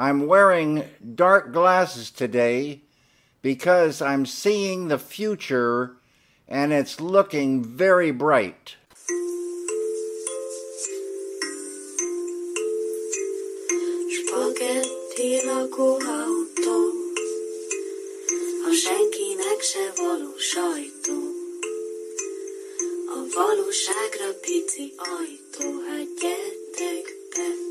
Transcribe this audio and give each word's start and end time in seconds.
I'm 0.00 0.26
wearing 0.26 0.84
dark 1.14 1.52
glasses 1.52 2.10
today 2.10 2.80
because 3.42 4.00
I'm 4.00 4.24
seeing 4.24 4.88
the 4.88 4.98
future 4.98 5.96
and 6.48 6.72
it's 6.72 7.02
looking 7.02 7.62
very 7.62 8.10
bright. 8.10 8.76
A 23.10 23.22
valóságra 23.34 24.32
pici 24.40 24.94
ajtó, 24.96 25.66
hát 25.86 26.08
gyertek 26.20 27.06
be. 27.34 27.69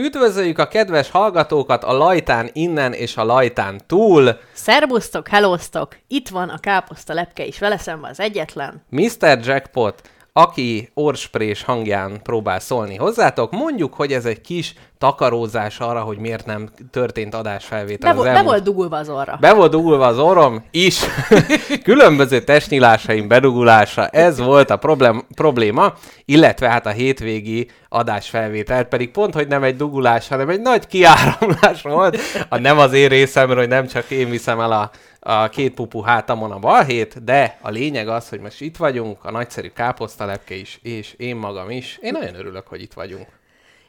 Üdvözöljük 0.00 0.58
a 0.58 0.68
kedves 0.68 1.10
hallgatókat 1.10 1.84
a 1.84 1.92
lajtán 1.92 2.50
innen 2.52 2.92
és 2.92 3.16
a 3.16 3.24
lajtán 3.24 3.80
túl. 3.86 4.38
Szerbusztok, 4.52 5.28
hellóztok! 5.28 5.96
Itt 6.08 6.28
van 6.28 6.48
a 6.48 6.58
káposzta 6.58 7.14
lepke 7.14 7.44
is, 7.44 7.58
vele 7.58 7.78
szemben 7.78 8.10
az 8.10 8.20
egyetlen. 8.20 8.82
Mr. 8.88 9.38
Jackpot, 9.42 10.10
aki 10.32 10.90
orsprés 10.94 11.62
hangján 11.62 12.22
próbál 12.22 12.60
szólni 12.60 12.96
hozzátok, 12.96 13.50
mondjuk, 13.50 13.94
hogy 13.94 14.12
ez 14.12 14.24
egy 14.24 14.40
kis 14.40 14.74
takarózás 14.98 15.80
arra, 15.80 16.00
hogy 16.00 16.18
miért 16.18 16.46
nem 16.46 16.68
történt 16.90 17.34
adásfelvétel 17.34 18.14
Be, 18.14 18.18
az 18.18 18.24
vo- 18.24 18.24
be 18.24 18.30
elmúlt 18.30 18.46
volt 18.46 18.62
dugulva 18.62 18.96
az 18.96 19.08
orra. 19.08 19.36
Be 19.40 19.52
volt 19.52 19.70
dugulva 19.70 20.06
az 20.06 20.18
orrom 20.18 20.64
is. 20.70 21.00
Különböző 21.82 22.40
testnyilásaim 22.40 23.28
bedugulása. 23.28 24.08
Ez 24.08 24.38
volt 24.38 24.70
a 24.70 24.76
problém, 24.76 25.26
probléma, 25.34 25.94
illetve 26.24 26.68
hát 26.68 26.86
a 26.86 26.90
hétvégi 26.90 27.70
adásfelvétel 27.88 28.84
pedig 28.84 29.10
pont, 29.10 29.34
hogy 29.34 29.48
nem 29.48 29.62
egy 29.62 29.76
dugulás, 29.76 30.28
hanem 30.28 30.48
egy 30.48 30.60
nagy 30.60 30.86
kiáramlás 30.86 31.82
volt. 31.82 32.18
A 32.48 32.58
nem 32.58 32.78
az 32.78 32.92
én 32.92 33.08
részemről, 33.08 33.56
hogy 33.56 33.68
nem 33.68 33.86
csak 33.86 34.10
én 34.10 34.30
viszem 34.30 34.60
el 34.60 34.72
a, 34.72 34.90
a 35.20 35.48
két 35.48 35.74
pupu 35.74 36.00
hátamon 36.00 36.50
a 36.50 36.58
balhét, 36.58 37.24
de 37.24 37.58
a 37.60 37.70
lényeg 37.70 38.08
az, 38.08 38.28
hogy 38.28 38.40
most 38.40 38.60
itt 38.60 38.76
vagyunk, 38.76 39.24
a 39.24 39.30
nagyszerű 39.30 39.68
káposztalepke 39.68 40.54
is, 40.54 40.78
és 40.82 41.14
én 41.16 41.36
magam 41.36 41.70
is. 41.70 41.98
Én 42.02 42.12
nagyon 42.12 42.34
örülök, 42.34 42.66
hogy 42.66 42.82
itt 42.82 42.92
vagyunk. 42.92 43.26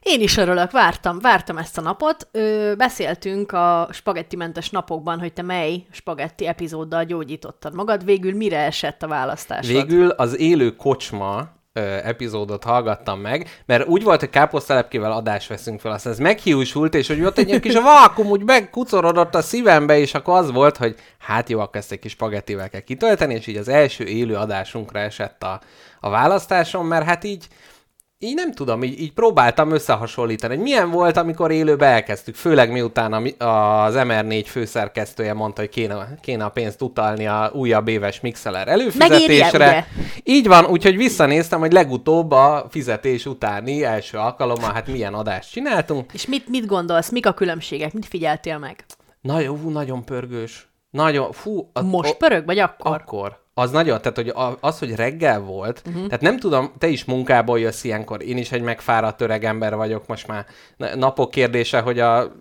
Én 0.08 0.22
is 0.22 0.38
örülök, 0.38 0.72
vártam, 0.72 1.20
vártam 1.20 1.58
ezt 1.58 1.78
a 1.78 1.81
napot. 1.81 2.28
Ö, 2.31 2.73
beszéltünk 2.78 3.52
a 3.52 3.88
spagettimentes 3.92 4.70
napokban, 4.70 5.20
hogy 5.20 5.34
te 5.34 5.42
mely 5.42 5.86
spagetti 5.92 6.48
epizóddal 6.48 7.03
gyógyítottad 7.03 7.75
magad. 7.75 8.06
Végül 8.06 8.33
mire 8.33 8.58
esett 8.58 9.03
a 9.03 9.08
választásod? 9.08 9.72
Végül 9.72 10.09
az 10.09 10.39
élő 10.39 10.76
kocsma 10.76 11.53
epizódot 12.03 12.64
hallgattam 12.64 13.20
meg, 13.20 13.64
mert 13.66 13.88
úgy 13.88 14.03
volt, 14.03 14.20
hogy 14.20 14.30
káposztelepkével 14.30 15.11
adást 15.11 15.48
veszünk 15.48 15.80
fel, 15.80 15.92
aztán 15.92 16.14
ez 16.14 16.20
meghiúsult, 16.20 16.95
és 16.95 17.08
hogy 17.08 17.23
ott 17.23 17.38
egy 17.38 17.59
kis 17.59 17.73
vákum 17.73 18.28
úgy 18.28 18.44
megkucorodott 18.44 19.36
a 19.36 19.42
szívembe, 19.42 19.98
és 19.98 20.14
akkor 20.14 20.38
az 20.38 20.52
volt, 20.52 20.78
hogy 20.78 20.95
hát 21.20 21.50
jó, 21.50 21.59
akkor 21.59 21.76
ezt 21.76 21.92
egy 21.92 22.00
kis 22.00 22.11
spagettivel 22.11 22.70
kell 22.70 22.81
kitölteni, 22.81 23.33
és 23.33 23.48
így 23.48 23.58
az 23.58 23.67
első 23.67 24.03
élő 24.03 24.36
adásunkra 24.36 25.00
esett 25.00 25.44
a, 25.44 25.59
a 26.00 26.09
választásom, 26.09 26.88
mert 26.88 27.06
hát 27.06 27.23
így 27.23 27.48
így 28.19 28.35
nem 28.35 28.52
tudom, 28.52 28.83
így, 28.83 28.99
így 28.99 29.13
próbáltam 29.13 29.71
összehasonlítani, 29.71 30.55
hogy 30.55 30.63
milyen 30.63 30.91
volt, 30.91 31.17
amikor 31.17 31.52
élőbe 31.52 31.85
elkezdtük, 31.85 32.35
főleg 32.35 32.71
miután 32.71 33.13
a, 33.13 33.83
az 33.83 33.94
MR4 33.97 34.44
főszerkesztője 34.47 35.33
mondta, 35.33 35.61
hogy 35.61 35.69
kéne, 35.69 36.17
kéne 36.21 36.43
a 36.43 36.49
pénzt 36.49 36.81
utalni 36.81 37.27
a 37.27 37.52
újabb 37.53 37.88
éves 37.88 38.19
Mixeler 38.19 38.67
előfizetésre. 38.67 39.58
Megéri-e, 39.58 39.88
Így 40.23 40.47
van, 40.47 40.66
úgyhogy 40.66 40.97
visszanéztem, 40.97 41.59
hogy 41.59 41.71
legutóbb 41.71 42.31
a 42.31 42.66
fizetés 42.69 43.25
utáni 43.25 43.83
első 43.83 44.17
alkalommal, 44.17 44.73
hát 44.73 44.88
milyen 44.88 45.13
adást 45.13 45.52
csináltunk. 45.52 46.13
És 46.13 46.25
mit, 46.25 46.49
mit 46.49 46.66
gondolsz, 46.66 47.09
mik 47.09 47.25
a 47.25 47.33
különbségek, 47.33 47.93
mit 47.93 48.05
figyeltél 48.05 48.58
meg? 48.58 48.86
Nagyon, 49.21 49.59
hú, 49.59 49.69
nagyon 49.69 50.05
pörgős. 50.05 50.69
Nagyon, 50.89 51.31
fú. 51.31 51.69
A, 51.73 51.81
Most 51.81 52.15
pörög, 52.15 52.45
vagy 52.45 52.59
akkor? 52.59 52.92
Akkor. 52.92 53.45
Az 53.58 53.71
nagyon, 53.71 54.02
tehát 54.02 54.16
hogy 54.16 54.33
az, 54.60 54.80
hogy 54.80 54.95
reggel 54.95 55.39
volt, 55.39 55.82
uh-huh. 55.86 56.05
tehát 56.05 56.21
nem 56.21 56.39
tudom, 56.39 56.71
te 56.77 56.88
is 56.88 57.05
munkából 57.05 57.60
jössz 57.60 57.83
ilyenkor, 57.83 58.23
én 58.23 58.38
is 58.38 58.52
egy 58.52 58.61
megfáradt 58.61 59.21
öreg 59.21 59.43
ember 59.43 59.76
vagyok, 59.76 60.08
most 60.08 60.27
már 60.27 60.45
na- 60.77 60.95
napok 60.95 61.32
kérdése, 61.32 61.80
hogy 61.80 61.99
a 61.99 62.32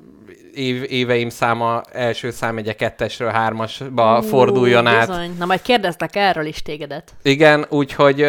év, 0.55 0.85
éveim 0.89 1.29
száma 1.29 1.83
első 1.93 2.31
számegye 2.31 2.73
kettesről 2.73 3.29
hármasba 3.31 4.19
Ú, 4.19 4.23
forduljon 4.23 4.87
át. 4.87 5.07
Bizony. 5.07 5.35
Na 5.39 5.45
majd 5.45 5.63
kérdeztek 5.63 6.17
erről 6.17 6.47
is 6.47 6.63
tégedet. 6.63 7.13
Igen, 7.23 7.67
úgyhogy, 7.69 8.27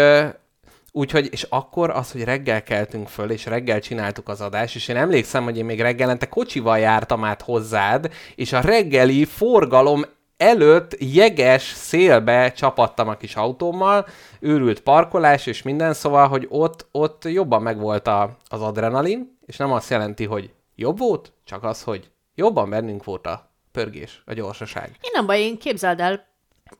úgyhogy, 0.92 1.28
és 1.32 1.46
akkor 1.50 1.90
az, 1.90 2.12
hogy 2.12 2.24
reggel 2.24 2.64
keltünk 2.64 3.08
föl, 3.08 3.32
és 3.32 3.46
reggel 3.46 3.80
csináltuk 3.80 4.30
az 4.30 4.42
adást, 4.42 4.76
és 4.76 4.88
én 4.88 4.98
emlékszem, 4.98 5.44
hogy 5.44 5.58
én 5.58 5.66
még 5.66 5.82
reggelente 5.82 6.26
kocsival 6.26 6.80
jártam 6.80 7.24
át 7.24 7.42
hozzád, 7.42 8.12
és 8.36 8.54
a 8.54 8.62
reggeli 8.62 9.26
forgalom 9.26 10.06
előtt 10.38 10.96
jeges 11.00 11.64
szélbe 11.64 12.52
csapattam 12.52 13.08
a 13.08 13.18
kis 13.18 13.36
autómmal, 13.36 14.06
őrült 14.40 14.80
parkolás 14.80 15.46
és 15.46 15.62
minden, 15.62 15.94
szóval, 15.94 16.28
hogy 16.28 16.48
ott, 16.50 16.88
ott 16.92 17.24
jobban 17.26 17.62
megvolt 17.62 18.08
a, 18.08 18.38
az 18.48 18.62
adrenalin, 18.62 19.38
és 19.46 19.58
nem 19.58 19.72
azt 19.72 19.90
jelenti, 19.90 20.26
hogy 20.26 20.54
jobb 20.76 20.98
volt, 20.98 21.34
csak 21.44 21.64
az, 21.64 21.84
hogy 21.84 22.12
jobban 22.36 22.70
bennünk 22.70 23.04
volt 23.04 23.28
a 23.28 23.52
pörgés, 23.72 24.22
a 24.26 24.34
gyorsaság. 24.34 24.88
Én 24.88 25.12
nem 25.14 25.26
baj, 25.26 25.40
én 25.40 25.58
képzeld 25.58 26.00
el, 26.00 26.28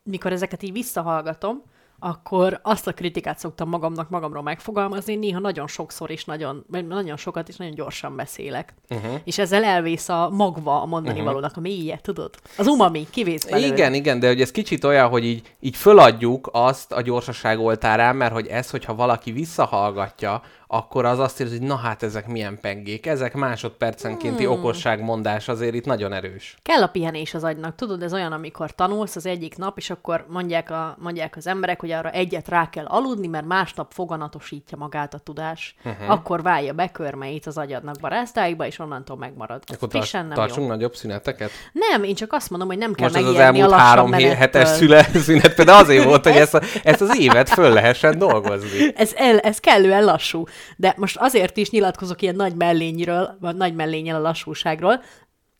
mikor 0.04 0.32
ezeket 0.32 0.64
így 0.64 0.72
visszahallgatom, 0.72 1.64
akkor 2.06 2.60
azt 2.64 2.88
a 2.88 2.94
kritikát 2.94 3.40
szoktam 3.40 3.70
magamnak 3.70 4.10
magamról 4.10 4.44
megfogalmazni, 4.44 5.16
néha 5.16 5.40
nagyon 5.40 5.68
sokszor 5.68 6.12
is 6.12 6.26
nagyon, 6.26 6.66
vagy 6.68 6.88
nagyon 6.88 7.18
sokat 7.18 7.48
is 7.48 7.56
nagyon 7.56 7.74
gyorsan 7.74 8.16
beszélek. 8.16 8.74
Uh-huh. 8.90 9.20
És 9.24 9.38
ezzel 9.38 9.64
elvész 9.64 10.10
a 10.10 10.30
magva 10.30 10.82
a 10.82 10.86
mondani 10.86 11.14
uh-huh. 11.14 11.26
valónak, 11.26 11.58
a 11.58 11.60
mélye, 11.60 12.00
tudod? 12.02 12.36
Az 12.58 12.68
umami, 12.68 13.08
kivész 13.10 13.46
belőle. 13.46 13.74
Igen, 13.74 13.94
igen, 13.94 14.20
de 14.20 14.28
hogy 14.28 14.42
ez 14.42 14.52
kicsit 14.52 14.84
olyan, 14.84 15.10
hogy 15.10 15.26
így, 15.26 15.52
így 15.60 15.76
föladjuk 15.76 16.50
azt 16.52 16.92
a 16.92 17.02
gyorsaság 17.02 17.60
oltárán, 17.60 18.16
mert 18.16 18.34
hogy 18.34 18.48
ez, 18.48 18.70
hogyha 18.70 18.96
valaki 18.96 19.32
visszahallgatja, 19.32 20.42
akkor 20.76 21.06
az 21.06 21.20
azt 21.20 21.40
érzi, 21.40 21.58
hogy 21.58 21.68
na 21.68 21.76
hát 21.76 22.04
ezek 22.04 22.28
milyen 22.28 22.60
pengék, 22.62 23.06
ezek 23.06 23.34
másodpercenkénti 23.34 24.44
hmm. 24.44 24.54
okosságmondás 24.54 25.48
azért 25.48 25.74
itt 25.74 25.86
nagyon 25.86 26.14
erős. 26.14 26.58
Kell 26.62 26.82
a 26.82 26.88
pihenés 26.88 27.34
az 27.34 27.44
agynak. 27.44 27.76
Tudod, 27.76 28.04
ez 28.04 28.14
olyan, 28.14 28.32
amikor 28.32 28.76
tanulsz 28.76 29.16
az 29.16 29.26
egyik 29.26 29.58
nap, 29.58 29.78
és 29.78 29.90
akkor 29.90 30.26
mondják, 30.30 30.72
a, 30.72 30.96
mondják 31.00 31.36
az 31.38 31.48
emberek, 31.48 31.80
hogy 31.80 31.92
arra 31.92 32.10
egyet 32.10 32.48
rá 32.48 32.70
kell 32.70 32.86
aludni, 32.86 33.28
mert 33.28 33.46
másnap 33.46 33.92
foganatosítja 33.94 34.78
magát 34.78 35.14
a 35.14 35.18
tudás. 35.18 35.76
Uh-huh. 35.86 36.12
Akkor 36.12 36.42
válja 36.42 36.74
be 36.74 36.92
körmeit 36.92 37.46
az 37.46 37.58
agyadnak 37.58 37.96
barázdáikba, 38.02 38.66
és 38.66 38.80
onnantól 38.80 39.18
megmarad. 39.18 39.64
Akkor 39.74 39.88
tar- 39.88 40.12
nem 40.12 40.30
tartsunk 40.30 40.68
jó. 40.68 40.74
nagyobb 40.74 40.96
szüneteket? 40.96 41.52
Nem, 41.72 42.04
én 42.04 42.16
csak 42.16 42.34
azt 42.34 42.50
mondom, 42.50 42.68
hogy 42.68 42.78
nem 42.78 42.94
kell 42.94 43.08
Most 43.08 43.20
ez 43.20 43.28
az 43.28 43.36
a 43.36 43.42
elmúlt 43.42 43.70
lassan 43.70 43.86
három 43.86 44.12
hetes 44.12 44.68
szüle, 44.68 45.04
szünet 45.26 45.56
például 45.56 45.84
azért 45.84 46.04
volt, 46.04 46.24
hogy 46.24 46.36
ezt, 46.36 46.54
a, 46.54 46.62
ezt 46.84 47.02
az 47.02 47.18
évet 47.20 47.50
föl 47.50 47.74
lehessen 47.74 48.18
dolgozni. 48.18 48.94
Ez, 48.96 49.12
el, 49.16 49.40
ez 49.40 49.60
kellően 49.60 50.04
lassú. 50.04 50.44
De 50.78 50.94
most 50.98 51.18
azért 51.20 51.58
is 51.58 51.70
nyilatkozok 51.70 52.22
ilyen 52.22 52.36
nagy 52.36 52.56
mellényről, 52.56 53.38
vagy 53.40 53.56
nagy 53.56 53.76
mellényel 53.76 54.16
a 54.16 54.20
lassúságról, 54.20 55.04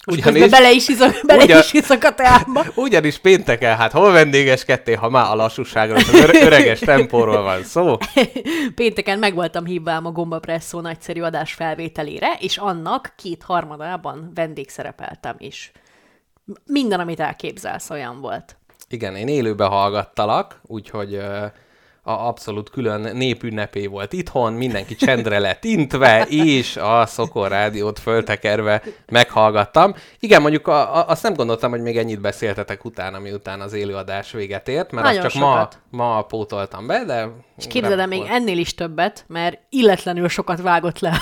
most 0.06 0.20
Ugyanis- 0.26 0.50
bele 0.50 0.72
is 0.72 0.88
iszok, 0.88 1.16
bele 1.26 1.44
Ugyan- 1.44 1.64
is 1.64 1.74
iszok 1.74 2.04
a 2.04 2.14
teába. 2.14 2.64
Ugyanis 2.76 3.18
pénteken, 3.18 3.78
hát 3.78 3.92
hol 3.92 4.12
vendégeskedtél, 4.12 4.98
ha 4.98 5.10
már 5.10 5.32
a 5.32 5.36
lassúságról, 5.36 5.98
az 5.98 6.14
öre- 6.14 6.42
öreges 6.42 6.80
tempóról 6.96 7.42
van 7.42 7.64
szó. 7.64 7.98
Pénteken 8.76 9.20
meg 9.20 9.34
voltam 9.34 9.66
hívva 9.66 9.92
ám 9.92 10.06
a 10.06 10.12
Gomba 10.12 10.40
Presszó 10.40 10.80
nagyszerű 10.80 11.22
adás 11.22 11.54
felvételére, 11.54 12.38
és 12.40 12.58
annak 12.58 13.14
két 13.18 13.44
harmadában 13.44 14.32
vendégszerepeltem 14.36 15.36
is. 15.38 15.72
Minden, 16.66 17.00
amit 17.00 17.20
elképzelsz, 17.20 17.90
olyan 17.90 18.22
volt. 18.22 18.58
Igen, 18.90 19.16
én 19.16 19.28
élőbe 19.28 19.66
hallgattalak, 19.66 20.60
úgyhogy 20.64 21.14
ö, 21.14 21.46
a 22.08 22.28
abszolút 22.28 22.70
külön 22.70 23.16
népünnepé 23.16 23.86
volt 23.86 24.14
itthon, 24.14 24.54
mindenki 24.54 24.96
csendre 24.96 25.40
lett 25.40 25.64
intve, 25.64 26.26
és 26.30 26.78
a 26.78 27.06
Szokor 27.06 27.50
rádiót 27.50 28.00
föltekerve 28.00 28.82
meghallgattam. 29.12 29.94
Igen, 30.20 30.42
mondjuk 30.42 30.68
a, 30.68 30.96
a, 30.96 31.08
azt 31.08 31.24
nem 31.24 31.34
gondoltam, 31.34 31.70
hogy 31.70 31.82
még 31.82 31.98
ennyit 31.98 32.22
beszéltetek 32.22 32.86
utána, 32.86 33.20
miután 33.20 33.62
az 33.62 33.74
élőadás 33.74 34.32
véget 34.32 34.68
ért, 34.68 34.92
mert 34.92 35.06
Nagyon 35.06 35.26
azt 35.26 35.34
csak 35.34 35.42
ma, 35.42 35.52
sokat. 35.52 35.80
ma 35.90 36.22
pótoltam 36.22 36.88
be, 36.88 37.04
de... 37.04 37.28
És 37.58 37.68
képzeld 37.68 38.00
el 38.00 38.08
még 38.08 38.24
ennél 38.30 38.58
is 38.58 38.74
többet, 38.74 39.26
mert 39.28 39.60
illetlenül 39.70 40.28
sokat 40.28 40.62
vágott 40.62 41.00
le, 41.00 41.18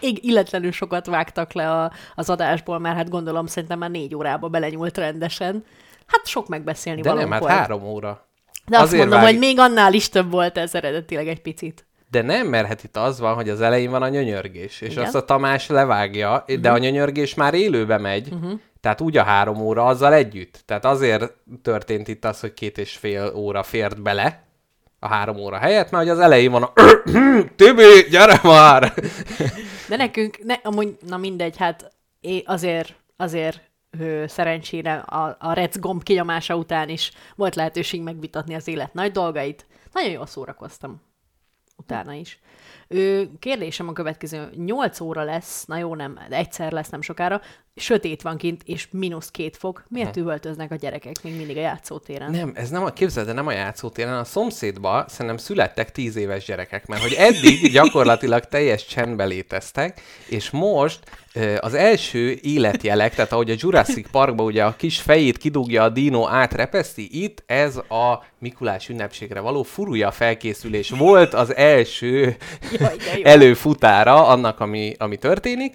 illetlenül 0.00 0.72
sokat 0.72 1.06
vágtak 1.06 1.52
le 1.52 1.70
a, 1.70 1.92
az 2.14 2.30
adásból, 2.30 2.78
mert 2.78 2.96
hát 2.96 3.08
gondolom 3.08 3.46
szerintem 3.46 3.78
már 3.78 3.90
négy 3.90 4.14
órába 4.14 4.48
belenyúlt 4.48 4.98
rendesen. 4.98 5.64
Hát 6.06 6.26
sok 6.26 6.48
megbeszélni 6.48 7.00
De 7.00 7.12
nem, 7.12 7.30
hát 7.30 7.40
volt. 7.40 7.52
három 7.52 7.84
óra. 7.84 8.27
De 8.68 8.76
azt 8.76 8.86
azért 8.86 9.00
mondom, 9.00 9.20
vág- 9.20 9.30
hogy 9.30 9.38
még 9.38 9.58
annál 9.58 9.92
is 9.92 10.08
több 10.08 10.30
volt 10.30 10.58
ez 10.58 10.74
eredetileg 10.74 11.28
egy 11.28 11.40
picit. 11.42 11.86
De 12.10 12.22
nem, 12.22 12.46
mert 12.46 12.66
hát 12.66 12.84
itt 12.84 12.96
az 12.96 13.20
van, 13.20 13.34
hogy 13.34 13.48
az 13.48 13.60
elején 13.60 13.90
van 13.90 14.02
a 14.02 14.08
nyönyörgés, 14.08 14.80
és 14.80 14.90
Igen. 14.92 15.04
azt 15.04 15.14
a 15.14 15.24
Tamás 15.24 15.66
levágja, 15.68 16.44
de 16.60 16.70
a 16.70 16.78
nyönyörgés 16.78 17.34
már 17.34 17.54
élőbe 17.54 17.98
megy, 17.98 18.28
tehát 18.80 19.00
úgy 19.00 19.16
a 19.16 19.22
három 19.22 19.60
óra 19.60 19.84
azzal 19.84 20.12
együtt. 20.12 20.62
Tehát 20.66 20.84
azért 20.84 21.32
történt 21.62 22.08
itt 22.08 22.24
az, 22.24 22.40
hogy 22.40 22.54
két 22.54 22.78
és 22.78 22.96
fél 22.96 23.32
óra 23.34 23.62
fért 23.62 24.02
bele, 24.02 24.42
a 24.98 25.08
három 25.08 25.36
óra 25.36 25.56
helyett, 25.56 25.90
mert 25.90 26.02
hogy 26.02 26.12
az 26.12 26.18
elején 26.18 26.50
van 26.50 26.62
a 26.62 26.72
Tibi, 27.56 28.06
gyere 28.10 28.40
már! 28.42 28.94
De 29.88 29.96
nekünk, 29.96 30.38
ne, 30.44 30.54
amúgy, 30.62 30.96
na 31.06 31.16
mindegy, 31.16 31.56
hát 31.56 31.92
azért, 32.44 32.94
azért 33.16 33.67
szerencsére 34.26 34.94
a, 34.94 35.36
a 35.40 35.52
rec 35.52 35.78
gomb 35.78 36.02
kinyomása 36.02 36.56
után 36.56 36.88
is 36.88 37.12
volt 37.36 37.54
lehetőség 37.54 38.02
megvitatni 38.02 38.54
az 38.54 38.68
élet 38.68 38.94
nagy 38.94 39.12
dolgait. 39.12 39.66
Nagyon 39.92 40.10
jól 40.10 40.26
szórakoztam 40.26 41.00
utána 41.76 42.12
is. 42.12 42.40
Ö, 42.88 43.22
kérdésem 43.38 43.88
a 43.88 43.92
következő. 43.92 44.50
8 44.56 45.00
óra 45.00 45.22
lesz, 45.22 45.64
na 45.64 45.78
jó, 45.78 45.94
nem, 45.94 46.18
egyszer 46.30 46.72
lesz 46.72 46.88
nem 46.88 47.00
sokára, 47.00 47.40
sötét 47.74 48.22
van 48.22 48.36
kint, 48.36 48.62
és 48.64 48.88
mínusz 48.90 49.30
két 49.30 49.56
fok. 49.56 49.84
Miért 49.88 50.16
üvöltöznek 50.16 50.70
a 50.70 50.74
gyerekek 50.74 51.22
még 51.22 51.36
mindig 51.36 51.56
a 51.56 51.60
játszótéren? 51.60 52.30
Nem, 52.30 52.52
ez 52.54 52.70
nem 52.70 52.84
a, 52.84 52.90
képzeld, 52.90 53.26
de 53.26 53.32
nem 53.32 53.46
a 53.46 53.52
játszótéren, 53.52 54.18
a 54.18 54.24
szomszédba 54.24 55.04
szerintem 55.08 55.36
születtek 55.36 55.92
tíz 55.92 56.16
éves 56.16 56.44
gyerekek, 56.44 56.86
mert 56.86 57.02
hogy 57.02 57.12
eddig 57.12 57.72
gyakorlatilag 57.72 58.44
teljes 58.44 58.86
csendbe 58.86 59.24
léteztek, 59.24 60.00
és 60.28 60.50
most 60.50 61.00
az 61.60 61.74
első 61.74 62.38
életjelek, 62.42 63.14
tehát 63.14 63.32
ahogy 63.32 63.50
a 63.50 63.54
Jurassic 63.58 64.10
Parkban 64.10 64.46
ugye 64.46 64.64
a 64.64 64.76
kis 64.76 65.00
fejét 65.00 65.38
kidugja 65.38 65.82
a 65.82 65.88
dino 65.88 66.28
átrepeszti, 66.28 67.22
itt 67.22 67.42
ez 67.46 67.76
a 67.76 68.24
Mikulás 68.38 68.88
ünnepségre 68.88 69.40
való 69.40 69.62
furúja 69.62 70.10
felkészülés 70.10 70.90
volt 70.90 71.34
az 71.34 71.56
első 71.56 72.36
Jaj, 72.78 72.96
előfutára 73.22 74.26
annak, 74.26 74.60
ami, 74.60 74.94
ami 74.98 75.16
történik, 75.16 75.74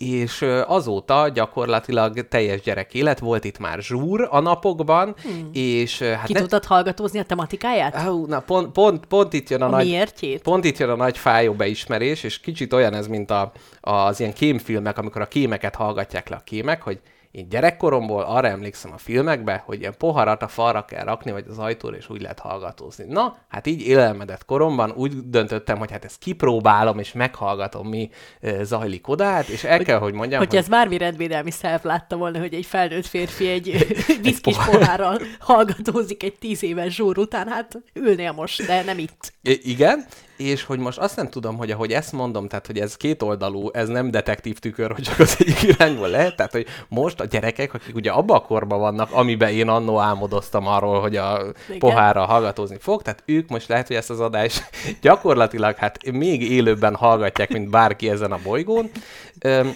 és 0.00 0.44
azóta 0.66 1.28
gyakorlatilag 1.28 2.28
teljes 2.28 2.60
gyerek 2.60 2.94
élet, 2.94 3.18
volt 3.18 3.44
itt 3.44 3.58
már 3.58 3.82
zsúr 3.82 4.28
a 4.30 4.40
napokban, 4.40 5.14
hmm. 5.22 5.48
és 5.52 6.02
hát 6.02 6.26
Ki 6.26 6.32
ne- 6.32 6.40
tudtad 6.40 6.64
hallgatózni 6.64 7.18
a 7.18 7.22
tematikáját? 7.22 7.94
Na 8.26 8.40
pont, 8.40 8.72
pont, 8.72 9.06
pont 9.06 9.32
itt 9.32 9.48
jön 9.48 9.62
a, 9.62 9.66
A 9.66 9.70
nagy... 9.70 9.84
miértjét? 9.86 10.42
Pont 10.42 10.64
itt 10.64 10.78
jön 10.78 10.90
a 10.90 10.96
nagy 10.96 11.18
fájó 11.18 11.52
beismerés, 11.52 12.22
és 12.22 12.40
kicsit 12.40 12.72
olyan 12.72 12.94
ez, 12.94 13.06
mint 13.06 13.30
a, 13.30 13.52
az 13.80 14.20
ilyen 14.20 14.32
kémfilmek, 14.32 14.98
amikor 14.98 15.20
a 15.20 15.26
kémeket 15.26 15.74
hallgatják 15.74 16.28
le 16.28 16.36
a 16.36 16.42
kémek, 16.44 16.82
hogy 16.82 17.00
én 17.36 17.48
gyerekkoromból 17.48 18.22
arra 18.22 18.48
emlékszem 18.48 18.92
a 18.92 18.98
filmekbe, 18.98 19.62
hogy 19.66 19.80
ilyen 19.80 19.94
poharat 19.98 20.42
a 20.42 20.48
falra 20.48 20.84
kell 20.84 21.04
rakni, 21.04 21.30
vagy 21.30 21.44
az 21.48 21.58
ajtóra, 21.58 21.96
és 21.96 22.08
úgy 22.10 22.20
lehet 22.20 22.38
hallgatózni. 22.38 23.04
Na, 23.08 23.36
hát 23.48 23.66
így 23.66 23.86
élelmedett 23.86 24.44
koromban 24.44 24.90
úgy 24.90 25.30
döntöttem, 25.30 25.78
hogy 25.78 25.90
hát 25.90 26.04
ezt 26.04 26.18
kipróbálom, 26.18 26.98
és 26.98 27.12
meghallgatom, 27.12 27.88
mi 27.88 28.10
zajlik 28.62 29.08
oda, 29.08 29.24
hát, 29.24 29.48
és 29.48 29.64
el 29.64 29.84
kell, 29.84 29.98
hogy 29.98 30.12
mondjam, 30.12 30.38
Hogyha 30.38 30.54
hogy... 30.54 30.64
ez 30.64 30.70
bármi 30.70 30.98
rendvédelmi 30.98 31.50
szerv 31.50 31.84
látta 31.84 32.16
volna, 32.16 32.38
hogy 32.38 32.54
egy 32.54 32.66
felnőtt 32.66 33.06
férfi 33.06 33.48
egy 33.48 33.86
viszkis 34.22 34.56
pohárral 34.56 35.20
hallgatózik 35.38 36.22
egy 36.22 36.34
tíz 36.34 36.62
éves 36.62 36.94
zsúr 36.94 37.18
után, 37.18 37.48
hát 37.48 37.82
ülnél 37.94 38.32
most, 38.32 38.66
de 38.66 38.82
nem 38.82 38.98
itt. 38.98 39.32
I- 39.42 39.70
igen, 39.70 40.04
és 40.36 40.64
hogy 40.64 40.78
most 40.78 40.98
azt 40.98 41.16
nem 41.16 41.28
tudom, 41.28 41.56
hogy 41.56 41.70
ahogy 41.70 41.92
ezt 41.92 42.12
mondom, 42.12 42.48
tehát 42.48 42.66
hogy 42.66 42.78
ez 42.78 42.96
kétoldalú, 42.96 43.70
ez 43.72 43.88
nem 43.88 44.10
detektív 44.10 44.58
tükör, 44.58 44.92
hogy 44.92 45.02
csak 45.02 45.18
az 45.18 45.36
egyik 45.38 45.62
irányból 45.62 46.08
lehet, 46.08 46.36
tehát 46.36 46.52
hogy 46.52 46.66
most 46.88 47.20
a 47.20 47.24
gyerekek, 47.24 47.74
akik 47.74 47.94
ugye 47.94 48.10
abba 48.10 48.34
a 48.34 48.40
korban 48.40 48.78
vannak, 48.78 49.12
amiben 49.12 49.50
én 49.50 49.68
annó 49.68 49.98
álmodoztam 49.98 50.66
arról, 50.66 51.00
hogy 51.00 51.16
a 51.16 51.40
Igen. 51.66 51.78
pohárra 51.78 52.24
hallgatózni 52.24 52.76
fog, 52.80 53.02
tehát 53.02 53.22
ők 53.26 53.48
most 53.48 53.68
lehet, 53.68 53.86
hogy 53.86 53.96
ezt 53.96 54.10
az 54.10 54.20
adást 54.20 54.70
gyakorlatilag 55.00 55.74
hát 55.76 56.10
még 56.12 56.50
élőbben 56.50 56.94
hallgatják, 56.94 57.52
mint 57.52 57.70
bárki 57.70 58.08
ezen 58.08 58.32
a 58.32 58.38
bolygón. 58.42 58.90
Öm, 59.40 59.74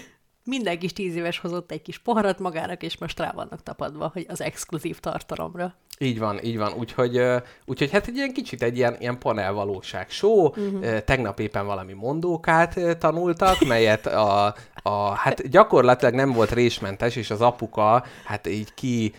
Minden 0.50 0.78
kis 0.78 0.92
tíz 0.92 1.16
éves 1.16 1.38
hozott 1.38 1.70
egy 1.70 1.82
kis 1.82 1.98
poharat 1.98 2.38
magának, 2.38 2.82
és 2.82 2.98
most 2.98 3.18
rá 3.18 3.32
vannak 3.34 3.62
tapadva, 3.62 4.10
hogy 4.12 4.26
az 4.28 4.40
exkluzív 4.40 4.98
tartalomra. 4.98 5.74
Így 5.98 6.18
van, 6.18 6.44
így 6.44 6.58
van. 6.58 6.72
Úgyhogy, 6.72 7.20
úgyhogy 7.66 7.90
hát 7.90 8.06
egy 8.06 8.16
ilyen 8.16 8.32
kicsit 8.32 8.62
egy 8.62 8.76
ilyen, 8.76 8.96
ilyen 8.98 9.18
panel 9.18 9.52
valóság 9.52 10.10
show. 10.10 10.44
Uh-huh. 10.44 10.98
Tegnap 10.98 11.40
éppen 11.40 11.66
valami 11.66 11.92
mondókát 11.92 12.98
tanultak, 12.98 13.60
melyet 13.66 14.06
a, 14.06 14.54
a, 14.82 15.14
hát 15.14 15.48
gyakorlatilag 15.48 16.14
nem 16.14 16.32
volt 16.32 16.52
résmentes, 16.52 17.16
és 17.16 17.30
az 17.30 17.40
apuka 17.40 18.04
hát 18.24 18.46
így 18.46 18.74
ki 18.74 19.14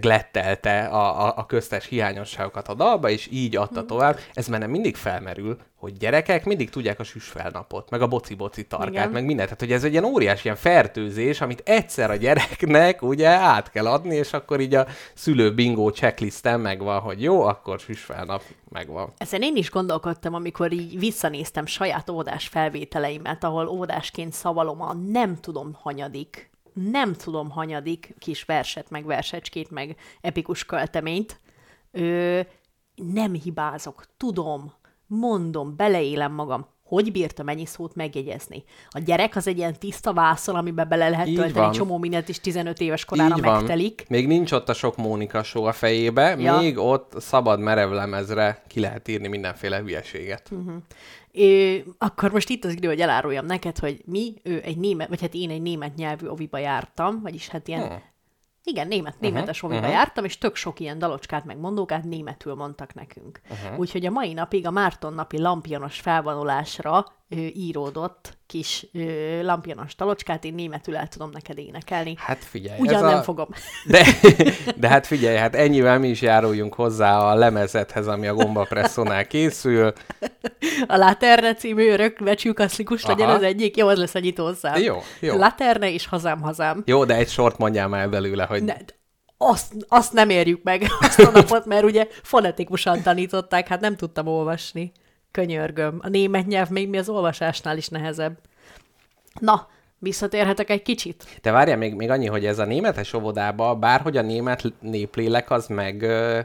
glettelte 0.00 0.84
a, 0.84 1.26
a, 1.26 1.32
a 1.36 1.46
köztes 1.46 1.86
hiányosságokat 1.86 2.68
a 2.68 2.74
dalba, 2.74 3.10
és 3.10 3.28
így 3.32 3.56
adta 3.56 3.84
tovább. 3.84 4.18
Ez 4.34 4.48
már 4.48 4.60
nem 4.60 4.70
mindig 4.70 4.96
felmerül, 4.96 5.58
hogy 5.76 5.96
gyerekek 5.96 6.44
mindig 6.44 6.70
tudják 6.70 7.00
a 7.00 7.04
süsfelnapot, 7.04 7.90
meg 7.90 8.02
a 8.02 8.06
boci-boci 8.06 8.66
tarkát, 8.66 8.88
Igen. 8.88 9.10
meg 9.10 9.24
mindent. 9.24 9.48
Tehát, 9.48 9.62
hogy 9.62 9.72
ez 9.72 9.84
egy 9.84 9.92
ilyen 9.92 10.04
óriási 10.04 10.44
ilyen 10.44 10.56
fertőzés, 10.56 11.40
amit 11.40 11.62
egyszer 11.64 12.10
a 12.10 12.16
gyereknek 12.16 13.02
ugye 13.02 13.28
át 13.28 13.70
kell 13.70 13.86
adni, 13.86 14.14
és 14.14 14.32
akkor 14.32 14.60
így 14.60 14.74
a 14.74 14.86
szülő 15.14 15.54
bingo 15.54 15.90
checklisten 15.90 16.60
megvan, 16.60 17.00
hogy 17.00 17.22
jó, 17.22 17.42
akkor 17.42 17.78
süsfelnap 17.78 18.42
megvan. 18.68 19.12
Ezen 19.18 19.42
én 19.42 19.56
is 19.56 19.70
gondolkodtam, 19.70 20.34
amikor 20.34 20.72
így 20.72 20.98
visszanéztem 20.98 21.66
saját 21.66 22.10
óvodás 22.10 22.48
felvételeimet, 22.48 23.44
ahol 23.44 23.68
óvodásként 23.68 24.32
szavalom 24.32 24.82
a 24.82 24.94
nem 24.94 25.36
tudom 25.40 25.76
hanyadik, 25.82 26.50
nem 26.76 27.12
tudom 27.12 27.50
hanyadik 27.50 28.14
kis 28.18 28.44
verset, 28.44 28.90
meg 28.90 29.04
versecskét, 29.04 29.70
meg 29.70 29.96
epikus 30.20 30.64
költeményt. 30.64 31.40
Ö, 31.90 32.40
nem 32.94 33.32
hibázok, 33.32 34.04
tudom, 34.16 34.72
mondom, 35.06 35.76
beleélem 35.76 36.32
magam. 36.32 36.66
Hogy 36.86 37.12
bírtam 37.12 37.48
ennyi 37.48 37.66
szót 37.66 37.94
megjegyezni? 37.94 38.64
A 38.90 38.98
gyerek 38.98 39.36
az 39.36 39.46
egy 39.48 39.56
ilyen 39.58 39.78
tiszta 39.78 40.12
vászon, 40.12 40.54
amiben 40.54 40.88
bele 40.88 41.08
lehet 41.08 41.26
Így 41.26 41.34
tölteni 41.34 41.58
van. 41.58 41.72
csomó 41.72 41.98
mindent, 41.98 42.28
és 42.28 42.40
15 42.40 42.80
éves 42.80 43.04
korára 43.04 43.36
Így 43.36 43.42
van. 43.42 43.56
megtelik. 43.56 44.04
Még 44.08 44.26
nincs 44.26 44.52
ott 44.52 44.68
a 44.68 44.72
sok 44.74 44.96
Mónika 44.96 45.42
show 45.42 45.64
a 45.64 45.72
fejébe, 45.72 46.36
Ja. 46.38 46.58
még 46.58 46.78
ott 46.78 47.12
szabad 47.20 47.60
merev 47.60 47.90
lemezre 47.90 48.62
ki 48.66 48.80
lehet 48.80 49.08
írni 49.08 49.28
mindenféle 49.28 49.78
hülyeséget. 49.78 50.50
Mhm. 50.50 50.74
Ö, 51.32 51.76
akkor 51.98 52.32
most 52.32 52.48
itt 52.50 52.64
az 52.64 52.72
idő, 52.72 52.88
hogy 52.88 53.00
eláruljam 53.00 53.46
neked, 53.46 53.78
hogy 53.78 54.02
mi, 54.04 54.34
ő 54.42 54.60
egy 54.64 54.76
német, 54.78 55.08
vagy 55.08 55.20
hát 55.20 55.34
én 55.34 55.50
egy 55.50 55.62
német 55.62 55.94
nyelvű 55.94 56.26
oviba 56.26 56.58
jártam, 56.58 57.20
vagyis 57.22 57.48
hát 57.48 57.68
ilyen, 57.68 57.80
Hmm. 57.88 58.02
Igen, 58.68 58.88
német, 58.88 59.20
németes 59.20 59.62
oviba 59.62 59.80
uh-huh. 59.80 59.94
jártam, 59.94 60.24
és 60.24 60.38
tök 60.38 60.56
sok 60.56 60.80
ilyen 60.80 60.98
dalocskát, 60.98 61.44
meg 61.44 61.58
mondókát 61.58 62.04
németül 62.04 62.54
mondtak 62.54 62.94
nekünk. 62.94 63.40
Uh-huh. 63.50 63.78
Úgyhogy 63.78 64.06
a 64.06 64.10
mai 64.10 64.32
napig 64.32 64.66
a 64.66 64.70
Márton 64.70 65.12
napi 65.12 65.38
lampionos 65.38 66.00
felvonulásra 66.00 67.06
íródott 67.54 68.38
kis 68.46 68.86
ö, 68.92 69.42
lampionos 69.42 69.94
dalocskát, 69.94 70.44
én 70.44 70.54
németül 70.54 70.96
el 70.96 71.08
tudom 71.08 71.30
neked 71.32 71.58
énekelni. 71.58 72.14
Hát 72.16 72.44
figyelj, 72.44 72.80
Ugyan 72.80 73.04
nem 73.04 73.18
a... 73.18 73.22
fogom. 73.22 73.48
De, 73.86 74.06
de 74.76 74.88
hát 74.88 75.06
figyelj, 75.06 75.36
hát 75.36 75.54
ennyivel 75.54 75.98
mi 75.98 76.08
is 76.08 76.20
járuljunk 76.22 76.74
hozzá 76.74 77.18
a 77.18 77.34
lemezethez, 77.34 78.06
ami 78.06 78.26
a 78.26 78.34
gombapresszonál 78.34 79.26
készül. 79.26 79.92
A 80.86 80.96
Laterne 80.96 81.54
című 81.54 81.90
örök 81.90 82.22
becsülkaszlikus 82.22 83.06
legyen 83.06 83.28
az 83.28 83.42
egyik. 83.42 83.76
Jó, 83.76 83.88
az 83.88 83.98
lesz 83.98 84.14
a 84.14 84.18
nyitószám. 84.18 84.82
Jó, 84.82 84.96
jó. 85.20 85.36
Laterne 85.36 85.92
és 85.92 86.06
hazám, 86.06 86.40
hazám. 86.40 86.82
Jó, 86.86 87.04
de 87.04 87.14
egy 87.14 87.28
sort 87.28 87.58
mondjál 87.58 87.88
már 87.88 88.10
belőle, 88.10 88.44
hogy 88.44 88.62
Ne, 88.62 88.74
azt, 89.38 89.72
azt 89.88 90.12
nem 90.12 90.30
érjük 90.30 90.62
meg, 90.62 90.86
azt 91.00 91.18
a 91.18 91.30
napot, 91.30 91.66
mert 91.66 91.84
ugye 91.84 92.06
fonetikusan 92.22 93.02
tanították, 93.02 93.68
hát 93.68 93.80
nem 93.80 93.96
tudtam 93.96 94.26
olvasni. 94.26 94.92
Könyörgöm. 95.36 95.98
A 96.02 96.08
német 96.08 96.46
nyelv 96.46 96.68
még 96.68 96.88
mi 96.88 96.98
az 96.98 97.08
olvasásnál 97.08 97.76
is 97.76 97.88
nehezebb. 97.88 98.38
Na, 99.40 99.68
visszatérhetek 99.98 100.70
egy 100.70 100.82
kicsit? 100.82 101.24
De 101.42 101.50
várjál, 101.50 101.76
még, 101.76 101.94
még 101.94 102.10
annyi, 102.10 102.26
hogy 102.26 102.46
ez 102.46 102.58
a 102.58 102.64
németes 102.64 103.12
óvodába, 103.12 103.74
bárhogy 103.74 104.16
a 104.16 104.22
német 104.22 104.62
néplélek 104.80 105.50
az 105.50 105.66
meg 105.66 106.02
ö, 106.02 106.40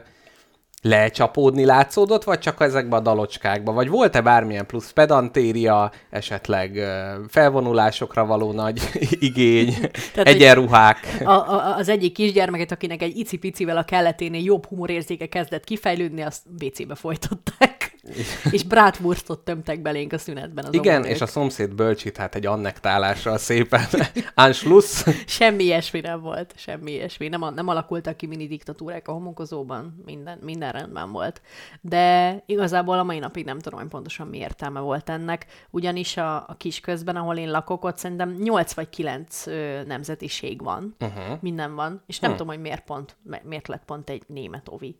lecsapódni 0.82 1.64
látszódott, 1.64 2.24
vagy 2.24 2.38
csak 2.38 2.60
ezekben 2.60 2.98
a 2.98 3.02
dalocskákban? 3.02 3.74
Vagy 3.74 3.88
volt-e 3.88 4.20
bármilyen 4.20 4.66
plusz 4.66 4.90
pedantéria, 4.90 5.92
esetleg 6.10 6.76
ö, 6.76 7.12
felvonulásokra 7.28 8.26
való 8.26 8.52
nagy 8.52 8.80
igény, 9.28 9.74
hogy- 10.14 10.26
egyenruhák? 10.26 10.98
A, 11.24 11.30
a, 11.30 11.76
az 11.76 11.88
egyik 11.88 12.12
kisgyermeket, 12.12 12.72
akinek 12.72 13.02
egy 13.02 13.16
icipicivel 13.16 13.76
a 13.76 13.84
kelleténél 13.84 14.42
jobb 14.42 14.66
humorérzéke 14.66 15.26
kezdett 15.26 15.64
kifejlődni, 15.64 16.22
azt 16.22 16.42
WC-be 16.60 16.94
folytották. 16.94 17.81
és 18.50 18.62
bratwurstot 18.64 19.44
tömtek 19.44 19.82
belénk 19.82 20.12
a 20.12 20.18
szünetben. 20.18 20.64
Az 20.64 20.74
Igen, 20.74 20.94
óvodők. 20.98 21.14
és 21.14 21.20
a 21.20 21.26
szomszéd 21.26 21.74
bölcsit 21.74 22.16
hát 22.16 22.34
egy 22.34 22.46
annektálással 22.46 23.38
szépen 23.38 23.84
Anschluss. 24.34 25.02
Semmi 25.26 25.62
ilyesmi 25.64 26.00
nem 26.00 26.20
volt, 26.20 26.52
semmi 26.56 26.90
ilyesmi. 26.92 27.28
Nem, 27.28 27.54
nem 27.54 27.68
alakultak 27.68 28.16
ki 28.16 28.26
mini 28.26 28.46
diktatúrák 28.46 29.08
a 29.08 29.12
homokozóban, 29.12 30.02
minden, 30.04 30.38
minden 30.42 30.72
rendben 30.72 31.12
volt. 31.12 31.42
De 31.80 32.36
igazából 32.46 32.98
a 32.98 33.02
mai 33.02 33.18
napig 33.18 33.44
nem 33.44 33.58
tudom, 33.58 33.80
hogy 33.80 33.88
pontosan 33.88 34.26
mi 34.26 34.38
értelme 34.38 34.80
volt 34.80 35.08
ennek, 35.10 35.46
ugyanis 35.70 36.16
a, 36.16 36.36
a 36.36 36.54
kisközben, 36.58 37.16
ahol 37.16 37.36
én 37.36 37.50
lakok, 37.50 37.84
ott 37.84 37.98
szerintem 37.98 38.36
8 38.42 38.72
vagy 38.72 38.88
9 38.88 39.46
ö, 39.46 39.82
nemzetiség 39.86 40.62
van, 40.62 40.96
uh-huh. 41.00 41.38
minden 41.40 41.74
van, 41.74 42.02
és 42.06 42.18
nem 42.18 42.30
Hm. 42.30 42.36
tudom, 42.36 42.52
hogy 42.52 42.62
miért 42.62 42.84
pont, 42.84 43.16
mi- 43.22 43.40
miért 43.42 43.68
lett 43.68 43.84
pont 43.84 44.10
egy 44.10 44.22
német 44.26 44.68
ovi. 44.70 44.96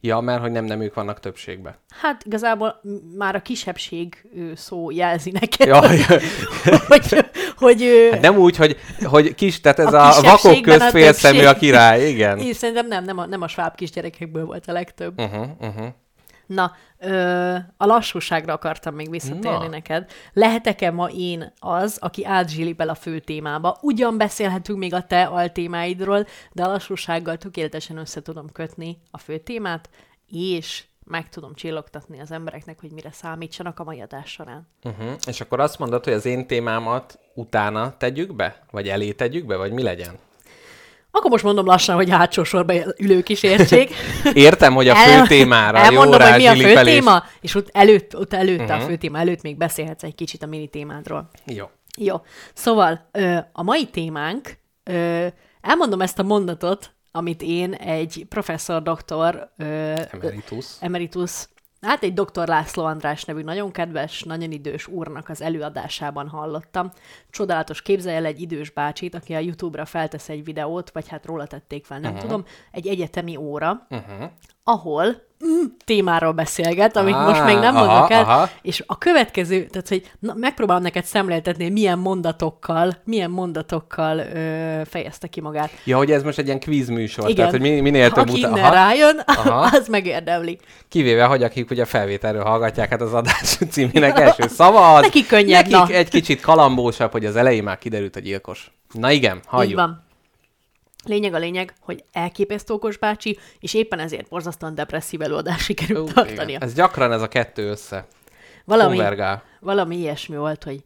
Ja, 0.00 0.20
mert 0.20 0.40
hogy 0.40 0.50
nem 0.50 0.64
neműk 0.64 0.94
vannak 0.94 1.20
többségben. 1.20 1.74
Hát 2.00 2.24
igazából 2.24 2.80
már 3.16 3.34
a 3.34 3.42
kisebbség 3.42 4.28
szó 4.54 4.90
jelzi 4.90 5.30
neked, 5.30 5.66
Ja, 5.72 5.80
hogy, 6.86 7.26
hogy 7.56 7.82
ö, 7.82 8.10
hát 8.10 8.20
nem 8.20 8.36
úgy, 8.36 8.56
hogy, 8.56 8.76
hogy 9.02 9.34
kis, 9.34 9.60
tehát 9.60 9.78
ez 9.78 9.92
A 9.92 10.18
a, 10.18 10.22
vakok 10.22 10.62
közt 10.62 10.90
félszemű 10.90 11.44
a 11.44 11.54
király, 11.54 12.08
igen. 12.08 12.38
én 12.38 12.52
szerintem 12.52 12.86
nem, 12.86 13.04
nem 13.04 13.18
a, 13.18 13.26
nem 13.26 13.42
a 13.42 13.48
sváb 13.48 13.74
kisgyerekekből 13.74 14.44
volt 14.44 14.66
a 14.66 14.72
legtöbb. 14.72 15.20
Uh-huh, 15.20 15.46
uh-huh. 15.60 15.86
Na, 16.46 16.72
ö, 16.98 17.54
a 17.76 17.86
lassúságra 17.86 18.52
akartam 18.52 18.94
még 18.94 19.10
visszatérni 19.10 19.64
Na. 19.64 19.68
neked. 19.68 20.10
Lehetek-e 20.32 20.90
ma 20.90 21.08
én 21.08 21.52
az, 21.58 21.98
aki 22.00 22.24
átzsilipel 22.24 22.88
a 22.88 22.94
fő 22.94 23.20
témába? 23.20 23.78
Ugyan 23.80 24.16
beszélhetünk 24.16 24.78
még 24.78 24.94
a 24.94 25.06
te 25.06 25.22
altémáidról, 25.22 26.26
de 26.52 26.64
a 26.64 26.68
lassúsággal 26.68 27.36
tökéletesen 27.36 27.96
össze 27.96 28.22
tudom 28.22 28.52
kötni 28.52 28.98
a 29.10 29.18
fő 29.18 29.38
témát, 29.38 29.88
és 30.26 30.84
meg 31.04 31.28
tudom 31.28 31.54
csillogtatni 31.54 32.20
az 32.20 32.30
embereknek, 32.30 32.80
hogy 32.80 32.90
mire 32.90 33.12
számítsanak 33.12 33.78
a 33.78 33.84
mai 33.84 34.00
adás 34.00 34.30
során. 34.30 34.68
Uh-huh. 34.84 35.12
És 35.26 35.40
akkor 35.40 35.60
azt 35.60 35.78
mondod, 35.78 36.04
hogy 36.04 36.12
az 36.12 36.24
én 36.24 36.46
témámat 36.46 37.18
utána 37.34 37.96
tegyük 37.96 38.34
be? 38.34 38.62
Vagy 38.70 38.88
elé 38.88 39.12
tegyük 39.12 39.46
be? 39.46 39.56
Vagy 39.56 39.72
mi 39.72 39.82
legyen? 39.82 40.18
Akkor 41.14 41.30
most 41.30 41.44
mondom 41.44 41.66
lassan, 41.66 41.94
hogy 41.94 42.10
hátsó 42.10 42.44
sorba 42.44 42.72
ülők 42.98 43.28
is 43.28 43.42
értsék. 43.42 43.94
Értem, 44.34 44.74
hogy 44.74 44.88
a 44.88 44.94
fő 44.94 45.22
témára 45.26 45.78
Elmondom, 45.78 46.20
jó 46.20 46.26
hogy 46.26 46.36
mi 46.36 46.46
a 46.46 46.50
fő 46.50 46.56
rázsilipelés. 46.56 46.94
téma, 46.94 47.24
és 47.40 47.54
ott 47.54 47.68
előtt, 47.72 48.16
ott 48.16 48.32
előtt 48.34 48.58
Mhm. 48.58 48.68
uh-huh. 48.68 48.82
a 48.82 48.86
fő 48.86 48.96
téma 48.96 49.18
előtt 49.18 49.42
még 49.42 49.56
beszélhetsz 49.56 50.02
egy 50.02 50.14
kicsit 50.14 50.42
a 50.42 50.46
mini 50.46 50.68
témádról. 50.68 51.30
Jó. 51.46 51.70
Jó, 51.98 52.16
szóval 52.54 53.10
a 53.52 53.62
mai 53.62 53.84
témánk, 53.86 54.58
elmondom 55.60 56.00
ezt 56.00 56.18
a 56.18 56.22
mondatot, 56.22 56.90
amit 57.12 57.42
én 57.42 57.72
egy 57.72 58.26
professzor 58.28 58.82
doktor, 58.82 59.52
Emeritus. 60.10 60.66
emeritus, 60.80 61.30
hát 61.86 62.02
egy 62.02 62.12
dr. 62.12 62.48
László 62.48 62.84
András 62.84 63.24
nevű 63.24 63.42
nagyon 63.42 63.70
kedves, 63.70 64.22
nagyon 64.22 64.52
idős 64.52 64.86
úrnak 64.86 65.28
az 65.28 65.42
előadásában 65.42 66.28
hallottam. 66.28 66.90
Csodálatos, 67.30 67.82
képzelj 67.82 68.16
el 68.16 68.24
egy 68.24 68.40
idős 68.40 68.70
bácsit, 68.70 69.14
aki 69.14 69.34
a 69.34 69.38
YouTube-ra 69.38 69.84
feltesz 69.84 70.28
egy 70.28 70.44
videót, 70.44 70.90
vagy 70.90 71.08
hát 71.08 71.26
róla 71.26 71.46
tették 71.46 71.84
fel, 71.84 71.98
nem 71.98 72.12
uh-huh. 72.12 72.26
tudom, 72.26 72.44
egy 72.70 72.86
egyetemi 72.86 73.36
óra, 73.36 73.86
Uh-huh. 73.90 74.30
ahol 74.64 75.06
témáról 75.84 76.32
beszélget, 76.32 76.96
amit 76.96 77.14
Á, 77.14 77.26
most 77.26 77.44
még 77.44 77.56
nem 77.58 77.76
aha, 77.76 77.86
mondok 77.86 78.10
el, 78.10 78.22
aha. 78.22 78.48
és 78.62 78.82
a 78.86 78.98
következő, 78.98 79.66
tehát 79.66 79.88
hogy 79.88 80.10
na, 80.18 80.34
megpróbálom 80.36 80.82
neked 80.82 81.04
szemléltetni, 81.04 81.68
milyen 81.68 81.98
mondatokkal, 81.98 82.96
milyen 83.04 83.30
mondatokkal 83.30 84.18
ö, 84.18 84.80
fejezte 84.84 85.26
ki 85.26 85.40
magát. 85.40 85.70
Ja, 85.84 85.96
hogy 85.96 86.10
ez 86.10 86.22
most 86.22 86.38
egy 86.38 86.46
ilyen 86.46 86.60
quiz 86.60 86.88
műsor, 86.88 87.24
Igen. 87.24 87.36
tehát 87.36 87.50
hogy 87.50 87.60
min- 87.60 87.82
minél 87.82 88.10
több 88.10 88.28
Aki 88.28 88.44
uta... 88.44 88.52
Aha. 88.52 88.72
rájön, 88.72 89.22
Aha. 89.26 89.68
az 89.78 89.88
megérdemli. 89.88 90.58
Kivéve, 90.88 91.24
hogy 91.24 91.42
akik 91.42 91.70
ugye 91.70 91.84
felvételről 91.84 92.44
hallgatják, 92.44 92.90
hát 92.90 93.00
az 93.00 93.12
adás 93.12 93.58
címének 93.70 94.18
első 94.18 94.48
szava 94.48 94.94
az. 94.94 95.02
Neki 95.02 95.26
könnyebb, 95.26 95.68
Nekik 95.68 95.88
na. 95.88 95.96
egy 95.96 96.08
kicsit 96.08 96.40
kalambósabb, 96.40 97.12
hogy 97.12 97.24
az 97.24 97.36
elején 97.36 97.62
már 97.62 97.78
kiderült 97.78 98.16
a 98.16 98.20
gyilkos. 98.20 98.70
Na 98.92 99.10
igen, 99.10 99.36
Így 99.36 99.42
halljuk. 99.46 99.74
van. 99.78 100.04
Lényeg 101.04 101.34
a 101.34 101.38
lényeg, 101.38 101.74
hogy 101.80 102.04
elképesztő 102.12 102.74
okos 102.74 102.96
bácsi, 102.96 103.38
és 103.60 103.74
éppen 103.74 103.98
ezért 103.98 104.28
borzasztóan 104.28 104.74
depresszív 104.74 105.22
előadást 105.22 105.64
sikerült 105.64 106.14
tartania. 106.14 106.48
igen. 106.48 106.62
Ez 106.62 106.74
gyakran 106.74 107.12
ez 107.12 107.22
a 107.22 107.28
kettő 107.28 107.70
össze. 107.70 108.06
Valami, 108.64 108.96
Konvergál. 108.96 109.42
valami 109.60 109.96
ilyesmi 109.96 110.36
volt, 110.36 110.64
hogy 110.64 110.84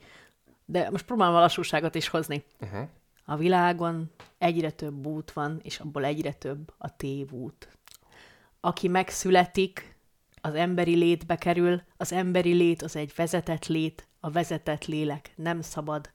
de 0.65 0.91
most 0.91 1.05
próbálom 1.05 1.35
a 1.35 1.41
lassúságot 1.41 1.95
is 1.95 2.09
hozni. 2.09 2.45
Uh-huh. 2.61 2.89
A 3.25 3.37
világon 3.37 4.11
egyre 4.39 4.71
több 4.71 5.07
út 5.07 5.33
van, 5.33 5.61
és 5.63 5.79
abból 5.79 6.05
egyre 6.05 6.33
több 6.33 6.73
a 6.79 6.97
tévút. 6.97 7.69
Aki 8.61 8.89
megszületik, 8.89 9.97
az 10.41 10.55
emberi 10.55 10.95
létbe 10.95 11.37
kerül, 11.37 11.83
az 11.97 12.13
emberi 12.13 12.53
lét 12.53 12.83
az 12.83 12.97
egy 12.97 13.13
vezetett 13.17 13.67
lét, 13.67 14.09
a 14.21 14.31
vezetett 14.31 14.85
lélek 14.85 15.33
nem 15.35 15.61
szabad, 15.61 16.11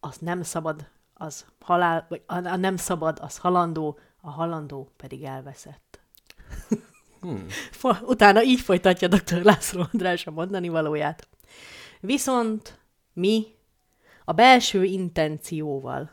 az 0.00 0.16
nem 0.18 0.42
szabad, 0.42 0.86
az 1.14 1.46
halál, 1.60 2.06
vagy 2.08 2.22
a, 2.26 2.46
a 2.46 2.56
nem 2.56 2.76
szabad, 2.76 3.18
az 3.20 3.36
halandó, 3.36 3.98
a 4.20 4.30
halandó 4.30 4.90
pedig 4.96 5.22
elveszett. 5.22 6.00
Hmm. 7.20 7.46
Utána 8.02 8.42
így 8.42 8.60
folytatja 8.60 9.08
dr. 9.08 9.42
László 9.42 9.86
András 9.92 10.26
a 10.26 10.30
mondani 10.30 10.68
valóját. 10.68 11.28
Viszont 12.00 12.78
mi 13.12 13.46
a 14.24 14.32
belső 14.32 14.84
intencióval, 14.84 16.10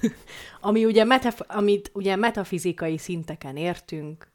ami 0.60 0.84
ugye 0.84 1.04
metaf- 1.04 1.50
amit 1.50 1.90
ugye 1.94 2.16
metafizikai 2.16 2.98
szinteken 2.98 3.56
értünk, 3.56 4.32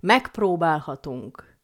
megpróbálhatunk 0.00 1.58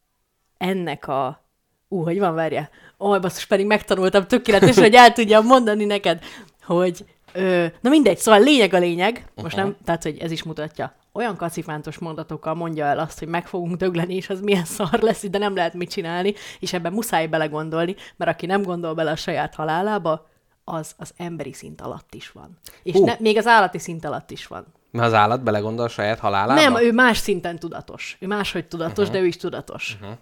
ennek 0.57 1.09
a... 1.09 1.45
Ú, 1.89 2.03
hogy 2.03 2.19
van, 2.19 2.35
várja? 2.35 2.69
Ó, 2.99 3.19
basszus, 3.19 3.47
pedig 3.47 3.67
megtanultam 3.67 4.27
tökéletes, 4.27 4.77
hogy 4.77 4.95
el 4.95 5.13
tudjam 5.13 5.47
mondani 5.47 5.85
neked, 5.85 6.25
hogy... 6.63 7.05
Ö, 7.37 7.67
na 7.81 7.91
mindegy, 7.91 8.19
szóval 8.19 8.41
lényeg 8.41 8.75
a 8.75 8.79
lényeg, 8.79 9.25
most 9.35 9.57
nem, 9.57 9.77
tehát, 9.85 10.03
hogy 10.03 10.19
ez 10.19 10.31
is 10.31 10.43
mutatja. 10.43 10.95
Olyan 11.13 11.37
kacifántos 11.37 11.99
mondatokkal 11.99 12.55
mondja 12.55 12.85
el 12.85 12.99
azt, 12.99 13.19
hogy 13.19 13.29
meg 13.29 13.47
fogunk 13.47 13.77
dögleni, 13.77 14.15
és 14.15 14.31
az 14.31 14.41
milyen 14.41 14.65
szar 14.65 15.01
lesz, 15.01 15.27
de 15.27 15.39
nem 15.39 15.55
lehet 15.55 15.75
mit 15.75 15.91
csinálni, 15.91 16.35
és 16.61 16.73
ebben 16.73 16.93
muszáj 16.93 17.27
belegondolni, 17.27 17.97
mert 18.17 18.31
aki 18.31 18.47
nem 18.47 18.63
gondol 18.63 18.95
bele 18.95 19.11
a 19.11 19.17
saját 19.17 19.55
halálába, 19.55 20.27
az 20.65 20.95
az 20.97 21.13
emberi 21.17 21.53
szint 21.53 21.81
alatt 21.81 22.15
is 22.15 22.31
van. 22.31 22.59
És 22.83 22.95
Hú. 22.95 23.05
ne, 23.05 23.17
még 23.19 23.37
az 23.37 23.47
állati 23.47 23.79
szint 23.79 24.05
alatt 24.05 24.31
is 24.31 24.47
van. 24.47 24.67
Mert 24.91 25.07
az 25.07 25.15
állat 25.15 25.43
belegondol 25.43 25.85
a 25.85 25.89
saját 25.89 26.19
halálába? 26.19 26.61
Nem, 26.61 26.77
ő 26.77 26.93
más 26.93 27.19
szinten 27.19 27.59
tudatos. 27.59 28.17
Ő 28.21 28.27
máshogy 28.27 28.67
tudatos, 28.67 29.07
uh-huh. 29.07 29.13
de 29.13 29.25
ő 29.25 29.27
is 29.27 29.37
tudatos. 29.37 29.97
Uh-huh. 30.01 30.17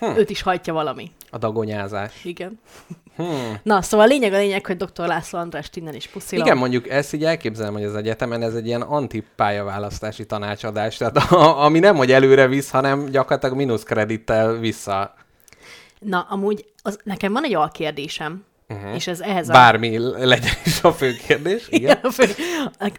Hm. 0.00 0.18
Őt 0.18 0.30
is 0.30 0.42
hajtja 0.42 0.72
valami. 0.72 1.10
A 1.30 1.38
dagonyázás. 1.38 2.24
Igen. 2.24 2.60
Hmm. 3.16 3.60
Na, 3.62 3.82
szóval 3.82 4.06
a 4.06 4.08
lényeg 4.08 4.32
a 4.32 4.36
lényeg, 4.36 4.66
hogy 4.66 4.76
dr. 4.76 5.06
László 5.06 5.38
Andrást 5.38 5.76
innen 5.76 5.94
is 5.94 6.06
puszilom. 6.06 6.44
Igen, 6.44 6.58
mondjuk 6.58 6.88
ezt 6.88 7.12
így 7.12 7.24
elképzelem, 7.24 7.72
hogy 7.72 7.84
az 7.84 7.94
egyetemen 7.94 8.42
ez 8.42 8.54
egy 8.54 8.66
ilyen 8.66 8.82
antipályaválasztási 8.82 10.26
tanácsadás, 10.26 10.96
tehát 10.96 11.16
a, 11.16 11.64
ami 11.64 11.78
nem, 11.78 11.96
hogy 11.96 12.12
előre 12.12 12.46
visz, 12.46 12.70
hanem 12.70 13.06
gyakorlatilag 13.06 13.56
mínusz 13.56 13.82
kredittel 13.82 14.52
vissza. 14.58 15.14
Na, 15.98 16.26
amúgy 16.30 16.64
az, 16.82 16.98
nekem 17.04 17.32
van 17.32 17.44
egy 17.44 17.54
alkérdésem, 17.54 18.44
uh-huh. 18.70 18.94
és 18.94 19.06
ez 19.06 19.20
ehhez 19.20 19.48
a... 19.48 19.52
Bármi 19.52 19.98
legyen 19.98 20.54
is 20.64 20.82
a 20.82 20.92
fő 20.92 21.16
kérdés. 21.26 21.68
Igen. 21.68 21.80
Igen, 21.80 21.98
a 22.02 22.10
fő- 22.10 22.34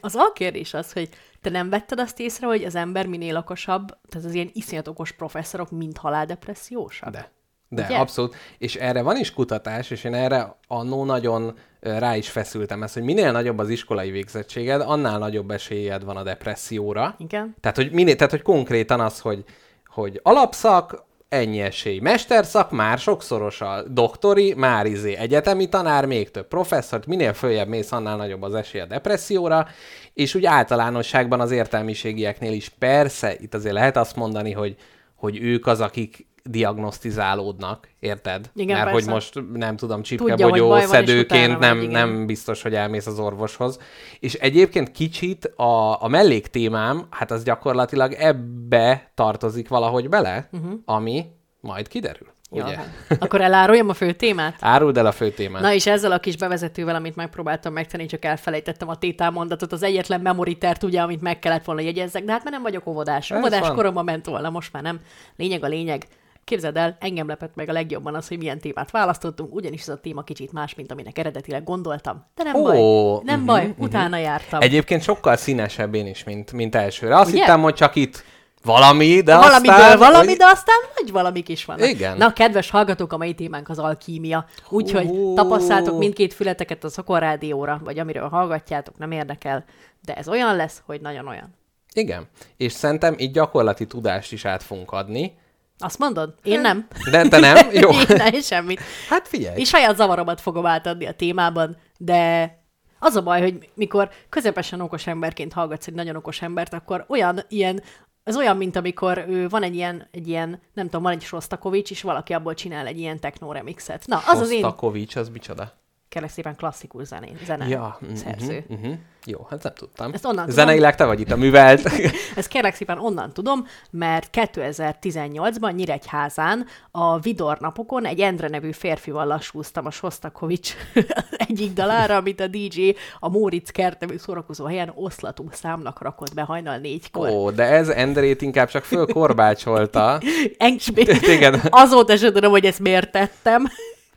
az 0.01 0.16
alkérdés 0.16 0.74
az, 0.74 0.94
hogy 0.94 1.10
te 1.42 1.50
nem 1.50 1.70
vetted 1.70 2.00
azt 2.00 2.20
észre, 2.20 2.48
hogy 2.48 2.63
az 2.63 2.75
ember 2.75 3.06
minél 3.06 3.38
okosabb, 3.38 3.88
tehát 4.10 4.28
az 4.28 4.34
ilyen 4.34 4.50
iszonyat 4.54 4.88
okos 4.88 5.12
professzorok 5.12 5.72
mind 5.72 5.98
haláldepressziósak? 5.98 7.10
De. 7.10 7.32
De, 7.74 7.86
Ugye? 7.86 7.98
abszolút. 7.98 8.36
És 8.58 8.75
erre 8.75 9.01
van 9.01 9.18
is 9.18 9.34
kutatás, 9.34 9.90
és 9.90 10.04
én 10.04 10.13
erre 10.13 10.56
annó 10.68 11.06
nagyon 11.06 11.58
rá 11.80 12.16
is 12.16 12.30
feszültem 12.30 12.84
ezt, 12.84 12.94
hogy 12.94 13.04
minél 13.04 13.32
nagyobb 13.32 13.58
az 13.58 13.70
iskolai 13.70 14.12
végzettséged, 14.12 14.82
annál 14.82 15.20
nagyobb 15.20 15.51
esélyed 15.51 16.04
van 16.04 16.18
a 16.18 16.24
depresszióra. 16.24 17.16
Igen. 17.18 17.56
Tehát, 17.60 17.78
hogy, 17.78 17.92
minél, 17.92 18.16
tehát, 18.16 18.32
hogy 18.32 18.42
konkrétan 18.42 19.00
az, 19.00 19.20
hogy, 19.20 19.44
hogy 19.86 20.20
alapszak, 20.24 21.06
ennyi 21.32 21.62
esély. 21.62 22.00
Mesterszak 22.00 22.72
már 22.72 22.98
sokszoros 23.00 23.62
a 23.62 23.84
doktori, 23.88 24.54
már 24.54 24.86
izé 24.86 25.16
egyetemi 25.16 25.70
tanár, 25.70 26.06
még 26.06 26.32
több 26.32 26.48
professzor, 26.48 27.02
minél 27.08 27.34
följebb 27.34 27.68
mész, 27.68 27.92
annál 27.92 28.18
nagyobb 28.18 28.42
az 28.42 28.54
esély 28.54 28.82
a 28.82 28.86
depresszióra, 28.86 29.68
és 30.14 30.36
úgy 30.36 30.46
általánosságban 30.46 31.40
az 31.40 31.52
értelmiségieknél 31.52 32.54
is 32.54 32.70
persze, 32.70 33.36
itt 33.40 33.54
azért 33.54 33.74
lehet 33.74 33.98
azt 33.98 34.16
mondani, 34.16 34.52
hogy, 34.52 34.76
hogy 35.16 35.42
ők 35.42 35.68
az, 35.68 35.82
akik 35.82 36.28
diagnosztizálódnak, 36.44 37.88
érted? 38.00 38.50
Igen, 38.56 38.78
Mert 38.78 38.92
persze. 38.92 39.06
hogy 39.06 39.14
most 39.14 39.44
nem 39.54 39.76
tudom, 39.76 40.02
csipkebogyó 40.02 40.68
van, 40.68 40.82
szedőként 40.82 41.60
nem, 41.60 41.78
igen. 41.78 41.92
nem 41.92 42.26
biztos, 42.26 42.62
hogy 42.62 42.74
elmész 42.74 43.08
az 43.08 43.20
orvoshoz. 43.20 43.80
És 44.20 44.34
egyébként 44.34 44.92
kicsit 44.92 45.46
a, 45.46 46.04
a 46.04 46.08
melléktémám, 46.08 47.06
hát 47.10 47.32
az 47.32 47.44
gyakorlatilag 47.44 48.14
ebbe 48.14 49.12
tartozik 49.14 49.68
valahogy 49.68 50.10
bele, 50.10 50.50
uh-huh. 50.52 50.74
ami 50.86 51.26
majd 51.60 51.88
kiderül. 51.88 52.28
Ja, 52.54 52.64
Ugye? 52.66 52.76
hát. 52.76 52.88
Akkor 53.20 53.42
eláruljam 53.42 53.90
a 53.90 53.94
fő 53.94 54.12
témát? 54.12 54.56
Áruld 54.74 54.98
el 54.98 55.06
a 55.06 55.12
fő 55.12 55.30
témát. 55.30 55.62
Na 55.62 55.74
és 55.74 55.88
ezzel 55.88 56.12
a 56.12 56.20
kis 56.20 56.38
bevezetővel, 56.38 56.96
amit 56.96 57.16
megpróbáltam 57.16 57.74
megtenni, 57.74 58.06
csak 58.06 58.26
elfelejtettem 58.26 58.90
a 58.90 58.96
tételmondatot, 58.96 59.72
az 59.72 59.84
egyetlen 59.84 60.22
memoritert, 60.22 60.84
ugye, 60.84 61.02
amit 61.02 61.22
meg 61.22 61.40
kellett 61.40 61.64
volna 61.64 61.82
jegyezzek, 61.82 62.24
de 62.24 62.32
hát 62.32 62.44
mert 62.44 62.56
nem 62.56 62.64
vagyok 62.64 62.88
óvodás. 62.88 63.32
Óvodás 63.32 63.60
van. 63.60 63.76
koromban 63.76 64.04
ment 64.04 64.26
volna, 64.26 64.50
most 64.50 64.74
már 64.74 64.84
nem. 64.84 65.00
Lényeg 65.36 65.64
a 65.64 65.68
lényeg. 65.68 66.08
Képzeld 66.44 66.78
el, 66.78 66.98
engem 67.00 67.28
lepett 67.28 67.56
meg 67.56 67.70
a 67.70 67.72
legjobban 67.72 68.16
az, 68.16 68.28
hogy 68.28 68.38
milyen 68.38 68.60
témát 68.60 68.92
választottunk, 68.92 69.56
ugyanis 69.56 69.82
ez 69.82 69.90
a 69.90 70.00
téma 70.00 70.22
kicsit 70.22 70.52
más, 70.52 70.76
mint 70.76 70.92
aminek 70.92 71.18
eredetileg 71.18 71.64
gondoltam. 71.64 72.26
De 72.36 72.44
nem 72.44 72.56
Ó, 72.56 72.64
baj, 72.64 73.22
nem 73.24 73.38
mhm, 73.38 73.46
baj, 73.46 73.66
mhm. 73.66 73.84
utána 73.84 74.18
jártam. 74.18 74.62
Egyébként 74.62 75.04
sokkal 75.04 75.36
színesebb 75.36 75.94
én 75.94 76.08
is, 76.08 76.24
mint, 76.24 76.52
mint 76.52 76.76
elsőre. 76.76 77.18
Azt 77.18 77.30
Ugye? 77.30 77.40
hittem, 77.40 77.62
hogy 77.62 77.74
csak 77.74 77.96
itt 77.96 78.24
valami, 78.64 79.22
de 79.22 79.36
Valamiből 79.36 79.76
aztán... 79.76 79.98
valami, 79.98 80.28
hogy... 80.28 80.38
de 80.38 80.46
aztán 80.46 80.76
nagy 80.96 81.12
valamik 81.12 81.50
is 81.50 81.66
vannak. 81.66 81.90
Igen. 81.90 82.18
Na, 82.18 82.34
kedves 82.34 82.70
hallgatók, 82.70 83.14
a 83.14 83.18
mai 83.18 83.34
témánk 83.34 83.70
az 83.70 83.80
alkímia. 83.80 84.46
Úgyhogy 84.70 85.06
Hú. 85.06 85.34
tapasszátok 85.34 85.98
mindkét 85.98 86.34
fületeket 86.34 86.84
a 86.84 86.90
szokorrádióra, 86.90 87.82
vagy 87.84 88.00
amiről 88.00 88.30
hallgatjátok, 88.30 88.98
nem 88.98 89.12
érdekel. 89.12 89.66
De 90.02 90.16
ez 90.16 90.28
olyan 90.28 90.56
lesz, 90.56 90.82
hogy 90.86 91.02
nagyon 91.02 91.28
olyan. 91.28 91.56
Igen. 91.94 92.28
És 92.58 92.72
szerintem 92.72 93.16
így 93.18 93.32
gyakorlati 93.32 93.88
tudást 93.88 94.32
is 94.32 94.46
át 94.46 94.64
fogunk 94.64 94.92
adni. 94.92 95.40
Azt 95.84 96.00
mondod? 96.00 96.34
Én 96.44 96.62
nem. 96.62 96.88
De 97.12 97.28
te 97.28 97.40
nem? 97.40 97.56
Jó. 97.72 97.90
Én 98.10 98.16
nem, 98.18 98.42
semmit. 98.42 98.82
Hát 99.10 99.28
figyelj. 99.28 99.58
Én 99.58 99.66
saját 99.66 99.96
zavaromat 99.96 100.42
fogom 100.42 100.66
átadni 100.66 101.06
a 101.06 101.12
témában, 101.12 101.78
de 101.98 102.56
az 103.00 103.16
a 103.16 103.22
baj, 103.24 103.42
hogy 103.42 103.70
mikor 103.74 104.10
közepesen 104.30 104.82
okos 104.82 105.08
emberként 105.08 105.54
hallgatsz 105.54 105.88
egy 105.88 105.94
nagyon 105.94 106.16
okos 106.16 106.42
embert, 106.42 106.74
akkor 106.74 107.06
olyan 107.08 107.40
ilyen 107.48 107.82
Ez 108.24 108.38
olyan, 108.38 108.58
mint 108.58 108.76
amikor 108.76 109.26
ő, 109.28 109.48
van 109.50 109.64
egy 109.64 109.76
ilyen, 109.76 110.08
egy 110.12 110.28
ilyen, 110.28 110.62
nem 110.74 110.86
tudom, 110.86 111.02
van 111.02 111.12
egy 111.12 111.22
Sostakovics, 111.22 111.92
és 111.92 112.02
valaki 112.02 112.34
abból 112.34 112.54
csinál 112.54 112.88
egy 112.88 113.00
ilyen 113.00 113.20
techno 113.20 113.52
remixet. 113.52 114.08
Na, 114.08 114.18
az 114.26 114.40
az 114.40 114.52
én, 114.52 114.60
Shostakovich, 114.60 115.18
az 115.18 115.30
micsoda? 115.30 115.81
Kérlek 116.12 116.32
szépen 116.32 116.56
klasszikus 116.56 117.08
zené, 117.08 117.32
zene, 117.46 117.68
Ja, 117.68 117.98
mhm, 118.01 118.13
szerző. 118.13 118.63
mhm, 118.68 118.80
mhm. 118.80 118.91
Jó, 119.25 119.48
hát 119.50 119.63
nem 119.63 119.74
tudtam. 119.74 120.13
Ezt 120.13 120.25
onnan 120.25 120.46
tudom. 120.46 120.56
Zeneileg 120.56 120.96
te 120.96 121.06
vagy 121.06 121.20
itt 121.20 121.32
a 121.32 121.36
művelt. 121.36 121.89
Ezt 122.36 122.48
kérlek 122.48 122.75
szépen 122.75 122.98
onnan 123.00 123.34
tudom, 123.34 123.68
mert 123.89 124.30
2018-ban 124.34 125.75
Nyíregyházán 125.75 126.65
a 126.91 127.20
Vidor 127.20 127.60
napokon 127.60 128.06
egy 128.06 128.20
Endre 128.20 128.48
nevű 128.48 128.72
férfival 128.72 129.25
lassúztam 129.25 129.86
a 129.86 129.91
Sostakovics 129.91 130.75
egyik 131.48 131.74
dalára, 131.74 132.15
amit 132.15 132.39
a 132.39 132.48
DJ 132.48 132.96
a 133.20 133.30
Móricz 133.30 133.70
kert 133.70 134.00
nevű 134.00 134.18
szórakozó 134.18 134.65
helyen 134.65 134.91
oszlatú 134.96 135.48
számnak 135.51 136.01
rakott 136.01 136.34
be 136.34 136.41
hajnal 136.41 136.77
négykor. 136.77 137.30
Ó, 137.30 137.51
de 137.51 137.63
ez 137.63 137.89
Endrét 137.89 138.41
inkább 138.41 138.70
csak 138.70 138.84
fölkorbácsolta. 138.84 140.22
Engem, 140.58 141.62
azóta 141.70 142.18
sem 142.18 142.34
tudom, 142.34 142.51
hogy 142.51 142.65
ezt 142.65 142.80
miért 142.80 143.12
tettem. 143.12 143.68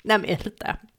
Nem 0.02 0.22
értem. 0.22 0.92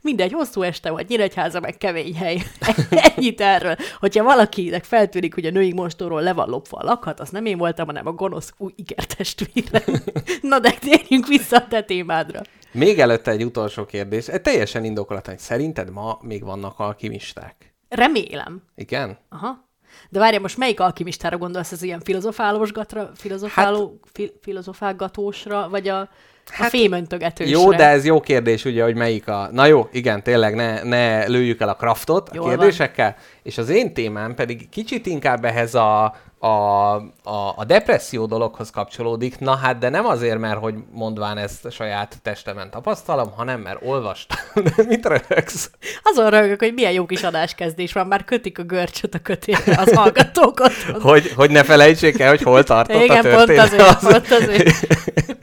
Mindegy, 0.00 0.32
hosszú 0.32 0.62
este 0.62 0.90
volt, 0.90 1.08
Nyíregyháza 1.08 1.60
meg 1.60 1.76
kemény 1.76 2.16
hely. 2.16 2.42
Ennyit 3.16 3.40
erről. 3.40 3.76
Hogyha 3.98 4.24
valakinek 4.24 4.84
feltűnik, 4.84 5.34
hogy 5.34 5.46
a 5.46 5.50
női 5.50 5.72
mostóról 5.72 6.22
le 6.22 6.32
van 6.32 6.48
lopva 6.48 6.78
a 6.78 6.84
lakhat, 6.84 7.20
az 7.20 7.30
nem 7.30 7.46
én 7.46 7.58
voltam, 7.58 7.86
hanem 7.86 8.06
a 8.06 8.12
gonosz 8.12 8.52
új 8.56 8.72
ikertestvérem. 8.76 10.02
Na 10.42 10.58
de 10.58 10.70
térjünk 10.70 11.26
vissza 11.26 11.56
a 11.56 11.66
te 11.68 11.82
témádra. 11.82 12.40
Még 12.72 12.98
előtte 12.98 13.30
egy 13.30 13.44
utolsó 13.44 13.84
kérdés. 13.84 14.28
Egy 14.28 14.42
teljesen 14.42 14.84
indokolatlan, 14.84 15.36
szerinted 15.36 15.90
ma 15.90 16.18
még 16.22 16.44
vannak 16.44 16.78
alkimisták? 16.78 17.74
Remélem. 17.88 18.62
Igen? 18.74 19.18
Aha. 19.28 19.68
De 20.10 20.18
várja, 20.18 20.40
most 20.40 20.56
melyik 20.56 20.80
alkimistára 20.80 21.38
gondolsz? 21.38 21.72
Ez 21.72 21.82
ilyen 21.82 22.00
filozofálósgatra, 22.00 23.10
filozofáló, 23.14 23.98
hát, 24.02 24.10
fi, 24.12 24.32
filozofálgatósra, 24.40 25.68
vagy 25.68 25.88
a, 25.88 26.08
hát, 26.50 26.66
a 26.66 26.76
fémöntögetősre? 26.76 27.58
Jó, 27.58 27.70
de 27.70 27.88
ez 27.88 28.04
jó 28.04 28.20
kérdés, 28.20 28.64
ugye, 28.64 28.82
hogy 28.82 28.94
melyik 28.94 29.28
a... 29.28 29.48
Na 29.52 29.66
jó, 29.66 29.88
igen, 29.92 30.22
tényleg 30.22 30.54
ne, 30.54 30.82
ne 30.82 31.26
lőjük 31.26 31.60
el 31.60 31.68
a 31.68 31.74
kraftot 31.74 32.28
a 32.28 32.34
Jól 32.34 32.48
kérdésekkel. 32.48 33.16
És 33.42 33.58
az 33.58 33.68
én 33.68 33.94
témám 33.94 34.34
pedig 34.34 34.68
kicsit 34.68 35.06
inkább 35.06 35.44
ehhez 35.44 35.74
a, 35.74 36.14
a, 36.44 36.94
a, 37.22 37.52
a 37.56 37.64
depresszió 37.66 38.26
dologhoz 38.26 38.70
kapcsolódik. 38.70 39.38
Na 39.38 39.56
hát, 39.56 39.78
de 39.78 39.88
nem 39.88 40.06
azért, 40.06 40.38
mert 40.38 40.58
hogy 40.58 40.74
mondván 40.92 41.38
ezt 41.38 41.64
a 41.64 41.70
saját 41.70 42.18
testemen 42.22 42.70
tapasztalom, 42.70 43.32
hanem 43.36 43.60
mert 43.60 43.78
olvastam. 43.82 44.38
Mit 44.88 45.06
röhögsz? 45.06 45.70
Azon 46.02 46.30
rögök, 46.30 46.60
hogy 46.60 46.74
milyen 46.74 46.92
jó 46.92 47.06
kis 47.06 47.22
adáskezdés 47.22 47.92
van, 47.92 48.06
már 48.06 48.24
kötik 48.24 48.58
a 48.58 48.62
görcsöt 48.62 49.14
a 49.14 49.18
kötélre 49.18 49.76
az 49.76 49.94
hallgatók 50.00 50.60
otthon. 50.60 51.00
Hogy, 51.00 51.32
hogy 51.36 51.50
ne 51.50 51.62
felejtsék 51.62 52.20
el, 52.20 52.28
hogy 52.28 52.42
hol 52.42 52.62
tartott 52.62 52.96
a 52.96 53.04
Igen, 53.04 53.22
pont 53.22 53.34
történet. 53.34 53.72
azért, 53.72 54.00
pont 54.10 54.30
azért. 54.30 54.86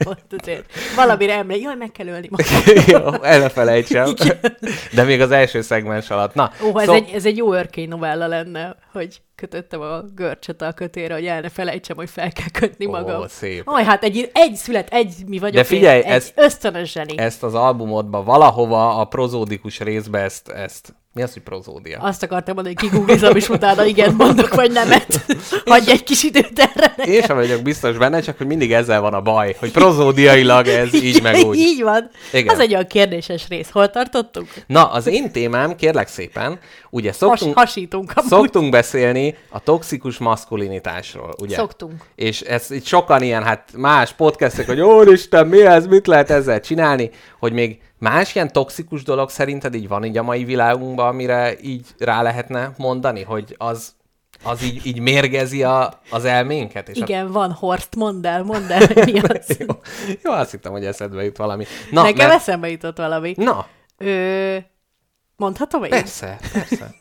Pont 0.04 0.34
azért. 0.40 0.64
Valamire 0.96 1.34
emlék, 1.34 1.62
jaj, 1.62 1.76
meg 1.76 1.90
kell 1.92 2.06
ölni 2.06 2.28
magam. 2.30 2.76
Jó, 2.86 3.22
el 3.22 3.38
ne 3.38 3.48
felejtsem. 3.48 4.14
De 4.92 5.02
még 5.02 5.20
az 5.20 5.30
első 5.30 5.60
szegmens 5.60 6.10
alatt. 6.10 6.34
Na, 6.34 6.50
Ó, 6.62 6.78
ez, 6.78 6.86
szó- 6.86 6.94
egy, 6.94 7.10
ez 7.14 7.24
egy 7.26 7.36
jó 7.36 7.52
örkény 7.52 7.88
novella 7.88 8.26
lenne, 8.26 8.76
hogy 8.92 9.20
kötöttem 9.42 9.80
a 9.80 10.00
görcsöt 10.14 10.62
a 10.62 10.72
kötére, 10.72 11.14
hogy 11.14 11.26
el 11.26 11.40
ne 11.40 11.48
felejtsem, 11.48 11.96
hogy 11.96 12.10
fel 12.10 12.32
kell 12.32 12.48
kötni 12.52 12.86
Ó, 12.86 12.90
magam. 12.90 13.24
szép. 13.28 13.62
Aj, 13.64 13.84
hát 13.84 14.02
egy, 14.04 14.30
egy 14.32 14.54
szület, 14.54 14.88
egy 14.92 15.14
mi 15.26 15.38
vagyok 15.38 15.54
De 15.54 15.64
figyelj, 15.64 15.98
én, 15.98 16.04
egy 16.04 16.10
ez- 16.12 16.32
ösztönös 16.34 16.92
zseni. 16.92 17.18
ezt 17.18 17.42
az 17.42 17.54
albumodba 17.54 18.22
valahova 18.22 18.96
a 19.00 19.04
prozódikus 19.04 19.80
részbe 19.80 20.18
ezt, 20.18 20.48
ezt 20.48 20.94
mi 21.14 21.22
az, 21.22 21.32
hogy 21.32 21.42
prozódia? 21.42 21.98
Azt 22.00 22.22
akartam 22.22 22.54
mondani, 22.54 22.76
hogy 22.80 22.90
kigooglizom, 22.90 23.36
és 23.36 23.48
utána 23.48 23.84
igen 23.84 24.14
mondok, 24.14 24.54
vagy 24.54 24.70
nemet. 24.72 25.24
Hagyj 25.64 25.90
egy 25.90 26.02
kis 26.02 26.22
időt 26.22 26.58
erre. 26.58 26.94
nekem. 26.96 27.12
Én 27.14 27.22
sem 27.22 27.36
vagyok 27.36 27.62
biztos 27.62 27.96
benne, 27.96 28.20
csak 28.20 28.36
hogy 28.38 28.46
mindig 28.46 28.72
ezzel 28.72 29.00
van 29.00 29.14
a 29.14 29.20
baj, 29.20 29.56
hogy 29.58 29.70
prozódiailag 29.70 30.66
ez 30.66 30.94
így 31.04 31.22
meg 31.22 31.36
úgy. 31.36 31.58
Így 31.58 31.82
van. 31.82 32.10
Igen. 32.32 32.54
Az 32.54 32.60
egy 32.60 32.72
olyan 32.72 32.86
kérdéses 32.86 33.48
rész. 33.48 33.70
Hol 33.70 33.90
tartottunk? 33.90 34.48
Na, 34.66 34.90
az 34.90 35.06
én 35.06 35.32
témám, 35.32 35.76
kérlek 35.76 36.08
szépen, 36.08 36.58
ugye 36.90 37.08
Has, 37.08 37.16
szoktunk, 37.16 37.58
hasítunk 37.58 38.12
amúgy. 38.14 38.30
szoktunk 38.30 38.70
beszélni 38.70 39.36
a 39.50 39.58
toxikus 39.60 40.18
maszkulinitásról, 40.18 41.34
ugye? 41.38 41.56
Szoktunk. 41.56 41.92
És 42.14 42.40
ez 42.40 42.70
itt 42.70 42.84
sokan 42.84 43.22
ilyen, 43.22 43.42
hát 43.42 43.68
más 43.76 44.12
podcastek, 44.12 44.66
hogy 44.66 44.80
úristen, 44.80 45.46
mi 45.46 45.62
ez, 45.66 45.86
mit 45.86 46.06
lehet 46.06 46.30
ezzel 46.30 46.60
csinálni, 46.60 47.10
hogy 47.38 47.52
még 47.52 47.80
más 48.02 48.34
ilyen 48.34 48.52
toxikus 48.52 49.02
dolog 49.02 49.30
szerinted 49.30 49.74
így 49.74 49.88
van 49.88 50.04
így 50.04 50.18
a 50.18 50.22
mai 50.22 50.44
világunkban, 50.44 51.06
amire 51.06 51.60
így 51.60 51.86
rá 51.98 52.22
lehetne 52.22 52.72
mondani, 52.76 53.22
hogy 53.22 53.54
az, 53.58 53.94
az 54.42 54.62
így, 54.62 54.86
így 54.86 55.00
mérgezi 55.00 55.62
a, 55.62 56.00
az 56.10 56.24
elménket? 56.24 56.88
És 56.88 56.98
Igen, 56.98 57.32
van 57.32 57.52
Horst, 57.52 57.96
mondd 57.96 58.26
el, 58.26 58.42
mondd 58.42 58.72
el, 58.72 58.86
hogy 58.86 59.12
mi 59.12 59.18
az. 59.38 59.56
A... 59.58 59.64
Jó, 59.66 59.74
jó, 60.22 60.32
azt 60.32 60.50
hittem, 60.50 60.72
hogy 60.72 60.84
eszedbe 60.84 61.24
jut 61.24 61.36
valami. 61.36 61.64
Na, 61.90 62.02
Nekem 62.02 62.26
mert... 62.26 62.40
eszembe 62.40 62.70
jutott 62.70 62.96
valami. 62.96 63.34
Na, 63.36 63.66
Ö, 63.98 64.56
mondhatom 65.42 65.84
én? 65.84 65.90
persze, 65.90 66.38
persze. 66.52 66.94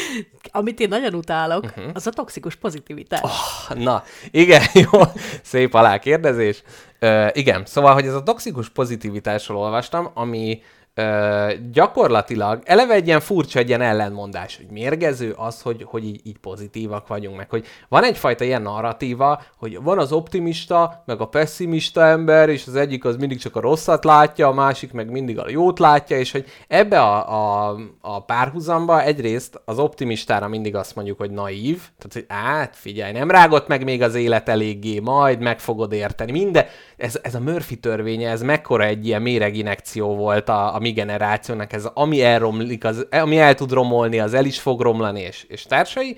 Amit 0.50 0.80
én 0.80 0.88
nagyon 0.88 1.14
utálok, 1.14 1.64
uh-huh. 1.64 1.90
az 1.94 2.06
a 2.06 2.10
toxikus 2.10 2.54
pozitivitás. 2.54 3.20
Oh. 3.22 3.76
Na, 3.76 4.02
igen, 4.30 4.62
jó, 4.90 5.00
szép 5.42 5.74
alákérdezés. 5.74 6.62
Ö, 6.98 7.26
igen, 7.32 7.62
szóval, 7.66 7.94
hogy 7.94 8.06
ez 8.06 8.14
a 8.14 8.22
toxikus 8.22 8.68
pozitivitásról 8.68 9.58
olvastam, 9.58 10.10
ami 10.14 10.62
ö, 10.98 11.52
gyakorlatilag 11.72 12.62
eleve 12.64 12.94
egy 12.94 13.06
ilyen 13.06 13.20
furcsa, 13.20 13.58
egy 13.58 13.68
ilyen 13.68 13.80
ellenmondás, 13.80 14.56
hogy 14.56 14.66
mérgező 14.70 15.34
az, 15.36 15.62
hogy, 15.62 15.84
hogy 15.86 16.04
így, 16.04 16.20
így 16.24 16.38
pozitívak 16.38 17.06
vagyunk, 17.06 17.36
meg 17.36 17.50
hogy 17.50 17.66
van 17.88 18.04
egyfajta 18.04 18.44
ilyen 18.44 18.62
narratíva, 18.62 19.42
hogy 19.56 19.82
van 19.82 19.98
az 19.98 20.12
optimista, 20.12 21.02
meg 21.06 21.20
a 21.20 21.28
pessimista 21.28 22.04
ember, 22.04 22.48
és 22.48 22.66
az 22.66 22.74
egyik 22.74 23.04
az 23.04 23.16
mindig 23.16 23.38
csak 23.38 23.56
a 23.56 23.60
rosszat 23.60 24.04
látja, 24.04 24.48
a 24.48 24.52
másik 24.52 24.92
meg 24.92 25.10
mindig 25.10 25.38
a 25.38 25.48
jót 25.48 25.78
látja, 25.78 26.18
és 26.18 26.32
hogy 26.32 26.44
ebbe 26.68 27.00
a, 27.00 27.68
a, 27.70 27.76
a 28.00 28.24
párhuzamba 28.24 29.02
egyrészt 29.02 29.60
az 29.64 29.78
optimistára 29.78 30.48
mindig 30.48 30.74
azt 30.74 30.94
mondjuk, 30.94 31.18
hogy 31.18 31.30
naív, 31.30 31.76
tehát 31.76 32.12
hogy 32.12 32.24
át, 32.28 32.76
figyelj, 32.76 33.12
nem 33.12 33.30
rágott 33.30 33.68
meg 33.68 33.84
még 33.84 34.02
az 34.02 34.14
élet 34.14 34.48
eléggé, 34.48 34.98
majd 34.98 35.40
meg 35.40 35.60
fogod 35.60 35.92
érteni. 35.92 36.32
Minden, 36.32 36.66
ez, 36.98 37.18
ez 37.22 37.34
a 37.34 37.40
Murphy 37.40 37.76
törvénye, 37.76 38.30
ez 38.30 38.42
mekkora 38.42 38.84
egy 38.84 39.06
ilyen 39.06 39.22
méreginekció 39.22 40.16
volt 40.16 40.48
a, 40.48 40.74
a 40.74 40.78
mi 40.78 40.92
generációnak, 40.92 41.72
ez 41.72 41.88
ami 41.94 42.22
elromlik, 42.22 42.84
az, 42.84 43.06
ami 43.10 43.38
el 43.38 43.54
tud 43.54 43.72
romolni, 43.72 44.18
az 44.18 44.34
el 44.34 44.44
is 44.44 44.60
fog 44.60 44.80
romlani, 44.80 45.20
és, 45.20 45.44
és 45.48 45.62
társai. 45.62 46.16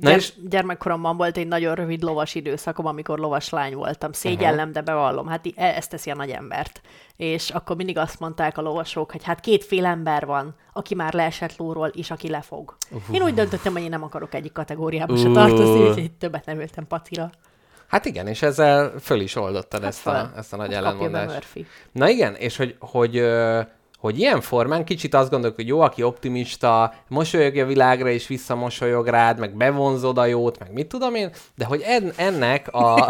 Na 0.00 0.08
Gyere, 0.08 0.16
és 0.16 0.32
Gyermekkoromban 0.48 1.16
volt 1.16 1.36
egy 1.36 1.46
nagyon 1.46 1.74
rövid 1.74 2.02
lovas 2.02 2.34
időszakom, 2.34 2.86
amikor 2.86 3.18
lovas 3.18 3.48
lány 3.48 3.74
voltam. 3.74 4.12
Szégyellem, 4.12 4.68
uh-huh. 4.68 4.72
de 4.72 4.80
bevallom, 4.80 5.26
hát 5.26 5.46
e- 5.54 5.74
ezt 5.76 5.90
teszi 5.90 6.10
a 6.10 6.14
nagy 6.14 6.30
embert. 6.30 6.80
És 7.16 7.50
akkor 7.50 7.76
mindig 7.76 7.98
azt 7.98 8.20
mondták 8.20 8.58
a 8.58 8.62
lovasok, 8.62 9.10
hogy 9.10 9.24
hát 9.24 9.40
kétféle 9.40 9.88
ember 9.88 10.26
van, 10.26 10.54
aki 10.72 10.94
már 10.94 11.12
leesett 11.12 11.56
lóról, 11.56 11.88
és 11.88 12.10
aki 12.10 12.28
lefog. 12.28 12.76
Uh. 12.90 13.00
Én 13.10 13.22
úgy 13.22 13.34
döntöttem, 13.34 13.72
hogy 13.72 13.82
én 13.82 13.88
nem 13.88 14.02
akarok 14.02 14.34
egyik 14.34 14.52
kategóriába 14.52 15.16
se 15.16 15.28
Uh. 15.28 15.34
tartozni, 15.34 15.88
úgyhogy 15.88 16.12
többet 16.12 16.46
nem 16.46 16.60
ültem 16.60 16.86
pacira. 16.86 17.30
Hát 17.88 18.04
igen, 18.04 18.26
és 18.26 18.42
ezzel 18.42 18.92
föl 19.00 19.20
is 19.20 19.36
oldottad 19.36 19.84
ezt, 19.84 20.06
a, 20.06 20.10
föl. 20.10 20.30
ezt 20.36 20.52
a 20.52 20.56
nagy 20.56 20.74
Hát 20.74 20.84
ellenmondást. 20.84 21.48
Na 21.92 22.08
igen, 22.08 22.34
és 22.34 22.56
hogy, 22.56 22.76
hogy, 22.78 23.16
hogy 23.98 24.18
ilyen 24.18 24.40
formán 24.40 24.84
kicsit 24.84 25.14
azt 25.14 25.30
gondolok, 25.30 25.56
hogy 25.56 25.66
jó, 25.66 25.80
aki 25.80 26.02
optimista, 26.02 26.94
mosolyog 27.08 27.56
a 27.56 27.66
világra 27.66 28.08
és 28.08 28.26
visszamosolyog 28.26 29.06
rád, 29.06 29.38
meg 29.38 29.56
bevonzod 29.56 30.18
a 30.18 30.24
jót, 30.24 30.58
meg 30.58 30.72
mit 30.72 30.86
tudom 30.86 31.14
én, 31.14 31.30
de 31.54 31.64
hogy 31.64 31.82
en, 31.84 32.12
ennek 32.16 32.68
a... 32.72 32.96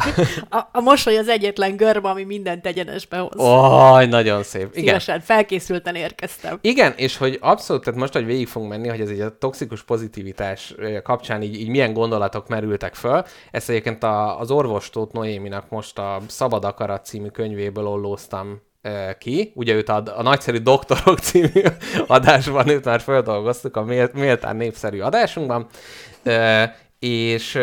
A, 0.50 0.68
a 0.72 0.80
mosoly 0.80 1.18
az 1.18 1.28
egyetlen 1.28 1.76
görb, 1.76 2.04
ami 2.04 2.24
mindent 2.24 2.66
egyenesbe 2.66 3.18
hoz. 3.18 3.32
Oj, 3.36 4.06
nagyon 4.06 4.42
szép. 4.42 4.68
Igen. 4.72 4.84
Szívesen, 4.84 5.20
felkészülten 5.20 5.94
érkeztem. 5.94 6.58
Igen, 6.60 6.92
és 6.96 7.16
hogy 7.16 7.38
abszolút, 7.40 7.84
tehát 7.84 8.00
most, 8.00 8.12
hogy 8.12 8.24
végig 8.24 8.46
fogunk 8.46 8.70
menni, 8.70 8.88
hogy 8.88 9.00
ez 9.00 9.10
így 9.10 9.20
a 9.20 9.38
toxikus 9.38 9.82
pozitivitás 9.82 10.74
kapcsán 11.02 11.42
így, 11.42 11.60
így 11.60 11.68
milyen 11.68 11.92
gondolatok 11.92 12.48
merültek 12.48 12.94
föl. 12.94 13.24
Ezt 13.50 13.68
egyébként 13.68 14.02
a, 14.02 14.40
az 14.40 14.50
orvostót 14.50 15.12
Noéminak 15.12 15.68
most 15.68 15.98
a 15.98 16.20
Szabad 16.26 16.64
Akarat 16.64 17.04
című 17.04 17.28
könyvéből 17.28 17.86
ollóztam 17.86 18.60
ki. 19.18 19.52
Ugye 19.54 19.74
őt 19.74 19.88
a, 19.88 20.02
a 20.16 20.22
Nagyszerű 20.22 20.58
Doktorok 20.58 21.18
című 21.18 21.62
adásban 22.06 22.68
őt 22.68 22.84
már 22.84 23.00
földolgoztuk 23.00 23.76
a 23.76 23.84
mél, 23.84 24.10
méltán 24.14 24.56
népszerű 24.56 25.00
adásunkban. 25.00 25.66
És, 26.98 27.58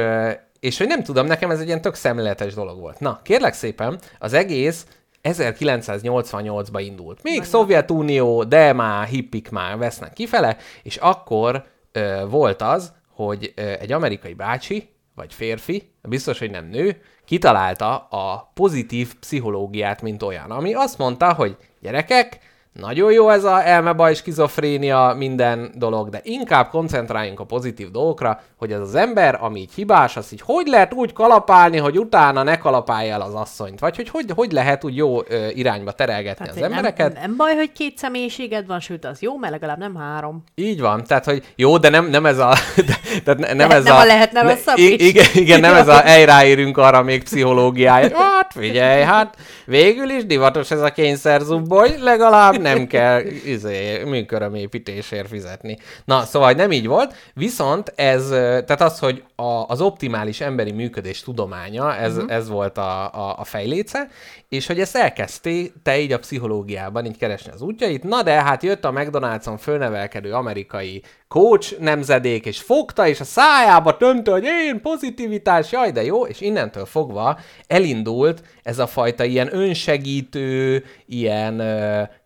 és 0.60 0.78
hogy 0.78 0.88
nem 0.88 1.04
tudom, 1.04 1.26
nekem 1.26 1.52
ez 1.52 1.60
egy 1.60 1.68
ilyen 1.68 1.82
tök 1.82 1.96
szemléletes 1.96 2.54
dolog 2.54 2.80
volt. 2.80 3.00
Na, 3.00 3.20
kérlek 3.24 3.54
szépen, 3.54 4.00
az 4.20 4.34
egész 4.34 4.86
1988-ba 5.26 6.82
indult. 6.86 7.24
Még 7.24 7.44
Szovjetunió, 7.44 8.44
de 8.44 8.74
már 8.74 9.08
hippik 9.08 9.50
már 9.50 9.78
vesznek 9.78 10.14
kifele, 10.14 10.58
és 10.84 10.96
akkor 10.96 11.64
ö, 11.92 12.26
volt 12.30 12.62
az, 12.62 12.94
hogy 13.10 13.54
ö, 13.56 13.62
egy 13.62 13.92
amerikai 13.92 14.34
bácsi, 14.34 14.90
vagy 15.16 15.34
férfi, 15.34 15.92
biztos, 16.02 16.40
hogy 16.40 16.52
nem 16.52 16.66
nő, 16.66 17.02
kitalálta 17.26 17.96
a 18.10 18.52
pozitív 18.54 19.14
pszichológiát, 19.20 20.02
mint 20.02 20.24
olyan, 20.24 20.52
ami 20.52 20.74
azt 20.74 20.98
mondta, 20.98 21.34
hogy 21.34 21.58
gyerekek, 21.82 22.40
nagyon 22.80 23.12
jó 23.12 23.30
ez 23.30 23.44
a 23.44 23.68
elmebaj, 23.68 24.14
skizofrénia, 24.14 25.14
minden 25.18 25.72
dolog, 25.76 26.10
de 26.10 26.20
inkább 26.24 26.70
koncentráljunk 26.70 27.40
a 27.40 27.44
pozitív 27.44 27.92
dolgokra, 27.92 28.40
hogy 28.58 28.72
ez 28.72 28.80
az 28.80 28.96
ember, 28.96 29.38
ami 29.42 29.60
így 29.60 29.74
hibás, 29.74 30.18
az 30.18 30.34
így 30.34 30.42
hogy 30.42 30.68
lehet 30.68 30.94
úgy 30.94 31.14
kalapálni, 31.14 31.78
hogy 31.78 31.98
utána 31.98 32.44
ne 32.44 32.58
kalapálja 32.58 33.14
el 33.14 33.22
az 33.22 33.34
asszonyt, 33.34 33.80
vagy 33.80 33.96
hogy 33.96 34.10
hogy, 34.10 34.32
hogy 34.36 34.52
lehet 34.52 34.84
úgy 34.84 34.96
jó 34.96 35.20
ö, 35.28 35.48
irányba 35.48 35.92
terelgetni 35.92 36.46
Tehát, 36.46 36.62
az 36.62 36.70
embereket. 36.70 37.14
Nem, 37.14 37.22
nem 37.22 37.36
baj, 37.36 37.56
hogy 37.56 37.72
két 37.72 37.98
személyiséged 37.98 38.66
van, 38.66 38.80
sőt, 38.80 39.06
az 39.06 39.22
jó, 39.22 39.38
mert 39.38 39.54
legalább 39.54 39.78
nem 39.78 39.96
három. 39.96 40.44
Így 40.56 40.82
van, 40.82 41.04
tehát 41.04 41.26
hogy 41.26 41.54
jó, 41.56 41.78
de 41.78 41.90
nem, 41.90 42.10
nem 42.10 42.26
ez 42.26 42.38
a... 42.38 42.54
De, 42.88 43.00
tehát 43.24 43.40
ne- 43.40 43.54
nem 43.54 43.72
ez 43.72 43.84
nem 43.84 43.96
a... 43.96 44.06
lehetne 44.06 44.42
rosszabb 44.42 44.78
i- 44.78 44.94
is. 44.94 45.08
Igen, 45.08 45.26
igen, 45.34 45.60
nem 45.60 45.76
ez 45.76 45.88
a 45.88 46.06
elráérünk 46.18 46.78
arra 46.78 47.04
még 47.04 47.24
pszichológiája. 47.24 48.18
Hát 48.18 48.52
figyelj, 48.56 49.04
hát 49.04 49.36
végül 49.66 50.10
is 50.10 50.26
divatos 50.26 50.72
ez 50.72 50.82
a 50.82 50.92
kényszerzubboly, 50.92 51.96
legalább 52.00 52.62
nem 52.62 52.88
kell 52.88 53.22
izé, 53.46 54.04
műkörömépítésért 54.04 55.28
fizetni. 55.28 55.78
Na, 56.06 56.22
szóval 56.22 56.52
nem 56.52 56.72
így 56.72 56.88
volt, 56.88 57.14
viszont 57.34 57.94
ez, 57.96 58.28
tehát 58.30 58.82
az, 58.82 59.00
hogy 59.00 59.24
a, 59.36 59.66
az 59.68 59.82
optimális 59.82 60.42
emberi 60.42 60.72
működés 60.72 61.22
tudománya, 61.22 61.96
ez, 61.96 62.16
uh-huh. 62.16 62.34
ez 62.34 62.50
volt 62.50 62.78
a, 62.78 63.14
a, 63.14 63.36
a 63.38 63.44
fejléce, 63.44 64.08
és 64.50 64.68
hogy 64.68 64.80
ezt 64.80 64.96
elkezdté 64.96 65.72
te 65.84 66.00
így 66.00 66.12
a 66.12 66.20
pszichológiában 66.20 67.06
így 67.06 67.18
keresni 67.18 67.52
az 67.52 67.62
útjait, 67.62 68.04
na 68.04 68.24
de 68.24 68.32
hát 68.32 68.64
jött 68.64 68.86
a 68.86 68.92
McDonald's-on 68.92 69.58
fölnevelkedő 69.60 70.34
amerikai 70.34 71.04
coach 71.28 71.80
nemzedék, 71.80 72.46
és 72.46 72.60
fogta, 72.60 73.05
és 73.08 73.20
a 73.20 73.24
szájába 73.24 73.98
tömte, 73.98 74.32
hogy 74.32 74.44
én 74.44 74.82
pozitivitás, 74.82 75.72
jaj, 75.72 75.92
de 75.92 76.04
jó, 76.04 76.26
és 76.26 76.42
innentől 76.42 76.86
fogva 76.86 77.40
elindult 77.68 78.44
ez 78.64 78.80
a 78.80 78.88
fajta 78.88 79.24
ilyen 79.24 79.56
önsegítő, 79.56 80.84
ilyen, 81.06 81.62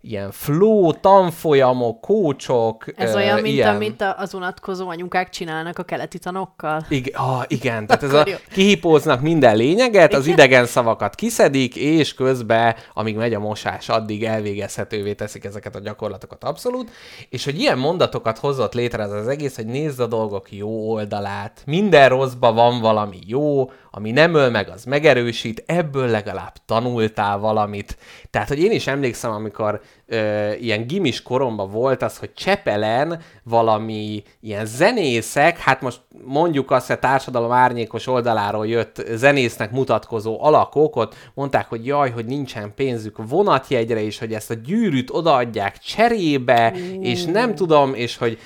ilyen 0.02 0.32
flow, 0.32 0.92
tanfolyamok, 0.92 2.02
coachok, 2.02 2.86
Ez 2.96 3.16
olyan, 3.16 3.42
mint 3.42 3.54
ilyen... 3.54 3.76
amit 3.76 4.04
az 4.18 4.34
unatkozó 4.34 4.90
anyukák 4.90 5.30
csinálnak 5.30 5.80
a 5.80 5.84
keleti 5.84 6.20
tanokkal. 6.20 6.86
Igen, 6.90 7.20
ah, 7.22 7.44
igen, 7.48 7.88
tehát 7.88 8.04
ez 8.04 8.14
a, 8.14 8.26
kihipóznak 8.52 9.22
minden 9.22 9.56
lényeget, 9.56 10.14
az 10.14 10.28
idegen 10.28 10.66
szavakat 10.66 11.16
kiszedik, 11.16 11.76
és 11.76 12.14
közben, 12.14 12.76
amíg 12.94 13.16
megy 13.16 13.34
a 13.34 13.40
mosás, 13.40 13.90
addig 13.90 14.24
elvégezhetővé 14.24 15.14
teszik 15.14 15.44
ezeket 15.44 15.76
a 15.76 15.80
gyakorlatokat 15.80 16.44
abszolút, 16.44 16.92
és 17.30 17.46
hogy 17.46 17.60
ilyen 17.60 17.78
mondatokat 17.78 18.38
hozott 18.38 18.74
létre 18.74 19.04
ez 19.04 19.12
az 19.12 19.28
egész, 19.28 19.56
hogy 19.56 19.66
nézd 19.66 20.00
a 20.00 20.08
dolgok 20.08 20.52
jó 20.52 20.92
oldalát, 20.92 21.62
minden 21.66 22.10
rosszban 22.10 22.56
van 22.56 22.82
valami 22.82 23.20
jó, 23.26 23.72
ami 23.92 24.12
nem 24.12 24.34
öl 24.34 24.50
meg, 24.50 24.70
az 24.70 24.84
megerősít, 24.84 25.64
ebből 25.66 26.08
legalább 26.08 26.54
tanultál 26.66 27.38
valamit. 27.38 27.98
Tehát, 28.30 28.48
hogy 28.48 28.60
én 28.60 28.72
is 28.72 28.88
emlékszem, 28.88 29.32
amikor 29.32 29.82
ö, 30.06 30.52
ilyen 30.52 30.88
gimis 30.88 31.22
koromban 31.22 31.72
volt 31.72 32.02
az, 32.02 32.18
hogy 32.18 32.34
Csepelen 32.34 33.22
valami 33.44 34.24
ilyen 34.42 34.66
zenészek, 34.66 35.58
hát 35.58 35.82
most 35.82 36.02
mondjuk 36.24 36.72
azt, 36.72 36.88
hogy 36.88 36.96
a 36.96 37.00
társadalom 37.00 37.52
árnyékos 37.52 38.08
oldaláról 38.08 38.68
jött 38.68 39.04
zenésznek 39.12 39.72
mutatkozó 39.72 40.44
alakok, 40.44 40.96
ott 40.96 41.16
mondták, 41.34 41.70
hogy 41.70 41.86
jaj, 41.86 42.10
hogy 42.10 42.26
nincsen 42.26 42.74
pénzük 42.76 43.18
vonatjegyre, 43.28 44.02
és 44.02 44.20
hogy 44.20 44.34
ezt 44.34 44.52
a 44.52 44.54
gyűrűt 44.54 45.10
odaadják 45.10 45.78
cserébe, 45.78 46.74
és 47.02 47.26
nem 47.26 47.56
tudom, 47.56 47.94
és 47.94 48.18
hogy 48.18 48.40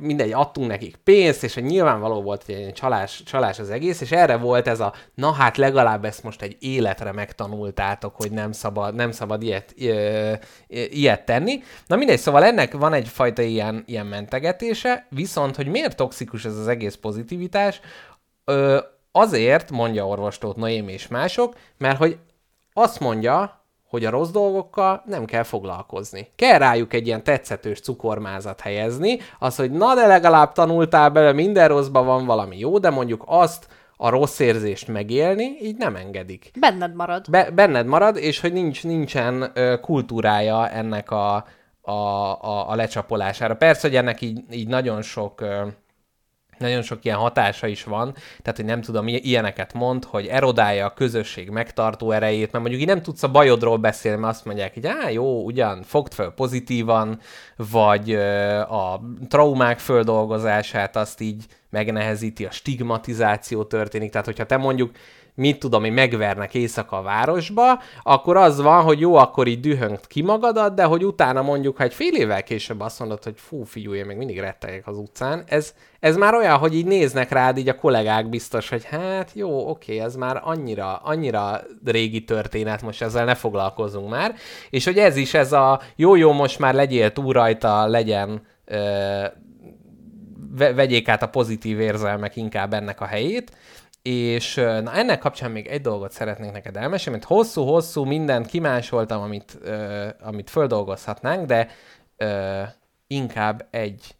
mindegy, 0.00 0.32
adtunk 0.32 0.68
nekik 0.68 0.96
pénzt, 0.96 1.44
és 1.44 1.54
hogy 1.54 1.64
nyilvánvaló 1.64 2.22
volt, 2.22 2.44
hogy 2.44 2.54
egy 2.54 2.72
csalás, 2.72 3.22
csalás 3.22 3.58
az 3.58 3.70
egész, 3.70 4.00
és 4.00 4.10
erre 4.10 4.36
volt 4.36 4.68
ez 4.68 4.80
a, 4.80 4.92
na 5.14 5.32
hát 5.32 5.56
legalább 5.56 6.04
ezt 6.04 6.22
most 6.22 6.42
egy 6.42 6.56
életre 6.60 7.12
megtanultátok, 7.12 8.16
hogy 8.16 8.32
nem 8.32 8.52
szabad, 8.52 8.94
nem 8.94 9.10
szabad 9.10 9.42
ilyet, 9.42 9.74
ilyet 10.68 11.24
tenni. 11.24 11.62
Na 11.86 11.96
mindegy, 11.96 12.18
szóval 12.18 12.44
ennek 12.44 12.72
van 12.72 12.92
egyfajta 12.92 13.42
ilyen, 13.42 13.82
ilyen 13.86 14.06
mentegetése, 14.06 15.06
viszont, 15.10 15.56
hogy 15.56 15.66
miért 15.66 15.96
toxikus 15.96 16.44
ez 16.44 16.56
az 16.56 16.68
egész 16.68 16.94
pozitivitás, 16.94 17.80
azért, 19.12 19.70
mondja 19.70 20.06
orvostót 20.06 20.56
Noémi 20.56 20.92
és 20.92 21.08
mások, 21.08 21.54
mert 21.78 21.98
hogy 21.98 22.18
azt 22.72 23.00
mondja, 23.00 23.64
hogy 23.96 24.04
a 24.04 24.10
rossz 24.10 24.30
dolgokkal 24.30 25.02
nem 25.06 25.24
kell 25.24 25.42
foglalkozni. 25.42 26.28
Kell 26.36 26.58
rájuk 26.58 26.94
egy 26.94 27.06
ilyen 27.06 27.24
tetszetős 27.24 27.80
cukormázat 27.80 28.60
helyezni, 28.60 29.18
az, 29.38 29.56
hogy 29.56 29.70
na 29.70 29.94
de 29.94 30.06
legalább 30.06 30.52
tanultál 30.52 31.10
bele, 31.10 31.32
minden 31.32 31.68
rosszban 31.68 32.06
van 32.06 32.26
valami 32.26 32.58
jó, 32.58 32.78
de 32.78 32.90
mondjuk 32.90 33.24
azt 33.26 33.66
a 33.96 34.08
rossz 34.08 34.38
érzést 34.38 34.88
megélni, 34.88 35.56
így 35.62 35.76
nem 35.76 35.96
engedik. 35.96 36.50
Benned 36.60 36.94
marad. 36.94 37.30
Be, 37.30 37.50
benned 37.50 37.86
marad, 37.86 38.16
és 38.16 38.40
hogy 38.40 38.52
nincs, 38.52 38.84
nincsen 38.84 39.50
ö, 39.54 39.80
kultúrája 39.80 40.68
ennek 40.68 41.10
a, 41.10 41.34
a, 41.80 41.92
a, 41.92 42.70
a 42.70 42.74
lecsapolására. 42.74 43.56
Persze, 43.56 43.88
hogy 43.88 43.96
ennek 43.96 44.20
így, 44.20 44.44
így 44.50 44.68
nagyon 44.68 45.02
sok 45.02 45.40
ö, 45.40 45.66
nagyon 46.58 46.82
sok 46.82 47.04
ilyen 47.04 47.16
hatása 47.16 47.66
is 47.66 47.84
van, 47.84 48.14
tehát 48.42 48.56
hogy 48.56 48.64
nem 48.64 48.80
tudom, 48.80 49.08
ilyeneket 49.08 49.72
mond, 49.72 50.04
hogy 50.04 50.26
erodálja 50.26 50.86
a 50.86 50.94
közösség 50.94 51.50
megtartó 51.50 52.10
erejét, 52.10 52.52
mert 52.52 52.64
mondjuk 52.64 52.80
így 52.80 52.86
nem 52.88 53.02
tudsz 53.02 53.22
a 53.22 53.30
bajodról 53.30 53.76
beszélni, 53.76 54.20
mert 54.20 54.34
azt 54.34 54.44
mondják, 54.44 54.74
hogy 54.74 54.86
á, 54.86 55.10
jó, 55.10 55.44
ugyan, 55.44 55.82
fogd 55.82 56.12
fel 56.12 56.30
pozitívan, 56.30 57.20
vagy 57.56 58.10
ö, 58.10 58.58
a 58.60 59.00
traumák 59.28 59.78
földolgozását 59.78 60.96
azt 60.96 61.20
így 61.20 61.44
megnehezíti, 61.70 62.44
a 62.44 62.50
stigmatizáció 62.50 63.64
történik, 63.64 64.10
tehát 64.10 64.26
hogyha 64.26 64.46
te 64.46 64.56
mondjuk 64.56 64.90
mit 65.36 65.58
tudom 65.58 65.84
én, 65.84 65.92
megvernek 65.92 66.54
éjszaka 66.54 66.96
a 66.96 67.02
városba, 67.02 67.80
akkor 68.02 68.36
az 68.36 68.60
van, 68.60 68.82
hogy 68.82 69.00
jó, 69.00 69.14
akkor 69.14 69.46
így 69.46 69.60
dühöngt 69.60 70.06
ki 70.06 70.22
magadat, 70.22 70.74
de 70.74 70.84
hogy 70.84 71.04
utána 71.04 71.42
mondjuk, 71.42 71.76
ha 71.76 71.82
egy 71.82 71.94
fél 71.94 72.14
évvel 72.14 72.42
később 72.42 72.80
azt 72.80 72.98
mondod, 72.98 73.24
hogy 73.24 73.34
fú, 73.36 73.64
figyelj, 73.64 73.98
én 73.98 74.06
még 74.06 74.16
mindig 74.16 74.38
rettegek 74.38 74.86
az 74.86 74.98
utcán, 74.98 75.44
ez, 75.46 75.74
ez 76.00 76.16
már 76.16 76.34
olyan, 76.34 76.58
hogy 76.58 76.74
így 76.74 76.86
néznek 76.86 77.30
rád 77.30 77.58
így 77.58 77.68
a 77.68 77.74
kollégák 77.74 78.28
biztos, 78.28 78.68
hogy 78.68 78.84
hát 78.84 79.30
jó, 79.34 79.68
oké, 79.68 79.98
ez 79.98 80.16
már 80.16 80.40
annyira, 80.44 80.96
annyira 80.96 81.60
régi 81.84 82.24
történet, 82.24 82.82
most 82.82 83.02
ezzel 83.02 83.24
ne 83.24 83.34
foglalkozunk 83.34 84.10
már, 84.10 84.34
és 84.70 84.84
hogy 84.84 84.98
ez 84.98 85.16
is, 85.16 85.34
ez 85.34 85.52
a 85.52 85.80
jó-jó, 85.96 86.32
most 86.32 86.58
már 86.58 86.74
legyél 86.74 87.12
túl 87.12 87.32
rajta, 87.32 87.86
legyen 87.86 88.42
ö, 88.64 89.24
ve- 90.56 90.74
vegyék 90.74 91.08
át 91.08 91.22
a 91.22 91.28
pozitív 91.28 91.80
érzelmek 91.80 92.36
inkább 92.36 92.72
ennek 92.72 93.00
a 93.00 93.04
helyét, 93.04 93.52
és 94.06 94.54
na 94.54 94.92
ennek 94.92 95.18
kapcsán 95.18 95.50
még 95.50 95.66
egy 95.66 95.80
dolgot 95.80 96.12
szeretnék 96.12 96.52
neked 96.52 96.76
elmesélni, 96.76 97.18
mert 97.18 97.30
hosszú-hosszú 97.30 98.04
mindent 98.04 98.46
kimásoltam, 98.46 99.22
amit, 99.22 99.58
ö, 99.62 100.08
amit 100.20 100.50
földolgozhatnánk, 100.50 101.46
de 101.46 101.68
ö, 102.16 102.62
inkább 103.06 103.66
egy, 103.70 104.16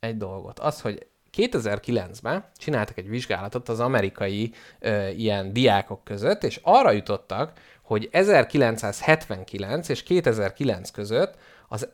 egy 0.00 0.16
dolgot. 0.16 0.58
Az, 0.58 0.80
hogy 0.80 1.06
2009-ben 1.36 2.44
csináltak 2.56 2.98
egy 2.98 3.08
vizsgálatot 3.08 3.68
az 3.68 3.80
amerikai 3.80 4.52
ö, 4.78 5.08
ilyen 5.08 5.52
diákok 5.52 6.04
között, 6.04 6.44
és 6.44 6.60
arra 6.62 6.90
jutottak, 6.90 7.52
hogy 7.82 8.08
1979 8.12 9.88
és 9.88 10.02
2009 10.02 10.90
között 10.90 11.34
az 11.68 11.88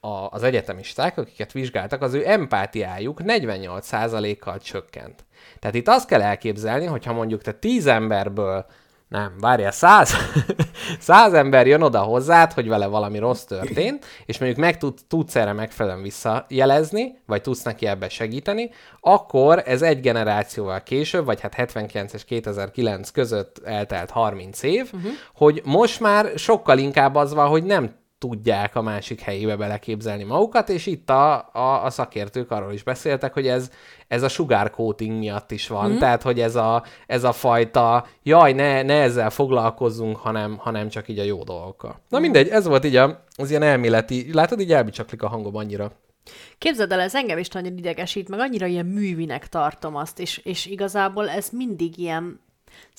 a, 0.00 0.28
az 0.30 0.42
egyetemisták, 0.42 1.18
akiket 1.18 1.52
vizsgáltak, 1.52 2.02
az 2.02 2.14
ő 2.14 2.28
empátiájuk 2.28 3.20
48%-kal 3.24 4.58
csökkent. 4.58 5.25
Tehát 5.58 5.76
itt 5.76 5.88
azt 5.88 6.06
kell 6.06 6.22
elképzelni, 6.22 6.86
hogyha 6.86 7.12
mondjuk 7.12 7.42
te 7.42 7.52
10 7.52 7.86
emberből 7.86 8.66
nem, 9.08 9.32
várjál, 9.40 9.70
száz, 9.70 10.14
száz 10.98 11.32
ember 11.32 11.66
jön 11.66 11.82
oda 11.82 12.00
hozzád, 12.00 12.52
hogy 12.52 12.68
vele 12.68 12.86
valami 12.86 13.18
rossz 13.18 13.42
történt, 13.42 14.04
és 14.24 14.38
mondjuk 14.38 14.60
meg 14.60 14.78
tud, 14.78 14.98
tudsz 15.08 15.36
erre 15.36 15.52
megfelelően 15.52 16.02
visszajelezni, 16.02 17.18
vagy 17.26 17.42
tudsz 17.42 17.62
neki 17.62 17.86
ebbe 17.86 18.08
segíteni, 18.08 18.70
akkor 19.00 19.62
ez 19.66 19.82
egy 19.82 20.00
generációval 20.00 20.82
később, 20.82 21.24
vagy 21.24 21.40
hát 21.40 21.54
79 21.54 22.12
és 22.12 22.24
2009 22.24 23.10
között 23.10 23.60
eltelt 23.64 24.10
30 24.10 24.62
év, 24.62 24.90
uh-huh. 24.92 25.10
hogy 25.34 25.60
most 25.64 26.00
már 26.00 26.32
sokkal 26.36 26.78
inkább 26.78 27.14
az 27.14 27.34
van, 27.34 27.48
hogy 27.48 27.64
nem 27.64 27.94
tudják 28.18 28.76
a 28.76 28.82
másik 28.82 29.20
helyébe 29.20 29.56
beleképzelni 29.56 30.24
magukat, 30.24 30.68
és 30.68 30.86
itt 30.86 31.10
a, 31.10 31.50
a, 31.52 31.84
a 31.84 31.90
szakértők 31.90 32.50
arról 32.50 32.72
is 32.72 32.82
beszéltek, 32.82 33.32
hogy 33.32 33.46
ez, 33.46 33.70
ez 34.08 34.22
a 34.22 34.28
sugar 34.28 34.70
coating 34.70 35.18
miatt 35.18 35.50
is 35.50 35.68
van, 35.68 35.90
mm. 35.90 35.98
tehát 35.98 36.22
hogy 36.22 36.40
ez 36.40 36.56
a, 36.56 36.84
ez 37.06 37.24
a 37.24 37.32
fajta, 37.32 38.06
jaj, 38.22 38.52
ne, 38.52 38.82
ne 38.82 38.94
ezzel 38.94 39.30
foglalkozzunk, 39.30 40.16
hanem, 40.16 40.56
hanem 40.56 40.88
csak 40.88 41.08
így 41.08 41.18
a 41.18 41.22
jó 41.24 41.42
dolgokkal. 41.42 42.00
Na 42.08 42.18
mindegy, 42.18 42.48
ez 42.48 42.66
volt 42.66 42.84
így 42.84 42.96
a, 42.96 43.24
az 43.36 43.50
ilyen 43.50 43.62
elméleti, 43.62 44.32
látod, 44.32 44.60
így 44.60 44.72
elbicsaklik 44.72 45.22
a 45.22 45.28
hangom 45.28 45.56
annyira. 45.56 45.92
Képzeld 46.58 46.92
el, 46.92 47.00
ez 47.00 47.14
engem 47.14 47.38
is 47.38 47.48
nagyon 47.48 47.76
idegesít, 47.76 48.28
meg 48.28 48.38
annyira 48.38 48.66
ilyen 48.66 48.86
művinek 48.86 49.48
tartom 49.48 49.96
azt, 49.96 50.20
és, 50.20 50.40
és 50.44 50.66
igazából 50.66 51.28
ez 51.28 51.48
mindig 51.50 51.98
ilyen, 51.98 52.40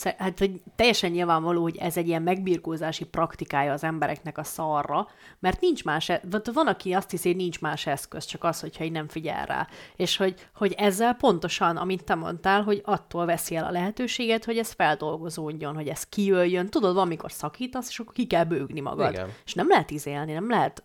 hát, 0.03 0.39
hogy 0.39 0.61
teljesen 0.75 1.11
nyilvánvaló, 1.11 1.61
hogy 1.61 1.77
ez 1.77 1.97
egy 1.97 2.07
ilyen 2.07 2.21
megbirkózási 2.21 3.05
praktikája 3.05 3.73
az 3.73 3.83
embereknek 3.83 4.37
a 4.37 4.43
szarra, 4.43 5.07
mert 5.39 5.61
nincs 5.61 5.83
más, 5.83 6.09
e- 6.09 6.21
van, 6.53 6.67
aki 6.67 6.93
azt 6.93 7.11
hiszi, 7.11 7.27
hogy 7.27 7.37
nincs 7.37 7.61
más 7.61 7.85
eszköz, 7.87 8.25
csak 8.25 8.43
az, 8.43 8.59
hogyha 8.59 8.83
így 8.83 8.91
nem 8.91 9.07
figyel 9.07 9.45
rá. 9.45 9.67
És 9.95 10.17
hogy, 10.17 10.47
hogy 10.55 10.73
ezzel 10.77 11.13
pontosan, 11.13 11.77
amit 11.77 12.03
te 12.03 12.15
mondtál, 12.15 12.63
hogy 12.63 12.81
attól 12.85 13.25
veszi 13.25 13.55
el 13.55 13.65
a 13.65 13.71
lehetőséget, 13.71 14.45
hogy 14.45 14.57
ez 14.57 14.71
feldolgozódjon, 14.71 15.75
hogy 15.75 15.87
ez 15.87 16.03
kijöjjön. 16.03 16.69
Tudod, 16.69 16.93
van, 16.93 17.03
amikor 17.03 17.31
szakítasz, 17.31 17.89
és 17.89 17.99
akkor 17.99 18.13
ki 18.13 18.27
kell 18.27 18.43
bőgni 18.43 18.79
magad. 18.79 19.11
Igen. 19.11 19.29
És 19.45 19.53
nem 19.53 19.67
lehet 19.67 19.91
izélni, 19.91 20.33
nem 20.33 20.49
lehet 20.49 20.83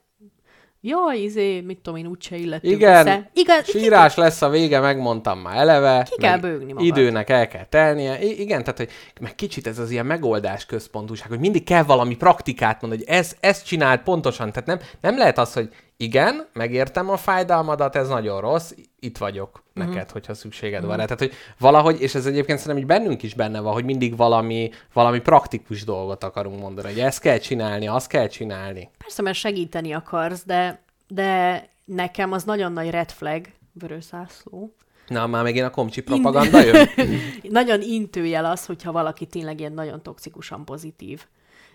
Jaj, 0.85 1.19
izé, 1.19 1.61
mit 1.61 1.79
tudom 1.79 1.99
én, 1.99 2.07
úgyse 2.07 2.37
illettünk 2.37 2.75
Igen, 2.75 3.07
össze. 3.07 3.31
Igen, 3.35 3.63
sírás 3.63 4.15
lesz 4.15 4.43
a 4.43 4.49
vége, 4.49 4.81
megmondtam 4.81 5.39
már 5.39 5.57
eleve. 5.57 6.07
Ki 6.11 6.17
kell 6.21 6.39
bőgni 6.39 6.73
magad. 6.73 6.87
Időnek 6.87 7.31
el 7.31 7.49
kell 7.49 7.65
telnie. 7.65 8.23
I- 8.23 8.41
igen, 8.41 8.61
tehát, 8.61 8.79
hogy 8.79 8.89
meg 9.21 9.35
kicsit 9.35 9.67
ez 9.67 9.79
az 9.79 9.91
ilyen 9.91 10.07
megoldás 10.07 10.67
központúság, 10.67 11.29
hogy 11.29 11.39
mindig 11.39 11.65
kell 11.65 11.83
valami 11.83 12.17
praktikát 12.17 12.81
mondani, 12.81 13.05
hogy 13.07 13.15
ez, 13.15 13.37
ezt 13.41 13.67
csinált 13.67 14.03
pontosan. 14.03 14.53
Tehát 14.53 14.67
nem, 14.67 14.79
nem 15.01 15.19
lehet 15.19 15.39
az, 15.39 15.53
hogy 15.53 15.69
igen, 15.97 16.47
megértem 16.53 17.11
a 17.11 17.17
fájdalmadat, 17.17 17.97
ez 17.97 18.09
nagyon 18.09 18.41
rossz, 18.41 18.73
itt 19.01 19.19
vagyok 19.19 19.63
Mhm. 19.75 19.89
neked, 19.89 20.11
hogyha 20.11 20.35
szükséged 20.35 20.85
van 20.85 20.97
rá. 20.97 21.03
Tehát, 21.05 21.19
hogy 21.19 21.33
valahogy, 21.59 22.01
és 22.01 22.15
ez 22.15 22.27
egyébként 22.27 22.59
szerintem 22.59 22.83
így 22.83 22.89
bennünk 22.99 23.23
is 23.23 23.35
benne 23.35 23.61
van, 23.61 23.73
hogy 23.73 23.85
mindig 23.85 24.17
valami, 24.17 24.71
valami 24.93 25.21
praktikus 25.21 25.85
dolgot 25.85 26.25
akarunk 26.25 26.61
mondani, 26.61 26.89
hogy 26.89 27.01
ezt 27.01 27.21
kell 27.21 27.39
csinálni, 27.39 27.87
azt 27.89 28.07
kell 28.09 28.27
csinálni. 28.27 28.91
Persze, 28.99 29.23
mert 29.23 29.37
segíteni 29.37 29.93
akarsz, 29.93 30.45
de, 30.45 30.83
de 31.09 31.63
nekem 31.85 32.33
az 32.33 32.45
nagyon 32.45 32.73
nagy 32.73 32.91
red 32.91 33.11
flag, 33.11 33.47
vörös 33.73 34.05
zászló. 34.05 34.75
Na, 35.09 35.27
már 35.27 35.43
megint 35.43 35.65
a 35.67 35.71
komcsi 35.71 36.01
propaganda 36.03 36.61
jön? 36.61 36.89
nagyon 37.43 37.81
intőjel 37.83 38.45
az, 38.45 38.67
hogyha 38.67 38.93
valaki 38.93 39.27
tényleg 39.27 39.61
ilyen 39.61 39.73
nagyon 39.73 40.03
toxikusan 40.03 40.65
pozitív. 40.65 41.27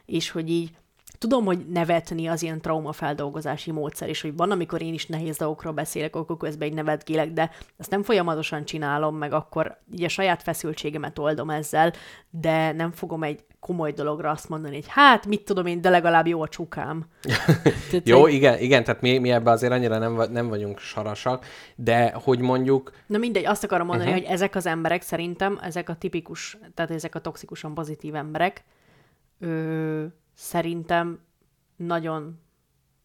És 0.06 0.30
hogy 0.32 0.50
így 0.50 0.72
tudom, 1.18 1.46
hogy 1.46 1.66
nevetni 1.70 2.28
az 2.28 2.42
ilyen 2.42 2.62
traumafeldolgozási 2.62 3.72
módszer, 3.72 4.10
és 4.10 4.22
hogy 4.22 4.36
van, 4.36 4.52
amikor 4.52 4.82
én 4.82 4.94
is 4.94 5.06
nehéz 5.06 5.38
dolgokról 5.38 5.74
beszélek, 5.74 6.16
akkor 6.16 6.38
közben 6.38 6.68
így 6.68 6.74
nevetgélek, 6.74 7.32
de 7.32 7.52
ezt 7.78 7.90
nem 7.90 8.04
folyamatosan 8.04 8.66
csinálom, 8.66 9.16
meg 9.16 9.34
akkor 9.34 9.78
így 9.94 10.04
a 10.04 10.10
saját 10.10 10.44
feszültségemet 10.44 11.20
oldom 11.20 11.50
ezzel, 11.50 11.94
de 12.30 12.72
nem 12.72 12.92
fogom 12.92 13.24
egy 13.24 13.46
komoly 13.60 13.92
dologra 13.92 14.30
azt 14.30 14.50
mondani, 14.50 14.76
hogy 14.76 14.86
hát, 14.88 15.26
mit 15.26 15.44
tudom 15.44 15.66
én, 15.66 15.82
de 15.82 15.90
legalább 15.90 16.28
jó 16.28 16.42
a 16.42 16.48
csukám. 16.48 17.06
Tehát, 17.90 18.08
Jó, 18.08 18.22
hogy- 18.22 18.34
igen, 18.34 18.60
igen, 18.60 18.84
tehát 18.84 19.02
mi, 19.02 19.18
mi 19.18 19.32
ebben 19.32 19.54
azért 19.54 19.72
annyira 19.72 19.98
nem, 19.98 20.32
nem 20.32 20.48
vagyunk 20.48 20.80
sarasak, 20.80 21.46
de 21.76 22.12
hogy 22.24 22.40
mondjuk, 22.40 22.92
Na 23.08 23.18
mindegy, 23.18 23.46
azt 23.46 23.64
akarom 23.64 23.88
mondani, 23.88 24.10
uh-huh. 24.10 24.24
hogy 24.26 24.34
ezek 24.34 24.56
az 24.56 24.66
emberek 24.66 25.02
szerintem, 25.02 25.60
ezek 25.62 25.90
a 25.90 25.96
tipikus, 25.96 26.58
tehát 26.74 26.92
ezek 26.92 27.16
a 27.16 27.20
toxikusan 27.20 27.74
pozitív 27.74 28.16
emberek, 28.16 28.64
ö, 29.40 30.06
szerintem 30.38 31.20
nagyon, 31.76 32.40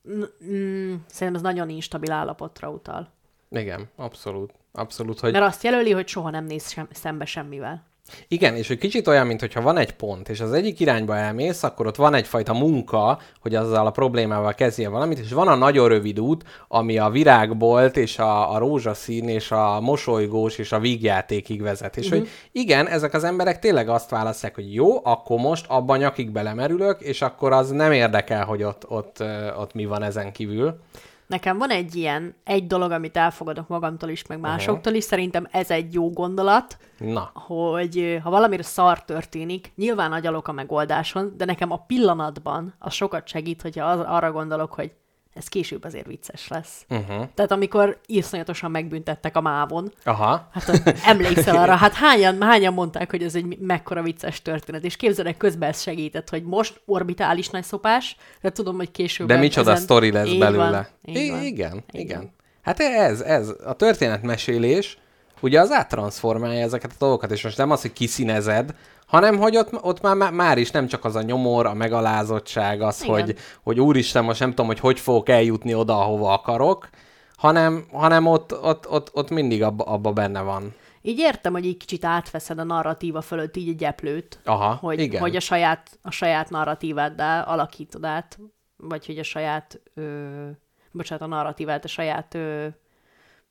mm, 0.09 0.95
szerintem 1.07 1.35
ez 1.35 1.41
nagyon 1.43 1.69
instabil 1.69 2.13
állapotra 2.13 2.71
utal. 2.71 3.13
igen, 3.51 3.89
abszolút, 3.97 4.53
abszolút, 4.73 5.21
hogy 5.21 5.33
Mert 5.33 5.45
azt 5.45 5.63
jelöli, 5.63 5.91
hogy 5.93 6.09
soha 6.09 6.31
nem 6.31 6.45
néz 6.45 6.71
sem, 6.71 6.89
szembe 6.91 7.25
semmivel. 7.25 7.85
Igen, 8.29 8.57
és 8.57 8.69
hogy 8.69 8.79
kicsit 8.79 9.07
olyan, 9.07 9.27
mintha 9.27 9.61
van 9.61 9.77
egy 9.77 9.93
pont, 9.93 10.29
és 10.29 10.41
az 10.41 10.53
egyik 10.53 10.81
irányba 10.81 11.17
elmész, 11.17 11.63
akkor 11.63 11.87
ott 11.87 11.97
van 11.97 12.15
egyfajta 12.15 12.53
munka, 12.53 13.19
hogy 13.41 13.55
azzal 13.55 13.87
a 13.87 13.91
problémával 13.91 14.55
kezdje 14.55 14.89
valamit, 14.89 15.19
és 15.19 15.33
van 15.33 15.49
a 15.49 15.55
nagyon 15.55 15.89
rövid 15.89 16.21
út, 16.21 16.45
ami 16.69 16.99
a 16.99 17.11
virágbolt, 17.11 17.97
és 17.97 18.19
a, 18.19 18.55
a 18.55 18.59
rózsaszín, 18.59 19.29
és 19.29 19.51
a 19.51 19.81
mosolygós, 19.81 20.59
és 20.59 20.73
a 20.73 20.79
vígjátékig 20.79 21.63
vezet. 21.63 21.97
És 21.97 22.07
uh-huh. 22.07 22.21
hogy 22.21 22.31
igen, 22.53 22.89
ezek 22.89 23.15
az 23.15 23.25
emberek 23.25 23.59
tényleg 23.59 23.89
azt 23.89 24.11
választják, 24.11 24.55
hogy 24.55 24.75
jó, 24.75 25.05
akkor 25.05 25.39
most 25.39 25.67
abban 25.69 25.99
nyakig 25.99 26.31
belemerülök, 26.31 27.01
és 27.01 27.23
akkor 27.23 27.53
az 27.53 27.71
nem 27.71 27.93
érdekel, 27.93 28.45
hogy 28.45 28.63
ott, 28.63 28.89
ott, 28.89 29.21
ö, 29.21 29.55
ott 29.55 29.75
mi 29.75 29.85
van 29.85 30.03
ezen 30.03 30.33
kívül. 30.33 30.81
Nekem 31.33 31.59
van 31.59 31.71
egy 31.71 31.95
ilyen, 31.95 32.35
egy 32.45 32.67
dolog, 32.67 32.91
amit 32.91 33.17
elfogadok 33.17 33.69
magamtól 33.69 34.09
is, 34.09 34.27
meg 34.27 34.41
másoktól 34.41 34.93
is, 34.93 35.05
szerintem 35.05 35.47
ez 35.51 35.71
egy 35.71 35.95
jó 35.95 36.11
gondolat, 36.11 36.77
Na, 36.99 37.31
hogy 37.35 38.19
ha 38.23 38.31
valamire 38.31 38.63
szar 38.63 39.05
történik, 39.05 39.73
nyilván 39.77 40.13
agyalok 40.13 40.49
a 40.49 40.53
megoldáson, 40.53 41.35
de 41.37 41.45
nekem 41.45 41.71
a 41.71 41.77
pillanatban 41.87 42.75
az 42.79 42.93
sokat 42.93 43.29
segít, 43.29 43.63
hogyha 43.63 43.87
az, 43.87 44.01
arra 44.01 44.33
gondolok, 44.33 44.73
hogy 44.73 44.93
ez 45.35 45.47
később 45.47 45.85
azért 45.85 46.07
vicces 46.07 46.49
lesz. 46.49 46.85
uh-huh. 46.89 47.27
Tehát 47.35 47.51
amikor 47.53 47.99
iszonyatosan 48.07 48.71
megbüntettek 48.71 49.37
a 49.37 49.41
mávon, 49.41 49.93
aha, 50.05 50.49
hát 50.53 50.95
emlékszel 51.05 51.57
arra, 51.57 51.75
hát 51.85 51.95
hányan, 51.95 52.43
hányan 52.43 52.73
mondták, 52.73 53.11
hogy 53.11 53.23
ez 53.23 53.35
egy 53.35 53.59
mekkora 53.59 54.03
vicces 54.03 54.43
történet, 54.43 54.85
és 54.85 54.97
képzelek 54.97 55.37
közben 55.37 55.69
ez 55.69 55.81
segített, 55.83 56.29
hogy 56.29 56.43
most 56.43 56.81
orbitális 56.85 57.49
nagy 57.49 57.65
szopás, 57.65 58.17
de 58.41 58.51
tudom, 58.51 58.77
hogy 58.77 58.91
később... 58.91 59.27
De 59.27 59.37
micsoda 59.37 59.77
sztori 59.77 60.13
lesz 60.13 60.27
Így 60.29 60.39
belőle. 60.39 60.71
Van, 60.71 60.87
így 61.05 61.17
I- 61.17 61.31
van. 61.31 61.43
igen, 61.43 61.85
Így 61.93 62.01
igen. 62.01 62.19
van. 62.19 62.33
Hát 62.63 62.81
ez, 62.81 63.21
ez, 63.21 63.49
a 63.65 63.73
történetmesélés, 63.73 64.99
ugye 65.41 65.61
az 65.61 65.71
áttranszformálja 65.71 66.63
ezeket 66.63 66.91
a 66.91 66.97
dolgokat, 66.99 67.31
és 67.31 67.43
most 67.43 67.57
nem 67.57 67.71
az, 67.71 67.81
hogy 67.81 67.93
kiszínezed, 67.93 68.75
hanem 69.13 69.39
hogy 69.39 69.57
ott, 69.57 69.83
ott 69.83 70.01
már, 70.01 70.33
már- 70.33 70.59
is 70.59 70.71
nem 70.71 70.87
csak 70.87 71.05
az 71.05 71.17
a 71.17 71.23
nyomor, 71.23 71.67
a 71.67 71.75
megalázottság, 71.75 72.81
az, 72.81 73.03
Igen. 73.03 73.15
hogy, 73.15 73.37
hogy 73.63 73.81
úristen, 73.81 74.25
most 74.25 74.41
nem 74.41 74.49
tudom, 74.49 74.67
hogy 74.67 74.79
hogy 74.79 75.01
fogok 75.01 75.29
eljutni 75.29 75.75
oda, 75.75 76.01
ahova 76.01 76.33
akarok, 76.33 76.89
hanem, 77.37 77.85
hanem 77.93 78.27
ott, 78.27 78.63
ott, 78.63 78.91
ott, 78.91 79.11
ott 79.15 79.31
mindig 79.31 79.63
abba, 79.63 79.85
abba 79.85 80.13
benne 80.13 80.41
van. 80.41 80.75
Így 81.03 81.19
értem, 81.19 81.53
hogy 81.53 81.65
így 81.67 81.77
kicsit 81.77 82.05
átveszed 82.05 82.59
a 82.59 82.65
narratíva 82.65 83.21
fölött 83.21 83.57
így 83.57 83.69
egy 83.69 83.85
eplőt, 83.85 84.41
Aha, 84.45 84.75
hogy, 84.81 85.01
igen. 85.01 85.21
hogy 85.21 85.37
a 85.37 85.41
saját, 85.41 85.99
a 86.03 86.11
saját 86.11 86.51
narratíváddá 86.51 87.43
alakítod 87.43 88.05
át, 88.05 88.39
vagy 88.77 89.07
hogy 89.07 89.19
a 89.19 89.23
saját, 89.23 89.81
ö, 89.95 90.49
bocsánat, 90.93 91.25
a 91.25 91.27
narratívát, 91.27 91.85
a 91.85 91.89
saját, 91.89 92.35
ö, 92.35 92.67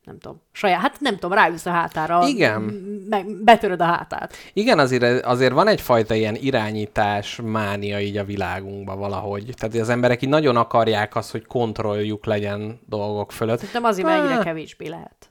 nem 0.04 0.18
tudom, 0.18 0.40
saját, 0.52 0.80
hát 0.80 1.00
nem 1.00 1.14
tudom, 1.14 1.32
ráülsz 1.32 1.66
a 1.66 1.70
hátára, 1.70 2.26
Igen. 2.26 2.60
meg 3.08 3.26
betöröd 3.44 3.80
a 3.80 3.84
hátát. 3.84 4.34
Igen, 4.52 4.78
azért, 4.78 5.24
azért 5.24 5.52
van 5.52 5.68
egyfajta 5.68 6.14
ilyen 6.14 6.34
irányítás 6.34 7.40
mánia 7.42 8.00
így 8.00 8.16
a 8.16 8.24
világunkban 8.24 8.98
valahogy. 8.98 9.54
Tehát 9.58 9.76
az 9.76 9.88
emberek 9.88 10.22
így 10.22 10.28
nagyon 10.28 10.56
akarják 10.56 11.16
azt, 11.16 11.30
hogy 11.30 11.46
kontrolljuk 11.46 12.24
legyen 12.24 12.80
dolgok 12.86 13.32
fölött. 13.32 13.56
Szerintem 13.58 13.84
azért, 13.84 14.06
mert 14.06 14.22
egyre 14.22 14.36
Ah. 14.36 14.44
kevésbé 14.44 14.88
lehet. 14.88 15.30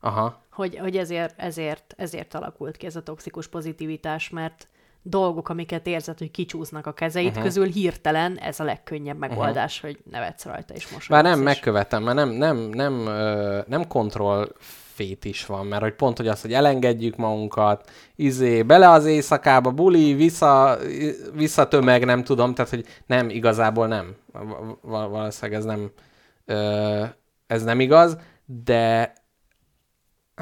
Aha. 0.00 0.42
Hogy, 0.50 0.78
hogy 0.78 0.96
ezért, 0.96 1.34
ezért, 1.36 1.94
ezért 1.96 2.34
alakult 2.34 2.76
ki 2.76 2.86
ez 2.86 2.96
a 2.96 3.02
toxikus 3.02 3.46
pozitivitás, 3.48 4.28
mert 4.30 4.68
dolgok, 5.02 5.48
amiket 5.48 5.86
érzed, 5.86 6.18
hogy 6.18 6.30
kicsúsznak 6.30 6.86
a 6.86 6.92
kezeid 6.92 7.26
Mhm. 7.26 7.36
uh-huh. 7.36 7.46
közül, 7.46 7.66
hirtelen 7.72 8.38
ez 8.38 8.60
a 8.60 8.64
legkönnyebb 8.64 9.18
megoldás, 9.18 9.76
uh-huh. 9.76 9.90
hogy 9.90 10.12
nevetsz 10.12 10.44
rajta 10.44 10.74
és 10.74 10.82
mosolyogsz. 10.82 11.08
Bár 11.08 11.22
nem 11.22 11.38
és- 11.38 11.44
megkövetem, 11.44 12.02
mert 12.02 12.16
nem, 12.16 12.28
nem, 12.28 12.56
nem, 12.56 13.06
ö, 13.06 13.58
nem 13.66 13.86
kontroll 13.86 14.48
fét 14.94 15.24
is 15.24 15.46
van, 15.46 15.66
mert 15.66 15.82
hogy 15.82 15.94
pont, 15.94 16.16
hogy 16.16 16.28
az, 16.28 16.40
hogy 16.40 16.52
elengedjük 16.52 17.16
magunkat, 17.16 17.90
izé, 18.16 18.62
bele 18.62 18.88
az 18.90 19.04
éjszakába, 19.04 19.70
buli, 19.70 20.14
vissza, 20.14 20.76
vissza 21.34 21.68
tömeg, 21.68 22.04
nem 22.04 22.24
tudom, 22.24 22.54
tehát, 22.54 22.70
hogy 22.70 22.86
nem, 23.06 23.28
igazából 23.30 23.86
nem. 23.86 24.14
Val- 24.32 24.78
val- 24.82 25.10
valószínűleg 25.10 25.60
ez 25.60 25.64
nem, 25.66 25.90
ö, 26.44 27.04
ez 27.46 27.62
nem 27.64 27.80
igaz, 27.80 28.16
de 28.64 29.12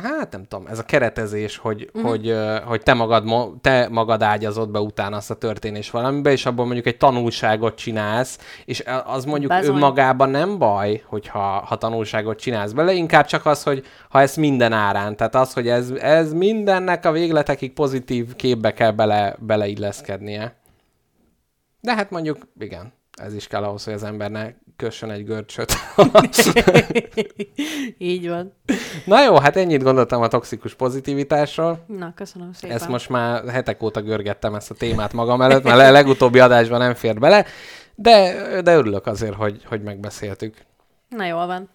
Hát 0.02 0.32
nem 0.32 0.44
tudom, 0.48 0.66
ez 0.66 0.78
a 0.78 0.82
keretezés, 0.82 1.56
hogy, 1.56 1.90
uh-huh. 1.94 2.10
hogy, 2.10 2.34
hogy 2.64 2.82
te, 2.82 2.94
magad, 2.94 3.24
te 3.60 3.88
magad 3.90 4.22
ágyazod 4.22 4.70
be 4.70 4.78
utána 4.78 5.16
azt 5.16 5.30
a 5.30 5.34
történés 5.34 5.90
valamibe, 5.90 6.30
és 6.30 6.46
abból 6.46 6.64
mondjuk 6.64 6.86
egy 6.86 6.96
tanulságot 6.96 7.76
csinálsz, 7.76 8.38
és 8.64 8.84
az 9.04 9.24
mondjuk 9.24 9.50
Bezony. 9.50 9.74
önmagában 9.74 10.30
nem 10.30 10.58
baj, 10.58 11.02
hogyha 11.06 11.38
ha 11.38 11.76
tanulságot 11.76 12.38
csinálsz 12.38 12.72
bele, 12.72 12.92
inkább 12.92 13.26
csak 13.26 13.46
az, 13.46 13.62
hogy 13.62 13.86
ha 14.08 14.20
ez 14.20 14.36
minden 14.36 14.72
árán, 14.72 15.16
tehát 15.16 15.34
az, 15.34 15.52
hogy 15.52 15.68
ez, 15.68 15.90
ez 15.90 16.32
mindennek 16.32 17.04
a 17.04 17.12
végletekig 17.12 17.72
pozitív 17.72 18.34
képbe 18.34 18.72
kell 18.72 18.90
bele, 18.90 19.36
beleilleszkednie. 19.38 20.56
De 21.80 21.94
hát 21.94 22.10
mondjuk, 22.10 22.38
igen, 22.58 22.92
ez 23.16 23.34
is 23.34 23.46
kell 23.46 23.62
ahhoz, 23.62 23.84
hogy 23.84 23.92
az 23.92 24.02
ember 24.02 24.30
ne 24.30 24.50
kössön 24.76 25.10
egy 25.10 25.24
görcsöt. 25.24 25.72
Így 27.98 28.28
van. 28.28 28.52
Na 29.04 29.24
jó, 29.24 29.36
hát 29.36 29.56
ennyit 29.56 29.82
gondoltam 29.82 30.22
a 30.22 30.28
toxikus 30.28 30.74
pozitivitásról. 30.74 31.84
Na, 31.86 32.12
köszönöm 32.14 32.52
szépen. 32.52 32.76
Ezt 32.76 32.88
most 32.88 33.08
már 33.08 33.48
hetek 33.48 33.82
óta 33.82 34.02
görgettem 34.02 34.54
ezt 34.54 34.70
a 34.70 34.74
témát 34.74 35.12
magam 35.12 35.42
előtt, 35.42 35.62
mert 35.62 35.80
a 35.80 35.90
legutóbbi 35.90 36.38
adásban 36.38 36.78
nem 36.78 36.94
fér 36.94 37.18
bele, 37.18 37.44
de, 37.94 38.62
de 38.62 38.74
örülök 38.74 39.06
azért, 39.06 39.34
hogy, 39.34 39.64
hogy 39.64 39.82
megbeszéltük. 39.82 40.56
Na 41.08 41.26
jól 41.26 41.46
van. 41.46 41.68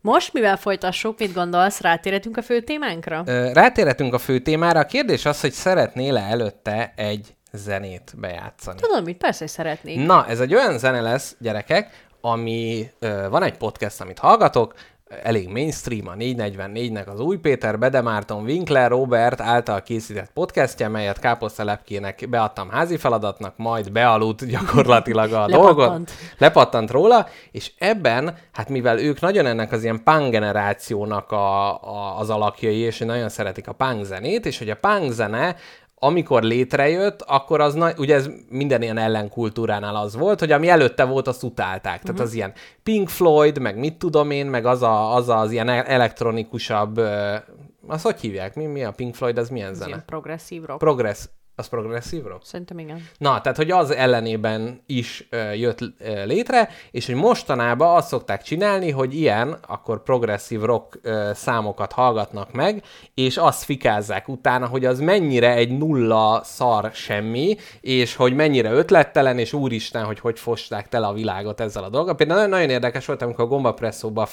Most, 0.00 0.32
mivel 0.32 0.56
folytassuk, 0.56 1.18
mit 1.18 1.32
gondolsz, 1.32 1.80
rátérhetünk 1.80 2.36
a 2.36 2.42
fő 2.42 2.60
témánkra? 2.60 3.22
Rátérhetünk 3.52 4.14
a 4.14 4.18
fő 4.18 4.38
témára. 4.38 4.80
A 4.80 4.86
kérdés 4.86 5.24
az, 5.24 5.40
hogy 5.40 5.52
szeretnél-e 5.52 6.26
előtte 6.30 6.92
egy 6.96 7.34
zenét 7.54 8.12
bejátszani. 8.16 8.80
Tudom, 8.80 9.04
mit 9.04 9.16
persze, 9.16 9.38
hogy 9.38 9.48
szeretnék. 9.48 10.06
Na, 10.06 10.26
ez 10.26 10.40
egy 10.40 10.54
olyan 10.54 10.78
zene 10.78 11.00
lesz, 11.00 11.36
gyerekek, 11.38 12.06
ami 12.20 12.90
ö, 12.98 13.26
van 13.30 13.42
egy 13.42 13.56
podcast, 13.56 14.00
amit 14.00 14.18
hallgatok, 14.18 14.74
elég 15.22 15.48
mainstream, 15.48 16.08
a 16.08 16.14
444-nek 16.14 17.06
az 17.06 17.20
új 17.20 17.36
Péter 17.36 17.78
Bede 17.78 18.00
Márton 18.00 18.42
Winkler 18.42 18.90
Robert 18.90 19.40
által 19.40 19.82
készített 19.82 20.30
podcastja, 20.34 20.88
melyet 20.88 21.18
Káposztelepkének 21.18 22.28
beadtam 22.28 22.70
házi 22.70 22.96
feladatnak, 22.96 23.56
majd 23.56 23.92
bealudt 23.92 24.46
gyakorlatilag 24.46 25.32
a 25.32 25.46
dolgot. 25.60 25.76
Lepattant. 25.76 26.10
Lepattant 26.38 26.90
róla, 26.90 27.26
és 27.50 27.72
ebben, 27.78 28.36
hát 28.52 28.68
mivel 28.68 28.98
ők 28.98 29.20
nagyon 29.20 29.46
ennek 29.46 29.72
az 29.72 29.82
ilyen 29.82 30.02
punk 30.02 30.30
generációnak 30.30 31.32
a, 31.32 31.82
a, 31.82 32.18
az 32.18 32.30
alakjai, 32.30 32.78
és 32.78 32.98
nagyon 32.98 33.28
szeretik 33.28 33.68
a 33.68 33.72
punk 33.72 34.04
zenét, 34.04 34.46
és 34.46 34.58
hogy 34.58 34.70
a 34.70 34.76
punk 34.76 35.12
zene 35.12 35.56
amikor 36.04 36.42
létrejött, 36.42 37.22
akkor 37.22 37.60
az, 37.60 37.74
na, 37.74 37.90
ugye 37.96 38.14
ez 38.14 38.30
minden 38.48 38.82
ilyen 38.82 38.98
ellenkultúránál 38.98 39.96
az 39.96 40.16
volt, 40.16 40.38
hogy 40.40 40.52
ami 40.52 40.68
előtte 40.68 41.04
volt, 41.04 41.28
azt 41.28 41.42
utálták. 41.42 42.02
Tehát 42.02 42.20
az 42.20 42.34
ilyen 42.34 42.52
Pink 42.82 43.08
Floyd, 43.08 43.58
meg 43.58 43.78
mit 43.78 43.96
tudom 43.96 44.30
én, 44.30 44.46
meg 44.46 44.66
az 44.66 44.82
a, 44.82 45.14
az, 45.14 45.28
az 45.28 45.50
ilyen 45.50 45.68
e- 45.68 45.84
elektronikusabb, 45.86 47.00
azt 47.86 48.04
hogy 48.04 48.20
hívják? 48.20 48.54
Mi, 48.54 48.66
mi 48.66 48.84
a 48.84 48.90
Pink 48.90 49.14
Floyd, 49.14 49.38
az 49.38 49.48
milyen 49.48 49.70
Ez 49.70 49.76
zene? 49.76 49.88
ilyen 49.88 50.02
progresszív 50.06 50.64
rock. 50.64 50.78
Progress, 50.78 51.24
az 51.56 51.68
progresszív 51.68 52.24
rock? 52.24 52.44
Szerintem 52.44 52.78
igen. 52.78 53.08
Na, 53.18 53.40
tehát, 53.40 53.56
hogy 53.56 53.70
az 53.70 53.90
ellenében 53.90 54.82
is 54.86 55.26
ö, 55.30 55.52
jött 55.52 55.78
ö, 55.80 56.24
létre, 56.24 56.68
és 56.90 57.06
hogy 57.06 57.14
mostanában 57.14 57.96
azt 57.96 58.08
szokták 58.08 58.42
csinálni, 58.42 58.90
hogy 58.90 59.14
ilyen, 59.14 59.56
akkor 59.66 60.02
progresszív 60.02 60.60
rock 60.60 60.98
ö, 61.02 61.30
számokat 61.34 61.92
hallgatnak 61.92 62.52
meg, 62.52 62.82
és 63.14 63.36
azt 63.36 63.64
fikázzák 63.64 64.28
utána, 64.28 64.66
hogy 64.66 64.84
az 64.84 64.98
mennyire 65.00 65.54
egy 65.54 65.78
nulla 65.78 66.40
szar 66.44 66.90
semmi, 66.92 67.56
és 67.80 68.16
hogy 68.16 68.34
mennyire 68.34 68.70
ötlettelen, 68.70 69.38
és 69.38 69.52
úristen, 69.52 70.04
hogy 70.04 70.18
hogy 70.18 70.38
fosták 70.38 70.88
tele 70.88 71.06
a 71.06 71.12
világot 71.12 71.60
ezzel 71.60 71.84
a 71.84 71.88
dolggal. 71.88 72.14
Például 72.14 72.38
nagyon, 72.38 72.54
nagyon 72.54 72.70
érdekes 72.70 73.06
volt, 73.06 73.22
amikor 73.22 73.44
a 73.44 73.48
Gombapresszóban 73.48 74.26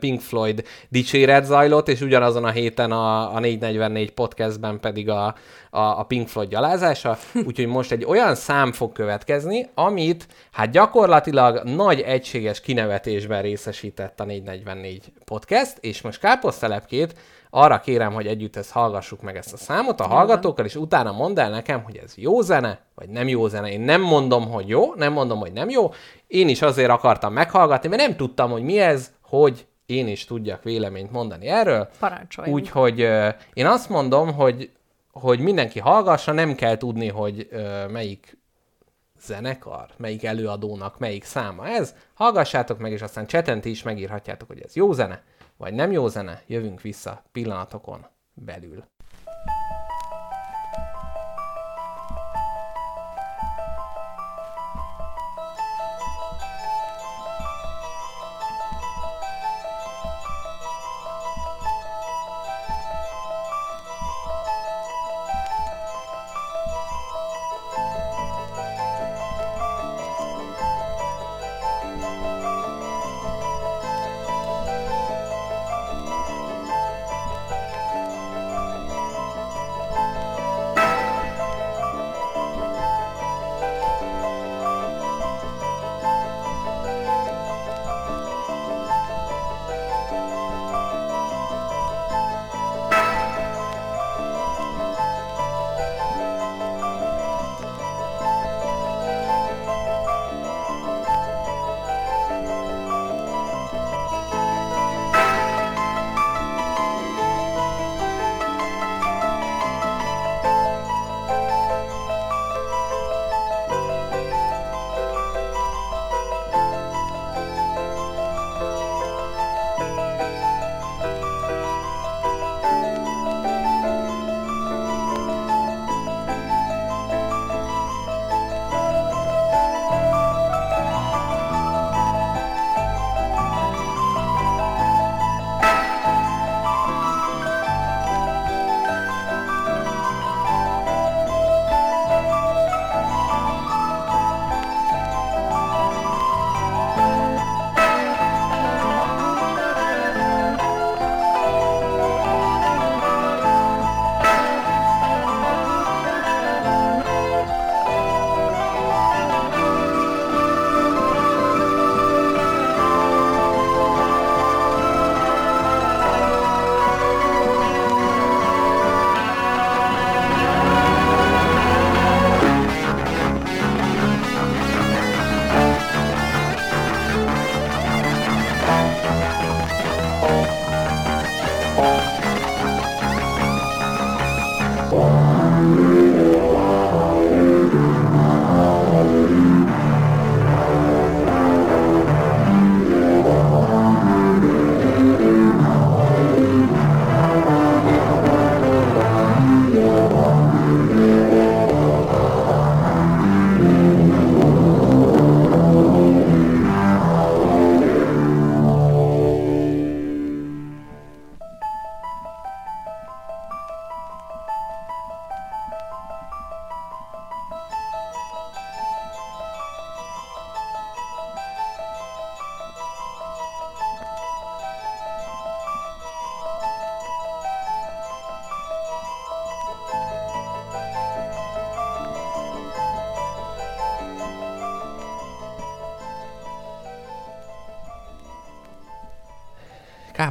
Pink 0.00 0.20
Floyd 0.20 0.64
dicséret 0.88 1.44
zajlott, 1.44 1.88
és 1.88 2.00
ugyanazon 2.00 2.44
a 2.44 2.50
héten 2.50 2.92
a, 2.92 3.34
a 3.34 3.38
444 3.38 4.10
podcastben 4.10 4.80
pedig 4.80 5.08
a, 5.08 5.34
a, 5.70 5.80
a 5.80 6.02
Pink 6.02 6.28
Floyd 6.28 6.49
gyalázása, 6.50 7.18
úgyhogy 7.46 7.66
most 7.66 7.92
egy 7.92 8.04
olyan 8.04 8.34
szám 8.34 8.72
fog 8.72 8.92
következni, 8.92 9.70
amit 9.74 10.26
hát 10.52 10.70
gyakorlatilag 10.70 11.62
nagy 11.64 12.00
egységes 12.00 12.60
kinevetésben 12.60 13.42
részesített 13.42 14.20
a 14.20 14.24
444 14.24 15.12
podcast, 15.24 15.76
és 15.80 16.00
most 16.00 16.20
káposztelepkét 16.20 17.14
arra 17.50 17.80
kérem, 17.80 18.12
hogy 18.12 18.26
együtt 18.26 18.56
ezt 18.56 18.70
hallgassuk 18.70 19.22
meg 19.22 19.36
ezt 19.36 19.52
a 19.52 19.56
számot 19.56 20.00
a 20.00 20.06
hallgatókkal, 20.06 20.64
és 20.64 20.74
utána 20.74 21.12
mondd 21.12 21.38
el 21.40 21.50
nekem, 21.50 21.82
hogy 21.82 21.96
ez 21.96 22.12
jó 22.16 22.40
zene, 22.40 22.80
vagy 22.94 23.08
nem 23.08 23.28
jó 23.28 23.48
zene. 23.48 23.70
Én 23.70 23.80
nem 23.80 24.00
mondom, 24.00 24.50
hogy 24.50 24.68
jó, 24.68 24.94
nem 24.94 25.12
mondom, 25.12 25.38
hogy 25.38 25.52
nem 25.52 25.70
jó. 25.70 25.92
Én 26.26 26.48
is 26.48 26.62
azért 26.62 26.90
akartam 26.90 27.32
meghallgatni, 27.32 27.88
mert 27.88 28.02
nem 28.02 28.16
tudtam, 28.16 28.50
hogy 28.50 28.62
mi 28.62 28.78
ez, 28.78 29.12
hogy 29.22 29.66
én 29.86 30.08
is 30.08 30.24
tudjak 30.24 30.62
véleményt 30.62 31.12
mondani 31.12 31.46
erről. 31.46 31.88
Parancsoljunk. 31.98 32.56
Úgyhogy 32.56 33.00
ö, 33.00 33.28
én 33.52 33.66
azt 33.66 33.88
mondom, 33.88 34.34
hogy, 34.34 34.70
hogy 35.20 35.40
mindenki 35.40 35.78
hallgassa, 35.78 36.32
nem 36.32 36.54
kell 36.54 36.76
tudni, 36.76 37.08
hogy 37.08 37.48
ö, 37.50 37.86
melyik 37.88 38.38
zenekar, 39.20 39.88
melyik 39.96 40.24
előadónak 40.24 40.98
melyik 40.98 41.24
száma 41.24 41.68
ez. 41.68 41.94
Hallgassátok 42.14 42.78
meg, 42.78 42.92
és 42.92 43.02
aztán 43.02 43.26
cseten 43.26 43.60
ti 43.60 43.70
is 43.70 43.82
megírhatjátok, 43.82 44.48
hogy 44.48 44.60
ez 44.60 44.74
jó 44.74 44.92
zene, 44.92 45.22
vagy 45.56 45.74
nem 45.74 45.92
jó 45.92 46.08
zene. 46.08 46.42
Jövünk 46.46 46.80
vissza 46.80 47.22
pillanatokon 47.32 48.06
belül. 48.34 48.84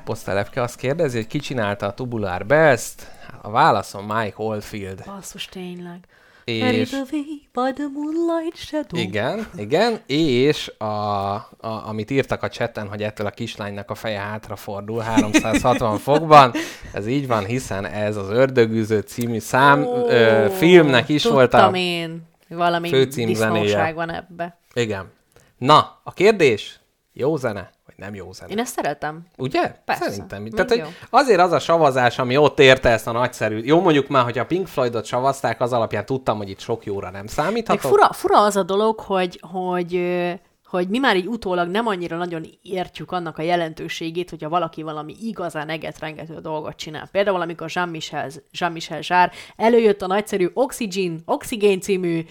Káposztelepke 0.10 0.62
azt 0.62 0.76
kérdezi, 0.76 1.18
hogy 1.18 1.28
ki 1.28 1.40
csinálta 1.40 1.86
a 1.86 1.94
Tubular 1.94 2.46
Best. 2.46 3.08
A 3.42 3.50
válaszom 3.50 4.06
Mike 4.06 4.34
Oldfield. 4.36 5.04
Basszus, 5.06 5.46
tényleg. 5.46 6.00
És... 6.44 6.90
By 7.54 7.74
the 7.74 7.88
moonlight 7.94 8.56
shadow. 8.56 9.00
Igen, 9.00 9.48
igen, 9.58 10.00
és 10.06 10.72
a, 10.78 10.84
a, 10.86 11.48
amit 11.60 12.12
írtak 12.12 12.44
a 12.44 12.48
chatten, 12.48 12.88
hogy 12.88 13.04
ettől 13.04 13.28
a 13.28 13.30
kislánynak 13.30 13.90
a 13.90 13.96
feje 13.96 14.20
hátrafordul 14.20 15.02
360 15.02 15.98
fokban, 16.08 16.54
ez 16.94 17.08
így 17.08 17.28
van, 17.28 17.46
hiszen 17.46 17.86
ez 17.86 18.16
az 18.16 18.30
Ördögűző 18.30 19.00
című 19.00 19.40
szám 19.40 19.84
Ó, 19.84 20.08
ö, 20.08 20.48
filmnek 20.58 21.10
is 21.10 21.24
volt 21.24 21.54
a... 21.54 21.72
Én. 21.74 22.22
Valami 22.48 22.90
disznóság 23.06 23.96
van 23.96 24.14
ebbe. 24.14 24.60
Igen. 24.74 25.12
Na, 25.58 26.00
a 26.04 26.14
kérdés, 26.14 26.80
jó 27.14 27.36
zene, 27.36 27.70
nem 28.00 28.16
jó 28.16 28.32
zene? 28.32 28.52
Én 28.52 28.60
ezt 28.60 28.74
szeretem. 28.74 29.26
Ugye? 29.38 29.76
Persze. 29.86 30.10
Szerintem. 30.10 30.42
Még 30.42 30.54
Tehát, 30.54 30.70
hogy 30.70 30.84
azért 31.10 31.40
az 31.40 31.52
a 31.52 31.60
savazás, 31.60 32.20
ami 32.20 32.38
ott 32.38 32.60
érte 32.60 32.90
ezt 32.90 33.08
a 33.08 33.12
nagyszerű... 33.12 33.62
Jó, 33.64 33.82
mondjuk 33.82 34.08
már, 34.08 34.24
hogy 34.24 34.38
a 34.38 34.46
Pink 34.46 34.68
Floydot 34.68 35.06
savazták, 35.06 35.62
az 35.62 35.74
alapján 35.74 36.06
tudtam, 36.06 36.38
hogy 36.38 36.50
itt 36.50 36.60
sok 36.60 36.86
jóra 36.86 37.10
nem 37.10 37.22
Meg 37.22 37.30
számíthatok. 37.30 37.82
fura, 37.82 38.14
fura 38.14 38.42
az 38.42 38.56
a 38.56 38.64
dolog, 38.64 39.00
hogy, 39.00 39.40
hogy, 39.52 40.02
hogy 40.66 40.88
mi 40.88 40.98
már 40.98 41.16
így 41.18 41.28
utólag 41.28 41.70
nem 41.70 41.88
annyira 41.88 42.18
nagyon 42.18 42.46
értjük 42.62 43.12
annak 43.12 43.38
a 43.38 43.42
jelentőségét, 43.42 44.30
hogyha 44.30 44.50
valaki 44.50 44.82
valami 44.82 45.16
igazán 45.22 45.70
egetrengető 45.70 46.40
dolgot 46.42 46.76
csinál. 46.76 47.08
Például, 47.12 47.42
amikor 47.42 47.70
Jean-Michel, 47.74 48.30
Jean-Michel 48.52 49.02
Zsár 49.02 49.32
előjött 49.56 50.02
a 50.02 50.08
nagyszerű 50.08 50.50
Oxygen, 50.54 51.22
Oxygen 51.26 51.82
című 51.82 52.26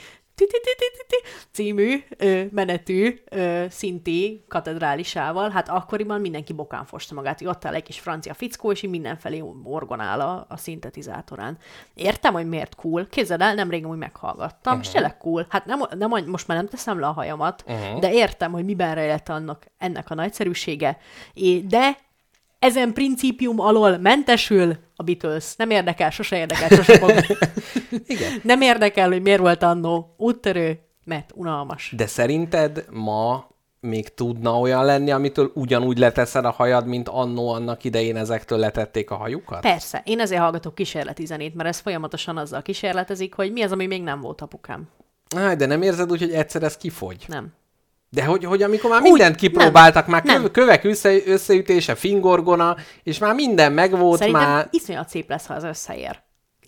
című 1.51 2.03
ö, 2.16 2.43
menetű 2.51 3.20
ö, 3.30 3.64
szinti 3.70 4.45
katedrálisával, 4.49 5.51
hát 5.51 5.68
akkoriban 5.68 6.20
mindenki 6.20 6.53
bokán 6.53 6.84
fosta 6.84 7.14
magát, 7.14 7.39
hogy 7.39 7.47
ott 7.47 7.64
áll 7.64 7.74
egy 7.74 7.82
kis 7.82 8.01
francia 8.01 8.34
fickó, 8.34 8.72
és 8.72 8.82
így 8.82 8.91
mindenfelé 8.91 9.43
orgonál 9.64 10.20
a, 10.20 10.47
a 10.49 10.57
szintetizátorán. 10.57 11.59
Értem, 11.95 12.32
hogy 12.32 12.49
miért 12.49 12.74
cool. 12.74 13.07
Képzeld 13.07 13.41
el, 13.41 13.55
nemrég 13.55 13.86
úgy 13.86 13.99
meghallgattam, 13.99 14.72
uh-huh. 14.72 14.86
és 14.86 14.93
tényleg 14.93 15.16
cool. 15.16 15.47
Hát 15.49 15.66
nem, 15.66 15.80
nem, 15.99 16.11
most 16.26 16.49
már 16.49 16.57
nem 16.57 16.68
teszem 16.68 17.01
le 17.01 17.07
a 17.07 17.12
hajamat, 17.12 17.64
uh-huh. 17.66 18.01
de 18.01 18.12
értem, 18.12 18.53
hogy 18.53 18.64
miben 18.64 18.95
rejlett 18.95 19.28
annak, 19.28 19.66
ennek 19.78 20.11
a 20.11 20.14
nagyszerűsége. 20.14 20.99
É, 21.34 21.61
de 21.61 22.07
ezen 22.59 22.92
principium 22.92 23.61
alól 23.61 23.98
mentesül 23.98 24.76
a 24.96 25.02
Beatles. 25.02 25.56
Nem 25.56 25.70
érdekel, 25.70 26.11
sose 26.11 26.36
érdekel, 26.36 26.68
sose 26.68 26.98
fog. 26.98 27.11
Igen. 28.06 28.40
Nem 28.42 28.61
érdekel, 28.61 29.09
hogy 29.09 29.22
miért 29.22 29.40
volt 29.40 29.62
annó 29.62 30.14
úttörő, 30.16 30.78
mert 31.04 31.30
unalmas. 31.34 31.92
De 31.96 32.06
szerinted 32.06 32.84
ma 32.90 33.48
még 33.80 34.14
tudna 34.14 34.59
olyan 34.59 34.84
lenni, 34.84 35.11
amitől 35.11 35.50
ugyanúgy 35.54 35.98
leteszed 35.98 36.44
a 36.44 36.50
hajad, 36.50 36.86
mint 36.86 37.09
annó 37.09 37.48
annak 37.48 37.84
idején 37.84 38.16
ezektől 38.16 38.59
letették 38.59 39.11
a 39.11 39.14
hajukat? 39.14 39.61
Persze, 39.61 40.02
én 40.04 40.20
ezért 40.20 40.40
hallgatok 40.40 40.74
kísérleti 40.74 41.26
zenét, 41.26 41.54
mert 41.54 41.68
ez 41.68 41.78
folyamatosan 41.78 42.36
azzal 42.36 42.62
kísérletezik, 42.62 43.34
hogy 43.34 43.52
mi 43.52 43.62
az, 43.62 43.72
ami 43.72 43.86
még 43.86 44.02
nem 44.02 44.20
volt 44.20 44.40
apukám. 44.40 44.88
Áj, 45.36 45.56
de 45.56 45.66
nem 45.66 45.82
érzed 45.82 46.11
úgy, 46.11 46.20
hogy 46.20 46.32
egyszer 46.32 46.62
ez 46.62 46.76
kifogy? 46.76 47.24
Nem. 47.26 47.52
De 48.11 48.24
hogy, 48.24 48.44
hogy 48.44 48.62
amikor 48.62 48.90
már 48.90 49.00
Úgy, 49.00 49.11
mindent 49.11 49.36
kipróbáltak, 49.36 50.06
már 50.06 50.24
nem. 50.24 50.42
köv, 50.42 50.50
kövek 50.50 50.84
össze, 50.84 51.26
összeütése, 51.26 51.94
fingorgona, 51.94 52.76
és 53.02 53.18
már 53.18 53.34
minden 53.34 53.72
megvolt, 53.72 54.18
Szerintem 54.18 54.42
már... 54.42 54.68
iszonyat 54.70 55.09
szép 55.09 55.28
lesz, 55.28 55.46
ha 55.46 55.54
az 55.54 55.64
összeér. 55.64 56.20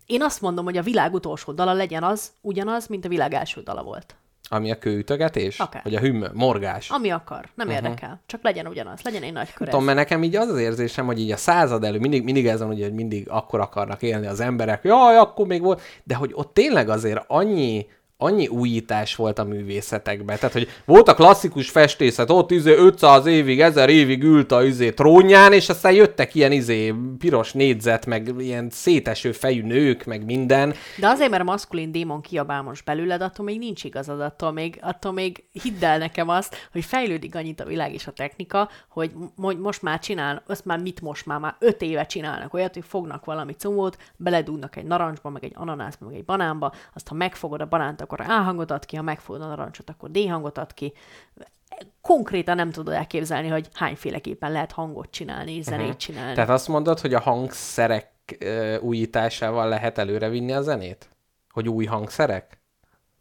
Én 0.07 0.23
azt 0.23 0.41
mondom, 0.41 0.65
hogy 0.65 0.77
a 0.77 0.83
világ 0.83 1.15
utolsó 1.15 1.53
dala 1.53 1.73
legyen 1.73 2.03
az, 2.03 2.31
ugyanaz, 2.41 2.87
mint 2.87 3.05
a 3.05 3.09
világ 3.09 3.35
első 3.35 3.61
dala 3.61 3.83
volt. 3.83 4.15
Ami 4.53 4.71
a 4.71 4.79
kőütögetés? 4.79 5.59
Akár. 5.59 5.83
Vagy 5.83 5.95
a 5.95 6.01
hümmö, 6.01 6.29
morgás? 6.33 6.91
Ami 6.91 7.11
akar, 7.11 7.49
nem 7.55 7.69
uh-huh. 7.69 7.85
érdekel. 7.85 8.23
Csak 8.27 8.43
legyen 8.43 8.67
ugyanaz, 8.67 9.01
legyen 9.03 9.23
egy 9.23 9.33
nagy 9.33 9.53
kör. 9.53 9.69
Tudom, 9.69 9.85
mert 9.85 9.99
nekem 9.99 10.23
így 10.23 10.37
az 10.37 10.49
az 10.49 10.59
érzésem, 10.59 11.07
hogy 11.07 11.21
így 11.21 11.31
a 11.31 11.37
század 11.37 11.85
elő, 11.85 11.99
mindig, 11.99 12.25
mindig 12.25 12.47
ez 12.47 12.61
van, 12.61 12.69
ugye, 12.69 12.85
hogy 12.85 12.95
mindig 12.95 13.29
akkor 13.29 13.61
akarnak 13.61 14.03
élni 14.03 14.27
az 14.27 14.41
emberek, 14.41 14.85
jaj, 14.85 15.17
akkor 15.17 15.47
még 15.47 15.63
volt, 15.63 15.81
de 16.05 16.15
hogy 16.15 16.31
ott 16.35 16.55
tényleg 16.55 16.89
azért 16.89 17.25
annyi, 17.27 17.87
annyi 18.23 18.47
újítás 18.47 19.17
volt 19.17 19.39
a 19.39 19.45
művészetekben. 19.45 20.37
Tehát, 20.37 20.53
hogy 20.53 20.69
volt 20.85 21.09
a 21.09 21.15
klasszikus 21.15 21.71
festészet, 21.71 22.31
ott 22.31 22.51
izé 22.51 22.75
500 22.75 23.27
évig, 23.27 23.61
1000 23.61 23.89
évig 23.89 24.23
ült 24.23 24.53
a 24.53 24.65
izé 24.65 24.91
trónján, 24.91 25.53
és 25.53 25.69
aztán 25.69 25.93
jöttek 25.93 26.35
ilyen 26.35 26.53
izé 26.53 26.95
piros 27.19 27.53
négyzet, 27.53 28.07
meg 28.07 28.35
ilyen 28.39 28.71
széteső 28.71 29.33
fejű 29.33 29.63
nők, 29.63 30.05
meg 30.05 30.25
minden. 30.25 30.75
De 30.97 31.09
azért, 31.09 31.31
mert 31.31 31.43
a 31.43 31.45
maszkulin 31.45 31.93
démon 31.93 32.21
kiabál 32.21 32.63
most 32.63 32.85
belőled, 32.85 33.23
attól 33.23 33.45
még 33.45 33.59
nincs 33.59 33.85
igazad, 33.85 34.21
attól 34.21 34.53
még, 34.53 34.79
attól 34.83 35.13
még 35.13 35.45
hidd 35.53 35.85
el 35.85 35.99
nekem 35.99 36.29
azt, 36.29 36.69
hogy 36.73 36.85
fejlődik 36.85 37.35
annyit 37.35 37.61
a 37.61 37.65
világ 37.65 37.93
és 37.93 38.07
a 38.07 38.13
technika, 38.13 38.69
hogy 38.89 39.13
mo- 39.37 39.61
most 39.61 39.83
már 39.83 39.99
csinál, 39.99 40.43
azt 40.47 40.65
már 40.65 40.79
mit 40.79 41.01
most 41.01 41.27
már, 41.27 41.39
már 41.39 41.57
öt 41.59 41.83
éve 41.83 42.07
csinálnak 42.07 42.55
olyat, 42.55 42.75
hogy 42.75 42.85
fognak 42.87 43.25
valami 43.25 43.57
comót, 43.63 43.99
beledugnak 44.17 44.77
egy 44.77 44.85
narancsba, 44.85 45.31
meg 45.31 45.45
egy 45.45 45.53
ananászba, 45.55 46.07
meg 46.07 46.15
egy 46.15 46.25
banánba, 46.25 46.73
azt 46.95 47.09
ha 47.09 47.15
megfogod 47.15 47.61
a 47.61 47.67
banánt, 47.67 48.01
akkor 48.13 48.21
A 48.21 48.43
hangot 48.43 48.71
ad 48.71 48.85
ki, 48.85 48.97
ha 48.97 49.03
megfogod 49.03 49.43
a 49.43 49.47
narancsot, 49.47 49.91
akkor 49.91 50.11
D 50.11 50.29
hangot 50.29 50.59
ad 50.59 50.75
ki. 50.75 50.93
Konkrétan 52.01 52.57
nem 52.57 52.71
tudod 52.71 52.95
elképzelni, 52.95 53.49
hogy 53.49 53.69
hányféleképpen 53.73 54.53
lehet 54.53 54.73
hangot 54.73 55.11
csinálni, 55.11 55.53
és 55.53 55.65
zenét 55.65 55.97
csinálni. 55.97 56.35
Tehát 56.35 56.51
azt 56.51 56.69
mondod, 56.69 57.01
hogy 57.01 57.15
a 57.15 57.21
hangszerek 57.21 58.11
ö, 58.39 58.79
újításával 58.79 59.69
lehet 59.69 59.99
előrevinni 59.99 60.53
a 60.53 60.63
zenét? 60.63 61.09
Hogy 61.51 61.69
új 61.69 61.85
hangszerek? 61.85 62.59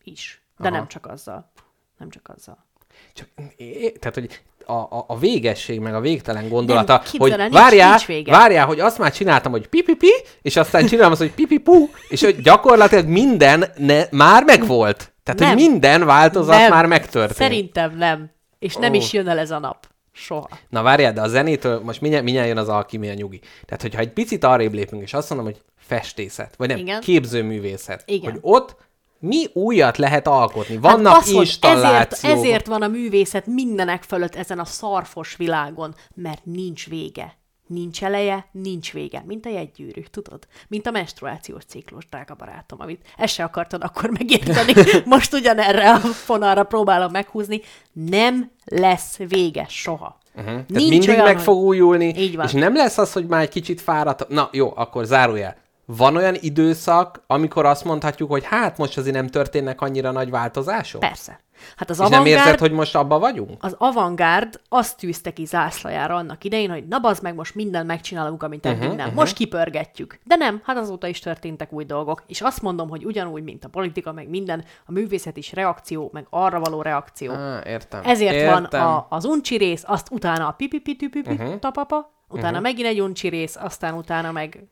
is. 0.04 0.44
De 0.58 0.68
Aha. 0.68 0.78
nem 0.78 0.88
csak 0.88 1.06
azzal. 1.06 1.52
Nem 1.98 2.10
csak 2.10 2.30
azzal. 2.30 2.66
Csak, 3.14 3.30
é- 3.56 4.00
tehát, 4.00 4.16
hogy 4.16 4.42
a, 4.70 4.88
a, 4.98 5.06
a 5.08 5.18
végesség, 5.18 5.80
meg 5.80 5.94
a 5.96 6.00
végtelen 6.00 6.50
gondolata, 6.50 6.94
Nem, 6.94 7.02
hogy 7.18 7.38
nincs- 7.38 7.54
várjál, 7.54 7.90
nincs 7.90 8.06
vége. 8.06 8.32
várjál, 8.32 8.66
hogy 8.66 8.80
azt 8.80 8.98
már 8.98 9.12
csináltam, 9.12 9.52
hogy 9.52 9.68
pipipi, 9.68 10.12
és 10.42 10.56
aztán 10.56 10.86
csinálom 10.86 11.12
azt, 11.12 11.22
hogy 11.22 11.32
pipipu, 11.34 11.88
és 12.10 12.22
hogy 12.24 12.42
gyakorlatilag 12.42 13.06
minden 13.08 13.66
ne, 13.78 14.04
már 14.12 14.44
megvolt. 14.44 15.14
Tehát, 15.24 15.40
Nem. 15.40 15.50
hogy 15.50 15.58
minden 15.70 16.06
változat 16.06 16.58
nem, 16.58 16.70
már 16.70 16.86
megtörtént. 16.86 17.36
Szerintem 17.38 17.98
nem. 17.98 18.32
És 18.60 18.76
nem 18.76 18.92
Ó. 18.92 18.96
is 18.96 19.14
jön 19.14 19.28
el 19.28 19.40
ez 19.40 19.52
a 19.52 19.60
nap. 19.60 19.88
Soha. 20.12 20.50
Na 20.70 20.82
várjál, 20.82 21.14
de 21.14 21.22
a 21.22 21.28
zenétől 21.28 21.82
most 21.84 22.02
mindjárt, 22.02 22.26
mindjárt 22.26 22.48
jön 22.50 22.58
az 22.58 22.70
alkimia 22.70 23.14
nyugi. 23.14 23.40
Tehát, 23.66 23.82
hogyha 23.82 24.00
egy 24.00 24.12
picit 24.14 24.44
arrébb 24.44 24.74
lépünk, 24.74 25.02
és 25.04 25.14
azt 25.14 25.30
mondom, 25.30 25.48
hogy 25.48 25.62
festészet, 25.78 26.54
vagy 26.58 26.68
nem, 26.68 26.78
Igen. 26.78 27.02
képzőművészet, 27.02 28.04
Igen. 28.06 28.32
hogy 28.32 28.40
ott 28.44 28.76
mi 29.20 29.46
újat 29.54 29.98
lehet 29.98 30.28
alkotni? 30.28 30.78
Vannak 30.78 31.14
hát 31.14 31.26
mond, 31.32 31.46
installációk. 31.46 32.24
ezért, 32.24 32.38
ezért 32.38 32.68
van 32.68 32.82
a 32.82 32.88
művészet 32.88 33.46
mindenek 33.46 34.04
fölött 34.04 34.36
ezen 34.36 34.60
a 34.60 34.66
szarfos 34.66 35.36
világon, 35.36 35.96
mert 36.16 36.46
nincs 36.46 36.88
vége. 36.88 37.38
Nincs 37.68 38.04
eleje, 38.04 38.46
nincs 38.52 38.94
vége. 38.94 39.24
Mint 39.28 39.46
a 39.46 39.50
jegygyűrű, 39.50 40.02
tudod? 40.12 40.48
Mint 40.68 40.88
a 40.88 40.92
menstruációs 40.92 41.64
ciklus, 41.64 42.08
drága 42.10 42.36
barátom, 42.36 42.82
amit 42.82 43.02
ezt 43.18 43.34
se 43.34 43.44
akartad 43.44 43.84
akkor 43.84 44.10
megérteni. 44.10 44.74
Most 45.06 45.34
ugyanerre 45.34 45.92
a 45.94 45.98
fonalra 46.00 46.64
próbálom 46.64 47.12
meghúzni. 47.12 47.62
Nem 47.94 48.52
lesz 48.66 49.18
vége 49.18 49.66
soha. 49.70 50.18
Uh-huh. 50.36 50.46
Tehát 50.52 50.70
mindig 50.70 51.08
meg 51.08 51.34
hogy- 51.34 51.42
fog 51.42 51.58
újulni, 51.64 52.14
Így 52.18 52.36
van. 52.36 52.46
és 52.46 52.52
nem 52.52 52.76
lesz 52.76 52.98
az, 52.98 53.14
hogy 53.14 53.26
már 53.28 53.42
egy 53.42 53.50
kicsit 53.50 53.82
fáradt. 53.82 54.28
Na 54.28 54.50
jó, 54.52 54.72
akkor 54.76 55.06
zárójel. 55.06 55.56
Van 55.98 56.16
olyan 56.16 56.36
időszak, 56.40 57.24
amikor 57.28 57.66
azt 57.66 57.84
mondhatjuk, 57.84 58.30
hogy 58.30 58.46
hát 58.46 58.78
most 58.78 58.98
azért 58.98 59.16
nem 59.16 59.28
történnek 59.28 59.82
annyira 59.82 60.12
nagy 60.12 60.30
változások? 60.30 61.00
Persze. 61.00 61.40
Hát 61.76 61.90
az 61.90 62.00
És 62.00 62.08
nem 62.08 62.26
érzed, 62.26 62.60
hogy 62.60 62.72
most 62.72 62.96
abba 62.96 63.20
vagyunk? 63.20 63.64
az 63.64 63.76
avantgárd 63.78 64.62
azt 64.70 64.98
tűzte 64.98 65.34
ki 65.34 65.46
zászlajára 65.46 66.16
annak 66.16 66.44
idején, 66.44 66.70
hogy 66.70 66.88
na 66.88 67.00
bazd 67.00 67.24
meg, 67.24 67.36
most 67.36 67.56
mindent 67.56 67.88
megcsinálunk, 67.88 68.44
amit 68.44 68.66
eddig 68.66 68.82
uh-huh, 68.82 68.96
nem. 68.96 69.14
Most 69.14 69.36
kipörgetjük. 69.36 70.20
De 70.24 70.36
nem, 70.36 70.62
hát 70.64 70.78
azóta 70.78 71.08
is 71.08 71.20
történtek 71.20 71.74
új 71.74 71.86
dolgok. 71.86 72.24
És 72.28 72.42
azt 72.42 72.62
mondom, 72.62 72.90
hogy 72.90 73.06
ugyanúgy, 73.06 73.44
mint 73.44 73.66
a 73.66 73.70
politika, 73.70 74.12
meg 74.12 74.30
minden, 74.30 74.64
a 74.86 74.92
művészet 74.92 75.38
is 75.38 75.54
reakció, 75.54 76.10
meg 76.14 76.28
arra 76.30 76.60
való 76.60 76.82
reakció. 76.82 77.32
Á, 77.32 77.62
értem. 77.66 78.02
Ezért 78.04 78.34
értem. 78.34 78.54
van 78.54 78.82
a, 78.82 79.08
az 79.10 79.26
uncsi 79.26 79.58
rész, 79.58 79.84
azt 79.86 80.12
utána 80.12 80.48
a 80.48 80.52
pipi-pipi-pipi 80.52 81.34
uh-huh. 81.34 81.60
tapapa, 81.60 82.12
utána 82.28 82.48
uh-huh. 82.48 82.64
megint 82.64 82.88
egy 82.88 83.02
uncsi 83.02 83.28
rész, 83.28 83.56
aztán 83.56 83.94
utána 83.94 84.32
meg 84.32 84.70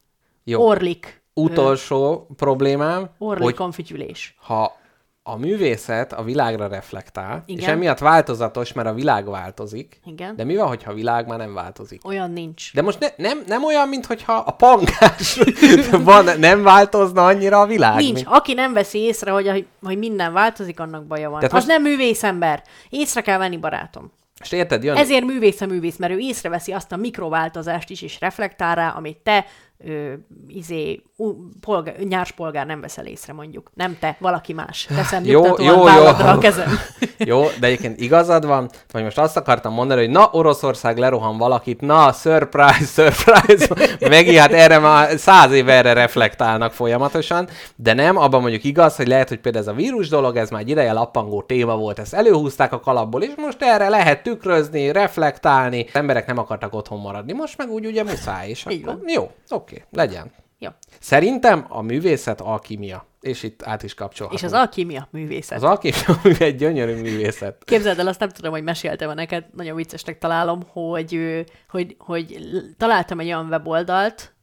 Jó. 0.50 0.62
orlik, 0.62 1.22
Utolsó 1.34 2.28
problémám, 2.36 3.10
orlik 3.18 3.56
konfütyülés. 3.56 4.36
ha 4.42 4.76
a 5.24 5.36
művészet 5.38 6.14
a 6.14 6.24
világra 6.24 6.68
reflektál, 6.68 7.44
Igen. 7.46 7.62
és 7.62 7.68
emiatt 7.68 7.98
változatos, 8.00 8.74
mert 8.74 8.88
a 8.88 8.94
világ 8.94 9.30
változik, 9.30 10.00
Igen. 10.06 10.36
de 10.36 10.44
mi 10.44 10.56
van, 10.56 10.68
hogyha 10.68 10.92
a 10.92 10.94
világ 10.94 11.28
már 11.28 11.38
nem 11.38 11.54
változik? 11.54 12.06
Olyan 12.08 12.32
nincs. 12.32 12.74
De 12.74 12.82
most 12.82 13.00
ne, 13.00 13.08
nem, 13.18 13.44
nem 13.48 13.64
olyan, 13.64 13.88
mintha 13.88 14.34
a 14.34 14.52
pangás 14.52 15.40
van, 16.04 16.26
nem 16.40 16.64
változna 16.64 17.26
annyira 17.26 17.60
a 17.60 17.66
világ. 17.66 17.96
Nincs. 17.96 18.14
mint- 18.14 18.28
Aki 18.30 18.54
nem 18.54 18.74
veszi 18.74 18.98
észre, 19.00 19.32
hogy, 19.32 19.66
hogy 19.82 19.98
minden 19.98 20.34
változik, 20.34 20.80
annak 20.80 21.06
baja 21.06 21.30
van. 21.30 21.40
Tehát 21.40 21.52
Tehát 21.52 21.64
az 21.66 21.70
most- 21.70 21.82
nem 21.82 21.92
művészember. 21.92 22.64
Észre 22.90 23.22
kell 23.22 23.38
venni, 23.38 23.58
barátom. 23.58 24.12
És 24.42 24.52
érted, 24.52 24.84
jön, 24.84 24.96
Ezért 24.98 25.26
művész 25.26 25.62
a 25.62 25.66
művész, 25.66 25.98
mert 25.98 26.14
ő 26.14 26.18
észreveszi 26.18 26.72
azt 26.72 26.92
a 26.92 26.96
mikrováltozást 26.98 27.90
is, 27.90 28.02
és 28.02 28.20
reflektál 28.20 28.76
rá, 28.76 28.90
amit 28.90 29.18
te 29.18 29.46
ö, 29.78 30.14
izé, 30.48 31.02
u, 31.16 31.34
polgár, 31.60 32.00
nyárs 32.00 32.32
polgár 32.32 32.66
nem 32.66 32.82
veszel 32.82 33.06
észre, 33.06 33.34
mondjuk. 33.34 33.72
Nem 33.74 33.98
te, 34.00 34.18
valaki 34.20 34.54
más. 34.54 34.88
Teszem 34.96 35.26
Jó, 35.26 35.44
jó, 35.46 35.64
jó. 35.64 35.84
a 35.84 36.38
kezem. 36.38 36.70
Jó, 37.18 37.44
de 37.60 37.68
egyébként 37.68 38.00
igazad 38.00 38.46
van, 38.46 38.70
vagy 38.92 39.04
most 39.04 39.18
azt 39.18 39.38
akartam 39.38 39.74
mondani, 39.74 40.00
hogy 40.00 40.10
na, 40.10 40.30
Oroszország 40.32 40.98
lerohan 40.98 41.38
valakit, 41.38 41.82
na, 41.82 42.12
surprise, 42.12 42.86
surprise, 43.12 43.68
Megi, 44.00 44.38
hát 44.38 44.52
erre 44.52 44.80
már 44.80 45.18
száz 45.18 45.52
éve 45.52 45.74
erre 45.74 45.94
reflektálnak 45.94 46.74
folyamatosan, 46.74 47.48
de 47.76 47.94
nem, 47.94 48.18
abban 48.18 48.42
mondjuk 48.42 48.64
igaz, 48.64 48.96
hogy 48.96 49.08
lehet, 49.08 49.30
hogy 49.30 49.40
például 49.40 49.64
ez 49.64 49.72
a 49.72 49.76
vírus 49.76 50.10
dolog, 50.10 50.36
ez 50.36 50.50
már 50.50 50.62
egy 50.62 50.70
ideje 50.70 50.94
lappangó 50.94 51.42
téma 51.42 51.76
volt, 51.76 52.00
ezt 52.00 52.14
előhúzták 52.14 52.74
a 52.74 52.80
kalapból, 52.80 53.22
és 53.24 53.32
most 53.38 53.62
erre 53.62 53.90
lehet 53.90 54.24
tükrözni, 54.24 54.92
reflektálni, 54.92 55.86
az 55.88 55.96
emberek 55.96 56.28
nem 56.28 56.38
akartak 56.38 56.74
otthon 56.74 57.00
maradni, 57.00 57.34
most 57.34 57.58
meg 57.58 57.70
úgy 57.70 57.86
ugye 57.86 58.04
muszáj, 58.04 58.50
és 58.50 58.66
akkor 58.66 59.00
jó, 59.06 59.32
oké, 59.50 59.67
legyen. 59.92 60.32
Jó. 60.60 60.70
Szerintem 61.00 61.66
a 61.70 61.82
művészet 61.82 62.42
alkimia, 62.42 63.06
és 63.22 63.44
itt 63.44 63.64
át 63.64 63.84
is 63.84 63.94
kapcsolhatunk. 63.94 64.42
És 64.42 64.48
az 64.48 64.60
alkímia 64.60 65.08
művészet. 65.12 65.58
Az 65.58 65.64
alkimia 65.64 66.20
egy 66.40 66.56
gyönyörű 66.56 67.02
művészet. 67.02 67.64
Képzeld 67.66 68.00
el, 68.00 68.08
azt 68.08 68.20
nem 68.20 68.30
tudom, 68.30 68.52
hogy 68.52 68.64
meséltem 68.64 69.14
neked, 69.14 69.46
nagyon 69.56 69.76
viccesnek 69.76 70.18
találom, 70.18 70.60
hogy, 70.72 71.44
hogy, 71.70 71.96
hogy 72.00 72.38
találtam 72.78 73.20
egy 73.20 73.26
olyan 73.28 73.48
weboldalt, 73.48 74.36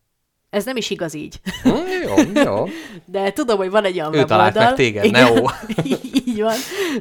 ez 0.50 0.64
nem 0.64 0.76
is 0.76 0.90
igaz 0.90 1.14
így, 1.14 1.40
Hm, 1.62 1.68
jó, 2.02 2.42
jó. 2.42 2.64
de 3.06 3.32
tudom, 3.32 3.56
hogy 3.56 3.70
van 3.70 3.84
egy 3.84 3.94
olyan 3.94 4.14
Ő 4.14 4.16
weboldal. 4.16 4.52
talált 4.52 4.68
meg 4.68 4.74
téged, 4.74 5.04
Igen, 5.04 5.32
Neo. 5.32 5.44
így 6.34 6.42
van. 6.42 6.54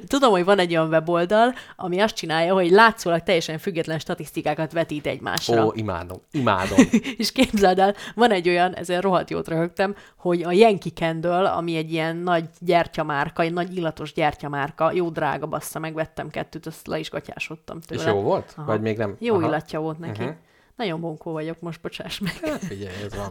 Tudom, 0.08 0.32
hogy 0.32 0.46
van 0.46 0.60
egy 0.60 0.76
olyan 0.76 0.88
weboldal, 0.88 1.54
ami 1.76 2.00
azt 2.00 2.16
csinálja, 2.16 2.54
hogy 2.54 2.72
látszólag 2.72 3.24
teljesen 3.24 3.58
független 3.58 4.00
statisztikákat 4.00 4.72
vetít 4.72 5.08
egymásra. 5.08 5.66
Ó, 5.66 5.72
imádom, 5.76 6.18
imádom. 6.32 6.78
És 7.18 7.32
képzeld 7.32 7.80
el, 7.80 7.96
van 8.16 8.32
egy 8.32 8.50
olyan, 8.50 8.76
ezen 8.76 9.02
rohadt 9.02 9.30
jót 9.30 9.48
röhögtem, 9.48 9.96
hogy 10.18 10.42
a 10.44 10.52
Yankee 10.52 10.92
Candle, 10.96 11.50
ami 11.50 11.76
egy 11.76 11.92
ilyen 11.92 12.16
nagy 12.16 12.46
gyertyamárka, 12.60 13.42
egy 13.42 13.54
nagy 13.54 13.78
illatos 13.78 14.14
gyertyamárka, 14.14 14.92
jó 14.92 15.10
drága 15.10 15.48
bassza, 15.48 15.80
megvettem 15.80 16.30
kettőt, 16.30 16.66
azt 16.66 16.88
le 16.88 17.00
is 17.00 17.10
gatyásodtam 17.10 17.80
tőle. 17.82 18.02
És 18.02 18.08
jó 18.08 18.22
volt? 18.22 18.56
Vagy 18.66 18.82
még 18.82 18.98
nem? 18.98 19.16
Jó 19.20 19.36
Aha. 19.36 19.46
illatja 19.46 19.80
volt 19.80 20.00
neki. 20.00 20.22
Uh-huh. 20.22 20.36
Nagyon 20.76 21.02
bonkó 21.02 21.32
vagyok, 21.32 21.60
most 21.60 21.82
bocsáss 21.82 22.20
meg. 22.20 22.34
Hát 22.42 22.64
figyelj, 22.64 22.96
ez 23.06 23.16
van. 23.16 23.30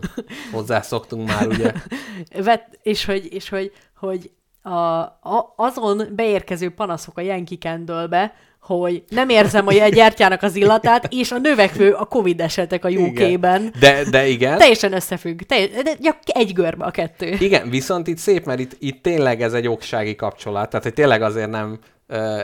Hozzászoktunk 0.53 1.29
már, 1.29 1.47
ugye? 1.47 1.73
Vet, 2.45 2.79
és 2.83 3.05
hogy, 3.05 3.33
és 3.33 3.49
hogy, 3.49 3.73
hogy 3.97 4.31
a, 4.63 4.71
a, 4.71 5.55
azon 5.57 6.03
beérkező 6.17 6.71
panaszok 6.71 7.19
a 7.19 7.21
Yankee 7.21 7.59
Candle-be, 7.59 8.35
hogy 8.61 9.05
nem 9.09 9.29
érzem 9.29 9.67
a 9.67 9.73
gyertyának 9.73 10.43
az 10.43 10.57
illatát, 10.57 11.09
és 11.11 11.33
a 11.33 11.39
növekvő 11.39 11.93
a 11.93 12.05
Covid 12.05 12.41
esetek 12.41 12.85
a 12.85 12.89
UK-ben. 12.89 13.75
De, 13.81 14.05
de 14.11 14.27
igen. 14.27 14.59
Teljesen 14.59 14.93
összefügg. 14.93 15.41
Teljes, 15.41 15.71
de 15.83 15.93
gyak 16.01 16.17
egy 16.25 16.53
görbe 16.53 16.85
a 16.85 16.91
kettő. 16.91 17.37
Igen, 17.39 17.71
viszont 17.71 18.07
itt 18.07 18.17
szép, 18.17 18.45
mert 18.45 18.61
itt, 18.61 18.77
itt 18.79 19.03
tényleg 19.03 19.43
ez 19.43 19.53
egy 19.53 19.69
oksági 19.69 20.15
kapcsolat, 20.15 20.69
tehát 20.69 20.85
hogy 20.85 20.95
tényleg 20.95 21.23
azért 21.23 21.51
nem, 21.51 21.79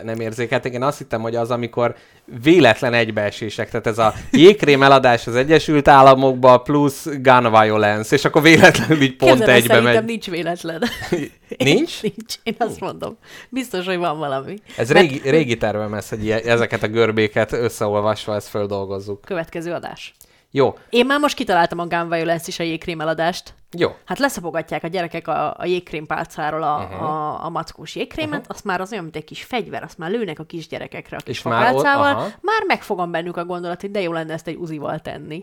nem 0.02 0.20
érzékelték. 0.20 0.72
Én 0.72 0.82
azt 0.82 0.98
hittem, 0.98 1.20
hogy 1.20 1.36
az, 1.36 1.50
amikor 1.50 1.94
véletlen 2.42 2.94
egybeesések, 2.94 3.70
tehát 3.70 3.86
ez 3.86 3.98
a 3.98 4.14
jégkrém 4.30 4.82
eladás 4.82 5.26
az 5.26 5.34
Egyesült 5.34 5.88
Államokba 5.88 6.58
plusz 6.58 7.04
gun 7.04 7.50
violence, 7.60 8.14
és 8.16 8.24
akkor 8.24 8.42
véletlenül 8.42 9.00
így 9.00 9.16
pont 9.16 9.40
el, 9.40 9.50
egybe 9.50 9.80
megy. 9.80 10.04
nincs 10.04 10.30
véletlen. 10.30 10.82
Nincs? 11.58 12.02
nincs. 12.16 12.34
Én 12.42 12.54
azt 12.58 12.80
mondom. 12.80 13.18
Biztos, 13.48 13.86
hogy 13.86 13.98
van 13.98 14.18
valami. 14.18 14.58
Ez 14.76 14.92
régi, 14.92 15.20
régi 15.24 15.56
tervem 15.56 15.94
ez, 15.94 16.08
hogy 16.08 16.30
ezeket 16.30 16.82
a 16.82 16.88
görbéket 16.88 17.52
összeolvasva 17.52 18.34
ezt 18.34 18.48
földolgozzuk. 18.48 19.20
Következő 19.20 19.72
adás. 19.72 20.14
Jó, 20.50 20.78
Én 20.90 21.06
már 21.06 21.20
most 21.20 21.34
kitaláltam 21.34 21.78
a 21.78 21.86
Gun 21.86 22.08
Violence 22.08 22.44
és 22.46 22.58
a 22.58 22.62
jégkrém 22.62 23.00
eladást. 23.00 23.54
jó. 23.78 23.90
Hát 24.04 24.18
leszapogatják 24.18 24.84
a 24.84 24.88
gyerekek 24.88 25.28
a, 25.28 25.54
a 25.58 25.66
jégkrém 25.66 26.06
pálcáról 26.06 26.62
a, 26.62 26.76
uh-huh. 26.76 27.02
a, 27.02 27.44
a 27.44 27.48
mackós 27.48 27.94
jégkrémet, 27.94 28.38
uh-huh. 28.40 28.54
azt 28.54 28.64
már 28.64 28.80
az 28.80 28.90
olyan, 28.92 29.02
mint 29.04 29.16
egy 29.16 29.24
kis 29.24 29.44
fegyver, 29.44 29.82
azt 29.82 29.98
már 29.98 30.10
lőnek 30.10 30.38
a 30.38 30.44
kis 30.44 30.68
gyerekekre 30.68 31.16
a 31.16 31.20
kis 31.20 31.36
És 31.36 31.42
már 31.42 31.74
ott- 31.74 31.84
aha. 31.84 32.28
Már 32.40 32.62
megfogom 32.66 33.10
bennük 33.10 33.36
a 33.36 33.44
gondolat, 33.44 33.80
hogy 33.80 33.90
de 33.90 34.00
jó 34.00 34.12
lenne 34.12 34.32
ezt 34.32 34.46
egy 34.46 34.56
uzival 34.56 34.98
tenni. 34.98 35.40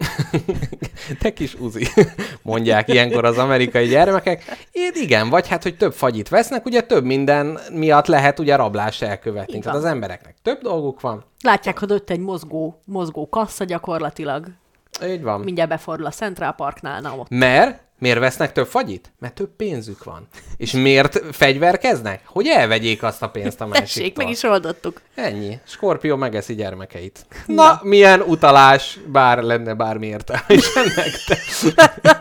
Te 1.19 1.33
kis 1.33 1.53
uzi, 1.53 1.87
mondják 2.41 2.87
ilyenkor 2.87 3.25
az 3.25 3.37
amerikai 3.37 3.87
gyermekek. 3.87 4.67
Én 4.71 4.91
igen, 4.93 5.29
vagy 5.29 5.47
hát, 5.47 5.63
hogy 5.63 5.77
több 5.77 5.93
fagyit 5.93 6.29
vesznek, 6.29 6.65
ugye 6.65 6.81
több 6.81 7.03
minden 7.03 7.59
miatt 7.71 8.07
lehet 8.07 8.39
ugye 8.39 8.55
rablást 8.55 9.03
elkövetni. 9.03 9.59
Tehát 9.59 9.77
az 9.77 9.85
embereknek 9.85 10.35
több 10.41 10.61
dolguk 10.61 11.01
van. 11.01 11.25
Látják, 11.41 11.79
hogy 11.79 11.91
ott 11.91 12.09
egy 12.09 12.19
mozgó, 12.19 12.81
mozgó 12.85 13.29
kassa 13.29 13.63
gyakorlatilag. 13.63 14.47
Így 15.03 15.21
van. 15.21 15.39
Mindjárt 15.39 15.69
befordul 15.69 16.05
a 16.05 16.11
Central 16.11 16.51
Parknál, 16.51 17.01
na 17.01 17.15
ott. 17.15 17.29
Mert 17.29 17.79
miért 17.99 18.19
vesznek 18.19 18.51
több 18.51 18.67
fagyit? 18.67 19.13
Mert 19.19 19.33
több 19.33 19.49
pénzük 19.55 20.03
van. 20.03 20.27
És 20.57 20.71
miért 20.71 21.21
fegyverkeznek? 21.31 22.21
Hogy 22.25 22.47
elvegyék 22.47 23.03
azt 23.03 23.21
a 23.21 23.29
pénzt 23.29 23.61
a 23.61 23.65
másiktól. 23.65 23.87
Tessék, 23.87 24.17
meg 24.17 24.29
is 24.29 24.43
oldottuk. 24.43 25.01
Ennyi. 25.15 25.59
Skorpió 25.63 26.15
megeszi 26.15 26.55
gyermekeit. 26.55 27.25
Na, 27.45 27.53
Na, 27.53 27.79
milyen 27.83 28.21
utalás, 28.21 28.99
bár 29.07 29.43
lenne 29.43 29.73
bármi 29.73 30.07
értelme 30.07 30.45
is 30.47 30.75
ennek. 30.75 31.09
De... 31.75 32.15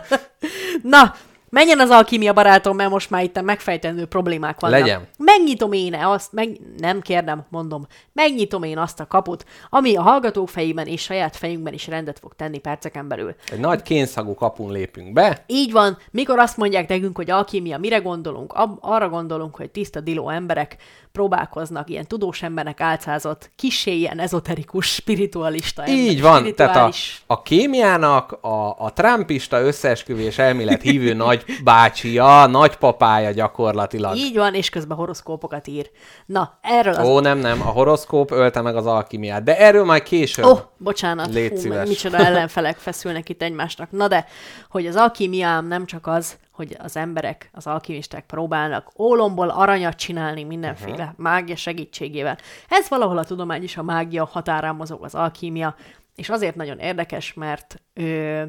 Na, 0.97 1.15
menjen 1.55 1.79
az 1.79 1.89
alkímia 1.89 2.33
barátom, 2.33 2.75
mert 2.75 2.89
most 2.89 3.09
már 3.09 3.23
itt 3.23 3.41
megfejtendő 3.41 4.05
problémák 4.05 4.59
vannak. 4.59 4.79
Legyen. 4.79 5.07
Megnyitom 5.17 5.71
én 5.71 5.93
azt, 5.93 6.33
meg, 6.33 6.59
nem 6.77 7.01
kérdem, 7.01 7.45
mondom, 7.49 7.87
megnyitom 8.13 8.63
én 8.63 8.77
azt 8.77 8.99
a 8.99 9.07
kaput, 9.07 9.45
ami 9.69 9.95
a 9.95 10.01
hallgatók 10.01 10.49
fejében 10.49 10.87
és 10.87 11.01
saját 11.01 11.35
fejünkben 11.35 11.73
is 11.73 11.87
rendet 11.87 12.19
fog 12.19 12.33
tenni 12.35 12.57
perceken 12.57 13.07
belül. 13.07 13.35
Egy 13.51 13.59
nagy 13.59 13.81
kénszagú 13.81 14.33
kapun 14.33 14.71
lépünk 14.71 15.13
be. 15.13 15.43
Így 15.47 15.71
van, 15.71 15.97
mikor 16.11 16.39
azt 16.39 16.57
mondják 16.57 16.87
nekünk, 16.87 17.15
hogy 17.15 17.31
alkímia, 17.31 17.77
mire 17.77 17.97
gondolunk? 17.97 18.53
Ab, 18.53 18.77
arra 18.81 19.09
gondolunk, 19.09 19.55
hogy 19.55 19.71
tiszta 19.71 19.99
diló 19.99 20.29
emberek 20.29 20.77
próbálkoznak 21.11 21.89
ilyen 21.89 22.07
tudós 22.07 22.41
embernek 22.41 22.81
álcázott, 22.81 23.51
kissé 23.55 23.95
ilyen 23.97 24.19
ezoterikus, 24.19 24.93
spiritualista 24.93 25.83
ember, 25.83 25.97
Így 25.97 26.21
van, 26.21 26.55
tehát 26.55 26.75
a, 26.75 26.91
spirituális- 26.91 27.23
a 27.27 27.41
kémiának 27.41 28.31
a, 28.41 28.75
a 28.79 28.93
trumpista 28.93 29.61
összeesküvés 29.61 30.37
elmélet 30.37 30.81
hívő 30.81 31.13
nagybácsia, 31.47 32.45
nagypapája 32.45 33.31
gyakorlatilag. 33.31 34.15
Így 34.15 34.37
van, 34.37 34.53
és 34.53 34.69
közben 34.69 34.97
horoszkópokat 34.97 35.67
ír. 35.67 35.89
Na, 36.25 36.57
erről 36.61 36.93
az... 36.93 37.07
Ó, 37.07 37.19
nem, 37.19 37.37
nem, 37.37 37.61
a 37.61 37.69
horoszkóp 37.69 38.31
ölte 38.31 38.61
meg 38.61 38.75
az 38.75 38.85
alkimiát, 38.85 39.43
de 39.43 39.57
erről 39.57 39.85
majd 39.85 40.03
később. 40.03 40.45
Ó, 40.45 40.49
oh, 40.49 40.59
bocsánat, 40.77 41.33
Légy 41.33 41.51
Fú, 41.51 41.57
szíves. 41.57 41.87
micsoda 41.87 42.17
ellenfelek 42.17 42.77
feszülnek 42.77 43.29
itt 43.29 43.41
egymásnak. 43.41 43.91
Na 43.91 44.07
de, 44.07 44.25
hogy 44.69 44.87
az 44.87 44.95
alkimiám 44.95 45.67
nem 45.67 45.85
csak 45.85 46.07
az, 46.07 46.37
hogy 46.51 46.77
az 46.79 46.97
emberek, 46.97 47.49
az 47.53 47.67
alkimisták 47.67 48.25
próbálnak 48.25 48.91
ólomból 48.97 49.49
aranyat 49.49 49.95
csinálni 49.95 50.43
mindenféle 50.43 51.03
uh-huh. 51.03 51.17
mágia 51.17 51.55
segítségével. 51.55 52.37
Ez 52.69 52.89
valahol 52.89 53.17
a 53.17 53.23
tudomány 53.23 53.63
is 53.63 53.77
a 53.77 53.83
mágia 53.83 54.29
határán 54.31 54.75
mozog 54.75 55.03
az 55.03 55.15
alkímia, 55.15 55.75
és 56.15 56.29
azért 56.29 56.55
nagyon 56.55 56.79
érdekes, 56.79 57.33
mert 57.33 57.81
ö, 57.93 58.43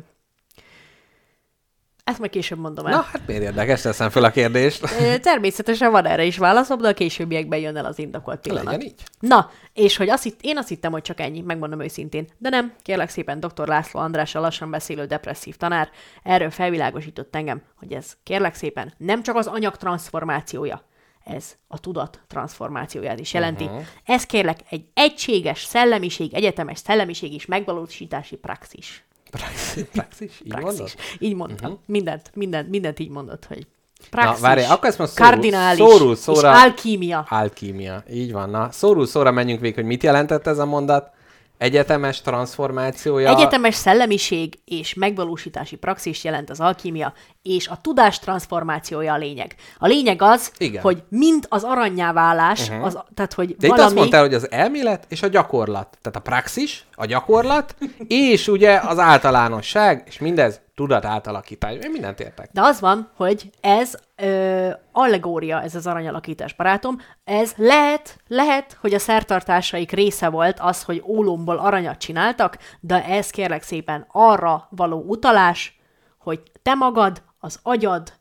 ezt 2.07 2.19
majd 2.19 2.31
később 2.31 2.59
mondom 2.59 2.87
el. 2.87 2.93
Na, 2.93 3.01
hát 3.01 3.27
miért 3.27 3.43
érdekes, 3.43 3.81
teszem 3.81 4.11
fel 4.11 4.25
a 4.25 4.31
kérdést. 4.31 4.85
Természetesen 5.23 5.91
van 5.91 6.07
erre 6.07 6.25
is 6.25 6.39
válaszom, 6.39 6.79
de 6.79 6.89
a 6.89 6.93
későbbiekben 6.93 7.59
jön 7.59 7.77
el 7.77 7.85
az 7.85 7.99
indokolt 7.99 8.41
pillanat. 8.41 8.65
Legyen 8.65 8.81
így. 8.81 9.03
Na, 9.21 9.51
és 9.73 9.97
hogy 9.97 10.09
azt 10.09 10.23
hitt, 10.23 10.39
én 10.43 10.59
azt 10.59 10.69
hittem, 10.69 10.93
hogy 10.93 11.03
csak 11.03 11.21
ennyi, 11.21 11.41
megmondom 11.41 11.81
őszintén. 11.81 12.27
De 12.39 12.49
nem, 12.49 12.73
kérlek 12.83 13.09
szépen 13.09 13.41
dr. 13.41 13.67
László 13.67 14.01
András, 14.01 14.35
a 14.35 14.41
lassan 14.41 14.71
beszélő 14.71 15.05
depresszív 15.05 15.57
tanár, 15.57 15.91
erről 16.23 16.51
felvilágosított 16.51 17.37
engem, 17.37 17.63
hogy 17.79 17.93
ez 17.93 18.17
kérlek 18.23 18.55
szépen 18.55 18.95
nem 18.97 19.23
csak 19.23 19.37
az 19.37 19.47
anyag 19.47 19.77
transformációja, 19.77 20.83
ez 21.25 21.57
a 21.69 21.79
tudat 21.79 22.21
transformációját 22.27 23.21
is 23.21 23.35
jelenti. 23.35 23.65
Uh-huh. 23.65 23.83
Ez 24.05 24.25
kérlek 24.25 24.59
egy 24.71 24.85
egységes 24.95 25.65
szellemiség, 25.65 26.35
egyetemes 26.35 26.79
szellemiség 26.79 27.33
és 27.33 27.47
megvalósítási 27.47 28.37
praxis. 28.37 29.05
Praxis, 29.37 29.85
praxis 29.93 30.41
így 30.45 30.53
mondod? 30.53 30.77
praxis. 30.77 31.01
Így 31.19 31.35
mondtam. 31.35 31.71
Uh-huh. 31.71 31.85
Mindent, 31.87 32.31
mindent, 32.35 32.69
mindent 32.71 32.99
így 32.99 33.11
mondod, 33.11 33.45
hogy 33.45 33.67
Na, 33.99 34.07
praxis, 34.11 34.41
várj, 34.41 34.63
akkor 34.63 34.89
ezt 34.89 34.99
most 34.99 35.13
szórul, 35.13 35.33
kardinális 35.33 35.79
szórul 35.79 36.17
szóra... 36.17 36.51
és 36.51 36.63
alkímia. 36.63 37.27
Alkímia, 37.29 38.03
így 38.11 38.33
van. 38.33 38.51
Na, 38.51 38.73
szórul 38.73 39.07
szóra 39.07 39.31
menjünk 39.31 39.61
végig, 39.61 39.75
hogy 39.77 39.85
mit 39.85 40.03
jelentett 40.03 40.47
ez 40.47 40.59
a 40.59 40.67
mondat. 40.67 41.15
Egyetemes 41.59 42.21
transformációja. 42.21 43.31
Egyetemes 43.31 43.75
szellemiség 43.75 44.59
és 44.65 44.95
megvalósítási 44.95 45.77
praxis 45.77 46.25
jelent 46.25 46.51
az 46.51 46.61
alkímia, 46.61 47.13
és 47.43 47.69
a 47.69 47.79
tudás 47.81 48.19
transformációja 48.19 49.13
a 49.13 49.17
lényeg. 49.17 49.55
A 49.79 49.87
lényeg 49.87 50.23
az, 50.23 50.53
Igen. 50.59 50.83
hogy 50.83 51.03
mind 51.09 51.47
az 51.49 51.63
aranyá 51.65 52.13
válás, 52.13 52.69
uh-huh. 52.69 52.85
az, 52.85 52.99
tehát 53.15 53.33
hogy 53.33 53.47
De 53.47 53.67
itt 53.67 53.73
valami... 53.73 53.83
azt 53.83 53.95
mondtál, 53.95 54.21
hogy 54.21 54.35
az 54.35 54.51
elmélet 54.51 55.05
és 55.09 55.23
a 55.23 55.27
gyakorlat. 55.27 55.99
Tehát 56.03 56.19
a 56.19 56.31
praxis, 56.31 56.87
a 56.93 57.07
gyakorlat, 57.07 57.75
és 58.07 58.49
ugye 58.49 58.81
az 58.85 58.99
általánosság, 58.99 60.03
és 60.07 60.19
mindez 60.19 60.61
tudat 60.77 61.05
átalakítás. 61.05 61.75
Én 61.75 61.91
mindent 61.91 62.21
értek. 62.21 62.49
De 62.53 62.61
az 62.61 62.81
van, 62.81 63.11
hogy 63.15 63.51
ez 63.61 63.95
ö, 64.17 64.71
allegória, 64.93 65.63
ez 65.63 65.75
az 65.75 65.87
aranyalakítás, 65.87 66.55
barátom. 66.55 67.01
Ez 67.25 67.53
lehet, 67.57 68.19
lehet, 68.29 68.77
hogy 68.81 68.95
a 68.95 68.99
szertartásaik 68.99 69.91
része 69.91 70.29
volt 70.29 70.61
az, 70.61 70.83
hogy 70.83 71.03
ólomból 71.07 71.57
aranyat 71.57 71.99
csináltak, 71.99 72.59
de 72.81 73.05
ez 73.05 73.31
kérlek 73.31 73.63
szépen 73.63 74.07
arra 74.13 74.67
való 74.71 75.05
utalás, 75.07 75.81
hogy 76.19 76.43
te 76.63 76.75
magad, 76.75 77.23
az 77.39 77.59
agyad, 77.63 78.13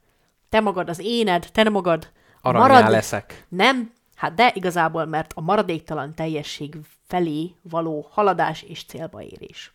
te 0.49 0.59
magad 0.59 0.89
az 0.89 0.99
éned, 0.99 1.47
te 1.51 1.69
magad 1.69 2.11
Aranyá 2.41 2.89
leszek. 2.89 3.45
Nem, 3.49 3.91
hát 4.15 4.33
de 4.33 4.51
igazából, 4.53 5.05
mert 5.05 5.31
a 5.35 5.41
maradéktalan 5.41 6.13
teljesség 6.13 6.77
felé 7.07 7.55
való 7.61 8.07
haladás 8.11 8.61
és 8.61 8.85
célba 8.85 9.21
érés. 9.21 9.73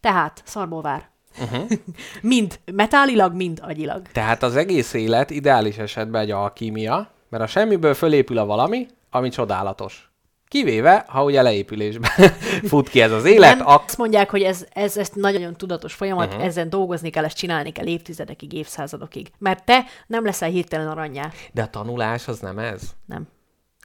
Tehát, 0.00 0.42
szarból 0.44 0.82
vár. 0.82 1.14
Uh-huh. 1.40 1.70
mind 2.22 2.60
metálilag, 2.72 3.34
mind 3.34 3.60
agyilag. 3.62 4.02
Tehát 4.12 4.42
az 4.42 4.56
egész 4.56 4.92
élet 4.92 5.30
ideális 5.30 5.76
esetben 5.76 6.22
egy 6.22 6.30
alkímia, 6.30 7.10
mert 7.28 7.42
a 7.42 7.46
semmiből 7.46 7.94
fölépül 7.94 8.38
a 8.38 8.44
valami, 8.46 8.86
ami 9.10 9.28
csodálatos. 9.28 10.10
Kivéve, 10.48 11.04
ha 11.08 11.24
ugye 11.24 11.42
leépülésben 11.42 12.10
fut 12.70 12.88
ki 12.88 13.00
ez 13.00 13.12
az 13.12 13.24
élet, 13.24 13.56
Nem, 13.56 13.66
ak- 13.66 13.88
azt 13.88 13.96
mondják, 13.96 14.30
hogy 14.30 14.42
ez, 14.42 14.66
ez, 14.72 14.96
ez 14.96 15.10
nagyon 15.14 15.54
tudatos 15.54 15.94
folyamat, 15.94 16.28
uh-huh. 16.28 16.44
ezen 16.44 16.70
dolgozni 16.70 17.10
kell, 17.10 17.24
ezt 17.24 17.36
csinálni 17.36 17.72
kell 17.72 17.86
évtizedekig, 17.86 18.52
évszázadokig. 18.52 19.30
Mert 19.38 19.64
te 19.64 19.84
nem 20.06 20.24
leszel 20.24 20.48
hirtelen 20.48 20.88
aranyá. 20.88 21.30
de 21.52 21.62
a 21.62 21.66
tanulás 21.70 22.28
az 22.28 22.38
nem 22.38 22.58
ez. 22.58 22.82
Nem. 23.06 23.28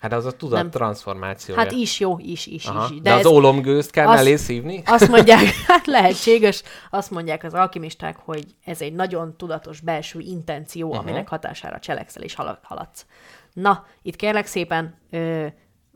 Hát 0.01 0.13
az 0.13 0.25
a 0.25 0.31
tudat 0.31 0.57
Nem. 0.61 0.69
transformációja. 0.69 1.59
Hát 1.61 1.71
is 1.71 1.99
jó, 1.99 2.17
is, 2.19 2.45
is, 2.47 2.65
Aha. 2.65 2.83
is. 2.93 3.01
De, 3.01 3.09
de 3.09 3.13
az 3.13 3.19
ez- 3.19 3.25
ólomgőzt 3.25 3.91
kell 3.91 4.07
az- 4.07 4.15
mellé 4.15 4.35
szívni? 4.35 4.83
Azt 4.85 5.07
mondják, 5.09 5.39
hát 5.67 5.85
lehetséges, 5.85 6.63
azt 6.89 7.11
mondják 7.11 7.43
az 7.43 7.53
alkimisták, 7.53 8.17
hogy 8.17 8.45
ez 8.65 8.81
egy 8.81 8.93
nagyon 8.93 9.37
tudatos 9.37 9.79
belső 9.79 10.19
intenció, 10.19 10.87
uh-huh. 10.87 11.03
aminek 11.03 11.27
hatására 11.29 11.79
cselekszel 11.79 12.23
és 12.23 12.35
hala- 12.35 12.59
haladsz. 12.63 13.05
Na, 13.53 13.85
itt 14.01 14.15
kérlek 14.15 14.45
szépen 14.45 14.95
ö, 15.09 15.45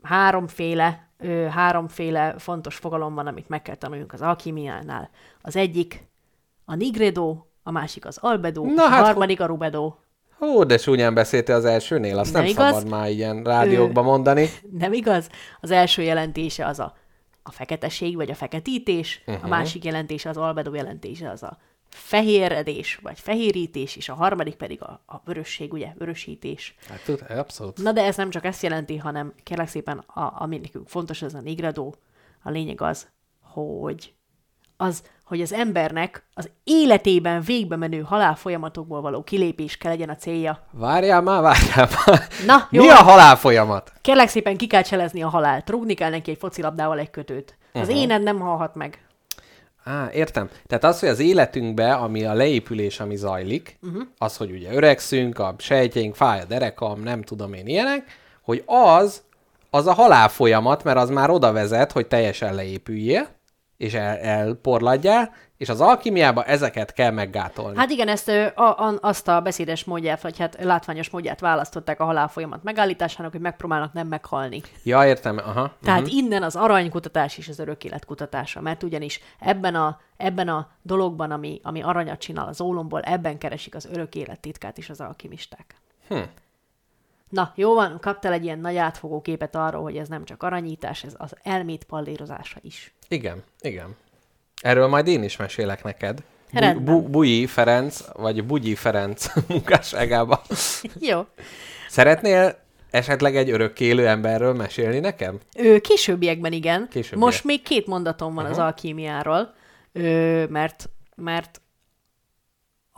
háromféle, 0.02 1.08
ö, 1.18 1.44
háromféle 1.50 2.34
fontos 2.38 2.74
fogalom 2.76 3.14
van, 3.14 3.26
amit 3.26 3.48
meg 3.48 3.62
kell 3.62 3.74
tanuljunk 3.76 4.12
az 4.12 4.22
alkimiánál. 4.22 5.10
Az 5.42 5.56
egyik 5.56 6.06
a 6.64 6.74
nigredo, 6.74 7.36
a 7.62 7.70
másik 7.70 8.06
az 8.06 8.18
albedo, 8.20 8.64
Na, 8.64 8.84
a 8.84 8.88
hát, 8.88 9.04
harmadik 9.04 9.40
a 9.40 9.46
rubedo. 9.46 9.94
Ó, 10.40 10.64
de 10.64 10.76
csúnyán 10.76 11.14
beszéltél 11.14 11.54
az 11.54 11.64
elsőnél, 11.64 12.18
azt 12.18 12.32
Nem 12.32 12.42
nem, 12.42 12.50
igaz? 12.50 12.74
szabad 12.74 12.88
már 12.90 13.10
ilyen 13.10 13.42
rádiókban 13.42 14.04
mondani. 14.04 14.48
Nem 14.78 14.92
igaz? 14.92 15.28
Az 15.60 15.70
első 15.70 16.02
jelentése 16.02 16.66
az 16.66 16.78
a, 16.78 16.96
a 17.42 17.50
feketeség, 17.50 18.16
vagy 18.16 18.30
a 18.30 18.34
feketítés, 18.34 19.22
Mhm. 19.24 19.34
uh-huh. 19.34 19.52
a 19.52 19.56
másik 19.56 19.84
jelentése, 19.84 20.28
az 20.28 20.36
albedó 20.36 20.74
jelentése 20.74 21.30
az 21.30 21.42
a 21.42 21.58
fehéredés, 21.88 22.98
vagy 23.02 23.18
fehérítés, 23.20 23.96
és 23.96 24.08
a 24.08 24.14
harmadik 24.14 24.54
pedig 24.54 24.82
a, 24.82 25.02
a 25.06 25.20
vörösség, 25.24 25.72
ugye, 25.72 25.92
vörösítés. 25.98 26.74
Hát 26.88 27.04
tud, 27.04 27.24
abszolút. 27.28 27.82
Na 27.82 27.92
de 27.92 28.02
ez 28.04 28.16
nem 28.16 28.30
csak 28.30 28.44
ezt 28.44 28.62
jelenti, 28.62 28.96
hanem 28.96 29.32
kérlek 29.42 29.68
szépen, 29.68 29.98
a, 29.98 30.34
ami 30.42 30.58
nekünk 30.58 30.88
fontos, 30.88 31.22
ez 31.22 31.34
a 31.34 31.40
nigradó. 31.40 31.94
A 32.42 32.50
lényeg 32.50 32.80
az, 32.80 33.06
hogy 33.40 34.14
az, 34.76 35.02
hogy 35.26 35.40
az 35.40 35.52
embernek 35.52 36.26
az 36.34 36.50
életében 36.64 37.40
végbe 37.40 37.76
menő 37.76 38.00
halálfolyamatokból 38.00 39.00
való 39.00 39.22
kilépés 39.22 39.76
kell 39.76 39.90
legyen 39.90 40.08
a 40.08 40.16
célja. 40.16 40.62
Várjál 40.70 41.22
már, 41.22 41.42
várjál 41.42 41.88
már. 42.06 42.26
Na, 42.46 42.68
jó 42.70 42.82
Mi 42.82 42.88
a 42.88 42.94
halálfolyamat? 42.94 43.92
Kérlek 44.00 44.28
szépen 44.28 44.56
ki 44.56 44.66
kell 44.66 44.82
cselezni 44.82 45.22
a 45.22 45.28
halált. 45.28 45.70
Rúgni 45.70 45.94
kell 45.94 46.10
neki 46.10 46.30
egy 46.30 46.38
focilabdával 46.38 46.98
egy 46.98 47.10
kötőt. 47.10 47.56
Az 47.72 47.80
uh-huh. 47.80 47.96
éned 47.96 48.22
nem 48.22 48.40
halhat 48.40 48.74
meg. 48.74 49.06
Á, 49.84 50.10
értem. 50.12 50.48
Tehát 50.66 50.84
az, 50.84 51.00
hogy 51.00 51.08
az 51.08 51.18
életünkbe, 51.18 51.94
ami 51.94 52.24
a 52.24 52.34
leépülés, 52.34 53.00
ami 53.00 53.16
zajlik, 53.16 53.78
uh-huh. 53.82 54.02
az, 54.18 54.36
hogy 54.36 54.50
ugye 54.50 54.72
öregszünk, 54.72 55.38
a 55.38 55.54
sejtjeink 55.58 56.14
fáj 56.14 56.40
a 56.40 56.44
derekam, 56.44 57.02
nem 57.02 57.22
tudom 57.22 57.52
én 57.52 57.66
ilyenek, 57.66 58.04
hogy 58.42 58.62
az, 58.66 59.22
az 59.70 59.86
a 59.86 59.92
halál 59.92 60.28
folyamat, 60.28 60.84
mert 60.84 60.98
az 60.98 61.10
már 61.10 61.30
oda 61.30 61.52
vezet, 61.52 61.92
hogy 61.92 62.06
teljesen 62.06 62.54
leépüljél, 62.54 63.28
és 63.76 63.94
el, 63.94 64.16
elporladjál, 64.16 65.32
és 65.56 65.68
az 65.68 65.80
alkimiában 65.80 66.44
ezeket 66.44 66.92
kell 66.92 67.10
meggátolni. 67.10 67.76
Hát 67.76 67.90
igen, 67.90 68.08
ezt 68.08 68.28
a, 68.28 68.60
a, 68.60 68.98
azt 69.00 69.28
a 69.28 69.40
beszédes 69.40 69.84
módját, 69.84 70.22
vagy 70.22 70.38
hát 70.38 70.56
látványos 70.60 71.10
módját 71.10 71.40
választották 71.40 72.00
a 72.00 72.04
halálfolyamat 72.04 72.62
megállításának, 72.62 73.32
hogy 73.32 73.40
megpróbálnak 73.40 73.92
nem 73.92 74.06
meghalni. 74.06 74.62
Ja, 74.82 75.06
értem, 75.06 75.38
aha. 75.38 75.72
Tehát 75.82 76.00
uh-huh. 76.00 76.16
innen 76.16 76.42
az 76.42 76.56
aranykutatás 76.56 77.38
és 77.38 77.48
az 77.48 77.58
örök 77.58 77.84
élet 77.84 78.04
kutatása, 78.04 78.60
mert 78.60 78.82
ugyanis 78.82 79.20
ebben 79.40 79.74
a, 79.74 80.00
ebben 80.16 80.48
a 80.48 80.68
dologban, 80.82 81.30
ami, 81.30 81.60
ami 81.62 81.82
aranyat 81.82 82.18
csinál 82.18 82.48
az 82.48 82.60
ólomból, 82.60 83.00
ebben 83.00 83.38
keresik 83.38 83.74
az 83.74 83.88
örök 83.92 84.14
élet 84.14 84.40
titkát 84.40 84.78
is 84.78 84.90
az 84.90 85.00
alkimisták. 85.00 85.74
Hm. 86.08 86.18
Na, 87.30 87.52
jó 87.54 87.74
van, 87.74 87.98
kaptál 88.00 88.32
egy 88.32 88.44
ilyen 88.44 88.58
nagy 88.58 88.76
átfogó 88.76 89.20
képet 89.20 89.54
arról, 89.54 89.82
hogy 89.82 89.96
ez 89.96 90.08
nem 90.08 90.24
csak 90.24 90.42
aranyítás, 90.42 91.04
ez 91.04 91.14
az 91.16 91.32
elmét 91.42 91.84
pallírozása 91.84 92.58
is. 92.62 92.94
Igen, 93.08 93.42
igen. 93.60 93.96
Erről 94.62 94.86
majd 94.86 95.06
én 95.06 95.22
is 95.22 95.36
mesélek 95.36 95.84
neked. 95.84 96.22
Bu-. 96.52 96.80
Bu- 96.80 97.10
Bujyi 97.10 97.46
Ferenc, 97.46 98.04
vagy 98.12 98.44
Bugyi 98.44 98.74
Ferenc 98.74 99.26
munkásságában. 99.48 100.38
Jó. 101.00 101.26
Szeretnél 101.88 102.58
esetleg 102.90 103.36
egy 103.36 103.50
örökkélő 103.50 104.06
emberről 104.06 104.54
mesélni 104.54 104.98
nekem? 104.98 105.38
Ö, 105.56 105.78
későbbiekben 105.78 106.52
igen. 106.52 106.88
Későbbiek. 106.90 107.20
Most 107.20 107.44
még 107.44 107.62
két 107.62 107.86
mondatom 107.86 108.34
van 108.34 108.44
uh-huh. 108.44 108.58
az 108.58 108.64
alkímiáról, 108.64 109.54
ö, 109.92 110.44
mert, 110.48 110.88
mert 111.14 111.60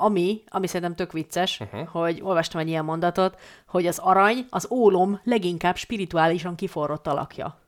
ami, 0.00 0.42
ami 0.48 0.66
szerintem 0.66 0.94
tök 0.94 1.12
vicces, 1.12 1.60
uh-huh. 1.60 1.88
hogy 1.88 2.20
olvastam 2.22 2.60
egy 2.60 2.68
ilyen 2.68 2.84
mondatot, 2.84 3.38
hogy 3.66 3.86
az 3.86 3.98
arany 3.98 4.46
az 4.50 4.66
ólom 4.70 5.20
leginkább 5.24 5.76
spirituálisan 5.76 6.54
kiforrott 6.54 7.06
alakja. 7.06 7.58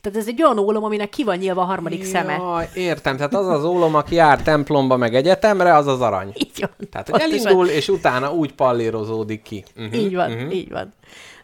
Tehát 0.00 0.18
ez 0.18 0.28
egy 0.28 0.42
olyan 0.42 0.58
ólom, 0.58 0.84
aminek 0.84 1.08
ki 1.08 1.24
van 1.24 1.36
nyílva 1.36 1.60
a 1.60 1.64
harmadik 1.64 2.04
szeme. 2.04 2.32
Jaj, 2.32 2.68
értem. 2.74 3.16
Tehát 3.16 3.34
az 3.34 3.46
az 3.46 3.64
ólom, 3.64 3.94
aki 3.94 4.14
jár 4.14 4.42
templomba 4.42 4.96
meg 4.96 5.14
egyetemre, 5.14 5.74
az 5.74 5.86
az 5.86 6.00
arany. 6.00 6.32
Így 6.44 6.60
van. 6.60 6.88
Tehát, 6.90 7.08
hogy 7.08 7.20
elindul, 7.20 7.68
és 7.68 7.88
utána 7.88 8.32
úgy 8.32 8.54
pallírozódik 8.54 9.42
ki. 9.42 9.64
Uh-huh. 9.76 9.94
Így 9.94 10.14
van, 10.14 10.32
uh-huh. 10.32 10.54
így 10.54 10.70
van. 10.70 10.92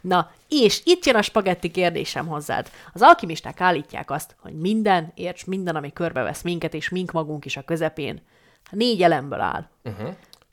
Na, 0.01 0.31
és 0.49 0.81
itt 0.85 1.05
jön 1.05 1.17
a 1.17 1.23
spagetti 1.23 1.71
kérdésem 1.71 2.27
hozzád. 2.27 2.71
Az 2.93 3.03
alkimisták 3.03 3.61
állítják 3.61 4.11
azt, 4.11 4.37
hogy 4.41 4.53
minden, 4.53 5.13
érts, 5.15 5.47
minden, 5.47 5.77
ami 5.77 5.93
körbevesz 5.93 6.43
minket, 6.43 6.75
és 6.75 6.89
mink 6.89 7.13
magunk 7.13 7.45
is 7.45 7.57
a 7.57 7.63
közepén, 7.63 8.23
négy 8.71 9.03
elemből 9.03 9.41
áll. 9.41 9.69
Uh-huh. 9.85 10.09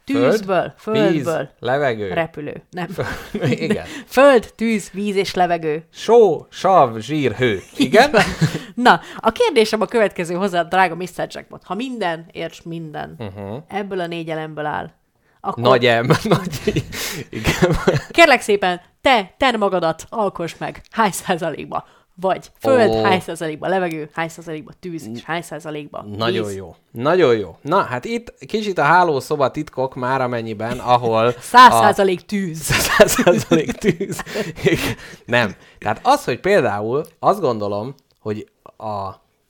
Tűzből, 0.06 0.74
földből, 0.78 1.12
víz, 1.12 1.30
levegő. 1.60 2.14
repülő. 2.14 2.64
Nem. 2.70 2.88
Igen. 3.50 3.86
Föld, 4.06 4.54
tűz, 4.56 4.90
víz 4.92 5.16
és 5.16 5.34
levegő. 5.34 5.88
Só, 5.94 6.46
sav, 6.50 6.98
zsír, 6.98 7.32
hő. 7.36 7.60
Igen? 7.78 8.16
Na, 8.76 9.02
a 9.18 9.32
kérdésem 9.32 9.82
a 9.82 9.86
következő 9.86 10.36
hozzád, 10.36 10.68
drága 10.68 10.96
Mr. 10.96 11.28
Jackpot. 11.28 11.64
Ha 11.64 11.74
minden, 11.74 12.26
érts, 12.32 12.64
minden, 12.64 13.16
uh-huh. 13.18 13.64
ebből 13.68 14.00
a 14.00 14.08
négy 14.08 14.30
elemből 14.30 14.66
áll, 14.66 14.92
akkor 15.42 15.64
Nagy 15.64 15.86
em, 15.86 16.06
nagy... 16.24 16.84
Igen. 17.30 17.76
Kérlek 18.10 18.42
szépen, 18.42 18.82
te, 19.02 19.34
te 19.38 19.58
magadat 19.58 20.06
alkos 20.10 20.58
meg. 20.58 20.82
Hány 20.92 21.12
százalékba? 21.12 21.86
Vagy 22.22 22.52
föld, 22.60 22.90
oh. 22.90 23.04
hány 23.04 23.20
százalékba 23.20 23.68
levegő, 23.68 24.10
hány 24.14 24.30
százalékba 24.30 24.72
tűz, 24.80 25.10
és 25.14 25.24
hány 25.24 25.42
százalékba 25.42 26.02
Nagyon 26.18 26.46
víz. 26.48 26.56
jó. 26.56 26.76
Nagyon 26.92 27.38
jó. 27.38 27.58
Na, 27.62 27.82
hát 27.82 28.06
itt 28.06 28.34
kicsit 28.48 28.78
a 28.78 28.84
hálószoba 28.84 29.52
titkok 29.52 29.96
már 29.96 30.22
amennyiben, 30.22 30.80
ahol... 30.80 31.32
Száz 31.40 31.74
a- 31.74 31.78
százalék 31.78 32.22
tűz. 32.22 32.62
száz 32.88 33.12
százalék 33.12 33.72
tűz. 33.72 34.24
Nem. 35.26 35.56
Tehát 35.80 36.00
az, 36.04 36.24
hogy 36.24 36.40
például 36.40 37.06
azt 37.20 37.40
gondolom, 37.40 37.96
hogy 38.20 38.50
a, 38.78 39.08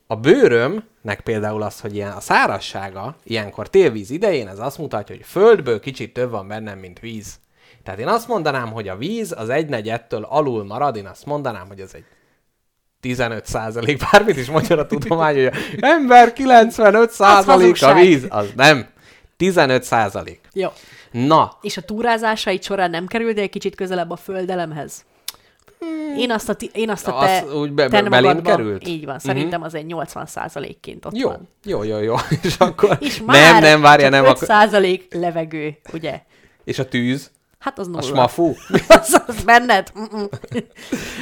a 0.08 0.16
bőrömnek 0.16 1.22
például 1.24 1.62
az, 1.62 1.80
hogy 1.80 1.96
ilyen 1.96 2.12
a 2.12 2.20
szárazsága, 2.20 3.16
ilyenkor 3.24 3.70
télvíz 3.70 4.10
idején, 4.10 4.48
ez 4.48 4.60
azt 4.60 4.78
mutatja, 4.78 5.16
hogy 5.16 5.26
földből 5.26 5.80
kicsit 5.80 6.14
több 6.14 6.30
van 6.30 6.48
bennem, 6.48 6.80
mint 6.80 7.00
víz. 7.00 7.40
Tehát 7.84 8.00
én 8.00 8.08
azt 8.08 8.28
mondanám, 8.28 8.72
hogy 8.72 8.88
a 8.88 8.98
víz 8.98 9.34
az 9.38 9.50
egynegyettől 9.50 10.24
alul 10.24 10.66
marad, 10.66 10.96
én 10.96 11.06
azt 11.06 11.26
mondanám, 11.26 11.68
hogy 11.68 11.80
ez 11.80 11.94
egy 11.94 12.06
15 13.00 13.46
százalék, 13.46 14.02
bármit 14.12 14.38
is 14.38 14.50
mondja 14.50 14.78
a 14.78 14.86
tudomány, 14.96 15.36
hogy 15.36 15.52
ember 15.80 16.34
95 16.34 17.12
százalék 17.12 17.82
a 17.84 17.94
víz, 17.94 18.26
az 18.30 18.48
nem. 18.56 18.88
15 19.38 19.84
százalék. 19.84 20.40
Jó. 20.54 20.70
Na, 21.12 21.58
És 21.62 21.78
a 21.78 21.82
túrázásaid 21.82 22.64
során 22.64 22.90
nem 22.90 23.08
kerültél 23.08 23.44
egy 23.44 23.50
kicsit 23.50 23.76
közelebb 23.76 24.10
a 24.12 24.16
földelemhez? 24.16 25.06
Én 26.18 26.32
azt 26.32 26.50
a, 26.50 26.54
ti, 26.54 26.70
én 26.74 26.90
azt 26.90 27.08
a 27.08 27.12
Hmm. 27.12 27.26
Te, 27.26 27.56
úgy 27.56 27.72
be- 27.72 27.88
te 27.88 28.02
magadban- 28.02 28.42
került? 28.44 28.88
Így 28.88 29.06
van, 29.06 29.20
szerintem 29.20 29.62
az 29.62 29.74
egy 29.74 29.86
80 29.86 30.26
százalékként 30.26 31.06
ott 31.06 31.18
Jó, 31.18 31.30
van. 31.30 31.48
jó, 31.64 31.84
jó, 31.84 31.98
jó. 32.00 32.16
És 32.44 32.56
akkor 32.58 32.98
És 33.00 33.22
már 33.26 33.52
nem, 33.52 33.62
nem, 33.62 33.82
várja, 33.82 34.10
nem. 34.10 34.24
5 34.24 34.30
Akkor... 34.30 34.48
százalék 34.48 35.14
levegő, 35.14 35.78
ugye? 35.94 36.22
És 36.64 36.80
a 36.80 36.88
tűz? 36.88 37.32
Hát 37.60 37.80
az 37.80 37.88
nulla. 37.88 38.00
A 38.00 38.02
smafú? 38.02 38.56
az, 38.88 39.22
az 39.28 39.44
benned? 39.44 39.92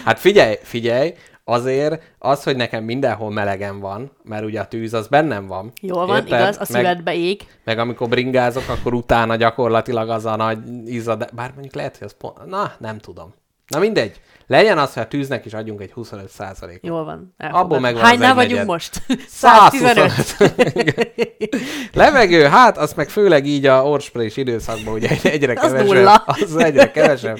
Hát 0.05 0.19
figyelj, 0.19 0.55
figyelj, 0.63 1.13
azért 1.45 2.13
az, 2.19 2.43
hogy 2.43 2.55
nekem 2.55 2.83
mindenhol 2.83 3.31
melegem 3.31 3.79
van, 3.79 4.11
mert 4.23 4.43
ugye 4.43 4.59
a 4.59 4.67
tűz 4.67 4.93
az 4.93 5.07
bennem 5.07 5.47
van. 5.47 5.71
Jól 5.81 6.05
van, 6.05 6.15
Érted? 6.15 6.39
igaz, 6.39 6.55
a 6.55 6.59
meg, 6.59 6.67
szívedbe 6.67 7.15
ég. 7.15 7.47
meg 7.63 7.79
amikor 7.79 8.09
bringázok, 8.09 8.63
akkor 8.67 8.93
utána 8.93 9.35
gyakorlatilag 9.35 10.09
az 10.09 10.25
a 10.25 10.35
nagy 10.35 10.59
izzad, 10.85 11.29
bár 11.33 11.51
mondjuk 11.53 11.73
lehet, 11.73 11.97
hogy 11.97 12.07
az 12.07 12.15
pont, 12.17 12.45
na, 12.45 12.73
nem 12.79 12.97
tudom. 12.97 13.33
Na 13.67 13.79
mindegy. 13.79 14.21
Legyen 14.47 14.77
az, 14.77 14.93
hogy 14.93 15.03
a 15.03 15.07
tűznek 15.07 15.45
is 15.45 15.53
adjunk 15.53 15.81
egy 15.81 15.91
25 15.91 16.31
ot 16.61 16.79
Jól 16.81 17.03
van. 17.03 17.35
Abból 17.37 17.79
megvan 17.79 18.01
az 18.03 18.07
Hánynál 18.09 18.29
egy 18.29 18.35
vagyunk 18.35 18.65
most? 18.65 19.01
115. 19.27 20.11
125. 20.11 21.55
Levegő, 21.93 22.43
hát 22.43 22.77
az 22.77 22.93
meg 22.93 23.09
főleg 23.09 23.45
így 23.45 23.65
a 23.65 23.83
orrsprés 23.83 24.37
időszakban 24.37 24.93
ugye 24.93 25.09
egyre 25.23 25.53
Az 25.53 25.59
kevesebb. 25.61 25.87
nulla. 25.87 26.15
Az 26.15 26.55
egyre 26.55 26.91
kevesebb. 26.91 27.37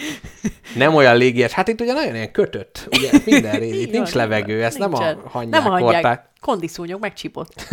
Nem 0.76 0.96
olyan 0.96 1.18
légies. 1.18 1.52
Hát 1.52 1.68
itt 1.68 1.82
ugye 1.82 1.94
nagyon 1.94 2.16
ilyen 2.16 2.32
kötött. 2.32 2.88
Ugye 2.92 3.10
minden 3.26 3.60
rész. 3.60 3.74
Itt 3.84 3.92
nincs 3.92 4.14
levegő. 4.14 4.64
Ezt 4.64 4.78
nem 4.78 4.94
a 4.94 5.18
hangyák 5.30 5.62
Nem 5.62 5.72
a 5.72 5.80
hangyák. 5.80 6.34
Kondiszúnyog, 6.46 7.02
megcsipott. 7.02 7.68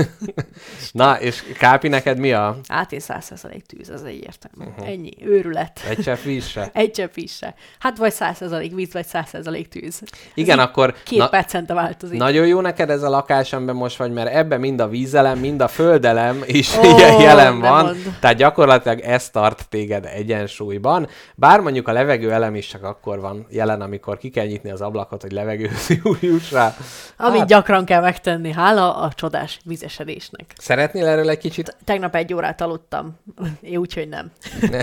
Na, 0.92 1.20
és 1.20 1.42
Kápi, 1.58 1.88
neked 1.88 2.18
mi 2.18 2.32
a 2.32 2.58
Hát 2.68 2.92
én 2.92 3.00
100% 3.02 3.60
tűz, 3.60 3.90
az 3.90 4.04
egyértelmű. 4.04 4.70
Uh-huh. 4.70 4.88
Ennyi. 4.88 5.10
Őrület. 5.24 5.80
egy 5.88 5.98
csepp 5.98 6.22
víz 6.22 6.46
se? 6.46 6.70
Egy 6.72 6.90
csepp 6.90 7.16
is 7.16 7.36
se. 7.36 7.54
Hát 7.78 7.96
vagy 7.96 8.12
100% 8.18 8.70
víz, 8.74 8.92
vagy 8.92 9.06
100% 9.12 9.21
tűz. 9.70 10.02
Igen, 10.34 10.58
akkor 10.58 10.94
Két 11.04 11.18
na, 11.18 11.28
percente 11.28 11.74
változik. 11.74 12.18
nagyon 12.18 12.46
jó 12.46 12.60
neked 12.60 12.90
ez 12.90 13.02
a 13.02 13.08
lakás, 13.08 13.52
amiben 13.52 13.74
most 13.76 13.96
vagy, 13.96 14.12
mert 14.12 14.34
ebben 14.34 14.60
mind 14.60 14.80
a 14.80 14.88
vízelem, 14.88 15.38
mind 15.38 15.60
a 15.60 15.68
földelem 15.68 16.42
is 16.46 16.76
Ó, 16.76 16.98
jelen 17.22 17.60
van. 17.60 17.84
mondd. 17.84 17.96
Tehát 18.20 18.36
gyakorlatilag 18.36 19.00
ez 19.00 19.30
tart 19.30 19.68
téged 19.68 20.04
egyensúlyban. 20.14 21.08
Bár 21.34 21.60
mondjuk 21.60 21.88
a 21.88 21.92
levegő 21.92 22.32
elem 22.32 22.54
is 22.54 22.66
csak 22.66 22.82
akkor 22.82 23.20
van 23.20 23.46
jelen, 23.50 23.80
amikor 23.80 24.18
ki 24.18 24.28
kell 24.30 24.46
nyitni 24.46 24.70
az 24.70 24.80
ablakot, 24.80 25.22
hogy 25.22 25.32
levegő 25.32 25.70
juss 26.20 26.52
rá. 26.52 26.74
Amit 27.16 27.38
Hát- 27.38 27.48
gyakran 27.48 27.84
kell 27.84 28.00
megtenni, 28.00 28.52
hála 28.52 28.96
a 28.96 29.12
csodás 29.12 29.60
vizesedésnek. 29.64 30.52
Szeretnél 30.58 31.06
erről 31.06 31.30
egy 31.30 31.38
kicsit? 31.38 31.76
Tegnap 31.84 32.14
egy 32.14 32.34
órát 32.34 32.60
aludtam. 32.60 33.18
Úgyhogy 33.76 34.08
nem. 34.08 34.30
Ne, 34.70 34.80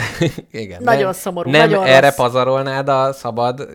igen. 0.51 0.83
Nagyon 0.83 1.03
nem, 1.03 1.11
szomorú, 1.13 1.49
Nem 1.49 1.69
nagyon 1.69 1.85
erre 1.85 2.07
rossz. 2.07 2.15
pazarolnád 2.15 2.87
a 2.89 3.13
szabad 3.13 3.67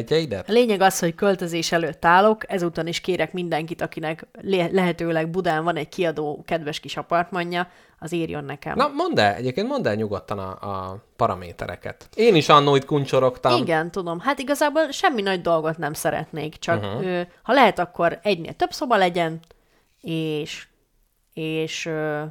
idegsejtjeidet? 0.00 0.48
A 0.48 0.52
lényeg 0.52 0.80
az, 0.80 0.98
hogy 0.98 1.14
költözés 1.14 1.72
előtt 1.72 2.04
állok, 2.04 2.52
ezúton 2.52 2.86
is 2.86 3.00
kérek 3.00 3.32
mindenkit, 3.32 3.80
akinek 3.80 4.26
le- 4.40 4.68
lehetőleg 4.72 5.30
Budán 5.30 5.64
van 5.64 5.76
egy 5.76 5.88
kiadó 5.88 6.42
kedves 6.46 6.80
kis 6.80 6.96
apartmanja, 6.96 7.68
az 7.98 8.12
írjon 8.12 8.44
nekem. 8.44 8.76
Na, 8.76 8.88
mondd 8.94 9.20
el, 9.20 9.34
egyébként 9.34 9.68
mondd 9.68 9.88
el 9.88 9.94
nyugodtan 9.94 10.38
a, 10.38 10.50
a 10.50 11.04
paramétereket. 11.16 12.08
Én 12.14 12.34
is 12.34 12.48
annó 12.48 12.76
itt 12.76 12.84
kuncsorogtam. 12.84 13.62
Igen, 13.62 13.90
tudom. 13.90 14.20
Hát 14.20 14.38
igazából 14.38 14.90
semmi 14.90 15.22
nagy 15.22 15.40
dolgot 15.40 15.78
nem 15.78 15.92
szeretnék, 15.92 16.56
csak 16.56 16.82
uh-huh. 16.82 17.06
ö, 17.06 17.20
ha 17.42 17.52
lehet, 17.52 17.78
akkor 17.78 18.18
egynél 18.22 18.52
több 18.52 18.72
szoba 18.72 18.96
legyen, 18.96 19.40
és, 20.00 20.66
és 21.32 21.86
ö, 21.86 22.22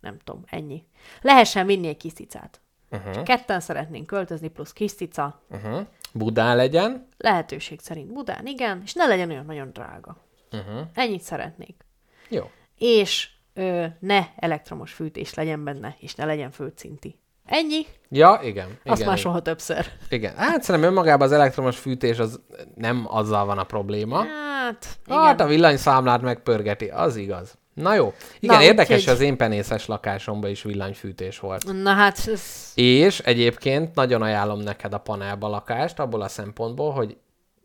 nem 0.00 0.16
tudom, 0.24 0.44
ennyi. 0.46 0.84
Lehessen 1.20 1.66
vinni 1.66 1.88
egy 1.88 1.96
kis 1.96 2.12
cicát. 2.12 2.60
Uh-huh. 2.90 3.14
Csak 3.14 3.24
ketten 3.24 3.60
szeretnénk 3.60 4.06
költözni, 4.06 4.48
plusz 4.48 4.72
kis 4.72 4.92
cica. 4.92 5.40
Uh-huh. 5.50 5.80
Budán 6.12 6.56
legyen. 6.56 7.08
Lehetőség 7.16 7.80
szerint 7.80 8.12
Budán, 8.12 8.46
igen, 8.46 8.80
és 8.84 8.92
ne 8.92 9.06
legyen 9.06 9.30
olyan 9.30 9.44
nagyon 9.44 9.70
drága. 9.70 10.16
Uh-huh. 10.52 10.86
Ennyit 10.94 11.22
szeretnék. 11.22 11.84
Jó. 12.28 12.50
És 12.78 13.28
ö, 13.54 13.86
ne 13.98 14.26
elektromos 14.36 14.92
fűtés 14.92 15.34
legyen 15.34 15.64
benne, 15.64 15.96
és 15.98 16.14
ne 16.14 16.24
legyen 16.24 16.50
földszinti. 16.50 17.18
Ennyi, 17.46 17.86
Ja, 18.08 18.40
igen. 18.42 18.78
azt 18.84 18.96
igen, 19.00 19.08
már 19.08 19.18
soha 19.18 19.42
többször. 19.42 19.86
Igen. 20.08 20.36
Hát 20.36 20.62
szerintem 20.62 20.90
önmagában 20.90 21.26
az 21.26 21.32
elektromos 21.32 21.78
fűtés 21.78 22.18
az 22.18 22.40
nem 22.74 23.04
azzal 23.08 23.44
van 23.44 23.58
a 23.58 23.64
probléma. 23.64 24.24
Hát, 24.24 24.86
igen. 25.06 25.18
Hát 25.18 25.40
a 25.40 25.46
villanyszámlát 25.46 26.22
megpörgeti, 26.22 26.88
az 26.88 27.16
igaz. 27.16 27.58
Na 27.74 27.94
jó. 27.94 28.12
Igen, 28.40 28.56
Na, 28.56 28.62
érdekes, 28.62 28.88
úgyhogy- 28.88 29.04
hogy 29.04 29.14
az 29.14 29.20
én 29.20 29.36
penészes 29.36 29.86
lakásomban 29.86 30.50
is 30.50 30.62
villanyfűtés 30.62 31.38
volt. 31.38 31.82
Na 31.82 31.92
hát, 31.92 32.18
ez... 32.26 32.42
És 32.74 33.18
egyébként 33.18 33.94
nagyon 33.94 34.22
ajánlom 34.22 34.60
neked 34.60 34.92
a 34.94 34.98
panelba 34.98 35.48
lakást, 35.48 35.98
abból 35.98 36.22
a 36.22 36.28
szempontból, 36.28 36.90
hogy 36.92 37.16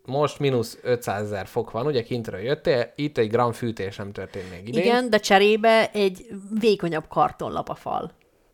most 0.05 0.39
mínusz 0.39 0.78
500 0.82 1.22
ezer 1.24 1.47
fok 1.47 1.72
van, 1.72 1.86
ugye 1.86 2.03
kintről 2.03 2.39
jöttél, 2.39 2.91
itt 2.95 3.18
egy 3.18 3.30
gram 3.30 3.51
fűtés 3.51 3.95
nem 3.95 4.12
történt 4.12 4.49
még 4.49 4.68
idén. 4.68 4.82
Igen, 4.84 5.10
de 5.10 5.18
cserébe 5.18 5.89
egy 5.91 6.26
vékonyabb 6.60 7.08
kartonlap 7.08 7.70
a 7.70 7.76
fal, 7.76 8.12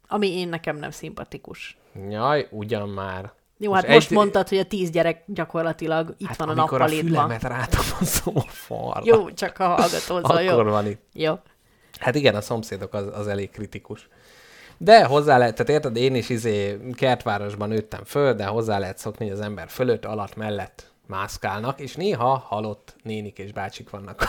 ami 0.07 0.37
én 0.37 0.47
nekem 0.49 0.77
nem 0.77 0.91
szimpatikus. 0.91 1.77
Jaj, 2.09 2.47
ugyan 2.51 2.89
már. 2.89 3.33
Jó, 3.57 3.71
Most 3.71 3.85
hát 3.85 3.93
most 3.93 4.09
egy- 4.11 4.17
mondtad, 4.17 4.49
hogy 4.49 4.57
a 4.57 4.63
tíz 4.65 4.89
gyerek 4.89 5.23
gyakorlatilag 5.27 6.15
itt 6.17 6.27
Hát 6.27 6.37
van 6.37 6.49
a 6.49 6.51
amikor 6.51 6.81
a 6.81 6.83
nappalitban. 6.83 7.11
fülemet 7.11 7.43
rátamaszom 7.43 8.33
a 8.37 8.41
falra. 8.47 9.01
Jó, 9.05 9.31
csak 9.31 9.59
a 9.59 9.67
hallgatózol, 9.67 10.41
jó? 10.41 10.51
Akkor 10.51 10.69
van 10.69 10.87
itt. 10.87 11.01
Jó. 11.13 11.33
Hát 11.99 12.15
igen, 12.15 12.35
a 12.35 12.41
szomszédok 12.41 12.93
az, 12.93 13.05
az 13.13 13.27
elég 13.27 13.51
kritikus. 13.51 14.07
De 14.77 15.05
hozzá 15.05 15.37
lehet, 15.37 15.55
tehát 15.55 15.71
érted, 15.71 15.95
én 15.95 16.15
is 16.15 16.29
izé 16.29 16.79
kertvárosban 16.95 17.69
nőttem 17.69 18.03
föl, 18.05 18.33
de 18.33 18.45
hozzá 18.45 18.79
lehet 18.79 18.97
szokni, 18.97 19.25
hogy 19.25 19.33
az 19.33 19.41
ember 19.41 19.69
fölött, 19.69 20.05
alatt, 20.05 20.35
mellett 20.35 20.91
mászkálnak, 21.07 21.79
és 21.79 21.95
néha 21.95 22.45
halott 22.47 22.95
nénik 23.03 23.37
és 23.37 23.51
bácsik 23.51 23.89
vannak 23.89 24.23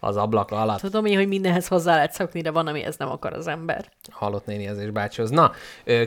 az 0.00 0.16
ablak 0.16 0.50
alatt. 0.50 0.80
Tudom 0.80 1.04
én, 1.04 1.16
hogy 1.16 1.28
mindenhez 1.28 1.66
hozzá 1.66 1.94
lehet 1.94 2.12
szokni, 2.12 2.40
de 2.40 2.50
van, 2.50 2.66
amihez 2.66 2.96
nem 2.96 3.10
akar 3.10 3.32
az 3.32 3.46
ember. 3.46 3.88
halott 4.10 4.46
nénihez 4.46 4.78
és 4.78 4.90
bácsihoz. 4.90 5.30
Na, 5.30 5.52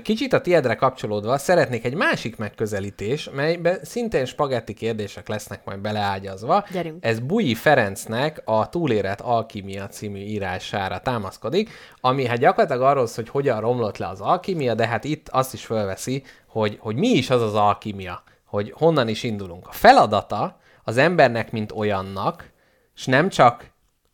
kicsit 0.03 0.33
a 0.33 0.41
tiedre 0.41 0.75
kapcsolódva 0.75 1.37
szeretnék 1.37 1.85
egy 1.85 1.95
másik 1.95 2.37
megközelítés, 2.37 3.29
melyben 3.33 3.79
szintén 3.83 4.25
spagetti 4.25 4.73
kérdések 4.73 5.27
lesznek 5.27 5.65
majd 5.65 5.79
beleágyazva. 5.79 6.65
Gyerünk. 6.71 7.05
Ez 7.05 7.19
Bui 7.19 7.55
Ferencnek 7.55 8.41
a 8.45 8.69
Túlélet 8.69 9.21
Alkimia 9.21 9.87
című 9.87 10.19
írására 10.19 10.99
támaszkodik, 10.99 11.69
ami 12.01 12.25
hát 12.25 12.37
gyakorlatilag 12.37 12.81
arról 12.81 13.07
szól, 13.07 13.23
hogy 13.23 13.33
hogyan 13.33 13.59
romlott 13.59 13.97
le 13.97 14.07
az 14.07 14.21
alkimia, 14.21 14.73
de 14.73 14.87
hát 14.87 15.03
itt 15.03 15.29
azt 15.29 15.53
is 15.53 15.65
fölveszi, 15.65 16.23
hogy, 16.47 16.77
hogy 16.79 16.95
mi 16.95 17.07
is 17.07 17.29
az 17.29 17.41
az 17.41 17.53
alkimia, 17.53 18.23
hogy 18.55 18.73
honnan 18.77 19.07
is 19.07 19.23
indulunk. 19.23 19.67
A 19.67 19.71
feladata 19.71 20.57
az 20.83 20.97
embernek, 20.97 21.51
mint 21.51 21.71
olyannak, 21.71 22.51
és 22.95 23.05
nem 23.05 23.29
csak 23.29 23.71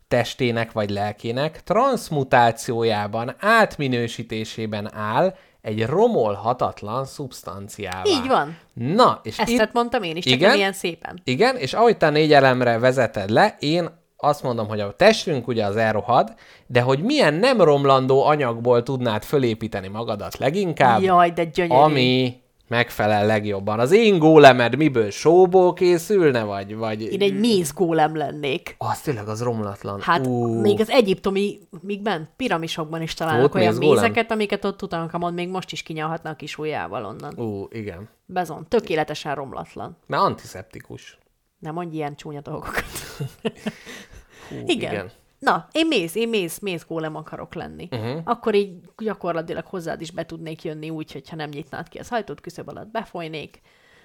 testének 0.08 0.72
vagy 0.72 0.90
lelkének 0.90 1.64
transmutációjában, 1.64 3.36
átminősítésében 3.40 4.94
áll 4.96 5.36
egy 5.62 5.86
romolhatatlan 5.86 7.06
szubstanciává. 7.06 8.02
Így 8.06 8.28
van. 8.28 8.58
Na, 8.74 9.20
és 9.24 9.40
Ezt 9.40 9.50
itt, 9.50 9.72
mondtam 9.74 10.04
én 10.04 10.16
is, 10.16 10.24
csak 10.24 10.34
Igen? 10.34 10.56
ilyen 10.56 10.74
szépen. 10.74 11.22
igen, 11.24 11.56
és 11.56 11.74
ahogy 11.74 11.98
te 11.98 12.10
négy 12.10 12.34
elemre 12.34 12.80
vezeted 12.80 13.30
le, 13.30 13.56
én 13.60 13.90
azt 14.18 14.44
mondom, 14.44 14.68
hogy 14.68 14.80
a 14.80 14.96
testünk 14.96 15.48
ugye 15.48 15.66
az 15.66 15.76
elrohad, 15.76 16.34
de 16.68 16.82
hogy 16.82 17.00
milyen 17.04 17.34
nem 17.34 17.62
romlandó 17.62 18.24
anyagból 18.26 18.84
tudnád 18.84 19.24
fölépíteni 19.24 19.88
magadat 19.88 20.38
leginkább, 20.38 21.02
Jaj, 21.02 21.32
de 21.32 21.44
gyönyörű. 21.44 21.80
ami 21.82 22.42
megfelel 22.72 23.26
legjobban. 23.26 23.80
Az 23.80 23.92
én 23.92 24.20
gólemed 24.20 24.76
miből 24.76 25.10
sóból 25.10 25.74
készülne, 25.74 26.44
vagy... 26.44 26.76
vagy... 26.76 27.02
Én 27.02 27.22
egy 27.22 27.40
mézgólem 27.40 28.16
lennék. 28.16 28.76
Az 28.78 29.02
tényleg 29.02 29.28
az 29.28 29.42
romlatlan. 29.42 30.02
Hát 30.02 30.28
Ú. 30.28 30.60
még 30.60 30.80
az 30.80 30.90
egyiptomi, 30.90 31.60
még 31.82 32.02
bent, 32.02 32.30
piramisokban 32.36 33.02
is 33.02 33.14
találnak 33.14 33.54
Volt 33.54 33.64
olyan 33.64 33.76
mézeket, 33.76 34.32
amiket 34.32 34.66
ott 34.66 34.78
Tutankamon 34.78 35.34
még 35.34 35.50
most 35.50 35.72
is 35.72 35.84
kinyalhatna 35.84 36.30
a 36.30 36.36
kis 36.36 36.58
ujjával 36.58 37.06
onnan. 37.06 37.40
Ú, 37.40 37.68
igen. 37.72 38.10
Bezon, 38.26 38.66
tökéletesen 38.68 39.36
romlatlan. 39.36 39.98
Mert 40.08 40.24
antiszeptikus. 40.24 41.18
Nem 41.60 41.74
mondj 41.74 41.96
ilyen 41.96 42.16
csúnya 42.16 42.42
dolgokat. 42.42 42.86
Hú, 44.50 44.56
Igen. 44.66 44.92
igen. 44.92 45.12
Na, 45.42 45.68
én 45.72 45.88
méz, 45.88 46.16
én 46.16 46.30
méz, 46.30 46.60
méz 46.60 46.86
gólem 46.88 47.16
akarok 47.16 47.54
lenni. 47.54 47.88
Uh-huh. 47.92 48.22
Akkor 48.24 48.56
így 48.56 48.74
gyakorlatilag 48.98 49.66
hozzád 49.66 50.02
is 50.02 50.12
be 50.12 50.26
tudnék 50.26 50.64
jönni 50.64 50.90
úgy, 50.90 51.12
hogyha 51.12 51.36
nem 51.36 51.50
nyitnád 51.50 51.90
ki 51.90 51.98
az 51.98 52.08
hajtót, 52.08 52.42
küszöb 52.42 52.70
alatt 52.70 52.88
befolynék, 52.88 53.62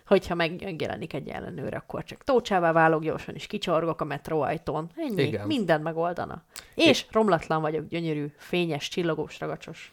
hogyha 0.07 0.35
megjelenik 0.35 1.13
egy 1.13 1.29
ellenőr, 1.29 1.75
akkor 1.75 2.05
csak 2.05 2.25
tócsává 2.25 2.73
válok, 2.73 3.03
gyorsan 3.03 3.35
is 3.35 3.47
kicsorgok 3.47 4.01
a 4.01 4.05
metróajtón. 4.05 4.91
Ennyi. 4.97 5.23
Igen. 5.23 5.47
mindent 5.47 5.83
megoldana. 5.83 6.43
És 6.75 7.07
romlatlan 7.11 7.61
vagyok, 7.61 7.89
gyönyörű, 7.89 8.27
fényes, 8.37 8.89
csillogós, 8.89 9.41
ragacsos. 9.41 9.93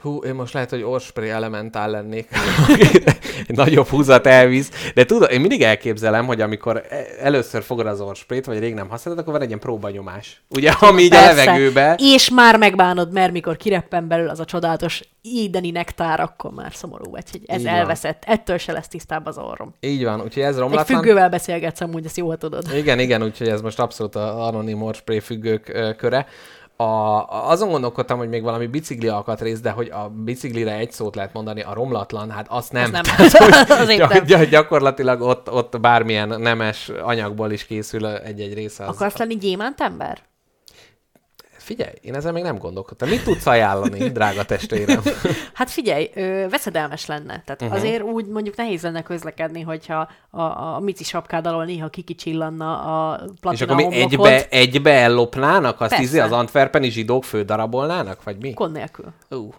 Hú, 0.00 0.16
én 0.24 0.34
most 0.34 0.52
lehet, 0.54 0.70
hogy 0.70 0.82
orspray 0.82 1.28
elementál 1.28 1.90
lennék. 1.90 2.28
Egy 3.48 3.56
nagyobb 3.62 3.86
húzat 3.86 4.26
elvisz. 4.26 4.70
De 4.94 5.04
tudod, 5.04 5.30
én 5.30 5.40
mindig 5.40 5.62
elképzelem, 5.62 6.26
hogy 6.26 6.40
amikor 6.40 6.76
e- 6.88 7.06
először 7.20 7.62
fogod 7.62 7.86
az 7.86 8.00
orsprayt, 8.00 8.44
vagy 8.46 8.58
rég 8.58 8.74
nem 8.74 8.88
használod, 8.88 9.20
akkor 9.20 9.32
van 9.32 9.42
egy 9.42 9.48
ilyen 9.48 9.60
próbanyomás. 9.60 10.42
Ugye, 10.50 10.70
ami 10.70 11.02
így 11.02 11.14
a 11.14 11.18
Persze. 11.18 11.44
levegőbe. 11.44 11.98
És 12.02 12.30
már 12.30 12.56
megbánod, 12.58 13.12
mert 13.12 13.32
mikor 13.32 13.56
kireppen 13.56 14.08
belül 14.08 14.28
az 14.28 14.40
a 14.40 14.44
csodálatos 14.44 15.00
ídeni 15.22 15.70
nektár, 15.70 16.20
akkor 16.20 16.50
már 16.50 16.72
szomorú 16.74 17.10
vagy, 17.10 17.30
hogy 17.30 17.40
ez 17.46 17.58
Így 17.60 17.64
van. 17.66 17.74
elveszett. 17.74 18.22
Ettől 18.26 18.58
se 18.58 18.72
lesz 18.72 18.88
tisztább 18.88 19.26
az 19.26 19.38
orrom. 19.38 19.74
Így 19.80 20.04
van, 20.04 20.20
úgyhogy 20.20 20.42
ez 20.42 20.54
Egy 20.54 20.60
romlatlan. 20.60 20.98
függővel 21.00 21.28
beszélgetsz 21.28 21.80
amúgy, 21.80 22.04
ezt 22.04 22.16
jól 22.16 22.36
tudod. 22.36 22.64
Igen, 22.74 22.98
igen, 22.98 23.22
úgyhogy 23.22 23.48
ez 23.48 23.60
most 23.60 23.78
abszolút 23.80 24.14
a 24.14 24.46
anonim 24.46 24.82
orspray 24.82 25.20
függők 25.20 25.94
köre. 25.96 26.26
A, 26.76 26.84
azon 27.50 27.70
gondolkodtam, 27.70 28.18
hogy 28.18 28.28
még 28.28 28.42
valami 28.42 28.66
bicikli 28.66 29.08
alkatrész, 29.08 29.60
de 29.60 29.70
hogy 29.70 29.88
a 29.88 30.08
biciklire 30.08 30.72
egy 30.76 30.92
szót 30.92 31.14
lehet 31.14 31.32
mondani, 31.32 31.62
a 31.62 31.72
romlatlan, 31.74 32.30
hát 32.30 32.46
azt 32.48 32.72
nem. 32.72 32.84
Az 32.84 32.90
nem. 32.90 33.02
Tehát, 33.16 33.32
hogy 33.32 33.78
Azért 33.78 34.12
gy- 34.12 34.24
gy- 34.24 34.48
gyakorlatilag 34.48 35.20
ott, 35.20 35.50
ott 35.52 35.80
bármilyen 35.80 36.40
nemes 36.40 36.88
anyagból 37.02 37.50
is 37.50 37.66
készül 37.66 38.06
egy-egy 38.06 38.54
része. 38.54 38.84
Az, 38.84 38.94
Akarsz 38.94 39.16
lenni 39.16 39.36
gyémánt 39.36 39.80
ember? 39.80 40.22
Figyelj, 41.66 41.92
én 42.00 42.14
ezzel 42.14 42.32
még 42.32 42.42
nem 42.42 42.58
gondolkodtam. 42.58 43.08
Mit 43.08 43.24
tudsz 43.24 43.46
ajánlani, 43.46 44.08
drága 44.10 44.44
testvérem? 44.44 45.02
Hát 45.52 45.70
figyelj, 45.70 46.10
ö, 46.14 46.46
veszedelmes 46.50 47.06
lenne. 47.06 47.42
Tehát 47.44 47.62
uh-huh. 47.62 47.76
azért 47.76 48.02
úgy 48.02 48.26
mondjuk 48.26 48.56
nehéz 48.56 48.82
lenne 48.82 49.02
közlekedni, 49.02 49.60
hogyha 49.60 50.08
a, 50.30 50.40
a 50.40 50.80
mici 50.80 51.04
sapkád 51.04 51.46
alól 51.46 51.64
néha 51.64 51.88
kikicsillanna 51.88 52.78
a 52.78 53.16
platina 53.16 53.52
És 53.52 53.60
akkor 53.60 53.76
mi 53.76 53.82
homlokod, 53.82 54.26
egybe, 54.26 54.46
egybe 54.48 54.92
ellopnának? 54.92 55.80
Azt 55.80 55.90
Persze. 55.90 56.04
izé 56.04 56.18
az 56.18 56.32
antwerpeni 56.32 56.90
zsidók 56.90 57.24
fődarabolnának? 57.24 58.22
Vagy 58.22 58.36
mi? 58.40 58.50
Gond 58.50 58.72
nélkül. 58.72 59.12
Ú. 59.30 59.54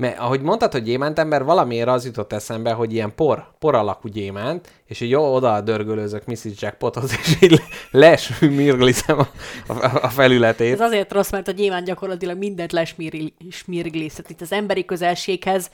Mert 0.00 0.18
ahogy 0.18 0.40
mondtad, 0.40 0.72
hogy 0.72 0.82
gyémántember, 0.82 1.44
valamiért 1.44 1.88
az 1.88 2.04
jutott 2.04 2.32
eszembe, 2.32 2.72
hogy 2.72 2.92
ilyen 2.92 3.14
por, 3.14 3.44
por 3.58 3.74
alakú 3.74 4.08
gyémánt, 4.08 4.72
és 4.86 5.00
így 5.00 5.10
jó, 5.10 5.34
oda 5.34 5.60
dörgölőzök 5.60 6.24
Mrs. 6.24 6.44
Jackpothoz, 6.60 7.12
és 7.20 7.36
így 7.40 7.62
lesmirgliszem 7.90 9.18
a, 9.18 9.26
a, 9.72 9.98
a 10.02 10.08
felületét. 10.08 10.72
Ez 10.72 10.80
azért 10.80 11.12
rossz, 11.12 11.30
mert 11.30 11.48
a 11.48 11.52
gyémánt 11.52 11.86
gyakorlatilag 11.86 12.38
mindent 12.38 12.72
lesmirglisz. 12.72 14.14
Tehát 14.14 14.30
itt 14.30 14.40
az 14.40 14.52
emberi 14.52 14.84
közelséghez, 14.84 15.70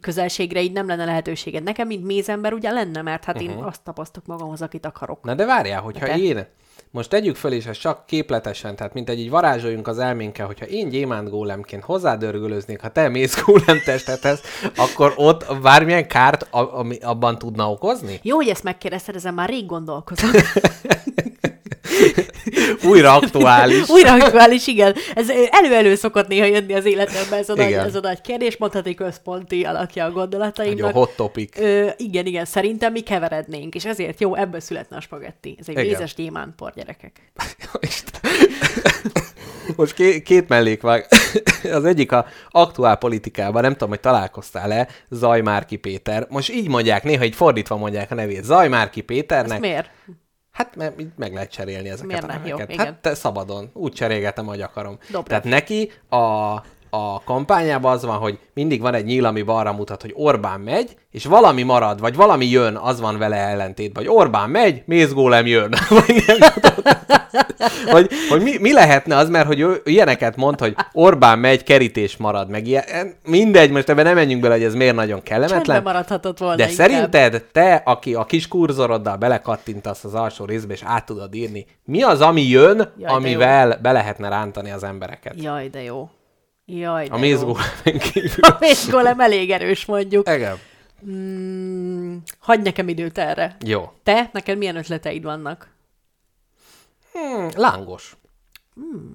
közelségre 0.00 0.62
így 0.62 0.72
nem 0.72 0.86
lenne 0.86 1.04
lehetőséged. 1.04 1.62
Nekem, 1.62 1.86
mint 1.86 2.04
mézember, 2.04 2.52
ugye 2.52 2.70
lenne, 2.70 3.02
mert 3.02 3.24
hát 3.24 3.36
uh-huh. 3.36 3.50
én 3.50 3.62
azt 3.62 3.82
tapasztok 3.82 4.26
magamhoz, 4.26 4.62
akit 4.62 4.86
akarok. 4.86 5.22
Na 5.22 5.34
de 5.34 5.44
várjál, 5.44 5.80
hogyha 5.80 6.06
Te? 6.06 6.18
én, 6.18 6.46
most 6.92 7.08
tegyük 7.08 7.36
föl, 7.36 7.52
és 7.52 7.66
ez 7.66 7.76
csak 7.76 8.06
képletesen, 8.06 8.76
tehát 8.76 8.94
mint 8.94 9.08
egy 9.08 9.18
így 9.18 9.30
varázsoljunk 9.30 9.88
az 9.88 9.98
elménkkel, 9.98 10.46
hogyha 10.46 10.66
én 10.66 10.88
gyémánt 10.88 11.30
gólemként 11.30 11.84
hozzádörgölöznék, 11.84 12.80
ha 12.80 12.88
te 12.88 13.08
mész 13.08 13.42
gólem 13.44 13.80
testethez, 13.84 14.40
akkor 14.76 15.12
ott 15.16 15.46
bármilyen 15.62 16.08
kárt 16.08 16.42
a, 16.50 16.78
ami 16.78 16.98
abban 16.98 17.38
tudna 17.38 17.70
okozni? 17.70 18.20
Jó, 18.22 18.36
hogy 18.36 18.48
ezt 18.48 18.62
megkérdezted, 18.62 19.14
ezen 19.14 19.34
már 19.34 19.48
rég 19.48 19.66
gondolkozom. 19.66 20.30
Újra 22.84 23.14
aktuális. 23.14 23.88
Újra 23.88 24.12
aktuális, 24.12 24.66
igen. 24.66 24.94
Ez 25.14 25.28
elő-elő 25.50 25.94
szokott 25.94 26.28
néha 26.28 26.44
jönni 26.44 26.74
az 26.74 26.84
életemben 26.84 27.38
ez 27.38 27.48
a, 27.48 27.54
nagy, 27.54 27.72
ez 27.72 27.94
a 27.94 28.00
nagy 28.00 28.20
kérdés, 28.20 28.56
mondhatni 28.56 28.94
központi 28.94 29.64
alakja 29.64 30.04
a 30.04 30.06
Nagyon 30.06 30.20
gondolataimnak. 30.20 30.92
hot 30.92 31.16
topic. 31.16 31.58
Ö, 31.58 31.88
igen, 31.96 32.26
igen, 32.26 32.44
szerintem 32.44 32.92
mi 32.92 33.00
keverednénk, 33.00 33.74
és 33.74 33.84
ezért 33.84 34.20
jó, 34.20 34.34
ebből 34.34 34.60
születne 34.60 34.96
a 34.96 35.00
spagetti. 35.00 35.56
Ez 35.60 35.68
egy 35.68 35.78
Igen. 35.78 35.86
mézes 35.86 36.14
gyémántpor, 36.14 36.72
gyerekek. 36.74 37.12
Most 39.76 39.94
két, 39.94 40.22
két 40.22 40.48
mellékvág. 40.48 41.06
Az 41.72 41.84
egyik 41.84 42.12
a 42.12 42.26
aktuál 42.50 42.96
politikában, 42.96 43.62
nem 43.62 43.72
tudom, 43.72 43.88
hogy 43.88 44.00
találkoztál-e, 44.00 44.88
Zajmárki 45.10 45.76
Péter. 45.76 46.26
Most 46.30 46.50
így 46.52 46.68
mondják, 46.68 47.02
néha 47.02 47.24
így 47.24 47.34
fordítva 47.34 47.76
mondják 47.76 48.10
a 48.10 48.14
nevét. 48.14 48.44
Zajmárki 48.44 49.00
Péternek. 49.00 49.50
Ezt 49.52 49.60
miért? 49.60 49.90
Hát 50.52 50.76
mert 50.76 51.00
így 51.00 51.10
meg 51.16 51.32
lehet 51.34 51.50
cserélni 51.50 51.88
ezeket 51.88 52.06
Miért 52.06 52.22
a 52.22 52.26
ne? 52.26 52.32
Jó, 52.32 52.40
neveket. 52.44 52.70
igen. 52.70 52.86
hát 52.86 52.94
te 52.94 53.14
szabadon, 53.14 53.70
úgy 53.72 53.92
cserélgetem, 53.92 54.46
ahogy 54.46 54.60
akarom. 54.60 54.98
Dobd 55.10 55.26
Tehát 55.26 55.44
neki 55.44 55.90
a, 56.08 56.16
a 56.94 57.22
kampányában 57.24 57.92
az 57.92 58.04
van, 58.04 58.18
hogy 58.18 58.38
mindig 58.54 58.80
van 58.80 58.94
egy 58.94 59.04
nyíl, 59.04 59.24
ami 59.24 59.42
balra 59.42 59.72
mutat, 59.72 60.00
hogy 60.02 60.12
Orbán 60.14 60.60
megy, 60.60 60.96
és 61.10 61.24
valami 61.24 61.62
marad, 61.62 62.00
vagy 62.00 62.16
valami 62.16 62.46
jön, 62.46 62.76
az 62.76 63.00
van 63.00 63.18
vele 63.18 63.36
ellentétben, 63.36 64.04
vagy 64.04 64.14
Orbán 64.14 64.50
megy, 64.50 64.82
mézgólem 64.86 65.46
jön. 65.46 65.74
vagy, 65.88 66.24
nem 66.26 66.38
vagy, 67.90 68.10
vagy 68.28 68.42
mi, 68.42 68.56
mi, 68.60 68.72
lehetne 68.72 69.16
az, 69.16 69.28
mert 69.28 69.46
hogy 69.46 69.60
ő 69.60 69.80
ilyeneket 69.84 70.36
mond, 70.36 70.60
hogy 70.60 70.74
Orbán 70.92 71.38
megy, 71.38 71.62
kerítés 71.62 72.16
marad, 72.16 72.48
meg 72.48 72.66
ilyen. 72.66 72.84
Mindegy, 73.24 73.70
most 73.70 73.88
ebben 73.88 74.04
nem 74.04 74.14
menjünk 74.14 74.42
bele, 74.42 74.54
hogy 74.54 74.64
ez 74.64 74.74
miért 74.74 74.94
nagyon 74.94 75.22
Csendben 75.22 75.48
kellemetlen. 75.48 75.82
maradhatott 75.82 76.38
volna 76.38 76.56
De 76.56 76.62
inkább. 76.68 76.86
szerinted 76.86 77.44
te, 77.52 77.82
aki 77.84 78.14
a 78.14 78.24
kis 78.24 78.48
kurzoroddal 78.48 79.16
belekattintasz 79.16 80.04
az 80.04 80.14
alsó 80.14 80.44
részbe, 80.44 80.72
és 80.72 80.82
át 80.84 81.06
tudod 81.06 81.34
írni, 81.34 81.66
mi 81.84 82.02
az, 82.02 82.20
ami 82.20 82.42
jön, 82.42 82.92
jó. 82.96 83.06
amivel 83.06 83.78
be 83.82 83.92
lehetne 83.92 84.28
rántani 84.28 84.70
az 84.70 84.84
embereket? 84.84 85.34
Jaj, 85.42 85.68
de 85.68 85.82
jó. 85.82 86.08
Jaj, 86.78 87.06
A 87.10 87.18
mézgólemen 87.18 87.98
kívül. 88.12 88.44
A 88.44 88.56
mézgólem 88.60 89.20
elég 89.20 89.50
erős, 89.50 89.84
mondjuk. 89.84 90.28
Igen. 90.28 90.58
Mm, 91.06 92.16
hagyj 92.38 92.62
nekem 92.62 92.88
időt 92.88 93.18
erre. 93.18 93.56
Jó. 93.64 93.92
Te, 94.02 94.30
neked 94.32 94.58
milyen 94.58 94.76
ötleteid 94.76 95.22
vannak? 95.22 95.70
Hmm, 97.12 97.48
lángos. 97.54 98.16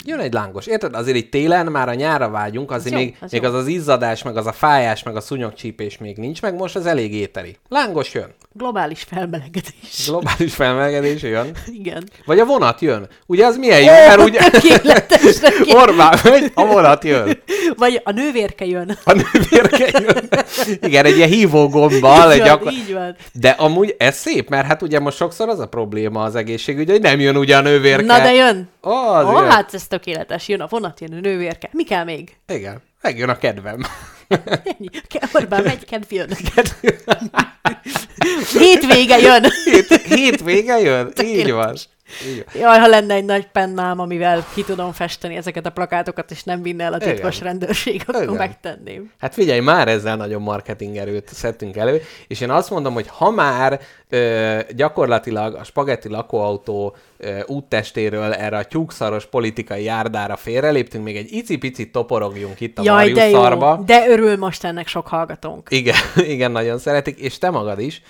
Jön 0.06 0.20
egy 0.20 0.34
lángos. 0.34 0.66
Érted? 0.66 0.96
Azért 0.96 1.18
így 1.18 1.30
télen 1.30 1.66
már 1.66 1.90
a 1.90 1.94
nyára 1.94 2.30
vágyunk, 2.30 2.72
azért 2.72 2.96
jó, 2.96 3.02
még, 3.02 3.16
az 3.20 3.32
még 3.32 3.42
jó. 3.42 3.48
az 3.48 3.54
az 3.56 3.68
izzadás, 3.68 4.24
meg 4.24 4.38
az 4.38 4.46
a 4.46 4.52
fájás, 4.52 5.04
meg 5.04 5.16
a 5.16 5.22
szúnyogcsípés 5.22 5.98
még 5.98 6.18
nincs, 6.18 6.42
meg 6.42 6.56
most 6.56 6.76
az 6.76 6.86
elég 6.86 7.14
éteri. 7.14 7.58
Lángos 7.70 8.14
jön. 8.14 8.36
Globális 8.54 9.04
felmelegedés. 9.04 10.06
Globális 10.08 10.54
felmelegedés 10.54 11.22
jön. 11.22 11.56
Igen. 11.80 12.10
Vagy 12.26 12.40
a 12.40 12.46
vonat 12.46 12.82
jön. 12.82 13.08
Ugye 13.26 13.46
az 13.46 13.58
milyen 13.58 13.80
jó, 13.80 13.92
mert 13.92 14.22
ugye 14.30 14.50
Tökéletes 14.50 15.40
neki. 15.40 15.76
Orbán 15.82 16.20
megy, 16.24 16.52
a 16.54 16.66
vonat 16.66 17.04
jön. 17.04 17.42
Vagy 17.76 18.02
a 18.04 18.12
nővérke 18.12 18.66
jön. 18.66 18.98
A 19.04 19.14
nővérke 19.14 20.00
jön. 20.00 20.30
Igen, 20.82 21.06
egy 21.06 21.16
ilyen 21.16 21.30
hívógombbal. 21.30 22.34
így, 22.34 22.40
Egy 22.40 22.60
van, 22.64 22.74
így 22.74 22.94
van. 22.94 23.16
De 23.34 23.50
amúgy 23.50 23.96
ez 23.98 24.16
szép, 24.16 24.50
mert 24.50 24.68
hát 24.68 24.82
ugye 24.82 25.00
most 25.00 25.18
sokszor 25.18 25.50
az 25.50 25.60
a 25.60 25.68
probléma 25.68 26.24
az 26.24 26.36
egészségügy, 26.36 26.90
hogy 26.90 27.02
nem 27.02 27.20
jön 27.20 27.38
ugye 27.38 27.58
a 27.58 27.62
nővérke. 27.62 28.06
Na 28.06 28.20
de 28.20 28.34
jön. 28.34 28.70
Az 28.82 29.26
Ó, 29.26 29.47
hát 29.50 29.74
ez 29.74 29.88
tökéletes. 29.88 30.48
Jön 30.48 30.62
a 30.62 30.68
vonat, 30.68 31.00
jön 31.00 31.14
a 31.14 31.20
nővérke. 31.20 31.70
Mi 31.72 31.84
kell 31.84 32.04
még? 32.04 32.38
Igen, 32.48 32.82
megjön 33.02 33.30
a 33.30 33.38
kedvem. 33.38 33.86
Ennyi. 34.64 34.90
Orbán 35.34 35.64
megy, 35.64 35.86
kedv 35.92 36.14
jön. 36.14 36.30
Hétvége 38.58 39.18
jön. 39.18 39.46
Hét, 39.64 40.02
hétvége 40.04 40.80
jön? 40.80 41.12
Tökéletes. 41.14 41.46
Így 41.46 41.52
van. 41.52 41.76
Jaj, 42.54 42.80
ha 42.80 42.88
lenne 42.88 43.14
egy 43.14 43.26
nagy 43.26 43.48
pennám, 43.48 44.00
amivel 44.00 44.46
ki 44.54 44.64
tudom 44.64 44.92
festeni 44.92 45.36
ezeket 45.36 45.66
a 45.66 45.70
plakátokat, 45.70 46.32
és 46.32 46.44
nem 46.44 46.62
vinne 46.62 46.84
el 46.84 46.94
a 46.94 46.98
titkos 46.98 47.36
Igen. 47.36 47.48
rendőrség, 47.48 48.04
akkor 48.08 48.22
Igen. 48.22 48.36
megtenném. 48.36 49.12
Hát 49.20 49.34
figyelj, 49.34 49.60
már 49.60 49.88
ezzel 49.88 50.16
nagyon 50.16 50.42
marketing 50.42 50.98
erőt 50.98 51.30
szedtünk 51.34 51.76
elő, 51.76 52.02
és 52.28 52.42
én 52.42 52.50
azt 52.50 52.70
mondom, 52.70 52.94
hogy 52.94 53.08
ha 53.08 53.30
már 53.30 53.80
ö, 54.10 54.60
gyakorlatilag 54.76 55.56
a 55.56 55.64
spagetti 55.64 56.10
lakóautó 56.10 56.96
ö, 57.18 57.40
úttestéről 57.46 58.34
erre 58.34 58.58
a 58.58 58.64
tyúkszaros 58.64 59.26
politikai 59.26 59.84
járdára 59.84 60.36
félreléptünk, 60.36 61.04
még 61.04 61.16
egy 61.16 61.32
icipicit 61.32 61.92
toporogjunk 61.92 62.60
itt 62.60 62.78
a 62.78 62.82
Jaj, 62.84 63.12
de 63.12 63.30
jó. 63.30 63.40
szarba. 63.40 63.82
De 63.86 64.08
örül 64.08 64.38
most 64.38 64.64
ennek 64.64 64.88
sok 64.88 65.08
hallgatónk. 65.08 65.68
Igen, 65.72 65.96
igen, 66.34 66.52
nagyon 66.52 66.78
szeretik, 66.78 67.20
és 67.20 67.38
te 67.38 67.50
magad 67.50 67.80
is, 67.80 68.02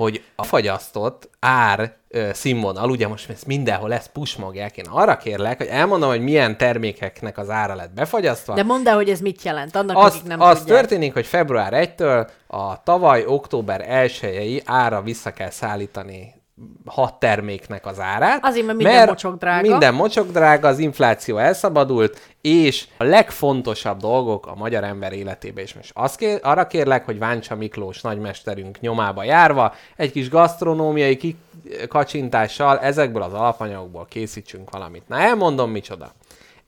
hogy 0.00 0.22
a 0.34 0.44
fagyasztott 0.44 1.28
ár 1.38 1.96
ö, 2.08 2.28
színvonal, 2.32 2.90
ugye 2.90 3.08
most 3.08 3.30
ezt 3.30 3.46
mindenhol 3.46 3.92
ezt 3.92 4.10
pusmogják, 4.10 4.76
én 4.76 4.84
arra 4.90 5.16
kérlek, 5.16 5.56
hogy 5.58 5.66
elmondom, 5.66 6.08
hogy 6.08 6.20
milyen 6.20 6.56
termékeknek 6.56 7.38
az 7.38 7.50
ára 7.50 7.74
lett 7.74 7.92
befagyasztva. 7.92 8.54
De 8.54 8.62
mondd 8.62 8.88
el, 8.88 8.94
hogy 8.94 9.08
ez 9.08 9.20
mit 9.20 9.42
jelent, 9.42 9.76
annak, 9.76 9.96
az, 9.96 10.14
akik 10.14 10.22
nem 10.22 10.40
az 10.40 10.58
tudják. 10.58 10.78
történik, 10.78 11.12
hogy 11.12 11.26
február 11.26 11.72
1-től 11.74 12.28
a 12.46 12.82
tavaly 12.82 13.24
október 13.26 13.90
1 13.90 14.62
ára 14.64 15.02
vissza 15.02 15.32
kell 15.32 15.50
szállítani 15.50 16.39
hat 16.84 17.18
terméknek 17.18 17.86
az 17.86 18.00
árát. 18.00 18.44
Azért, 18.44 18.66
mert 18.66 18.78
minden 18.78 19.06
mocsok 19.06 19.38
drága. 19.38 19.68
Minden 19.68 19.94
mocsok 19.94 20.30
drága, 20.30 20.68
az 20.68 20.78
infláció 20.78 21.36
elszabadult, 21.36 22.32
és 22.40 22.86
a 22.98 23.04
legfontosabb 23.04 23.98
dolgok 23.98 24.46
a 24.46 24.54
magyar 24.54 24.84
ember 24.84 25.12
életében. 25.12 25.64
És 25.64 25.74
most 25.74 25.90
azt 25.94 26.16
kér, 26.16 26.40
arra 26.42 26.66
kérlek, 26.66 27.04
hogy 27.04 27.18
Váncsa 27.18 27.56
Miklós 27.56 28.00
nagymesterünk 28.00 28.80
nyomába 28.80 29.22
járva, 29.22 29.74
egy 29.96 30.12
kis 30.12 30.28
gasztronómiai 30.28 31.16
kikacsintással 31.16 32.78
ezekből 32.78 33.22
az 33.22 33.32
alapanyagokból 33.32 34.06
készítsünk 34.08 34.70
valamit. 34.70 35.08
Na 35.08 35.18
elmondom 35.18 35.70
micsoda. 35.70 36.12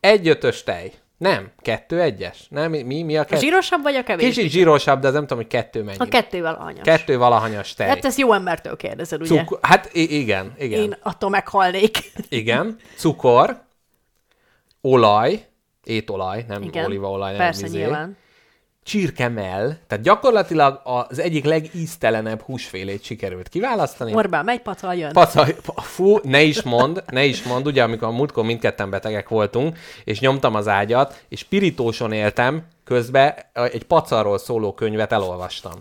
Egy 0.00 0.28
ötös 0.28 0.62
tej. 0.62 0.92
Nem, 1.22 1.50
kettő 1.58 2.00
egyes. 2.00 2.46
Nem, 2.48 2.70
mi, 2.70 3.02
mi 3.02 3.16
a 3.16 3.20
A 3.20 3.24
kettő? 3.24 3.40
zsírosabb 3.40 3.82
vagy 3.82 3.94
a 3.94 4.02
kevés? 4.02 4.34
Kicsit 4.34 4.50
zsírosabb, 4.50 5.00
de 5.00 5.06
az 5.06 5.12
nem 5.12 5.22
tudom, 5.22 5.38
hogy 5.38 5.46
kettő 5.46 5.82
mennyi. 5.82 5.96
A 5.98 6.04
kettővel 6.04 6.54
anyas. 6.54 6.82
Kettő 6.84 7.18
valahanyas 7.18 7.74
tej. 7.74 7.88
Hát 7.88 8.04
ezt 8.04 8.18
jó 8.18 8.32
embertől 8.32 8.76
kérdezed, 8.76 9.20
ugye? 9.20 9.38
Cukor, 9.38 9.58
hát 9.62 9.90
igen, 9.92 10.54
igen. 10.58 10.80
Én 10.80 10.96
attól 11.02 11.30
meghalnék. 11.30 11.96
Igen. 12.28 12.76
Cukor, 12.96 13.62
olaj, 14.80 15.46
étolaj, 15.84 16.44
nem 16.48 16.62
Igen. 16.62 16.84
olívaolaj, 16.84 17.30
nem 17.30 17.40
Persze, 17.40 17.62
vizé. 17.62 17.78
nyilván. 17.78 18.16
Csirkemell, 18.84 19.76
tehát 19.86 20.04
gyakorlatilag 20.04 20.80
az 20.84 21.18
egyik 21.18 21.44
legíztelenebb 21.44 22.40
húsfélét 22.40 23.04
sikerült 23.04 23.48
kiválasztani. 23.48 24.14
Orbán 24.14 24.44
megy, 24.44 24.60
pacal 24.60 24.94
jön. 24.94 25.12
Pacaj, 25.12 25.56
fú, 25.76 26.18
ne 26.22 26.42
is 26.42 26.62
mond, 26.62 27.02
ne 27.06 27.24
is 27.24 27.42
mond, 27.42 27.66
ugye 27.66 27.82
amikor 27.82 28.08
a 28.08 28.10
múltkor 28.10 28.44
mindketten 28.44 28.90
betegek 28.90 29.28
voltunk, 29.28 29.78
és 30.04 30.20
nyomtam 30.20 30.54
az 30.54 30.68
ágyat, 30.68 31.24
és 31.28 31.42
pirítóson 31.42 32.12
éltem, 32.12 32.64
közben 32.92 33.34
egy 33.52 33.84
pacarról 33.84 34.38
szóló 34.38 34.72
könyvet 34.72 35.12
elolvastam. 35.12 35.72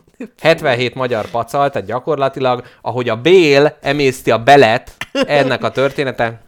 77 0.41 0.95
magyar 0.95 1.25
pacal, 1.25 1.69
tehát 1.69 1.87
gyakorlatilag, 1.87 2.63
ahogy 2.81 3.09
a 3.09 3.15
Bél 3.15 3.77
emészti 3.81 4.31
a 4.31 4.43
belet, 4.43 4.91
ennek 5.11 5.63
a 5.63 5.71
története, 5.71 6.41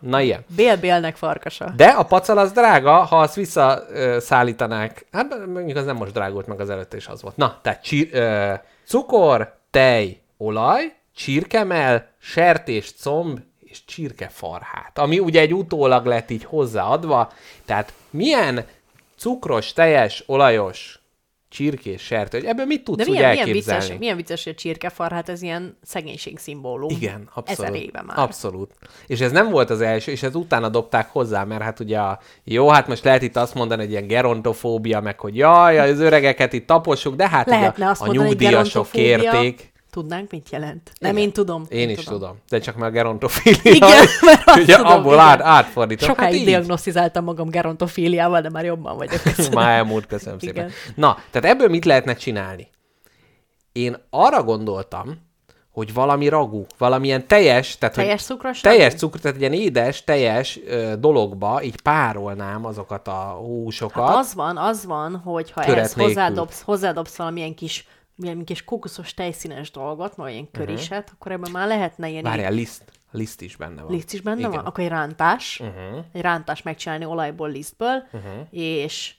na 0.00 0.20
ilyen. 0.20 0.44
Bél-bélnek 0.56 1.16
farkasa. 1.16 1.72
De 1.76 1.86
a 1.86 2.02
pacal 2.02 2.38
az 2.38 2.52
drága, 2.52 2.92
ha 2.92 3.20
azt 3.20 3.34
visszaszállítanák. 3.34 5.06
Hát 5.12 5.46
mondjuk 5.46 5.76
az 5.76 5.84
nem 5.84 5.96
most 5.96 6.12
drágult, 6.12 6.46
meg 6.46 6.60
az 6.60 6.70
előtt 6.70 6.94
is 6.94 7.06
az 7.06 7.22
volt. 7.22 7.36
Na, 7.36 7.58
tehát 7.62 7.82
csír, 7.82 8.08
ö, 8.12 8.52
cukor, 8.84 9.54
tej, 9.70 10.20
olaj, 10.36 10.94
csirkemell, 11.14 12.04
sertés, 12.18 12.94
comb 13.00 13.38
és 13.60 13.84
csirkefarhát, 13.84 14.98
ami 14.98 15.18
ugye 15.18 15.40
egy 15.40 15.54
utólag 15.54 16.06
lett 16.06 16.30
így 16.30 16.44
hozzáadva. 16.44 17.32
Tehát 17.64 17.92
milyen 18.10 18.64
cukros, 19.22 19.72
teljes, 19.72 20.22
olajos 20.26 21.00
csirkés 21.48 22.02
sertő, 22.02 22.46
ebből 22.46 22.66
mit 22.66 22.84
tudsz 22.84 22.96
De 22.96 23.02
úgy 23.02 23.10
milyen, 23.10 23.30
milyen, 23.30 23.46
elképzelni? 23.46 23.80
vicces, 23.80 23.98
milyen 23.98 24.16
vicces, 24.16 24.44
hogy 24.44 24.52
a 24.52 24.56
csirkefarhát, 24.56 25.28
ez 25.28 25.42
ilyen 25.42 25.78
szegénység 25.82 26.38
szimbólum. 26.38 26.90
Igen, 26.90 27.28
abszolút. 27.34 27.70
Ezer 27.70 27.82
éve 27.82 28.02
már. 28.02 28.18
Abszolút. 28.18 28.70
És 29.06 29.20
ez 29.20 29.32
nem 29.32 29.50
volt 29.50 29.70
az 29.70 29.80
első, 29.80 30.12
és 30.12 30.22
ez 30.22 30.34
utána 30.34 30.68
dobták 30.68 31.10
hozzá, 31.10 31.44
mert 31.44 31.62
hát 31.62 31.80
ugye 31.80 31.98
a, 31.98 32.18
jó, 32.44 32.68
hát 32.68 32.88
most 32.88 33.04
lehet 33.04 33.22
itt 33.22 33.36
azt 33.36 33.54
mondani, 33.54 33.82
hogy 33.82 33.90
ilyen 33.90 34.06
gerontofóbia, 34.06 35.00
meg 35.00 35.20
hogy 35.20 35.36
jaj, 35.36 35.78
az 35.78 36.00
öregeket 36.00 36.52
itt 36.52 36.66
tapossuk, 36.66 37.14
de 37.14 37.28
hát 37.28 37.46
Lehetne 37.46 37.74
ugye 37.74 37.84
a, 37.84 37.90
azt 37.90 38.00
a 38.00 38.04
mondani, 38.04 38.28
nyugdíjasok 38.28 38.90
kérték. 38.90 39.71
Tudnánk, 39.92 40.30
mit 40.30 40.50
jelent? 40.50 40.92
Nem, 40.98 41.10
Igen. 41.10 41.22
én 41.22 41.32
tudom. 41.32 41.64
Én 41.68 41.78
én 41.78 41.90
is 41.90 42.04
tudom. 42.04 42.38
De 42.48 42.58
csak 42.58 42.76
már 42.76 42.90
gerontofília. 42.90 43.72
Igen, 43.72 44.06
mert 44.20 44.42
azt 44.48 44.58
ugye 44.58 44.76
tudom, 44.76 44.92
abból 44.92 45.12
igen. 45.12 45.24
át, 45.24 45.40
átfordítom. 45.40 46.08
Sokáig 46.08 46.36
hát 46.36 46.44
diagnosztizáltam 46.44 47.24
magam 47.24 47.48
gerontofíliával, 47.48 48.40
de 48.40 48.50
már 48.50 48.64
jobban 48.64 48.96
vagyok. 48.96 49.20
Már 49.52 49.76
elmúlt, 49.76 50.06
köszönöm 50.06 50.38
Igen. 50.40 50.54
szépen. 50.54 50.70
Na, 50.94 51.18
tehát 51.30 51.50
ebből 51.50 51.68
mit 51.68 51.84
lehetne 51.84 52.14
csinálni? 52.14 52.68
Én 53.72 53.96
arra 54.10 54.42
gondoltam, 54.42 55.30
hogy 55.72 55.94
valami 55.94 56.28
ragú, 56.28 56.66
valamilyen 56.78 57.26
teljes, 57.26 57.78
tehát 57.78 57.94
Teljes 57.94 58.22
cukros 58.22 58.60
teljes 58.60 58.94
cukr, 58.94 59.18
tehát 59.18 59.36
egy 59.36 59.42
ilyen 59.42 59.62
édes, 59.62 60.04
teljes 60.04 60.60
ö, 60.66 60.92
dologba 60.98 61.62
így 61.62 61.80
párolnám 61.82 62.64
azokat 62.64 63.08
a 63.08 63.36
húsokat. 63.38 64.08
Hát 64.08 64.16
az 64.16 64.34
van, 64.34 64.56
az 64.56 64.86
van, 64.86 65.16
hogy 65.16 65.50
ha 65.50 65.62
ehhez 65.62 65.92
hozzádobsz, 65.92 66.62
hozzádobsz 66.62 67.16
valamilyen 67.16 67.54
kis 67.54 67.86
milyen 68.14 68.44
kis 68.44 68.64
kokoszos 68.64 69.14
tejszínes 69.14 69.70
dolgot, 69.70 70.14
vagy 70.14 70.32
ilyen 70.32 70.50
köriset, 70.50 71.10
akkor 71.14 71.32
ebben 71.32 71.50
már 71.50 71.66
lehetne 71.66 72.08
ilyen 72.08 72.22
Mhm. 72.22 72.30
Várjál, 72.30 72.52
liszt, 72.52 72.84
liszt 73.10 73.40
is 73.42 73.56
benne 73.56 73.82
van. 73.82 73.92
liszt 73.92 74.12
is 74.12 74.20
benne 74.20 74.38
Igen. 74.38 74.50
van, 74.50 74.64
akkor 74.64 74.84
egy 74.84 74.90
rántás, 74.90 75.60
Uh-huh. 75.60 75.90
Mhm. 75.90 75.98
egy 76.12 76.20
rántás 76.20 76.62
megcsinálni 76.62 77.04
olajból, 77.04 77.50
lisztből, 77.50 78.02
és 78.50 79.14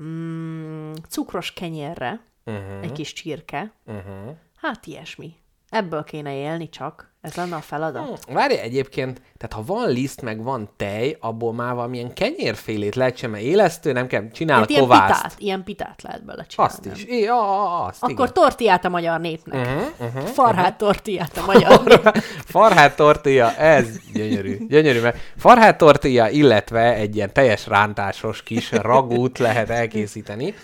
mm, 0.00 0.92
cukros 1.08 1.52
kenyérre, 1.52 2.20
Mhm. 2.44 2.82
egy 2.82 2.92
kis 2.92 3.12
csirke, 3.12 3.72
Uh-huh. 3.86 4.36
hát 4.56 4.86
ilyesmi. 4.86 5.34
Ebből 5.68 6.04
kéne 6.04 6.34
élni 6.34 6.68
csak. 6.68 7.13
Ez 7.24 7.34
lenne 7.34 7.56
a 7.56 7.60
feladat. 7.60 8.24
Hm, 8.26 8.34
Várj 8.34 8.54
egyébként, 8.54 9.20
tehát 9.36 9.52
ha 9.66 9.74
van 9.74 9.90
liszt, 9.90 10.22
meg 10.22 10.42
van 10.42 10.70
tej, 10.76 11.16
abból 11.20 11.52
már 11.52 11.74
valamilyen 11.74 12.12
kenyérfélét 12.12 12.94
lehet 12.94 13.16
sem, 13.16 13.34
élesztő, 13.34 13.92
nem 13.92 14.06
kell, 14.06 14.30
csinálok 14.30 14.60
Hát 14.60 14.70
ilyen 14.70 14.82
kovászt. 14.82 15.22
pitát, 15.22 15.34
ilyen 15.38 15.64
pitát 15.64 16.02
lehet 16.02 16.24
bele 16.24 16.44
csinálni. 16.46 16.74
Azt 16.74 16.86
is. 16.96 17.04
É, 17.04 17.26
a, 17.26 17.34
a, 17.34 17.86
azt, 17.86 18.02
Akkor 18.02 18.32
tortillát 18.32 18.84
a 18.84 18.88
magyar 18.88 19.20
népnek. 19.20 19.66
Uh-huh, 19.66 20.08
uh-huh. 20.08 20.22
Farhát 20.22 20.76
tortillát 20.78 21.36
a 21.36 21.44
magyar 21.46 21.82
népnek. 21.84 22.16
Farhát 22.44 22.96
tortilla, 22.96 23.54
ez 23.56 23.86
gyönyörű. 24.12 24.66
Gyönyörű, 24.68 25.00
mert 25.00 25.16
farhát 25.36 25.78
tortilla, 25.78 26.28
illetve 26.30 26.94
egy 26.94 27.16
ilyen 27.16 27.32
teljes 27.32 27.66
rántásos 27.66 28.42
kis 28.42 28.72
ragút 28.72 29.38
lehet 29.38 29.70
elkészíteni. 29.70 30.54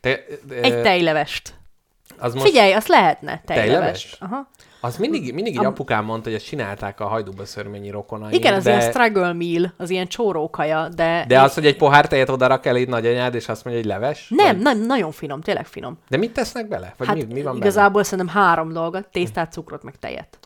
Te, 0.00 0.24
Egy 0.62 0.82
tejlevest. 0.82 1.54
Az 2.18 2.34
most, 2.34 2.46
Figyelj, 2.46 2.72
azt 2.72 2.88
lehetne 2.88 3.42
Tejleves? 3.44 4.16
Aha. 4.20 4.48
Az 4.80 4.96
mindig, 4.96 5.34
mindig 5.34 5.52
így 5.52 5.64
apukám 5.64 6.04
mondta, 6.04 6.28
hogy 6.28 6.38
ezt 6.38 6.46
csinálták 6.46 7.00
a 7.00 7.06
hajdúba 7.06 7.44
szörményi 7.44 7.90
rokonai. 7.90 8.34
Igen, 8.34 8.54
az 8.54 8.64
de, 8.64 8.70
ilyen 8.70 8.90
struggle 8.90 9.32
meal, 9.32 9.72
az 9.76 9.90
ilyen 9.90 10.06
csórókaja, 10.06 10.88
de... 10.88 11.24
de 11.28 11.40
az, 11.40 11.54
hogy 11.54 11.66
egy 11.66 11.76
pohár 11.76 12.08
tejet 12.08 12.28
oda 12.28 12.46
rak 12.46 12.66
el 12.66 12.76
egy 12.76 12.88
nagyanyád, 12.88 13.34
és 13.34 13.48
azt 13.48 13.64
mondja, 13.64 13.82
hogy 13.82 13.92
leves? 13.92 14.28
Nem, 14.28 14.46
Vagy- 14.46 14.62
nem, 14.62 14.78
nagyon 14.78 15.10
finom, 15.12 15.40
tényleg 15.40 15.66
finom. 15.66 15.98
De 16.08 16.16
mit 16.16 16.32
tesznek 16.32 16.68
bele? 16.68 16.94
Vagy 16.96 17.06
Hát 17.06 17.16
mi, 17.16 17.24
mi 17.32 17.42
van 17.42 17.56
igazából 17.56 18.02
szerintem 18.02 18.34
három 18.34 18.72
dolgot, 18.72 19.08
tésztát, 19.08 19.52
cukrot, 19.52 19.82
meg 19.82 19.96
tejet. 19.98 20.38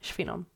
És 0.00 0.10
finom. 0.10 0.34
benne? 0.34 0.46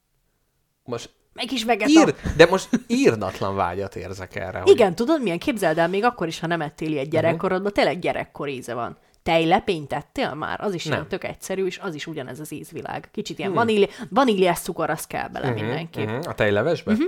Most 0.85 1.11
Meg 1.33 1.53
is 1.53 1.65
vegeta. 1.65 1.91
ír, 1.91 2.15
de 2.37 2.47
most 2.51 2.69
írdatlan 2.87 3.57
vágyat 3.57 3.97
érzek 3.97 4.37
erre. 4.37 4.59
Hogy 4.59 4.71
Igen, 4.71 4.95
tudod 4.95 5.23
milyen? 5.23 5.39
Képzeld 5.39 5.79
el, 5.79 5.89
még 5.89 6.05
akkor 6.05 6.27
is, 6.27 6.41
ha 6.41 6.47
nem 6.47 6.61
ettél 6.61 6.91
ilyet 6.91 7.11
gyerekkorodban, 7.11 7.73
tényleg 7.73 7.99
gyerekkor 7.99 8.49
íze 8.49 8.75
van. 8.75 8.99
Tejlepényt 9.27 9.89
tettél 9.89 10.35
már? 10.35 10.61
Az 10.61 10.75
is 10.75 10.85
Nem. 10.85 11.09
tök 11.09 11.25
egyszerű, 11.25 11.67
és 11.67 11.79
az 11.79 11.95
is 11.95 12.07
ugyanez 12.07 12.41
az 12.41 12.53
ízvilág. 12.53 13.09
Kicsit 13.13 13.39
ilyen 13.39 13.53
vaníli, 13.53 13.89
vaníliás 14.09 14.59
cukor, 14.59 14.91
az 14.91 15.07
kell 15.07 15.29
bele 15.29 15.51
mindenképp. 15.51 16.07
Uh-huh, 16.07 16.29
a 16.29 16.35
tejlevesbe? 16.35 16.93
Uh-huh. 16.93 17.07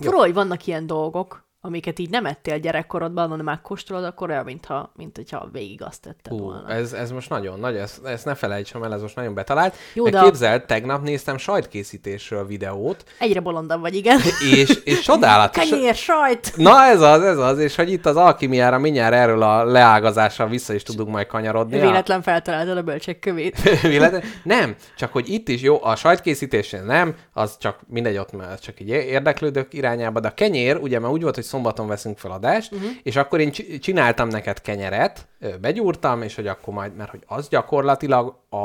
Fura, 0.00 0.18
hogy 0.18 0.34
vannak 0.34 0.66
ilyen 0.66 0.86
dolgok, 0.86 1.43
amiket 1.66 1.98
így 1.98 2.10
nem 2.10 2.26
ettél 2.26 2.58
gyerekkorodban, 2.58 3.28
hanem 3.28 3.44
megkóstolod, 3.44 4.04
akkor 4.04 4.30
olyan, 4.30 4.44
mintha, 4.44 4.92
mint 4.96 5.16
hogyha 5.16 5.48
végig 5.52 5.82
azt 5.82 6.00
tetted 6.00 6.32
Hú, 6.32 6.38
volna. 6.38 6.68
ez, 6.68 6.92
ez 6.92 7.10
most 7.10 7.30
nagyon 7.30 7.58
nagy, 7.58 7.76
ezt, 7.76 8.04
ezt 8.04 8.24
ne 8.24 8.34
felejtsem 8.34 8.82
el, 8.82 8.94
ez 8.94 9.02
most 9.02 9.16
nagyon 9.16 9.34
betalált. 9.34 9.74
Jó, 9.94 10.08
de 10.08 10.20
képzeld, 10.20 10.64
tegnap 10.64 11.02
néztem 11.02 11.36
sajtkészítésről 11.36 12.46
videót, 12.46 13.04
Egyre 13.18 13.40
bolondabb 13.40 13.80
vagy, 13.80 13.94
igen. 13.94 14.20
és, 14.54 14.80
és 14.84 15.00
csodálatos. 15.00 15.68
Kenyér, 15.70 15.94
sajt! 15.94 16.52
Na 16.56 16.84
ez 16.84 17.00
az, 17.00 17.22
ez 17.22 17.38
az, 17.38 17.58
és 17.58 17.74
hogy 17.74 17.92
itt 17.92 18.06
az 18.06 18.16
alkimiára 18.16 18.78
mindjárt 18.78 19.14
erről 19.14 19.42
a 19.42 19.64
leágazással 19.64 20.48
vissza 20.48 20.74
is 20.74 20.82
tudunk 20.82 21.08
majd 21.08 21.26
kanyarodni. 21.26 21.80
Véletlen 21.80 22.22
feltaláltad 22.22 22.76
a 22.76 22.82
bölcsek 22.82 23.18
kövét. 23.18 23.60
Véletlen? 23.82 24.22
Nem, 24.42 24.74
csak 24.96 25.12
hogy 25.12 25.28
itt 25.28 25.48
is 25.48 25.62
jó, 25.62 25.84
a 25.84 25.96
sajtkészítésén 25.96 26.84
nem, 26.84 27.14
az 27.32 27.56
csak 27.58 27.78
mindegy, 27.86 28.16
ott 28.16 28.32
már 28.32 28.58
csak 28.58 28.80
így 28.80 28.88
érdeklődök 28.88 29.72
irányába, 29.72 30.20
de 30.20 30.28
a 30.28 30.34
kenyér, 30.34 30.76
ugye 30.76 30.98
már 30.98 31.10
úgy 31.10 31.22
volt, 31.22 31.34
hogy 31.34 31.44
szombaton 31.54 31.86
veszünk 31.86 32.18
fel 32.18 32.30
adást, 32.30 32.72
uh-huh. 32.72 32.90
és 33.02 33.16
akkor 33.16 33.40
én 33.40 33.50
csi- 33.50 33.80
csináltam 33.82 34.28
neked 34.28 34.60
kenyeret, 34.60 35.26
begyúrtam, 35.60 36.22
és 36.22 36.34
hogy 36.34 36.46
akkor 36.46 36.74
majd, 36.74 36.96
mert 36.96 37.10
hogy 37.10 37.22
az 37.26 37.48
gyakorlatilag 37.48 38.38
a, 38.50 38.56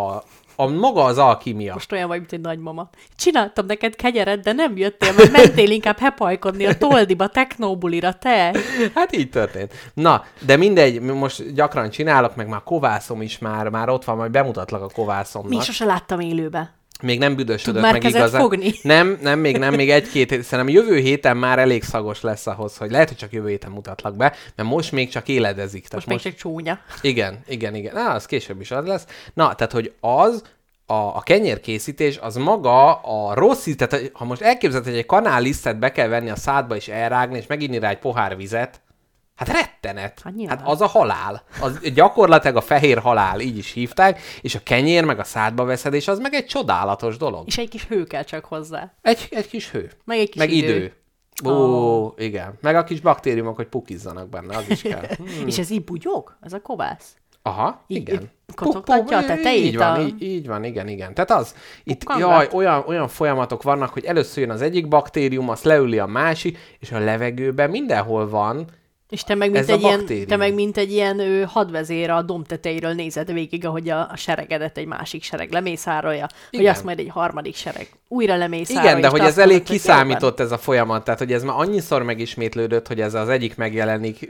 a 0.55 0.67
maga 0.67 1.03
az 1.03 1.17
alkimia. 1.17 1.73
Most 1.73 1.91
olyan 1.91 2.07
vagy, 2.07 2.17
mint 2.17 2.33
egy 2.33 2.41
nagymama. 2.41 2.89
Csináltam 3.15 3.65
neked 3.65 3.95
kenyeret, 3.95 4.39
de 4.39 4.51
nem 4.51 4.77
jöttél, 4.77 5.13
mert 5.17 5.31
mentél 5.31 5.71
inkább 5.71 5.97
hepajkodni 5.97 6.65
a 6.65 6.77
toldiba, 6.77 7.27
technobulira, 7.27 8.13
te. 8.13 8.55
Hát 8.95 9.15
így 9.15 9.29
történt. 9.29 9.73
Na, 9.93 10.23
de 10.45 10.55
mindegy, 10.55 11.01
most 11.01 11.53
gyakran 11.53 11.89
csinálok, 11.89 12.35
meg 12.35 12.47
már 12.47 12.63
kovászom 12.63 13.21
is 13.21 13.39
már, 13.39 13.69
már 13.69 13.89
ott 13.89 14.03
van, 14.03 14.17
majd 14.17 14.31
bemutatlak 14.31 14.81
a 14.81 14.89
kovászomnak. 14.93 15.49
Mi 15.51 15.59
sose 15.59 15.85
láttam 15.85 16.19
élőbe. 16.19 16.78
Még 17.01 17.19
nem 17.19 17.35
büdösödött 17.35 17.83
Tud 17.83 17.91
meg 17.91 18.03
igazán. 18.03 18.41
fogni? 18.41 18.71
Nem, 18.81 19.17
nem, 19.21 19.39
még 19.39 19.57
nem, 19.57 19.73
még 19.73 19.89
egy-két 19.89 20.29
hét. 20.29 20.43
Szerintem 20.43 20.75
jövő 20.75 20.97
héten 20.97 21.37
már 21.37 21.59
elég 21.59 21.83
szagos 21.83 22.21
lesz 22.21 22.47
ahhoz, 22.47 22.77
hogy 22.77 22.91
lehet, 22.91 23.07
hogy 23.07 23.17
csak 23.17 23.31
jövő 23.31 23.47
héten 23.49 23.71
mutatlak 23.71 24.15
be, 24.15 24.35
mert 24.55 24.69
most 24.69 24.91
még 24.91 25.09
csak 25.09 25.27
éledezik. 25.27 25.87
Tehát 25.87 26.05
Most, 26.05 26.07
most 26.07 26.23
még 26.23 26.33
csak 26.33 26.41
csúnya. 26.41 26.79
Igen, 27.01 27.39
igen, 27.47 27.75
igen. 27.75 27.93
Na, 27.93 28.09
az 28.09 28.25
később 28.25 28.61
is 28.61 28.71
az 28.71 28.85
lesz. 28.85 29.05
Na, 29.33 29.55
tehát, 29.55 29.73
hogy 29.73 29.93
az, 29.99 30.43
a, 30.85 30.93
a 30.93 31.21
kenyérkészítés, 31.23 32.17
az 32.17 32.35
maga 32.35 32.93
a 32.93 33.33
rossz 33.33 33.65
íz, 33.65 33.75
tehát 33.75 34.09
ha 34.13 34.25
most 34.25 34.41
elképzeled, 34.41 34.85
hogy 34.85 34.97
egy 34.97 35.05
kanál 35.05 35.41
lisztet 35.41 35.79
be 35.79 35.91
kell 35.91 36.07
venni 36.07 36.29
a 36.29 36.35
szádba 36.35 36.75
és 36.75 36.87
elrágni, 36.87 37.37
és 37.37 37.47
meginni 37.47 37.79
rá 37.79 37.89
egy 37.89 37.99
pohár 37.99 38.37
vizet, 38.37 38.81
hát 39.39 39.47
rettenet. 39.49 40.21
Hát 40.23 40.35
nyilván. 40.35 40.57
hát 40.57 40.67
az 40.67 40.81
a 40.81 40.87
halál. 40.87 41.43
Az 41.61 41.79
gyakorlatilag 41.93 42.55
a 42.55 42.61
fehér 42.61 42.97
halál, 42.97 43.39
így 43.39 43.57
is 43.57 43.71
hívták, 43.71 44.19
és 44.41 44.55
a 44.55 44.59
kenyér 44.63 45.03
meg 45.03 45.19
a 45.19 45.23
szádba 45.23 45.63
veszed, 45.63 45.93
és 45.93 46.07
az 46.07 46.19
meg 46.19 46.33
egy 46.33 46.45
csodálatos 46.45 47.17
dolog. 47.17 47.47
És 47.47 47.57
egy 47.57 47.69
kis 47.69 47.87
hő 47.87 48.03
kell 48.03 48.23
csak 48.23 48.45
hozzá. 48.45 48.93
Egy, 49.01 49.27
egy 49.31 49.47
kis 49.47 49.71
hő. 49.71 49.91
Meg 50.05 50.17
egy 50.17 50.29
kis 50.29 50.39
meg 50.39 50.51
idő. 50.51 50.75
idő. 50.75 50.93
Ó, 51.45 51.51
oh. 51.51 52.13
igen. 52.17 52.53
Meg 52.61 52.75
a 52.75 52.83
kis 52.83 52.99
baktériumok, 52.99 53.55
hogy 53.55 53.67
pukizzanak 53.67 54.29
benne, 54.29 54.57
az 54.57 54.69
is 54.69 54.81
kell. 54.81 55.05
Hmm. 55.17 55.47
És 55.47 55.57
ez 55.57 55.69
így 55.69 55.83
bugyog? 55.83 56.37
Ez 56.41 56.53
a 56.53 56.61
kovász? 56.61 57.15
Aha, 57.41 57.83
Így- 57.87 57.97
igen. 57.97 58.31
kocogtatja 58.55 59.17
a 59.17 59.25
tetejét 59.25 59.65
Így 59.65 59.77
van, 59.77 59.93
a- 59.93 60.01
így, 60.01 60.21
így 60.21 60.47
van, 60.47 60.63
igen, 60.63 60.87
igen. 60.87 61.13
Tehát 61.13 61.31
az, 61.31 61.55
itt 61.83 62.03
Pukkangát. 62.03 62.29
jaj, 62.29 62.47
olyan, 62.53 62.83
olyan 62.87 63.07
folyamatok 63.07 63.63
vannak, 63.63 63.89
hogy 63.89 64.05
először 64.05 64.43
jön 64.43 64.51
az 64.51 64.61
egyik 64.61 64.87
baktérium, 64.87 65.49
azt 65.49 65.63
leüli 65.63 65.99
a 65.99 66.05
másik, 66.05 66.57
és 66.79 66.91
a 66.91 66.99
levegőben 66.99 67.69
mindenhol 67.69 68.29
van, 68.29 68.65
És 69.09 69.23
te 69.23 69.35
meg, 69.35 69.51
mint 69.51 69.69
egy 69.69 69.81
ilyen, 69.81 69.97
baktérium. 69.97 70.27
te 70.27 70.35
meg 70.35 70.53
mint 70.53 70.77
egy 70.77 70.91
ilyen 70.91 71.19
ő, 71.19 71.43
hadvezér 71.43 72.09
a 72.09 72.21
domb 72.21 72.47
tetejéről 72.47 72.93
nézed 72.93 73.33
végig, 73.33 73.65
ahogy 73.65 73.89
a, 73.89 73.99
a 74.11 74.15
seregedet 74.15 74.77
egy 74.77 74.85
másik 74.85 75.23
sereg 75.23 75.51
lemészárolja, 75.51 76.27
hogy 76.49 76.59
Igen. 76.59 76.73
azt 76.73 76.83
majd 76.83 76.99
egy 76.99 77.09
harmadik 77.09 77.55
sereg 77.55 77.87
újra 78.07 78.35
lemészárolja. 78.35 78.89
igen, 78.89 79.01
de 79.01 79.07
hogy 79.07 79.19
ez 79.19 79.37
elég 79.37 79.51
mondod, 79.51 79.67
hogy 79.67 79.77
kiszámított 79.77 80.39
ez 80.39 80.51
a 80.51 80.57
folyamat, 80.57 81.03
tehát 81.03 81.19
hogy 81.19 81.33
ez 81.33 81.43
már 81.43 81.55
annyiszor 81.57 82.03
megismétlődött, 82.03 82.87
hogy 82.87 83.01
ez 83.01 83.13
az 83.13 83.29
egyik 83.29 83.55
megjelenik, 83.55 84.29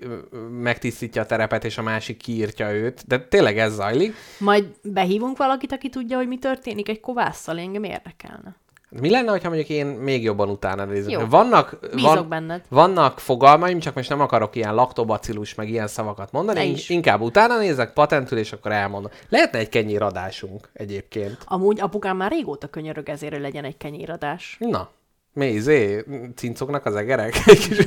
megtisztítja 0.62 1.22
a 1.22 1.26
terepet, 1.26 1.66
és 1.66 1.78
a 1.78 1.82
másik 1.82 2.18
kiírtja 2.18 2.72
őt, 2.72 3.04
de 3.08 3.20
tényleg 3.20 3.58
ez 3.58 3.74
zajlik. 3.74 4.16
Majd 4.38 4.66
behívunk 4.84 5.38
valakit, 5.38 5.72
aki 5.72 5.90
tudja, 5.90 6.18
hogy 6.18 6.28
mi 6.28 6.38
történik 6.38 6.90
egy 6.90 7.00
kovásszal, 7.00 7.58
engem 7.58 7.84
érdekelne. 7.84 8.56
Mi 8.90 9.10
lenne, 9.10 9.32
ha 9.32 9.40
mondjuk 9.44 9.70
én 9.70 9.86
még 9.86 10.24
jobban 10.24 10.50
utána 10.50 10.86
nézem? 10.86 11.10
Jó. 11.10 11.26
Vannak, 11.28 11.78
Bízok 11.96 12.14
van, 12.16 12.30
benned. 12.30 12.62
vannak 12.70 13.20
fogalmaim, 13.20 13.80
csak 13.80 13.94
most 13.96 14.10
nem 14.10 14.22
akarok 14.22 14.56
ilyen 14.56 14.76
laktobacillus, 14.76 15.56
meg 15.56 15.70
ilyen 15.70 15.88
szavakat 15.88 16.32
mondani. 16.32 16.60
Ne 16.60 16.66
is. 16.66 16.90
inkább 16.90 17.22
utána 17.22 17.58
nézek, 17.58 17.94
patentül, 17.94 18.38
és 18.38 18.52
akkor 18.52 18.72
elmondom. 18.72 19.12
Lehetne 19.30 19.60
egy 19.60 19.70
kenyéradásunk 19.70 20.70
egyébként. 20.74 21.38
Amúgy 21.46 21.80
apukám 21.80 22.18
már 22.18 22.32
régóta 22.32 22.68
könyörög 22.68 23.10
ezért, 23.10 23.34
hogy 23.34 23.42
legyen 23.42 23.64
egy 23.64 23.78
kenyéradás. 23.78 24.58
Na, 24.60 24.90
mi 25.34 25.48
izé, 25.48 26.06
cincognak 26.36 26.86
az 26.86 26.96
egerek? 26.96 27.36
Egy 27.46 27.68
kis 27.68 27.78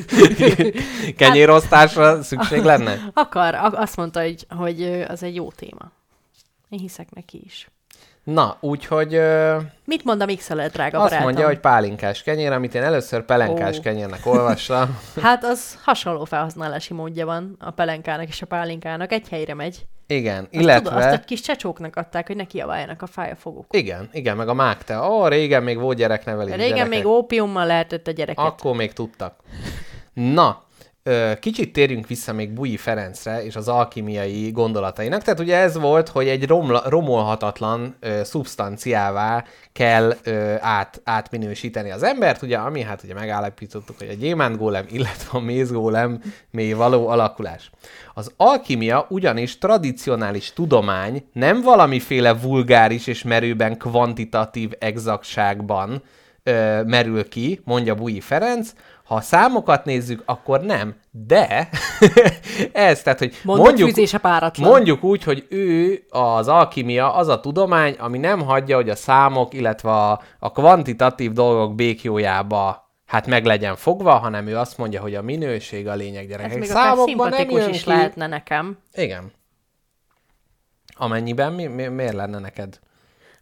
Kenyérosztásra 1.17 2.23
szükség 2.23 2.63
lenne? 2.63 3.11
Akar, 3.15 3.55
azt 3.55 3.97
mondta, 3.97 4.21
hogy, 4.21 4.47
hogy 4.49 4.83
az 5.09 5.23
egy 5.23 5.35
jó 5.35 5.51
téma. 5.51 5.91
Én 6.69 6.79
hiszek 6.79 7.15
neki 7.15 7.43
is. 7.45 7.71
Na, 8.25 8.57
úgyhogy 8.61 9.15
ö, 9.15 9.57
Mit 9.85 10.05
mond 10.05 10.21
a 10.21 10.25
mixelet, 10.25 10.73
drága 10.73 10.99
azt 10.99 11.05
barátom? 11.09 11.25
mondja, 11.29 11.47
hogy 11.47 11.59
pálinkás 11.59 12.23
kenyér, 12.23 12.53
amit 12.53 12.75
én 12.75 12.83
először 12.83 13.25
pelenkás 13.25 13.79
Ó. 13.79 13.81
kenyérnek 13.81 14.27
olvastam. 14.27 14.99
Hát 15.23 15.45
az 15.45 15.79
hasonló 15.85 16.25
felhasználási 16.25 16.95
módja 16.95 17.27
van 17.27 17.57
a 17.61 17.71
pelenkának 17.71 18.29
és 18.29 18.43
a 18.43 18.47
pálinkának. 18.47 19.13
Egy 19.13 19.29
helyre 19.29 19.55
megy. 19.55 19.87
Igen, 20.07 20.43
Azt 20.43 20.53
illetve... 20.53 20.89
Tudod, 20.91 21.05
azt 21.05 21.15
a 21.15 21.25
kis 21.25 21.41
csecsóknak 21.41 21.97
adták, 21.97 22.27
hogy 22.27 22.37
ne 22.37 22.45
kiabáljanak 22.45 23.03
a 23.03 23.07
fájafogók. 23.07 23.67
Igen, 23.71 24.09
igen, 24.13 24.37
meg 24.37 24.49
a 24.49 24.55
mágte. 24.55 25.01
Ó, 25.01 25.27
régen 25.27 25.63
még 25.63 25.79
volt 25.79 25.97
gyereknevelés. 25.97 26.55
Régen 26.55 26.69
gyerekek. 26.69 26.89
még 26.89 27.07
ópiummal 27.07 27.67
lehetett 27.67 28.07
a 28.07 28.11
gyereket. 28.11 28.45
Akkor 28.45 28.77
még 28.77 28.93
tudtak. 28.93 29.35
Na, 30.13 30.63
kicsit 31.41 31.73
térjünk 31.73 32.07
vissza 32.07 32.33
még 32.33 32.53
Bui 32.53 32.77
Ferencre 32.77 33.45
és 33.45 33.57
az 33.57 33.69
alkimiai 33.69 34.51
gondolatainak. 34.51 35.23
Tehát 35.23 35.41
ugye 35.41 35.57
ez 35.57 35.79
volt, 35.79 36.09
hogy 36.09 36.29
egy 36.29 36.47
romla, 36.47 36.83
romolhatatlan 36.89 37.97
ö, 38.01 38.21
szubstanciává 38.25 39.45
kell 39.73 40.17
ö, 40.23 40.55
át, 40.61 41.01
átminősíteni 41.05 41.91
az 41.91 42.03
embert, 42.03 42.43
ugye, 42.43 42.57
ami 42.57 42.83
hát 42.83 43.03
ugye 43.03 43.15
megállapítottuk, 43.15 43.99
hogy 43.99 44.09
a 44.09 44.15
gyémántgólem, 44.15 44.87
illetve 44.91 45.39
a 45.39 45.41
mézgólem 45.41 46.23
mély 46.51 46.73
való 46.73 47.09
alakulás. 47.09 47.71
Az 48.15 48.33
alkimia 48.37 49.07
ugyanis 49.09 49.59
tradicionális 49.59 50.53
tudomány, 50.53 51.25
nem 51.33 51.63
valamiféle 51.63 52.35
vulgáris 52.35 53.07
és 53.07 53.23
merőben 53.23 53.79
kvantitatív 53.79 54.71
exaktságban, 54.79 56.03
merül 56.87 57.29
ki, 57.29 57.61
mondja 57.65 57.95
Bui 57.95 58.21
Ferenc. 58.21 58.73
Ha 59.13 59.19
a 59.19 59.21
számokat 59.21 59.85
nézzük, 59.85 60.23
akkor 60.27 60.61
nem. 60.61 60.95
De 61.11 61.69
ez, 62.73 63.03
tehát, 63.03 63.19
hogy 63.19 63.35
Mondott 63.45 63.67
mondjuk, 63.67 64.21
páratlan. 64.21 64.69
mondjuk 64.71 65.03
úgy, 65.03 65.23
hogy 65.23 65.47
ő 65.51 66.03
az 66.11 66.49
alkimia 66.49 67.15
az 67.15 67.29
a 67.29 67.41
tudomány, 67.41 67.95
ami 67.99 68.19
nem 68.19 68.41
hagyja, 68.43 68.77
hogy 68.77 68.91
a 68.91 68.95
számok, 68.95 69.55
illetve 69.55 69.91
a, 69.91 70.21
a 70.39 70.53
kvantitatív 70.53 71.33
dolgok 71.33 71.75
békjójába 71.75 72.91
hát 73.07 73.27
meg 73.27 73.45
legyen 73.45 73.77
fogva, 73.77 74.13
hanem 74.13 74.47
ő 74.47 74.57
azt 74.57 74.79
mondja, 74.79 75.01
hogy 75.01 75.15
a 75.15 75.23
minőség 75.23 75.89
a 75.89 75.95
lényeg 75.95 76.23
Ez 76.23 76.29
gyerekek. 76.29 76.59
még 76.59 76.71
akár 76.71 76.83
Számokban 76.85 77.29
nem 77.29 77.51
jön 77.51 77.69
is 77.69 77.83
ki. 77.83 77.89
lehetne 77.89 78.27
nekem. 78.27 78.79
Igen. 78.93 79.33
Amennyiben 80.97 81.53
mi, 81.53 81.67
mi, 81.67 81.87
miért 81.87 82.15
lenne 82.15 82.39
neked 82.39 82.79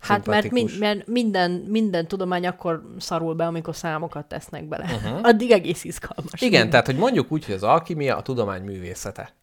Hát 0.01 0.27
mert, 0.27 0.51
min, 0.51 0.71
mert 0.79 1.07
minden, 1.07 1.51
minden 1.51 2.07
tudomány 2.07 2.47
akkor 2.47 2.83
szarul 2.99 3.35
be, 3.35 3.47
amikor 3.47 3.77
számokat 3.77 4.27
tesznek 4.27 4.69
bele. 4.69 4.85
Uh-huh. 4.85 5.19
Addig 5.29 5.51
egész 5.51 5.85
izgalmas. 5.85 6.41
Igen, 6.41 6.71
tehát 6.71 6.87
hogy 6.87 6.97
mondjuk 6.97 7.33
úgy, 7.33 7.45
hogy 7.45 7.55
az 7.55 7.63
alkimia 7.63 8.17
a 8.17 8.23
tudomány 8.23 8.63
művészete. 8.63 9.35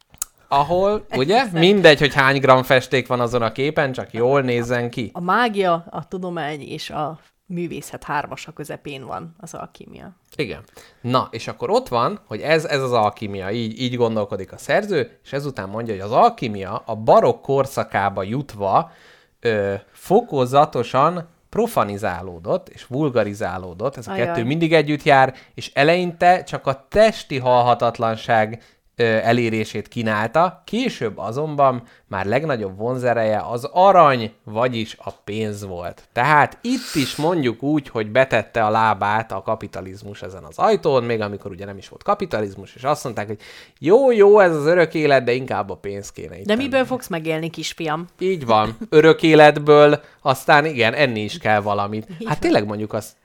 Ahol, 0.47 1.05
ugye, 1.15 1.43
mindegy, 1.51 1.99
hogy 1.99 2.13
hány 2.13 2.39
gram 2.39 2.63
festék 2.63 3.07
van 3.07 3.19
azon 3.19 3.41
a 3.41 3.51
képen, 3.51 3.91
csak 3.91 4.13
jól 4.13 4.41
nézzen 4.41 4.89
ki. 4.89 5.09
A 5.13 5.21
mágia, 5.21 5.85
a 5.89 6.07
tudomány 6.07 6.61
és 6.61 6.89
a 6.89 7.19
művészet 7.45 8.03
hármasa 8.03 8.51
közepén 8.51 9.05
van 9.05 9.35
az 9.37 9.53
alkímia. 9.53 10.15
Igen. 10.35 10.63
Na, 11.01 11.27
és 11.31 11.47
akkor 11.47 11.69
ott 11.69 11.87
van, 11.87 12.19
hogy 12.25 12.41
ez, 12.41 12.65
ez 12.65 12.81
az 12.81 12.91
alkimia, 12.91 13.51
így, 13.51 13.81
így 13.81 13.95
gondolkodik 13.95 14.51
a 14.51 14.57
szerző, 14.57 15.19
és 15.23 15.33
ezután 15.33 15.69
mondja, 15.69 15.93
hogy 15.93 16.03
az 16.03 16.11
alkimia 16.11 16.83
a 16.85 16.95
barokk 16.95 17.41
korszakába 17.41 18.23
jutva 18.23 18.91
ö, 19.39 19.73
fokozatosan 19.91 21.27
profanizálódott 21.49 22.69
és 22.69 22.85
vulgarizálódott, 22.85 23.97
ez 23.97 24.07
a 24.07 24.11
Ajaj. 24.11 24.25
kettő 24.25 24.43
mindig 24.43 24.73
együtt 24.73 25.03
jár, 25.03 25.33
és 25.53 25.71
eleinte 25.73 26.43
csak 26.43 26.67
a 26.67 26.85
testi 26.89 27.37
halhatatlanság 27.37 28.63
elérését 29.03 29.87
kínálta, 29.87 30.61
később 30.65 31.17
azonban 31.17 31.83
már 32.07 32.25
legnagyobb 32.25 32.77
vonzereje 32.77 33.43
az 33.49 33.69
arany, 33.71 34.31
vagyis 34.43 34.95
a 34.99 35.11
pénz 35.11 35.65
volt. 35.65 36.03
Tehát 36.13 36.57
itt 36.61 36.95
is 36.95 37.15
mondjuk 37.15 37.63
úgy, 37.63 37.89
hogy 37.89 38.11
betette 38.11 38.65
a 38.65 38.69
lábát 38.69 39.31
a 39.31 39.41
kapitalizmus 39.41 40.21
ezen 40.21 40.43
az 40.43 40.57
ajtón, 40.57 41.03
még 41.03 41.21
amikor 41.21 41.51
ugye 41.51 41.65
nem 41.65 41.77
is 41.77 41.89
volt 41.89 42.03
kapitalizmus, 42.03 42.75
és 42.75 42.83
azt 42.83 43.03
mondták, 43.03 43.27
hogy 43.27 43.39
jó, 43.79 44.11
jó, 44.11 44.39
ez 44.39 44.55
az 44.55 44.65
örök 44.65 44.93
élet, 44.93 45.23
de 45.23 45.31
inkább 45.31 45.69
a 45.69 45.75
pénz 45.75 46.11
kéne 46.11 46.39
itt. 46.39 46.45
De 46.45 46.55
miből 46.55 46.85
fogsz 46.85 47.07
megélni, 47.07 47.49
kisfiam? 47.49 48.05
Így 48.19 48.45
van. 48.45 48.77
Örök 48.89 49.23
életből, 49.23 50.01
aztán 50.21 50.65
igen, 50.65 50.93
enni 50.93 51.19
is 51.19 51.37
kell 51.37 51.59
valamit. 51.61 52.07
Hát 52.25 52.39
tényleg 52.39 52.65
mondjuk 52.65 52.93
azt, 52.93 53.15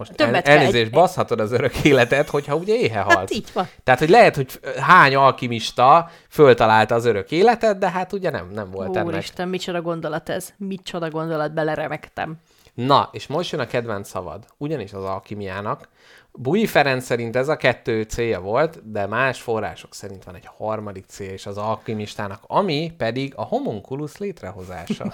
most 0.00 0.20
el, 0.20 0.26
Többet 0.26 0.44
kell. 0.44 0.56
elnézést, 0.56 0.90
baszhatod 0.90 1.40
az 1.40 1.52
örök 1.52 1.84
életet, 1.84 2.28
hogyha 2.28 2.54
ugye 2.54 2.74
éhe 2.74 3.00
halsz. 3.00 3.16
Hát 3.16 3.30
így 3.30 3.48
van. 3.52 3.68
Tehát, 3.84 4.00
hogy 4.00 4.08
lehet, 4.08 4.36
hogy 4.36 4.60
hány 4.80 5.14
alkimista 5.14 6.10
föltalálta 6.28 6.94
az 6.94 7.04
örök 7.04 7.30
életet, 7.30 7.78
de 7.78 7.90
hát 7.90 8.12
ugye 8.12 8.30
nem, 8.30 8.50
nem 8.54 8.70
volt 8.70 8.96
ennek. 8.96 9.06
Úristen, 9.06 9.48
micsoda 9.48 9.82
gondolat 9.82 10.28
ez. 10.28 10.48
Micsoda 10.56 11.10
gondolat, 11.10 11.52
beleremegtem. 11.52 12.36
Na, 12.74 13.08
és 13.12 13.26
most 13.26 13.52
jön 13.52 13.60
a 13.60 13.66
kedvenc 13.66 14.08
szavad. 14.08 14.44
Ugyanis 14.56 14.92
az 14.92 15.04
alkimiának. 15.04 15.88
Bui 16.32 16.66
Ferenc 16.66 17.04
szerint 17.04 17.36
ez 17.36 17.48
a 17.48 17.56
kettő 17.56 18.02
célja 18.02 18.40
volt, 18.40 18.90
de 18.92 19.06
más 19.06 19.40
források 19.40 19.94
szerint 19.94 20.24
van 20.24 20.34
egy 20.34 20.48
harmadik 20.58 21.04
cél 21.08 21.32
is 21.32 21.46
az 21.46 21.56
alkimistának, 21.56 22.42
ami 22.46 22.92
pedig 22.98 23.32
a 23.36 23.42
homunculus 23.44 24.16
létrehozása. 24.16 25.12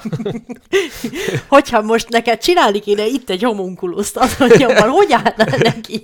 Hogyha 1.48 1.82
most 1.82 2.08
neked 2.08 2.38
csinálni 2.38 2.78
kéne 2.78 3.06
itt 3.06 3.30
egy 3.30 3.42
homunkuluszt, 3.42 4.16
az 4.16 4.36
mondjam, 4.38 4.76
hogy 4.76 5.12
állnál 5.12 5.58
neki? 5.62 6.02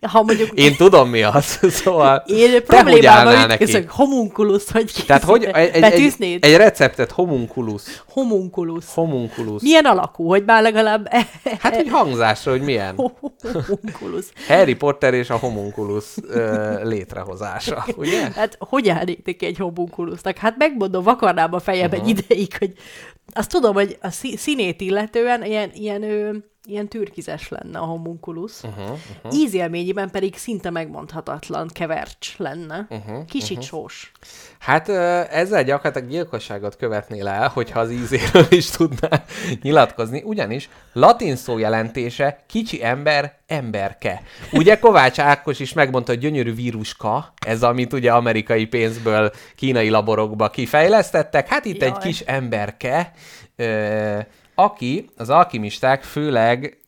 Ha 0.00 0.22
mondjuk 0.22 0.50
Én 0.54 0.76
tudom 0.76 1.08
mi 1.08 1.22
az, 1.22 1.58
szóval 1.82 2.22
én 2.26 2.64
problémával 2.64 3.50
ütközök, 3.50 3.90
homunkuluszt, 3.90 4.70
hogy 4.70 4.92
Tehát 5.06 5.24
hogy 5.24 5.44
egy, 5.44 5.82
egy, 5.82 6.38
egy, 6.40 6.56
receptet 6.56 7.10
homunculus. 7.10 7.82
Homunculus. 8.08 8.84
Homunculus. 8.94 9.62
Milyen 9.62 9.84
alakú, 9.84 10.28
hogy 10.28 10.44
már 10.44 10.62
legalább 10.62 11.08
Hát 11.58 11.76
egy 11.76 11.88
hangzásra, 11.88 12.50
hogy 12.50 12.62
milyen. 12.62 12.94
homunculus. 13.68 14.26
Harry 14.56 14.74
Potter 14.74 15.14
és 15.14 15.30
a 15.30 15.36
homunculus 15.36 16.14
ö, 16.28 16.84
létrehozása, 16.88 17.84
ugye? 17.96 18.30
Hát 18.34 18.56
hogy 18.58 18.88
állnék 18.88 19.24
neki 19.24 19.46
egy 19.46 19.56
homunkulusnak? 19.56 20.36
Hát 20.36 20.56
megmondom, 20.56 21.02
vakarnám 21.02 21.54
a 21.54 21.58
fejem 21.58 21.90
uh-huh. 21.90 22.08
egy 22.08 22.18
ideig, 22.18 22.56
hogy 22.58 22.72
azt 23.32 23.50
tudom, 23.50 23.74
hogy 23.74 23.98
a 24.00 24.10
szí- 24.10 24.38
színét 24.38 24.80
illetően 24.80 25.44
ilyen, 25.44 25.70
ilyen, 25.74 26.02
ö, 26.02 26.36
ilyen 26.64 26.88
türkizes 26.88 27.48
lenne 27.48 27.78
a 27.78 27.84
homunculus. 27.84 28.62
Uh-huh, 28.62 28.84
uh-huh. 28.84 29.38
Ízélményében 29.38 30.10
pedig 30.10 30.36
szinte 30.36 30.70
megmondhatatlan 30.70 31.68
kevercs 31.72 32.36
lenne. 32.36 32.86
Uh-huh, 32.90 33.24
Kicsit 33.24 33.56
uh-huh. 33.56 33.64
sós. 33.64 34.12
Hát 34.58 34.88
ezzel 35.28 35.64
gyakorlatilag 35.64 36.08
gyilkosságot 36.08 36.76
követnél 36.76 37.28
el, 37.28 37.48
hogyha 37.48 37.80
az 37.80 37.90
ízéről 37.90 38.46
is 38.48 38.70
tudnál 38.70 39.24
nyilatkozni, 39.62 40.22
ugyanis 40.24 40.68
latin 40.92 41.36
szó 41.36 41.58
jelentése 41.58 42.44
kicsi 42.46 42.84
ember, 42.84 43.38
emberke. 43.46 44.22
Ugye 44.52 44.78
Kovács 44.78 45.18
Ákos 45.18 45.60
is 45.60 45.72
megmondta, 45.72 46.12
hogy 46.12 46.20
gyönyörű 46.20 46.54
víruska, 46.54 47.32
ez 47.46 47.62
amit 47.62 47.92
ugye 47.92 48.12
amerikai 48.12 48.66
pénzből 48.66 49.30
kínai 49.56 49.88
laborokba 49.88 50.50
kifejlesztettek, 50.50 51.48
hát 51.48 51.64
itt 51.64 51.82
egy 51.82 51.92
Jaj. 51.92 52.02
kis 52.02 52.20
emberke, 52.20 53.12
aki 54.54 55.10
az 55.16 55.30
alkimisták 55.30 56.02
főleg 56.02 56.78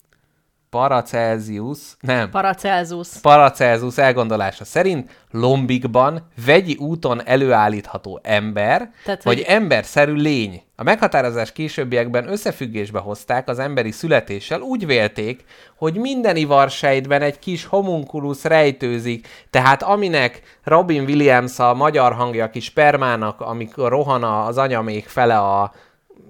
Paracelsius, 0.70 1.78
nem, 2.00 2.30
Paracelsus. 2.30 3.08
Paracelsus 3.22 3.98
elgondolása 3.98 4.64
szerint 4.64 5.10
lombikban 5.30 6.28
vegyi 6.46 6.76
úton 6.80 7.26
előállítható 7.26 8.20
ember, 8.22 8.90
Tehát, 9.04 9.22
vagy 9.22 9.36
hogy- 9.36 9.44
emberszerű 9.48 10.12
lény. 10.12 10.62
A 10.76 10.82
meghatározás 10.82 11.52
későbbiekben 11.52 12.28
összefüggésbe 12.28 12.98
hozták 12.98 13.48
az 13.48 13.58
emberi 13.58 13.90
születéssel, 13.90 14.60
úgy 14.60 14.86
vélték, 14.86 15.44
hogy 15.76 15.94
minden 15.96 16.36
ivarsejtben 16.36 17.22
egy 17.22 17.38
kis 17.38 17.64
homunculus 17.64 18.44
rejtőzik, 18.44 19.28
tehát 19.50 19.82
aminek 19.82 20.42
Robin 20.64 21.02
Williams 21.02 21.58
a 21.58 21.74
magyar 21.74 22.12
hangja 22.12 22.50
kis 22.50 22.64
spermának, 22.64 23.40
amikor 23.40 23.90
rohan 23.90 24.22
az 24.24 24.58
anyamék 24.58 25.08
fele 25.08 25.38
a 25.38 25.72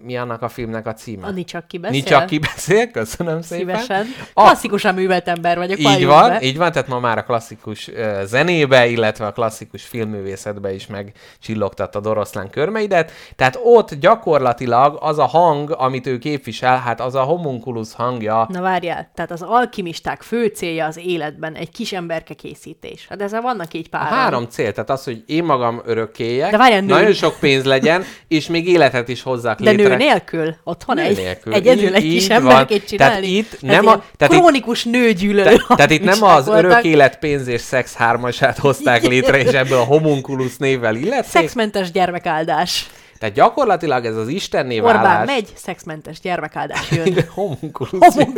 mi 0.04 0.16
annak 0.16 0.42
a 0.42 0.48
filmnek 0.48 0.86
a 0.86 0.92
címe? 0.92 1.26
A 1.26 1.30
Nicsak 1.30 1.66
ki 1.68 1.78
beszél? 1.78 2.00
Nicsak 2.00 2.26
ki 2.26 2.38
beszél, 2.38 2.90
köszönöm 2.90 3.42
szépen. 3.42 3.58
Szívesen. 3.78 4.06
A- 4.34 4.42
Klasszikusan 4.42 4.94
művelt 4.94 5.28
ember 5.28 5.56
vagyok. 5.56 5.78
így 5.78 6.06
van, 6.06 6.28
be. 6.28 6.40
így 6.42 6.56
van, 6.56 6.72
tehát 6.72 6.88
ma 6.88 6.98
már 7.00 7.18
a 7.18 7.22
klasszikus 7.24 7.88
uh, 7.88 8.22
zenébe, 8.24 8.86
illetve 8.86 9.26
a 9.26 9.32
klasszikus 9.32 9.82
filmművészetbe 9.84 10.74
is 10.74 10.86
megcsillogtatta 10.86 12.00
oroszlán 12.04 12.50
körmeidet. 12.50 13.12
Tehát 13.36 13.58
ott 13.64 13.94
gyakorlatilag 13.94 14.98
az 15.00 15.18
a 15.18 15.24
hang, 15.26 15.70
amit 15.70 16.06
ő 16.06 16.18
képvisel, 16.18 16.78
hát 16.78 17.00
az 17.00 17.14
a 17.14 17.22
homunculus 17.22 17.94
hangja. 17.94 18.46
Na 18.48 18.60
várjál, 18.60 19.10
tehát 19.14 19.30
az 19.30 19.42
alkimisták 19.42 20.22
fő 20.22 20.46
célja 20.46 20.86
az 20.86 20.98
életben 21.04 21.54
egy 21.54 21.70
kis 21.70 21.92
emberke 21.92 22.34
készítés. 22.34 23.06
Hát 23.08 23.22
ezzel 23.22 23.40
vannak 23.40 23.74
így 23.74 23.88
pár. 23.88 24.06
három 24.08 24.46
cél, 24.48 24.72
tehát 24.72 24.90
az, 24.90 25.04
hogy 25.04 25.22
én 25.26 25.44
magam 25.44 25.80
örökkéjek, 25.84 26.50
De 26.50 26.56
várjál, 26.56 26.80
nő- 26.80 26.86
nagyon 26.86 27.12
sok 27.12 27.36
pénz 27.40 27.64
legyen, 27.64 28.02
és 28.28 28.46
még 28.46 28.68
életet 28.68 29.08
is 29.08 29.22
hozzak 29.22 29.60
De 29.76 29.82
létre. 29.82 29.96
nő 29.96 30.04
nélkül? 30.04 30.54
Otthon 30.64 30.96
Nő 30.96 31.02
egy, 31.02 31.16
nélkül. 31.16 31.52
egyedül 31.54 31.94
egy 31.94 32.02
kis 32.02 32.28
emberkét 32.28 32.96
Tehát 32.96 33.12
csinálni? 33.14 33.36
itt 33.36 33.52
Ez 33.52 33.58
nem 33.60 33.86
a- 33.86 34.04
tehát 34.16 34.34
itt- 34.34 34.40
krónikus 34.40 34.84
nőgyűlölő 34.84 35.56
Te, 35.56 35.74
tehát 35.74 35.90
itt 35.90 36.04
nem 36.04 36.12
az 36.12 36.20
alkimisták 36.22 36.58
örök 36.58 36.70
voltak. 36.70 36.84
élet, 36.84 37.18
pénz 37.18 37.46
és 37.46 37.60
szex 37.60 37.94
hármasát 37.94 38.58
hozták 38.58 39.06
létre, 39.06 39.38
és 39.38 39.50
ebből 39.52 39.78
a 39.78 39.84
homunculus 39.84 40.56
névvel 40.56 40.94
illették, 40.96 41.30
Szexmentes 41.30 41.90
gyermekáldás. 41.90 42.86
Tehát 43.22 43.36
gyakorlatilag 43.36 44.04
ez 44.04 44.16
az 44.16 44.28
istenné 44.28 44.78
Orbán 44.78 45.02
válás... 45.02 45.26
megy, 45.26 45.52
szexmentes 45.54 46.20
gyermekáldás 46.20 46.90
jön. 46.90 47.14
Homunculus 47.34 48.14
jön. 48.16 48.34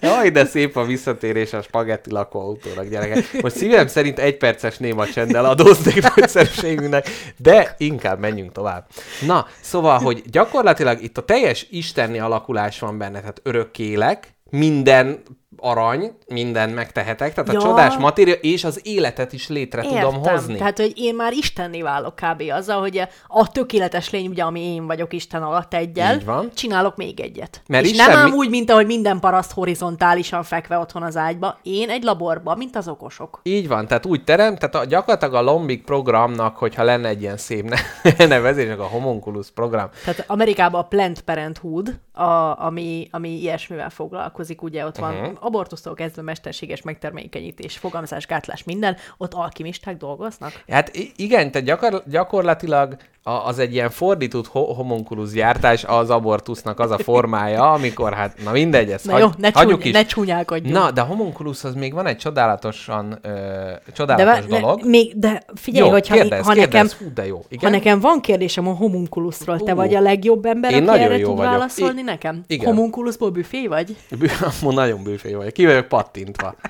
Jaj, 0.00 0.30
de 0.30 0.44
szép 0.44 0.76
a 0.76 0.84
visszatérés 0.84 1.52
a 1.52 1.62
spagetti 1.62 2.10
lakóautónak, 2.10 2.88
gyerekek. 2.88 3.42
Most 3.42 3.56
szívem 3.56 3.86
szerint 3.86 4.18
egy 4.18 4.36
perces 4.36 4.76
néma 4.76 5.06
csenddel 5.06 5.44
adóznék 5.44 6.02
nagyszerűségünknek, 6.16 7.08
de 7.36 7.74
inkább 7.78 8.18
menjünk 8.18 8.52
tovább. 8.52 8.86
Na, 9.26 9.46
szóval, 9.60 9.98
hogy 9.98 10.22
gyakorlatilag 10.30 11.02
itt 11.02 11.18
a 11.18 11.24
teljes 11.24 11.66
istenni 11.70 12.18
alakulás 12.18 12.78
van 12.78 12.98
benne, 12.98 13.20
tehát 13.20 13.40
örök 13.42 13.78
élek, 13.78 14.36
minden 14.50 15.22
arany, 15.58 16.12
minden 16.28 16.70
megtehetek, 16.70 17.34
tehát 17.34 17.52
Ja. 17.52 17.58
a 17.58 17.62
csodás 17.62 17.96
matéria 17.96 18.34
és 18.34 18.64
az 18.64 18.80
életet 18.84 19.32
is 19.32 19.48
létre 19.48 19.82
tudom 19.82 20.14
Értem. 20.14 20.32
hozni. 20.32 20.56
Tehát, 20.56 20.78
hogy 20.78 20.92
én 20.96 21.14
már 21.14 21.32
istenné 21.32 21.82
válok 21.82 22.14
kb. 22.16 22.42
azzal, 22.50 22.80
hogy 22.80 23.02
a 23.28 23.48
tökéletes 23.52 24.10
lény, 24.10 24.26
ugye, 24.26 24.42
ami 24.42 24.60
én 24.74 24.86
vagyok 24.86 25.12
Isten 25.12 25.42
alatt 25.42 25.74
egyel, 25.74 26.14
Így 26.14 26.24
van. 26.24 26.50
csinálok 26.54 26.96
még 26.96 27.20
egyet. 27.20 27.62
Mert 27.68 27.84
és 27.84 27.90
Isten 27.90 28.08
nem 28.10 28.18
ám 28.18 28.24
mi- 28.30 28.36
úgy, 28.36 28.50
mint 28.50 28.70
ahogy 28.70 28.86
minden 28.86 29.20
paraszt 29.20 29.52
horizontálisan 29.52 30.42
fekve 30.42 30.78
otthon 30.78 31.02
az 31.02 31.16
ágyba, 31.16 31.58
én 31.62 31.90
egy 31.90 32.02
laborban, 32.02 32.56
mint 32.58 32.76
az 32.76 32.88
okosok. 32.88 33.40
Így 33.42 33.68
van, 33.68 33.86
tehát 33.86 34.06
úgy 34.06 34.24
terem, 34.24 34.56
tehát 34.56 34.74
a, 34.74 34.84
gyakorlatilag 34.84 35.34
a 35.34 35.42
Lombik 35.42 35.84
programnak, 35.84 36.56
hogyha 36.56 36.82
lenne 36.82 37.08
egy 37.08 37.20
ilyen 37.22 37.36
szép 37.36 37.64
ne- 37.68 38.26
nevezésnek 38.26 38.78
a 38.80 38.84
Homunculus 38.84 39.50
program, 39.50 39.88
Tehát 40.04 40.24
Amerikában 40.26 40.80
a 40.80 40.84
Planned 40.84 41.20
Parenthood, 41.20 41.98
a, 42.12 42.24
ami, 42.64 43.08
ami 43.10 43.28
ilyesmivel 43.40 43.90
foglalkozik, 43.90 44.62
ugye 44.62 44.84
ott 44.86 44.96
van 44.96 45.14
uh-huh. 45.14 45.32
Abortusztól 45.46 45.94
kezdve 45.94 46.22
mesterséges 46.22 46.82
megtermékenyítés, 46.82 47.78
fogamzásgátlás, 47.78 48.64
minden, 48.64 48.96
ott 49.16 49.34
alkimisták 49.34 49.96
dolgoznak. 49.96 50.62
Hát 50.68 50.90
igen, 51.16 51.50
tehát 51.50 51.66
gyakor, 51.66 52.02
gyakorlatilag 52.06 52.96
az 53.28 53.58
egy 53.58 53.72
ilyen 53.72 53.90
fordított 53.90 54.46
ho- 54.46 54.76
homunculus 54.76 55.30
gyártás 55.30 55.84
az 55.84 56.10
abortusznak 56.10 56.80
az 56.80 56.90
a 56.90 56.98
formája, 56.98 57.72
amikor 57.72 58.12
hát, 58.14 58.36
na 58.44 58.50
mindegy, 58.50 58.90
ezt 58.90 59.04
Na 59.06 59.12
hagy, 59.12 59.20
jó, 59.20 59.28
ne, 59.38 59.50
hagyjuk 59.52 59.78
csúny, 59.80 59.86
is. 59.88 59.92
ne 59.96 60.04
csúnyálkodjunk. 60.04 60.74
Na, 60.76 60.90
de 60.90 61.00
a 61.00 61.04
homunculus 61.04 61.64
az 61.64 61.74
még 61.74 61.92
van 61.94 62.06
egy 62.06 62.16
csodálatosan, 62.16 63.18
ö, 63.22 63.28
de, 63.28 63.80
csodálatos 63.94 64.44
vá- 64.50 64.60
dolog. 64.60 64.80
Ne, 64.82 64.88
még, 64.88 65.18
de 65.18 65.42
figyelj, 65.54 65.86
jó, 65.86 65.92
hogyha 65.92 66.14
kérdez, 66.14 66.46
ha, 66.46 66.52
kérdez, 66.52 66.72
nekem, 66.72 66.88
Hú, 66.98 67.12
de 67.14 67.26
jó. 67.26 67.36
ha 67.36 67.44
Igen? 67.48 67.70
nekem 67.70 68.00
van 68.00 68.20
kérdésem 68.20 68.68
a 68.68 68.72
homunculusról, 68.72 69.60
te 69.60 69.74
vagy 69.74 69.94
a 69.94 70.00
legjobb 70.00 70.44
ember, 70.44 70.70
Én 70.70 70.76
aki 70.76 70.86
nagyon 70.86 71.04
erre 71.04 71.18
jó 71.18 71.26
tud 71.28 71.36
vagyok. 71.36 71.52
válaszolni 71.52 72.00
I- 72.00 72.04
nekem? 72.04 72.42
igen. 72.46 72.66
Homunculusból 72.66 73.30
büfé 73.30 73.66
vagy? 73.66 73.96
Bű- 74.18 74.30
nagyon 74.70 75.02
bőfé 75.02 75.34
vagy. 75.34 75.52
Ki 75.52 75.64
vagyok 75.66 75.86
pattintva. 75.88 76.54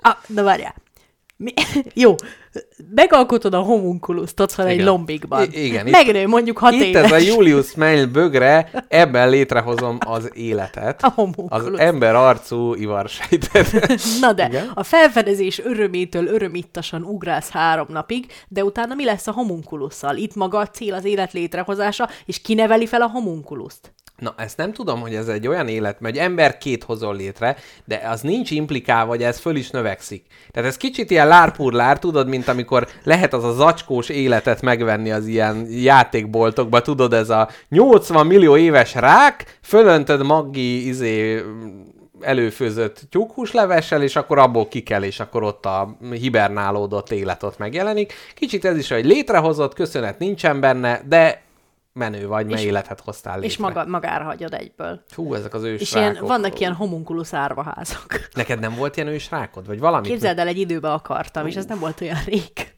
Ah, 0.00 0.14
de 0.26 0.42
várjál. 0.42 0.74
Mi? 1.44 1.52
Jó, 2.04 2.14
megalkotod 2.94 3.54
a 3.54 3.58
homunculuszt 3.58 4.40
otthon 4.40 4.66
egy 4.66 4.72
Igen. 4.74 4.86
lombikban. 4.86 5.42
I- 5.52 5.64
igen, 5.64 5.86
itt- 5.86 5.92
Megnő 5.92 6.26
mondjuk 6.26 6.58
hat 6.58 6.72
Itt 6.72 6.80
éves. 6.82 7.04
ez 7.04 7.12
a 7.12 7.16
Julius 7.16 7.74
Mell 7.74 8.04
bögre, 8.04 8.70
ebben 8.88 9.28
létrehozom 9.30 9.98
az 10.06 10.30
életet. 10.34 11.02
A 11.02 11.06
Az 11.06 11.12
homunculus. 11.14 11.80
ember 11.80 12.14
arcú 12.14 12.74
ivarsejtet. 12.74 13.88
Na 14.20 14.32
de, 14.32 14.46
Igen? 14.46 14.70
a 14.74 14.82
felfedezés 14.82 15.58
örömétől 15.64 16.26
örömittasan 16.26 17.02
ugrálsz 17.02 17.50
három 17.50 17.86
napig, 17.88 18.26
de 18.48 18.64
utána 18.64 18.94
mi 18.94 19.04
lesz 19.04 19.26
a 19.26 19.32
homunculusszal? 19.32 20.16
Itt 20.16 20.34
maga 20.34 20.58
a 20.58 20.66
cél 20.68 20.94
az 20.94 21.04
élet 21.04 21.32
létrehozása, 21.32 22.08
és 22.26 22.40
kineveli 22.40 22.86
fel 22.86 23.02
a 23.02 23.06
homunculuszt. 23.08 23.93
Na, 24.18 24.34
ezt 24.36 24.56
nem 24.56 24.72
tudom, 24.72 25.00
hogy 25.00 25.14
ez 25.14 25.28
egy 25.28 25.46
olyan 25.46 25.68
élet, 25.68 25.98
egy 26.02 26.18
ember 26.18 26.58
két 26.58 26.84
hozol 26.84 27.16
létre, 27.16 27.56
de 27.84 28.02
az 28.08 28.20
nincs 28.20 28.50
implikálva, 28.50 29.10
hogy 29.10 29.22
ez 29.22 29.38
föl 29.38 29.56
is 29.56 29.70
növekszik. 29.70 30.24
Tehát 30.50 30.68
ez 30.68 30.76
kicsit 30.76 31.10
ilyen 31.10 31.28
lárpurlár, 31.28 31.98
tudod, 31.98 32.28
mint 32.28 32.48
amikor 32.48 32.88
lehet 33.02 33.32
az 33.32 33.44
a 33.44 33.52
zacskós 33.52 34.08
életet 34.08 34.62
megvenni 34.62 35.10
az 35.10 35.26
ilyen 35.26 35.66
játékboltokba, 35.70 36.82
tudod, 36.82 37.12
ez 37.12 37.30
a 37.30 37.48
80 37.68 38.26
millió 38.26 38.56
éves 38.56 38.94
rák, 38.94 39.58
fölöntöd 39.62 40.24
maggi 40.24 40.86
izé 40.86 41.42
előfőzött 42.20 43.00
tyúkhúslevessel, 43.10 44.02
és 44.02 44.16
akkor 44.16 44.38
abból 44.38 44.68
kikel, 44.68 45.02
és 45.02 45.20
akkor 45.20 45.42
ott 45.42 45.66
a 45.66 45.96
hibernálódott 46.10 47.10
élet 47.10 47.42
ott 47.42 47.58
megjelenik. 47.58 48.12
Kicsit 48.34 48.64
ez 48.64 48.76
is, 48.76 48.88
hogy 48.88 49.04
létrehozott, 49.04 49.74
köszönet 49.74 50.18
nincsen 50.18 50.60
benne, 50.60 51.02
de 51.08 51.42
menő 51.94 52.26
vagy, 52.26 52.46
mert 52.46 52.62
életet 52.62 53.00
hoztál 53.00 53.34
létre. 53.34 53.48
És 53.48 53.56
maga, 53.56 53.84
magára 53.86 54.24
hagyod 54.24 54.54
egyből. 54.54 55.04
Hú, 55.14 55.34
ezek 55.34 55.54
az 55.54 55.62
ős 55.62 55.80
És 55.80 55.94
ilyen, 55.94 56.18
vannak 56.20 56.60
ilyen 56.60 56.72
homunculus 56.72 57.32
árvaházak. 57.32 58.28
Neked 58.34 58.60
nem 58.60 58.74
volt 58.74 58.96
ilyen 58.96 59.08
ős 59.08 59.30
rákod? 59.30 59.66
Vagy 59.66 59.78
valami? 59.78 60.08
Képzeld 60.08 60.38
el, 60.38 60.46
egy 60.46 60.58
időben 60.58 60.90
akartam, 60.90 61.46
és 61.46 61.54
ez 61.54 61.64
nem 61.64 61.78
volt 61.78 62.00
olyan 62.00 62.18
rég. 62.26 62.72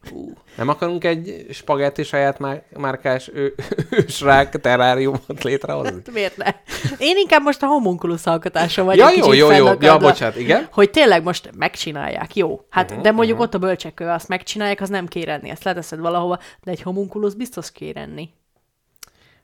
Nem 0.56 0.68
akarunk 0.68 1.04
egy 1.04 1.46
spagetti 1.50 2.02
saját 2.02 2.38
már- 2.38 2.64
márkás 2.76 3.30
ő, 3.34 3.54
ősrák 3.90 4.60
terráriumot 4.60 5.42
létrehozni? 5.42 5.92
Hát 5.92 6.12
Miért 6.12 6.36
ne? 6.36 6.54
Én 6.98 7.16
inkább 7.16 7.42
most 7.42 7.62
a 7.62 7.66
homunculus 7.66 8.26
alkotása 8.26 8.84
vagy 8.84 8.96
Ja, 8.96 9.10
jó, 9.16 9.32
jó, 9.32 9.50
jó. 9.50 9.66
Ja, 9.80 9.98
bocsánat, 9.98 10.36
igen. 10.36 10.68
Hogy 10.72 10.90
tényleg 10.90 11.22
most 11.22 11.50
megcsinálják, 11.56 12.36
jó. 12.36 12.60
Hát, 12.70 12.90
uh-huh, 12.90 13.02
de 13.02 13.10
mondjuk 13.10 13.38
uh-huh. 13.38 13.54
ott 13.54 13.62
a 13.62 13.66
bölcsekkő, 13.66 14.08
azt 14.08 14.28
megcsinálják, 14.28 14.80
az 14.80 14.88
nem 14.88 15.06
kér 15.06 15.28
enni, 15.28 15.50
ezt 15.50 15.64
leteszed 15.64 15.98
valahova, 15.98 16.38
de 16.62 16.70
egy 16.70 16.82
homunculus 16.82 17.34
biztos 17.34 17.72
kér 17.72 17.96
enni. 17.96 18.30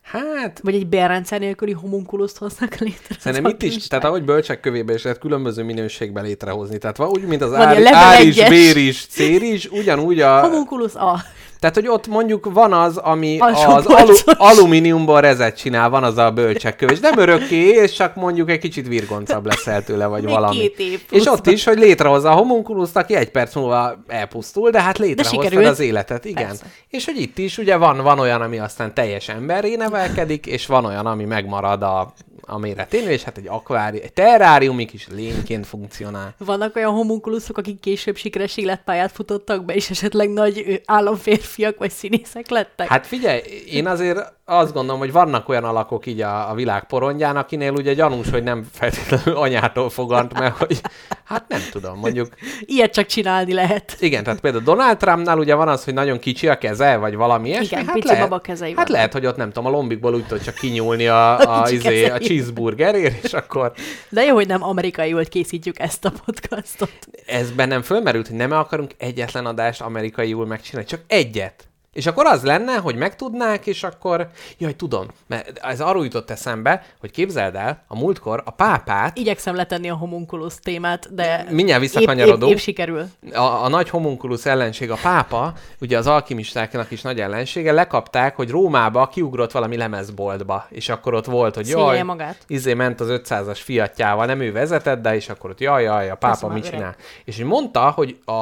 Hát, 0.02 0.60
Vagy 0.62 0.74
egy 0.74 0.86
bérrendszer 0.86 1.40
nélküli 1.40 1.72
homunculuszt 1.72 2.38
hoznak 2.38 2.74
létre. 2.74 3.16
Szerintem 3.18 3.50
itt 3.52 3.62
is, 3.62 3.86
tehát 3.86 4.04
ahogy 4.04 4.24
bölcsek 4.24 4.60
kövében 4.60 4.96
is 4.96 5.02
lehet 5.02 5.18
különböző 5.18 5.62
minőségben 5.62 6.24
létrehozni. 6.24 6.78
Tehát 6.78 6.98
úgy, 6.98 7.26
mint 7.26 7.42
az 7.42 7.50
Van 7.50 7.60
ár, 7.60 7.70
ilyen 7.70 7.82
level 7.82 7.98
ár 7.98 8.20
is, 8.20 8.36
egyes. 8.36 8.48
bér 8.48 8.76
is, 8.76 9.06
cér 9.06 9.42
is, 9.42 9.66
ugyanúgy 9.66 10.20
a... 10.20 10.40
Homunculus 10.40 10.94
A. 10.94 11.22
Tehát, 11.62 11.76
hogy 11.76 11.88
ott 11.88 12.06
mondjuk 12.06 12.52
van 12.52 12.72
az, 12.72 12.96
ami 12.96 13.38
Alsó 13.38 13.70
az 13.70 13.86
alu, 13.86 14.14
alumíniumból 14.24 15.20
rezet 15.20 15.56
csinál, 15.56 15.90
van 15.90 16.04
az 16.04 16.16
a 16.16 16.30
bölcsekkő, 16.30 16.86
és 16.86 17.00
nem 17.00 17.18
örökké, 17.18 17.68
és 17.68 17.92
csak 17.92 18.14
mondjuk 18.14 18.50
egy 18.50 18.58
kicsit 18.58 18.88
virgoncabb 18.88 19.46
leszel 19.46 19.84
tőle, 19.84 20.06
vagy 20.06 20.22
Még 20.22 20.32
valami. 20.32 20.56
két 20.56 20.78
év 20.78 21.02
és 21.10 21.26
ott 21.26 21.46
is, 21.46 21.64
hogy 21.64 21.78
létrehozza 21.78 22.30
a 22.30 22.34
homunculuszt, 22.34 22.96
aki 22.96 23.14
egy 23.14 23.30
perc 23.30 23.54
múlva 23.54 24.02
elpusztul, 24.06 24.70
de 24.70 24.82
hát 24.82 24.98
létrehoztad 24.98 25.44
sikerült. 25.44 25.70
az 25.70 25.80
életet, 25.80 26.24
igen. 26.24 26.46
Persze. 26.46 26.64
És 26.88 27.04
hogy 27.04 27.20
itt 27.20 27.38
is 27.38 27.58
ugye 27.58 27.76
van, 27.76 28.02
van 28.02 28.18
olyan, 28.18 28.40
ami 28.40 28.58
aztán 28.58 28.94
teljes 28.94 29.28
emberré 29.28 29.74
nevelkedik, 29.74 30.46
és 30.46 30.66
van 30.66 30.84
olyan, 30.84 31.06
ami 31.06 31.24
megmarad 31.24 31.82
a, 31.82 32.12
a 32.46 32.58
méretén, 32.58 33.08
és 33.08 33.22
hát 33.22 33.38
egy 33.38 33.46
akvári, 33.48 34.02
egy 34.02 34.12
terráriumi 34.12 34.84
kis 34.84 35.08
lényként 35.14 35.66
funkcionál. 35.66 36.34
Vannak 36.38 36.76
olyan 36.76 36.92
homunculuszok, 36.92 37.58
akik 37.58 37.80
később 37.80 38.16
sikeres 38.16 38.56
életpályát 38.56 39.12
futottak 39.12 39.64
be, 39.64 39.74
és 39.74 39.90
esetleg 39.90 40.30
nagy 40.30 40.82
államférfiak 40.86 41.78
vagy 41.78 41.90
színészek 41.90 42.50
lettek. 42.50 42.88
Hát 42.88 43.06
figyelj, 43.06 43.40
én 43.70 43.86
azért 43.86 44.32
azt 44.44 44.72
gondolom, 44.72 45.00
hogy 45.00 45.12
vannak 45.12 45.48
olyan 45.48 45.64
alakok 45.64 46.06
így 46.06 46.20
a, 46.20 46.50
a 46.50 46.54
világ 46.54 46.86
porondján, 46.86 47.36
akinél 47.36 47.72
ugye 47.72 47.94
gyanús, 47.94 48.30
hogy 48.30 48.42
nem 48.42 48.66
feltétlenül 48.72 49.36
anyától 49.40 49.90
fogant, 49.90 50.38
mert 50.38 50.56
hogy, 50.56 50.80
hát 51.24 51.44
nem 51.48 51.60
tudom, 51.70 51.98
mondjuk, 51.98 52.28
Ilyet 52.60 52.92
csak 52.92 53.06
csinálni 53.06 53.52
lehet. 53.52 53.96
igen, 54.00 54.24
tehát 54.24 54.40
például 54.40 54.62
Donald 54.64 54.96
Trumpnál 54.96 55.38
ugye 55.38 55.54
van 55.54 55.68
az, 55.68 55.84
hogy 55.84 55.94
nagyon 55.94 56.18
kicsi 56.18 56.48
a 56.48 56.58
keze, 56.58 56.96
vagy 56.96 57.14
valami 57.14 57.48
ilyesmi, 57.48 57.66
Igen, 57.66 57.84
hát 57.84 57.94
pici 57.94 58.06
lehet, 58.06 58.28
baba 58.28 58.40
kezei 58.40 58.68
Hát 58.68 58.76
vannak. 58.76 58.92
lehet, 58.92 59.12
hogy 59.12 59.26
ott 59.26 59.36
nem 59.36 59.52
tudom, 59.52 59.66
a 59.72 59.76
lombikból 59.76 60.14
úgy 60.14 60.26
tud 60.26 60.42
csak 60.42 60.54
kinyúlni 60.54 61.06
a, 61.06 61.38
a, 61.38 61.62
Kicsi 61.62 61.74
izé, 61.74 62.08
a. 62.08 62.18
cheeseburgerért, 62.32 63.24
és 63.24 63.32
akkor 63.32 63.72
De 64.08 64.22
jó, 64.22 64.34
hogy 64.34 64.46
nem 64.46 64.62
amerikaiul 64.62 65.24
készítjük 65.24 65.78
ezt 65.78 66.04
a 66.04 66.12
podcastot. 66.24 66.92
ez 67.26 67.50
bennem 67.50 67.82
fölmerült, 67.82 68.26
hogy 68.28 68.36
nem 68.36 68.52
akarunk 68.52 68.90
egyetlen 68.98 69.46
adást 69.46 69.80
amerikaiul 69.80 70.46
megcsinálni, 70.46 70.88
csak 70.88 71.00
egyet. 71.06 71.66
És 71.92 72.06
akkor 72.06 72.26
az 72.26 72.42
lenne, 72.42 72.74
hogy 72.76 72.96
megtudnák, 72.96 73.66
és 73.66 73.82
akkor... 73.82 74.28
Jaj, 74.58 74.76
tudom, 74.76 75.06
mert 75.26 75.58
ez 75.58 75.80
arról 75.80 76.04
jutott 76.04 76.30
eszembe, 76.30 76.84
hogy 77.00 77.10
képzeld 77.10 77.54
el, 77.54 77.84
a 77.86 77.98
múltkor 77.98 78.42
a 78.44 78.50
pápát, 78.50 79.18
Igyekszem 79.18 79.54
letenni 79.54 79.90
a 79.90 79.94
homunculus 79.94 80.54
témát, 80.62 81.14
de 81.14 81.46
Mindjárt 81.50 81.82
épp, 81.82 81.88
visszakanyarodunk. 81.90 82.50
épp, 82.50 82.56
épp 82.56 82.62
sikerül. 82.62 83.06
a, 83.32 83.64
a 83.64 83.68
nagy 83.68 83.88
homunculus 83.88 84.46
ellenség, 84.46 84.90
a 84.90 84.98
pápa, 85.02 85.52
ugye 85.80 85.98
az 85.98 86.06
alkimistáknak 86.06 86.90
is 86.90 87.02
nagy 87.02 87.20
ellensége, 87.20 87.72
lekapták, 87.72 88.36
hogy 88.36 88.50
Rómába 88.50 89.06
kiugrott 89.08 89.52
valami 89.52 89.76
lemezboltba, 89.76 90.66
és 90.68 90.88
akkor 90.88 91.14
ott 91.14 91.26
volt, 91.26 91.54
hogy 91.54 91.64
Szégyelje 91.64 91.92
jaj, 91.92 92.02
magát. 92.02 92.36
izé 92.46 92.74
ment 92.74 93.00
az 93.00 93.08
500-as 93.10 93.58
fiatjával, 93.62 94.26
nem 94.26 94.40
ő 94.40 94.52
vezetett, 94.52 95.02
de 95.02 95.14
és 95.14 95.28
akkor 95.28 95.50
ott 95.50 95.60
jaj, 95.60 95.82
jaj, 95.82 96.10
a 96.10 96.14
pápa 96.14 96.48
mit 96.48 96.70
csinál. 96.70 96.96
És 97.24 97.36
hogy 97.36 97.46
mondta, 97.46 97.90
hogy 97.90 98.18
a, 98.24 98.32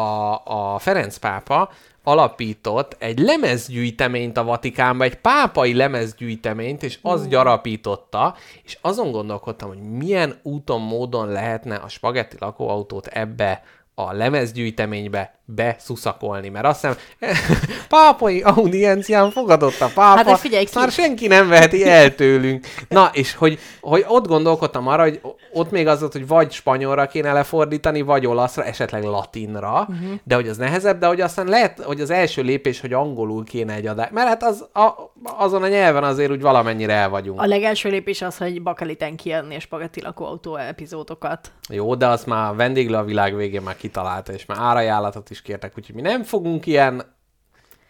a 0.75 0.79
Ferenc 0.79 1.17
pápa 1.17 1.71
alapított 2.03 2.97
egy 2.99 3.19
lemezgyűjteményt 3.19 4.37
a 4.37 4.45
Vatikánba, 4.45 5.05
egy 5.05 5.17
pápai 5.17 5.75
lemezgyűjteményt, 5.75 6.83
és 6.83 6.99
az 7.03 7.29
gyarapította, 7.29 8.35
és 8.63 8.79
azon 8.81 9.11
gondolkodtam, 9.11 9.69
hogy 9.69 9.83
milyen 9.83 10.39
úton, 10.43 10.81
módon 10.81 11.29
lehetne 11.29 11.75
a 11.75 11.89
spagetti 11.89 12.37
lakóautót 12.39 13.07
ebbe 13.07 13.63
a 13.95 14.13
lemezgyűjteménybe 14.13 15.40
beszuszakolni, 15.55 16.49
mert 16.49 16.65
azt 16.65 16.81
hiszem, 16.81 16.97
pápai 17.89 18.41
audiencián 18.41 19.31
fogadott 19.31 19.81
a 19.81 19.91
pápa, 19.95 20.17
Hát, 20.17 20.25
de 20.25 20.37
figyelj 20.37 20.65
ki. 20.65 20.71
már 20.75 20.91
senki 20.91 21.27
nem 21.27 21.49
veheti 21.49 21.89
el 21.89 22.15
tőlünk. 22.15 22.67
Na, 22.89 23.11
és 23.13 23.35
hogy, 23.35 23.59
hogy 23.81 24.05
ott 24.09 24.27
gondolkodtam 24.27 24.89
arra, 24.89 25.03
hogy 25.03 25.21
ott 25.53 25.71
még 25.71 25.87
az 25.87 26.01
volt, 26.01 26.13
hogy 26.13 26.27
vagy 26.27 26.53
spanyolra 26.53 27.07
kéne 27.07 27.33
lefordítani, 27.33 28.01
vagy 28.01 28.27
olaszra, 28.27 28.65
esetleg 28.65 29.05
latinra, 29.05 29.87
uh-huh. 29.89 30.11
de 30.25 30.35
hogy 30.35 30.49
az 30.49 30.57
nehezebb, 30.57 30.99
de 30.99 31.07
hogy 31.07 31.21
aztán 31.21 31.47
lehet, 31.47 31.81
hogy 31.81 32.01
az 32.01 32.11
első 32.11 32.43
lépés, 32.43 32.81
hogy 32.81 32.93
angolul 32.93 33.45
kéne 33.45 33.75
egy 33.75 33.87
adás, 33.87 34.09
mert 34.13 34.29
hát 34.29 34.43
az 34.43 34.69
a 34.73 35.11
azon 35.23 35.63
a 35.63 35.69
nyelven 35.69 36.05
azért 36.05 36.31
úgy 36.31 36.41
valamennyire 36.41 36.93
el 36.93 37.09
vagyunk. 37.09 37.41
A 37.41 37.47
legelső 37.47 37.91
lépés 37.91 38.23
az, 38.23 38.37
hogy 38.37 38.63
bakeliten 38.63 39.17
kijönni 39.17 39.57
a 39.57 39.61
spagetti 39.61 40.01
lakóautó 40.01 40.57
epizódokat. 40.57 41.53
Jó, 41.69 41.95
de 41.95 42.07
azt 42.07 42.27
már 42.27 42.55
vendéglő 42.55 42.97
a 42.97 43.05
világ 43.05 43.37
végén 43.37 43.63
már 43.63 43.77
kitalálta, 43.77 44.33
és 44.33 44.47
már 44.47 44.59
árajánlatot 44.61 45.31
is 45.31 45.40
kértek, 45.43 45.73
úgyhogy 45.79 45.95
mi 45.95 46.01
nem 46.01 46.23
fogunk 46.23 46.67
ilyen 46.67 47.19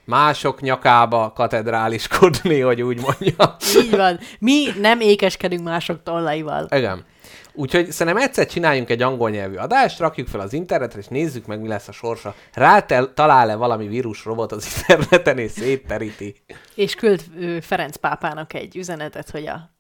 mások 0.05 0.61
nyakába 0.61 1.33
katedráliskodni, 1.33 2.61
hogy 2.71 2.83
úgy 2.83 3.01
mondjam. 3.01 3.57
Így 3.77 3.97
van. 3.97 4.19
Mi 4.39 4.67
nem 4.81 5.01
ékeskedünk 5.01 5.63
mások 5.63 6.03
tollaival. 6.03 6.67
Igen. 6.71 7.05
Úgyhogy 7.53 7.91
szerintem 7.91 8.23
egyszer 8.23 8.47
csináljunk 8.47 8.91
egy 8.91 9.03
angol 9.03 9.31
nyelvű 9.31 9.57
adást, 9.57 9.99
rakjuk 9.99 10.29
fel 10.29 10.41
az 10.41 10.53
internetre, 10.53 10.99
és 10.99 11.07
nézzük 11.07 11.47
meg, 11.47 11.61
mi 11.61 11.69
lesz 11.69 11.89
a 11.89 11.93
sorsa. 11.93 12.35
Rá 12.53 12.81
talál-e 13.15 13.55
valami 13.55 13.89
vírusrobot 13.89 14.53
az 14.53 14.85
interneten, 14.89 15.39
és 15.39 15.51
szétteríti. 15.51 16.35
És 16.75 16.95
küld 16.95 17.25
ö, 17.39 17.59
Ferenc 17.61 17.97
pápának 17.97 18.55
egy 18.55 18.77
üzenetet, 18.77 19.31
hogy 19.31 19.47
a 19.47 19.71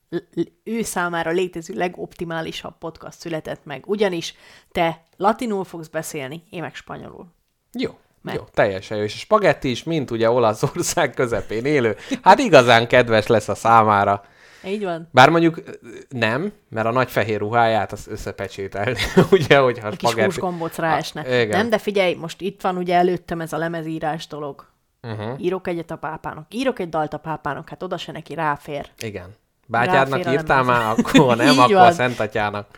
ő 0.64 0.82
számára 0.82 1.30
létező 1.30 1.74
legoptimálisabb 1.74 2.78
podcast 2.78 3.18
született 3.18 3.64
meg. 3.64 3.86
Ugyanis 3.86 4.34
te 4.72 5.04
latinul 5.16 5.64
fogsz 5.64 5.88
beszélni, 5.88 6.42
én 6.50 6.60
meg 6.60 6.74
spanyolul. 6.74 7.26
Jó. 7.72 7.98
Meg. 8.22 8.34
Jó, 8.34 8.42
teljesen 8.54 8.96
jó. 8.96 9.02
És 9.02 9.14
a 9.14 9.18
spagetti 9.18 9.70
is, 9.70 9.82
mint 9.82 10.10
ugye 10.10 10.30
Olaszország 10.30 11.14
közepén 11.14 11.64
élő. 11.64 11.96
Hát 12.22 12.38
igazán 12.38 12.88
kedves 12.88 13.26
lesz 13.26 13.48
a 13.48 13.54
számára. 13.54 14.24
Így 14.64 14.84
van. 14.84 15.08
Bár 15.12 15.28
mondjuk 15.28 15.62
nem, 16.08 16.52
mert 16.68 16.86
a 16.86 16.90
nagy 16.90 17.10
fehér 17.10 17.38
ruháját 17.38 17.92
az 17.92 18.06
összepecsételni, 18.08 19.00
ugye, 19.30 19.58
hogyha 19.58 19.88
a 19.88 19.92
spagetti... 19.92 20.14
kis 20.14 20.24
húsgombóc 20.24 20.76
ráesne. 20.76 21.20
Ah, 21.20 21.48
nem, 21.48 21.70
de 21.70 21.78
figyelj, 21.78 22.14
most 22.14 22.40
itt 22.40 22.60
van 22.60 22.76
ugye 22.76 22.94
előttem 22.94 23.40
ez 23.40 23.52
a 23.52 23.58
lemezírás 23.58 24.26
dolog. 24.26 24.68
Uh-huh. 25.02 25.42
Írok 25.42 25.66
egyet 25.66 25.90
a 25.90 25.96
pápának, 25.96 26.54
írok 26.54 26.78
egy 26.78 26.88
dalt 26.88 27.12
a 27.12 27.18
pápának, 27.18 27.68
hát 27.68 27.82
oda 27.82 27.96
se 27.96 28.12
neki 28.12 28.34
ráfér. 28.34 28.90
Igen. 28.98 29.34
Bátyádnak 29.66 30.32
írtál 30.32 30.62
már, 30.62 30.98
akkor 30.98 31.36
nem, 31.36 31.58
akkor 31.58 31.74
van. 31.74 31.86
a 31.86 31.92
Szentatyának. 31.92 32.68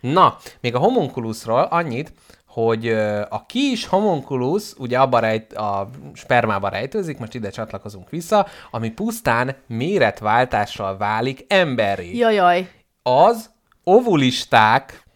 Na, 0.00 0.36
még 0.60 0.74
a 0.74 0.78
homunculuszról 0.78 1.60
annyit, 1.60 2.12
hogy 2.52 2.88
a 3.28 3.46
kis 3.46 3.86
homunculus 3.86 4.72
ugye 4.78 4.98
abba 4.98 5.18
rejt, 5.18 5.52
a 5.52 5.88
spermába 6.14 6.68
rejtőzik, 6.68 7.18
most 7.18 7.34
ide 7.34 7.50
csatlakozunk 7.50 8.10
vissza, 8.10 8.46
ami 8.70 8.90
pusztán 8.90 9.56
méretváltással 9.66 10.96
válik 10.96 11.44
emberi. 11.48 12.16
Jajaj. 12.16 12.70
Az 13.02 13.50
ovulisták, 13.84 15.06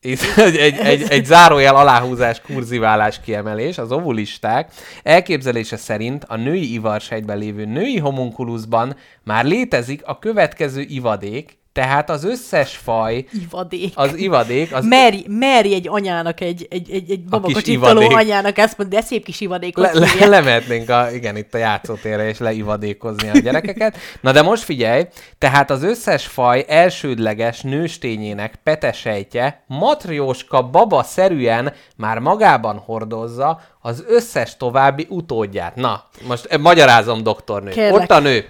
egy, 0.00 0.20
egy, 0.36 0.76
egy, 0.76 1.02
egy 1.08 1.24
zárójel 1.24 1.76
aláhúzás, 1.76 2.40
kurziválás 2.40 3.20
kiemelés, 3.20 3.78
az 3.78 3.92
ovulisták 3.92 4.72
elképzelése 5.02 5.76
szerint 5.76 6.24
a 6.24 6.36
női 6.36 6.72
ivarsejtben 6.72 7.38
lévő 7.38 7.64
női 7.64 7.98
homunculuszban 7.98 8.96
már 9.24 9.44
létezik 9.44 10.02
a 10.04 10.18
következő 10.18 10.80
ivadék, 10.80 11.60
tehát 11.72 12.10
az 12.10 12.24
összes 12.24 12.76
faj... 12.76 13.24
Ivadék. 13.32 13.92
Az 13.94 14.14
ivadék. 14.16 14.74
Az... 14.74 14.84
Meri, 14.84 15.24
Meri 15.28 15.74
egy 15.74 15.88
anyának, 15.88 16.40
egy, 16.40 16.66
egy, 16.70 16.90
egy, 16.90 17.10
egy 17.10 17.24
babakocsitaló 17.24 18.10
anyának 18.10 18.58
ezt 18.58 18.78
mondja, 18.78 18.98
de 18.98 19.04
szép 19.04 19.24
kis 19.24 19.40
ivadékot. 19.40 19.92
Le, 19.92 20.04
le, 20.18 20.26
lemehetnénk 20.26 20.88
a, 20.88 21.10
igen, 21.10 21.36
itt 21.36 21.54
a 21.54 21.58
játszótérre 21.58 22.28
és 22.28 22.38
leivadékozni 22.38 23.28
a 23.28 23.38
gyerekeket. 23.38 23.96
Na 24.20 24.32
de 24.32 24.42
most 24.42 24.62
figyelj, 24.62 25.04
tehát 25.38 25.70
az 25.70 25.82
összes 25.82 26.26
faj 26.26 26.64
elsődleges 26.68 27.60
nőstényének 27.60 28.54
petesejtje 28.62 29.64
matrióska 29.66 30.62
baba 30.62 31.02
szerűen 31.02 31.72
már 31.96 32.18
magában 32.18 32.76
hordozza 32.76 33.60
az 33.80 34.04
összes 34.08 34.56
további 34.56 35.06
utódját. 35.10 35.74
Na, 35.74 36.04
most 36.26 36.44
eh, 36.44 36.58
magyarázom, 36.58 37.22
doktornő. 37.22 37.70
Kérlek. 37.70 38.02
Ott 38.02 38.10
a 38.10 38.18
nő. 38.18 38.44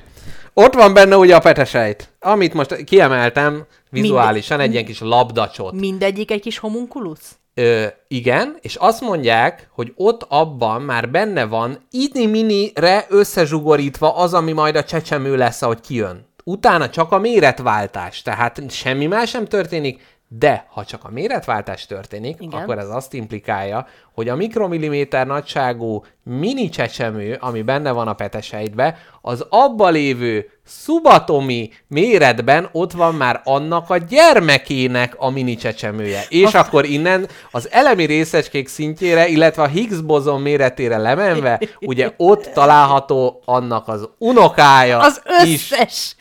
Ott 0.55 0.75
van 0.75 0.95
benne 0.95 1.17
ugye 1.17 1.37
a 1.37 1.39
petesejt, 1.39 2.13
amit 2.21 2.55
most 2.55 2.85
kiemeltem 2.85 3.67
vizuálisan, 3.91 4.57
Minde- 4.57 4.67
egy 4.67 4.73
ilyen 4.73 4.85
kis 4.85 5.01
labdacsot. 5.01 5.73
Mindegyik 5.73 6.31
egy 6.31 6.41
kis 6.41 6.59
homunkulusz? 6.59 7.37
Ö, 7.55 7.87
igen, 8.09 8.57
és 8.61 8.75
azt 8.75 9.01
mondják, 9.01 9.69
hogy 9.73 9.93
ott 9.97 10.27
abban 10.29 10.83
már 10.83 11.11
benne 11.11 11.45
van 11.45 11.79
idni-mini-re 11.91 13.07
összezsugorítva 13.09 14.17
az, 14.17 14.35
ami 14.35 14.53
majd 14.53 14.77
a 14.77 14.85
csecsemő 14.85 15.37
lesz, 15.37 15.63
ahogy 15.63 15.81
kijön. 15.81 16.27
Utána 16.45 16.91
csak 16.91 17.13
a 17.13 17.19
méretváltás, 17.19 18.23
tehát 18.23 18.63
semmi 18.69 19.07
más 19.07 19.31
sem 19.31 19.45
történik, 19.45 20.01
de 20.39 20.67
ha 20.69 20.85
csak 20.85 21.05
a 21.05 21.11
méretváltás 21.11 21.87
történik, 21.87 22.41
Igen. 22.41 22.61
akkor 22.61 22.79
ez 22.79 22.89
azt 22.89 23.13
implikálja, 23.15 23.87
hogy 24.13 24.29
a 24.29 24.37
mikromilliméter 24.37 25.27
nagyságú 25.27 26.05
mini 26.23 26.69
csecsemő, 26.69 27.37
ami 27.41 27.63
benne 27.63 27.91
van 27.91 28.09
a 28.09 28.15
petesejtbe, 28.15 28.97
az 29.21 29.47
abba 29.49 29.89
lévő 29.89 30.51
szubatomi 30.81 31.71
méretben 31.89 32.69
ott 32.73 32.93
van 32.93 33.15
már 33.15 33.41
annak 33.45 33.91
a 33.91 33.97
gyermekének 33.97 35.15
a 35.17 35.31
mini 35.31 35.57
csecsemője. 35.57 36.25
És 36.29 36.45
Azt... 36.45 36.55
akkor 36.55 36.85
innen 36.85 37.29
az 37.51 37.69
elemi 37.71 38.05
részecskék 38.05 38.69
szintjére, 38.69 39.29
illetve 39.29 39.63
a 39.63 39.67
Higgs 39.67 40.01
bozon 40.01 40.41
méretére 40.41 40.99
lemenve, 40.99 41.61
ugye 41.81 42.13
ott 42.17 42.51
található 42.55 43.43
annak 43.45 43.89
az 43.89 44.09
unokája 44.19 44.99
Az 44.99 45.23
összes! 45.25 45.81
Is. 45.87 46.17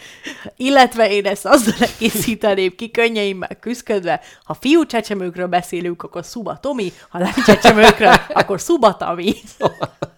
Illetve 0.58 1.12
én 1.12 1.26
ezt 1.26 1.46
azzal 1.46 1.74
egészíteném 1.80 2.76
ki 2.76 2.92
könnyeimmel 2.92 3.58
küzdködve, 3.60 4.22
ha 4.44 4.54
fiú 4.54 4.86
csecsemőkről 4.86 5.48
beszélünk, 5.48 6.04
akkor 6.04 6.26
szubatomi, 6.26 6.94
ha 7.10 7.20
lány 7.20 7.44
csecsemőkről, 7.46 8.14
akkor 8.34 8.62
szubatami. 8.62 9.34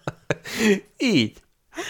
Így. 0.98 1.42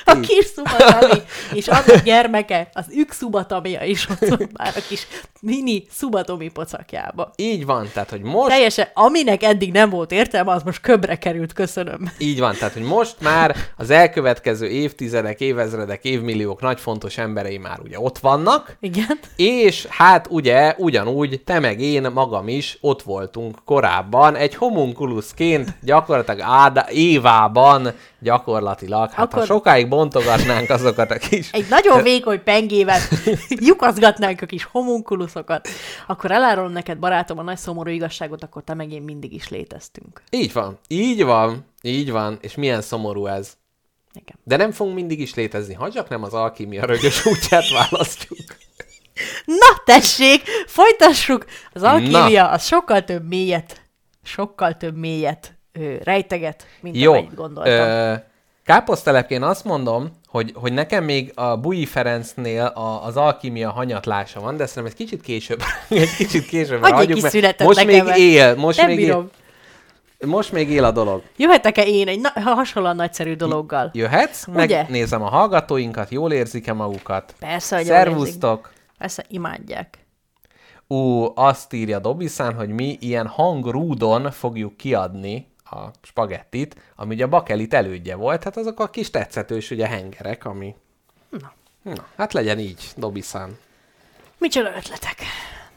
A 0.05 0.20
kis 0.20 0.44
szubatami, 0.44 1.23
és 1.52 1.69
annak 1.69 2.02
gyermeke, 2.02 2.69
az 2.73 2.85
ük 2.97 3.12
szubatamia 3.12 3.82
is 3.82 4.09
ott 4.09 4.28
volt 4.28 4.52
már 4.59 4.73
a 4.77 4.81
kis 4.89 5.06
mini 5.40 5.86
szubatomi 5.90 6.48
pocakjába. 6.48 7.31
Így 7.36 7.66
van, 7.66 7.89
tehát 7.93 8.11
hogy 8.11 8.23
most... 8.23 8.48
Teljesen, 8.48 8.89
aminek 8.94 9.43
eddig 9.43 9.73
nem 9.73 9.90
volt 9.90 10.12
értelme, 10.12 10.52
az 10.52 10.62
most 10.62 10.81
köbre 10.81 11.19
került, 11.19 11.52
köszönöm. 11.52 12.12
Így 12.19 12.39
van, 12.39 12.55
tehát 12.55 12.73
hogy 12.73 12.82
most 12.82 13.16
már 13.20 13.56
az 13.77 13.90
elkövetkező 13.90 14.66
évtizedek, 14.66 15.40
évezredek, 15.40 16.05
évmilliók 16.05 16.61
nagy 16.61 16.81
fontos 16.81 17.19
emberei 17.19 17.59
már 17.59 17.78
ugye 17.81 18.01
ott 18.01 18.19
vannak. 18.19 18.77
Igen. 18.81 19.19
És 19.36 19.86
hát 19.90 20.27
ugye 20.31 20.74
ugyanúgy 20.78 21.43
te 21.44 21.59
meg 21.59 21.81
én 21.81 22.11
magam 22.15 22.48
is 22.48 22.78
ott 22.81 23.02
voltunk 23.02 23.59
korábban, 23.65 24.36
egy 24.36 24.55
homunculuszként 24.55 25.74
gyakorlatilag 25.82 26.40
Áda, 26.40 26.86
Évában 26.90 27.93
gyakorlatilag. 28.24 29.10
Hát 29.10 29.26
Akkor... 29.26 29.38
ha 29.38 29.44
sokáig 29.44 29.88
bontogatnánk 29.88 30.70
azokat 30.70 31.10
a 31.10 31.18
kis... 31.18 31.51
Egy 31.52 31.66
nagyon 31.68 32.02
vékony 32.12 32.42
pengével 32.42 33.01
lyukaszgatnánk 33.48 34.40
a 34.40 34.46
kis 34.46 34.64
homunkuluszokat, 34.64 35.68
akkor 36.06 36.30
elárulom 36.30 36.72
neked, 36.72 36.98
barátom, 36.98 37.38
a 37.38 37.42
nagy 37.42 37.56
szomorú 37.56 37.90
igazságot, 37.90 38.42
akkor 38.42 38.62
te 38.64 38.74
meg 38.74 38.92
én 38.92 39.02
mindig 39.02 39.32
is 39.32 39.48
léteztünk. 39.48 40.22
Így 40.30 40.52
van, 40.52 40.78
így 40.88 41.24
van, 41.24 41.64
így 41.82 42.10
van, 42.10 42.38
és 42.40 42.55
milyen 42.55 42.80
szomorú 42.80 43.26
ez. 43.26 43.56
Igen. 44.12 44.36
De 44.44 44.56
nem 44.56 44.72
fogunk 44.72 44.96
mindig 44.96 45.20
is 45.20 45.34
létezni, 45.34 45.74
ha 45.74 45.90
csak 45.90 46.09
nem 46.09 46.22
az 46.22 46.34
alkímia 46.34 46.84
rögös 46.84 47.26
útját 47.26 47.70
választjuk. 47.70 48.38
Na 49.44 49.82
tessék, 49.84 50.42
folytassuk! 50.66 51.44
Az 51.72 51.82
alkímia 51.82 52.42
Na. 52.42 52.51
az 52.51 52.64
sokkal 52.64 53.05
több 53.05 53.28
mélyet, 53.28 53.82
sokkal 54.22 54.76
több 54.76 54.96
mélyet 54.96 55.55
ö, 55.78 55.94
rejteget, 56.02 56.66
mint 56.80 56.96
Jó. 56.96 57.12
amit 57.12 57.34
gondoltam. 57.34 57.72
Ö, 57.72 58.14
káposztelepként 58.64 59.42
azt 59.42 59.64
mondom, 59.64 60.10
hogy, 60.26 60.52
hogy 60.55 60.72
nekem 60.72 61.05
még 61.05 61.32
a 61.34 61.56
Bui 61.56 61.86
Ferencnél 61.86 62.64
a, 62.64 63.05
az 63.05 63.16
alkímia 63.16 63.70
hanyatlása 63.70 64.40
van, 64.40 64.56
de 64.56 64.66
szerintem 64.66 64.92
egy 64.92 64.98
kicsit 65.06 65.20
később, 65.22 65.60
egy 65.88 66.16
kicsit 66.16 66.46
később 66.46 66.84
hagyjuk, 66.86 67.20
mert 67.20 67.62
most 67.62 67.84
még 67.84 68.02
él, 68.16 68.55
most 68.55 68.78
Nem 68.78 68.86
még 68.86 68.96
bírom. 68.96 69.22
él. 69.22 69.30
Most 70.26 70.52
még 70.52 70.70
él 70.70 70.84
a 70.84 70.90
dolog. 70.90 71.22
Jöhetek-e 71.36 71.82
én 71.82 72.09
egy 72.09 72.20
na- 72.20 72.40
hasonlóan 72.55 72.96
nagyszerű 72.96 73.34
dologgal? 73.34 73.90
Jöhetsz, 73.92 74.46
Ugye? 74.46 74.76
megnézem 74.82 75.22
a 75.22 75.28
hallgatóinkat, 75.28 76.10
jól 76.10 76.32
érzik-e 76.32 76.72
magukat. 76.72 77.34
Persze, 77.38 77.76
hogy 77.76 77.84
Szervusztok! 77.84 78.72
Persze, 78.98 79.24
imádják. 79.28 79.98
Ú, 80.86 81.26
azt 81.34 81.72
írja 81.72 81.98
Dobiszán, 81.98 82.55
hogy 82.55 82.68
mi 82.68 82.96
ilyen 83.01 83.26
hangrúdon 83.26 84.30
fogjuk 84.30 84.76
kiadni 84.76 85.46
a 85.74 85.90
spagettit, 86.02 86.76
ami 86.96 87.14
ugye 87.14 87.24
a 87.24 87.28
bakelit 87.28 87.74
elődje 87.74 88.14
volt, 88.14 88.44
hát 88.44 88.56
azok 88.56 88.80
a 88.80 88.90
kis 88.90 89.10
tetszetős 89.10 89.70
ugye 89.70 89.86
hengerek, 89.86 90.44
ami... 90.44 90.74
Na. 91.28 91.52
Na, 91.82 92.06
hát 92.16 92.32
legyen 92.32 92.59
így, 92.59 92.92
Dobiszán. 92.96 93.59
Micsoda 94.38 94.76
ötletek. 94.76 95.22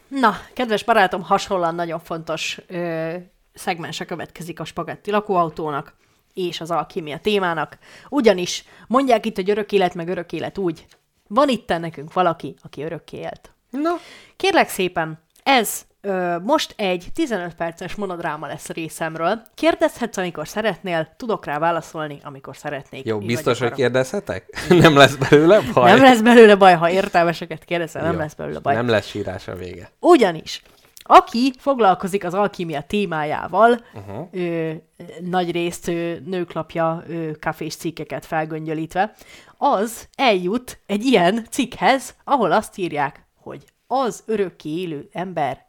Na, 0.08 0.38
kedves 0.54 0.84
barátom, 0.84 1.22
hasonlóan 1.22 1.76
nagyon 1.76 2.00
fontos 2.00 2.60
ö, 2.68 3.14
szegmense 3.54 4.06
következik 4.06 4.60
a 4.60 4.66
spagetti 4.66 5.12
lakóautónak 5.12 5.96
és 6.34 6.62
az 6.62 6.72
alkímia 6.72 7.20
témának, 7.20 7.78
ugyanis 8.10 8.64
mondják 8.88 9.26
itt, 9.26 9.36
hogy 9.36 9.50
örök 9.50 9.72
élet 9.72 9.94
meg 9.94 10.08
örök 10.08 10.32
élet 10.32 10.58
úgy, 10.58 10.86
van 11.28 11.50
itt 11.50 11.68
nekünk 11.68 12.14
valaki, 12.14 12.56
aki 12.62 12.82
örökké 12.84 13.18
élt. 13.18 13.52
Na. 13.70 13.96
Kérlek 14.36 14.70
szépen, 14.70 15.20
ez 15.44 15.86
Ö, 16.02 16.38
most 16.40 16.74
egy 16.78 17.08
15 17.14 17.54
perces 17.56 17.96
monodráma 17.96 18.48
lesz 18.48 18.70
a 18.70 18.74
részemről. 18.74 19.42
Kérdezhetsz, 19.56 20.18
amikor 20.18 20.48
szeretnél, 20.48 21.14
tudok 21.18 21.46
rá 21.46 21.60
válaszolni, 21.60 22.20
amikor 22.24 22.56
szeretnék. 22.58 23.06
Jó, 23.06 23.20
Mi 23.20 23.26
biztos, 23.26 23.60
hogy 23.60 23.72
kérdezhetek? 23.72 24.46
nem 24.70 24.96
lesz 24.96 25.16
belőle 25.16 25.62
baj? 25.74 25.92
Nem 25.92 26.02
lesz 26.02 26.22
belőle 26.22 26.56
baj, 26.56 26.76
ha 26.76 26.90
értelmeseket 26.90 27.66
kérdezel, 27.66 28.04
nem 28.04 28.14
Jó. 28.14 28.20
lesz 28.20 28.34
belőle 28.34 28.60
baj. 28.60 28.76
Nem 28.76 28.88
lesz 28.88 29.08
sírás 29.08 29.48
a 29.48 29.56
vége. 29.56 29.92
Ugyanis, 30.00 30.62
aki 31.04 31.54
foglalkozik 31.58 32.24
az 32.24 32.34
alkímia 32.34 32.82
témájával, 32.82 33.82
uh-huh. 33.94 34.28
ö, 34.32 34.72
nagy 35.20 35.52
részt 35.52 35.88
ö, 35.88 36.14
nőklapja 36.26 37.04
ö, 37.08 37.32
kafés 37.40 37.76
cikkeket 37.76 38.26
felgöngyölítve, 38.26 39.14
az 39.58 40.08
eljut 40.16 40.80
egy 40.86 41.06
ilyen 41.06 41.48
cikkhez, 41.50 42.16
ahol 42.24 42.52
azt 42.52 42.78
írják, 42.78 43.26
hogy 43.36 43.64
az 43.88 44.24
örökké 44.26 44.70
élő 44.70 45.10
ember 45.12 45.67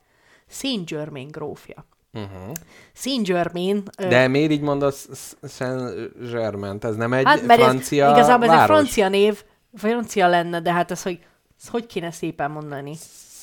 Saint 0.51 0.89
Germain 0.89 1.29
grófja. 1.31 1.85
Uh-huh. 2.13 2.55
Saint 2.95 3.27
Germain... 3.27 3.83
ö, 3.99 4.09
De 4.09 4.29
miért 4.29 4.51
így 4.51 4.61
mondasz 4.61 5.09
Saint-Germain? 5.49 6.79
Ez 6.81 6.97
nem 6.97 7.13
egy 7.13 7.25
hát, 7.25 7.47
mert 7.47 7.61
francia 7.61 8.05
ez, 8.07 8.17
igazából 8.17 8.45
ez 8.47 8.51
egy 8.53 8.57
város? 8.57 8.77
francia 8.77 9.09
név, 9.09 9.43
francia 9.77 10.29
lenne, 10.29 10.61
de 10.61 10.73
hát 10.73 10.91
ez, 10.91 11.03
hogy 11.03 11.19
ez 11.63 11.69
hogy 11.69 11.87
kéne 11.87 12.11
szépen 12.11 12.51
mondani? 12.51 12.95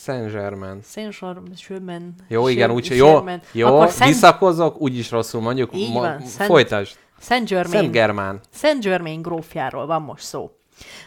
Saint-Germain. 0.04 0.80
Saint-Germain. 0.84 2.14
Jó, 2.28 2.48
igen, 2.48 2.72
úgy, 2.72 2.88
jó, 2.96 3.06
Germain. 3.14 3.42
jó, 3.52 3.68
Akkor 3.68 3.90
Saint, 3.90 4.14
visszakozok, 4.14 4.82
úgyis 4.82 5.12
rosszul 5.12 5.42
mondjuk. 5.42 5.76
Így 5.76 5.94
Ma, 5.94 6.00
van, 6.00 6.20
Saint- 6.20 6.32
folytasd. 6.52 6.98
Saint 7.20 7.48
Germain. 7.48 7.72
Saint-Germain. 7.80 8.40
Saint 8.54 8.84
Germain 8.84 9.22
grófjáról 9.22 9.86
van 9.86 10.02
most 10.02 10.24
szó. 10.24 10.52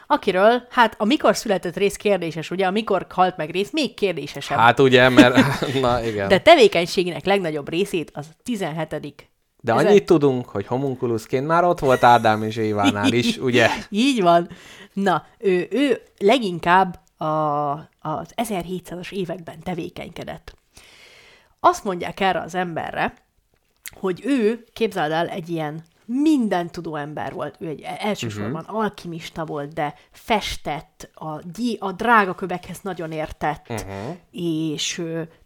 Akiről, 0.06 0.66
hát 0.70 0.94
a 0.98 1.04
mikor 1.04 1.36
született 1.36 1.76
rész 1.76 1.96
kérdéses, 1.96 2.50
ugye, 2.50 2.66
a 2.66 2.70
mikor 2.70 3.06
halt 3.08 3.36
meg 3.36 3.50
rész 3.50 3.70
még 3.70 3.94
kérdésesebb. 3.94 4.58
Hát 4.58 4.80
ugye, 4.80 5.08
mert... 5.08 5.36
Na 5.80 6.04
igen. 6.04 6.28
De 6.28 6.40
tevékenységének 6.40 7.24
legnagyobb 7.24 7.68
részét 7.68 8.10
az 8.14 8.26
17. 8.42 9.28
De 9.60 9.72
ezen- 9.72 9.86
annyit 9.86 10.06
tudunk, 10.06 10.48
hogy 10.48 10.66
homunkuluszként 10.66 11.46
már 11.46 11.64
ott 11.64 11.78
volt 11.78 12.04
Ádám 12.04 12.42
és 12.42 12.56
Évánál 12.56 13.12
is, 13.12 13.36
ugye? 13.48 13.68
Így 13.88 14.22
van. 14.22 14.48
Na, 14.92 15.26
ő, 15.38 15.68
ő 15.70 16.00
leginkább 16.18 16.98
a, 17.20 17.70
az 18.00 18.32
1700-as 18.36 19.12
években 19.12 19.60
tevékenykedett. 19.62 20.54
Azt 21.60 21.84
mondják 21.84 22.20
erre 22.20 22.40
az 22.40 22.54
emberre, 22.54 23.14
hogy 24.00 24.20
ő, 24.24 24.64
képzeld 24.72 25.12
el, 25.12 25.28
egy 25.28 25.48
ilyen 25.48 25.82
minden 26.10 26.70
tudó 26.70 26.96
ember 26.96 27.32
volt. 27.32 27.56
Ő 27.58 27.66
egy 27.66 27.80
elsősorban 27.98 28.62
uh-huh. 28.62 28.78
alkimista 28.78 29.44
volt, 29.44 29.72
de 29.72 29.94
festett, 30.10 31.10
a, 31.14 31.38
gy- 31.38 31.76
a 31.80 31.92
drága 31.92 32.34
kövekhez 32.34 32.80
nagyon 32.82 33.12
értett, 33.12 33.66
uh-huh. 33.68 34.16
és 34.30 34.94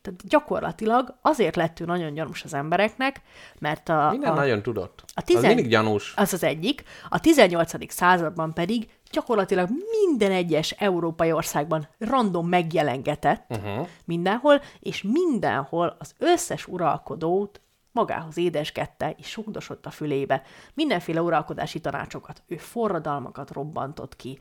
tehát 0.03 0.29
gyakorlatilag 0.29 1.15
azért 1.23 1.57
lett 1.57 1.81
ő 1.81 1.85
nagyon 1.85 2.15
gyanús 2.15 2.45
az 2.45 2.55
embereknek, 2.55 3.21
mert 3.59 3.89
a, 3.89 4.09
Minden 4.11 4.33
a, 4.33 4.35
nagyon 4.35 4.63
tudott. 4.63 5.03
a 5.07 5.11
Az 5.15 5.25
tizen- 5.25 5.47
mindig 5.47 5.69
gyanús. 5.69 6.13
az 6.17 6.33
az 6.33 6.43
egyik. 6.43 6.83
A 7.09 7.21
18. 7.21 7.93
században 7.93 8.53
pedig 8.53 8.89
gyakorlatilag 9.11 9.69
minden 10.07 10.33
egyes 10.33 10.71
európai 10.71 11.33
országban 11.33 11.89
random 11.99 12.49
megjelengetett 12.49 13.45
uh-huh. 13.49 13.87
mindenhol, 14.05 14.61
és 14.81 15.03
mindenhol 15.03 15.97
az 15.99 16.15
összes 16.19 16.67
uralkodót 16.67 17.61
magához 17.93 18.39
édesgette 18.39 19.15
és 19.19 19.27
sugdosott 19.27 19.87
a 19.87 19.91
fülébe. 19.91 20.43
Mindenféle 20.75 21.23
uralkodási 21.23 21.81
tanácsokat, 21.81 22.43
ő 22.47 22.57
forradalmakat 22.57 23.51
robbantott 23.51 24.17
ki, 24.17 24.39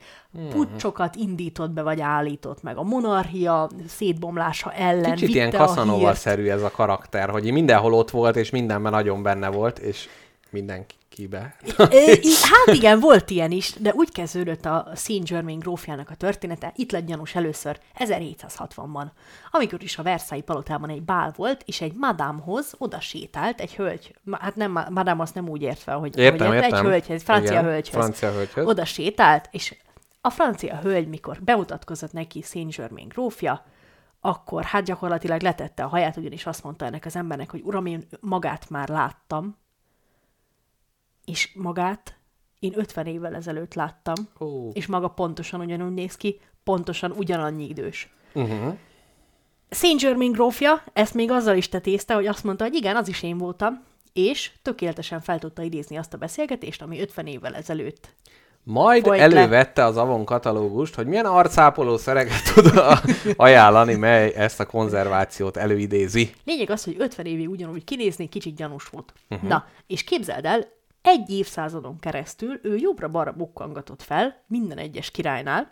pucsokat 0.50 1.14
indított 1.14 1.70
be 1.70 1.82
vagy 1.82 2.00
állított 2.00 2.62
meg, 2.62 2.76
a 2.76 2.82
monarchia 2.82 3.68
szétbomlása 3.86 4.72
ellen 4.72 5.14
Kicsit 5.14 5.26
vitte 5.26 5.38
ilyen 5.38 5.54
a 5.54 5.66
Casanova-szerű 5.66 6.48
ez 6.48 6.62
a 6.62 6.70
karakter, 6.70 7.30
hogy 7.30 7.52
mindenhol 7.52 7.94
ott 7.94 8.10
volt, 8.10 8.36
és 8.36 8.50
mindenben 8.50 8.92
nagyon 8.92 9.22
benne 9.22 9.50
volt, 9.50 9.78
és 9.78 10.08
mindenkibe. 10.50 11.00
Í- 11.90 12.34
Hát 12.42 12.74
igen, 12.76 13.00
volt 13.00 13.30
ilyen 13.30 13.50
is, 13.50 13.72
de 13.78 13.92
úgy 13.94 14.12
kezdődött 14.12 14.64
a 14.64 14.86
Saint 14.96 15.28
Germain 15.28 15.58
grófjának 15.58 16.10
a 16.10 16.14
története, 16.14 16.72
itt 16.76 16.90
lett 16.92 17.06
gyanús 17.06 17.34
először 17.34 17.78
1760-ban, 17.98 19.04
amikor 19.50 19.82
is 19.82 19.98
a 19.98 20.02
Versailles 20.02 20.46
palotában 20.46 20.90
egy 20.90 21.02
bál 21.02 21.32
volt, 21.36 21.62
és 21.66 21.80
egy 21.80 21.92
madámhoz 21.94 22.74
oda 22.78 23.00
sétált 23.00 23.60
egy 23.60 23.74
hölgy, 23.74 24.14
hát 24.30 24.56
nem, 24.56 24.70
ma- 24.72 24.90
madám 24.90 25.20
azt 25.20 25.34
nem 25.34 25.48
úgy 25.48 25.62
ért 25.62 25.78
fel, 25.78 25.98
hogy, 25.98 26.18
Értem, 26.18 26.46
hogy 26.46 26.54
érte, 26.56 26.66
értem. 26.66 26.84
egy 26.84 26.90
hölgyhez, 26.90 27.22
francia 27.22 27.50
Igen, 27.52 27.64
hölgyhöz. 27.64 27.94
francia 27.94 28.30
hölgyhöz. 28.32 28.66
Oda 28.66 28.84
sétált, 28.84 29.48
és 29.50 29.76
a 30.20 30.30
francia 30.30 30.76
hölgy, 30.76 31.08
mikor 31.08 31.38
bemutatkozott 31.40 32.12
neki 32.12 32.42
Saint 32.42 32.76
Germain 32.76 33.08
grófja, 33.08 33.64
akkor 34.20 34.64
hát 34.64 34.84
gyakorlatilag 34.84 35.40
letette 35.42 35.84
a 35.84 35.88
haját, 35.88 36.16
ugyanis 36.16 36.46
azt 36.46 36.64
mondta 36.64 36.84
ennek 36.84 37.04
az 37.04 37.16
embernek, 37.16 37.50
hogy 37.50 37.60
uram, 37.64 37.86
én 37.86 38.06
magát 38.20 38.70
már 38.70 38.88
láttam, 38.88 39.56
és 41.24 41.52
magát 41.54 42.16
én 42.58 42.72
50 42.76 43.06
évvel 43.06 43.34
ezelőtt 43.34 43.74
láttam, 43.74 44.14
Ó. 44.40 44.70
és 44.72 44.86
maga 44.86 45.08
pontosan 45.08 45.60
ugyanúgy 45.60 45.92
néz 45.92 46.16
ki, 46.16 46.40
pontosan 46.64 47.10
ugyanannyi 47.10 47.68
idős. 47.68 48.12
Uh-huh. 48.34 48.74
Saint 49.70 50.00
Germain 50.00 50.32
grófja 50.32 50.82
ezt 50.92 51.14
még 51.14 51.30
azzal 51.30 51.56
is 51.56 51.68
tetézte, 51.68 52.14
hogy 52.14 52.26
azt 52.26 52.44
mondta, 52.44 52.64
hogy 52.64 52.74
igen, 52.74 52.96
az 52.96 53.08
is 53.08 53.22
én 53.22 53.38
voltam, 53.38 53.84
és 54.12 54.50
tökéletesen 54.62 55.20
fel 55.20 55.38
tudta 55.38 55.62
idézni 55.62 55.96
azt 55.96 56.14
a 56.14 56.18
beszélgetést, 56.18 56.82
ami 56.82 57.00
50 57.00 57.26
évvel 57.26 57.54
ezelőtt. 57.54 58.14
Majd 58.64 59.04
Folyt 59.04 59.18
le. 59.18 59.24
elővette 59.24 59.84
az 59.84 59.96
Avon 59.96 60.24
katalógust, 60.24 60.94
hogy 60.94 61.06
milyen 61.06 61.24
arcápoló 61.24 61.96
szereket 61.96 62.54
tud 62.54 62.82
ajánlani, 63.36 63.94
mely 63.94 64.32
ezt 64.36 64.60
a 64.60 64.66
konzervációt 64.66 65.56
előidézi. 65.56 66.32
Lényeg 66.44 66.70
az, 66.70 66.84
hogy 66.84 66.96
50 66.98 67.26
évig 67.26 67.48
ugyanúgy 67.48 67.84
kinézni, 67.84 68.28
kicsit 68.28 68.56
gyanús 68.56 68.88
volt. 68.88 69.12
Uh-huh. 69.30 69.48
Na, 69.48 69.66
és 69.86 70.04
képzeld 70.04 70.44
el, 70.44 70.66
egy 71.02 71.30
évszázadon 71.30 71.98
keresztül 71.98 72.60
ő 72.62 72.76
jobbra-balra 72.76 73.32
bukkangatott 73.32 74.02
fel 74.02 74.36
minden 74.46 74.78
egyes 74.78 75.10
királynál, 75.10 75.70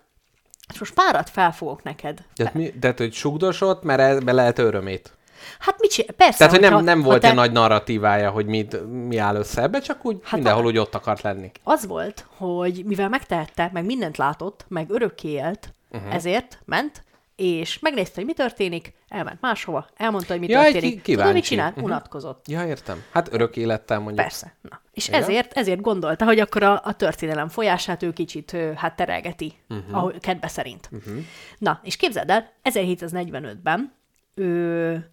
és 0.72 0.78
most 0.78 0.94
párat 0.94 1.30
felfogok 1.30 1.82
neked. 1.82 2.24
Tehát, 2.34 2.54
mi, 2.54 2.70
tehát 2.70 2.98
hogy 2.98 3.12
sugdosott, 3.12 3.82
mert 3.82 4.00
ebbe 4.00 4.32
lehet 4.32 4.58
örömét. 4.58 5.14
Hát 5.58 5.80
mit 5.80 5.90
csinál? 5.90 6.14
Persze, 6.16 6.38
Tehát, 6.38 6.52
hogy 6.52 6.70
nem, 6.70 6.84
nem 6.84 7.02
volt 7.02 7.20
te- 7.20 7.26
ilyen 7.26 7.38
nagy 7.38 7.52
narratívája, 7.52 8.30
hogy 8.30 8.46
mit, 8.46 8.86
mi 9.06 9.16
áll 9.16 9.34
össze 9.36 9.62
ebbe, 9.62 9.80
csak 9.80 10.04
úgy 10.06 10.18
hát 10.22 10.32
mindenhol 10.32 10.64
a- 10.64 10.66
úgy 10.66 10.78
ott 10.78 10.94
akart 10.94 11.22
lenni. 11.22 11.50
Az 11.62 11.86
volt, 11.86 12.26
hogy 12.36 12.82
mivel 12.84 13.08
megtehette, 13.08 13.70
meg 13.72 13.84
mindent 13.84 14.16
látott, 14.16 14.64
meg 14.68 14.90
örökké 14.90 15.28
élt, 15.28 15.74
uh-huh. 15.90 16.14
ezért 16.14 16.58
ment, 16.64 17.02
és 17.40 17.78
megnézte, 17.78 18.12
hogy 18.14 18.24
mi 18.24 18.32
történik, 18.32 18.92
elment 19.08 19.40
máshova, 19.40 19.86
elmondta, 19.96 20.32
hogy 20.32 20.40
mi 20.40 20.48
Jaj, 20.48 20.72
történik. 20.72 21.02
ki- 21.02 21.14
Tudod, 21.14 21.32
mit 21.32 21.44
csinál? 21.44 21.70
Mhm. 21.70 21.84
Unatkozott. 21.84 22.48
Ja, 22.48 22.66
értem. 22.66 23.02
Hát 23.12 23.32
örök 23.32 23.56
élettel 23.56 23.98
mondjuk. 23.98 24.20
Persze. 24.20 24.54
Na. 24.60 24.80
És 24.92 25.08
Igen? 25.08 25.22
ezért, 25.22 25.52
ezért 25.52 25.80
gondolta, 25.80 26.24
hogy 26.24 26.38
akkor 26.38 26.62
a, 26.62 26.80
a 26.84 26.92
történelem 26.92 27.48
folyását 27.48 28.02
ő 28.02 28.12
kicsit 28.12 28.56
hát 28.76 28.96
terelgeti, 28.96 29.52
uh-huh. 29.68 29.96
ahogy 29.96 30.20
kedve 30.20 30.48
szerint. 30.48 30.88
Uh-huh. 30.92 31.14
Na, 31.58 31.80
és 31.82 31.96
képzeld 31.96 32.30
el, 32.30 32.52
1745-ben 32.64 33.92
ő, 34.34 35.10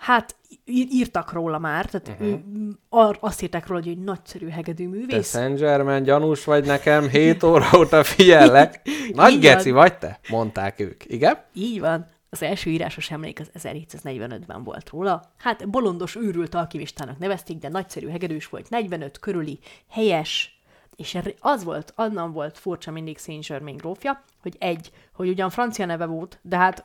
hát 0.00 0.36
írtak 0.64 1.32
róla 1.32 1.58
már, 1.58 1.84
tehát 1.86 2.20
uh-huh. 2.20 2.40
ar, 2.88 3.18
azt 3.20 3.42
írták 3.42 3.66
róla, 3.66 3.80
hogy 3.80 3.90
egy 3.90 3.98
nagyszerű 3.98 4.48
hegedű 4.48 4.84
Te 4.84 4.90
művész. 4.90 5.30
Saint 5.30 5.58
Germain 5.58 6.02
gyanús 6.02 6.44
vagy 6.44 6.66
nekem, 6.66 7.08
7 7.08 7.42
óra 7.42 7.68
óta 7.78 8.04
figyellek. 8.04 8.80
Nagy 9.14 9.32
Így 9.32 9.40
geci 9.40 9.70
van. 9.70 9.80
vagy 9.80 9.98
te? 9.98 10.20
Mondták 10.28 10.80
ők. 10.80 11.04
Igen? 11.06 11.38
Így 11.52 11.80
van. 11.80 12.06
Az 12.30 12.42
első 12.42 12.70
írásos 12.70 13.10
emlék 13.10 13.40
az 13.40 13.50
1745-ben 13.62 14.64
volt 14.64 14.88
róla. 14.88 15.32
Hát 15.36 15.68
bolondos 15.68 16.16
őrült 16.16 16.54
alkimistának 16.54 17.18
nevezték, 17.18 17.58
de 17.58 17.68
nagyszerű 17.68 18.08
hegedűs 18.08 18.48
volt, 18.48 18.70
45 18.70 19.18
körüli, 19.18 19.58
helyes, 19.88 20.60
és 20.96 21.18
az 21.40 21.64
volt, 21.64 21.92
annan 21.96 22.32
volt 22.32 22.58
furcsa 22.58 22.90
mindig 22.90 23.18
Saint 23.18 23.46
Germain 23.46 23.76
grófja, 23.76 24.22
hogy 24.42 24.56
egy, 24.58 24.90
hogy 25.12 25.28
ugyan 25.28 25.50
francia 25.50 25.86
neve 25.86 26.06
volt, 26.06 26.38
de 26.42 26.56
hát 26.56 26.84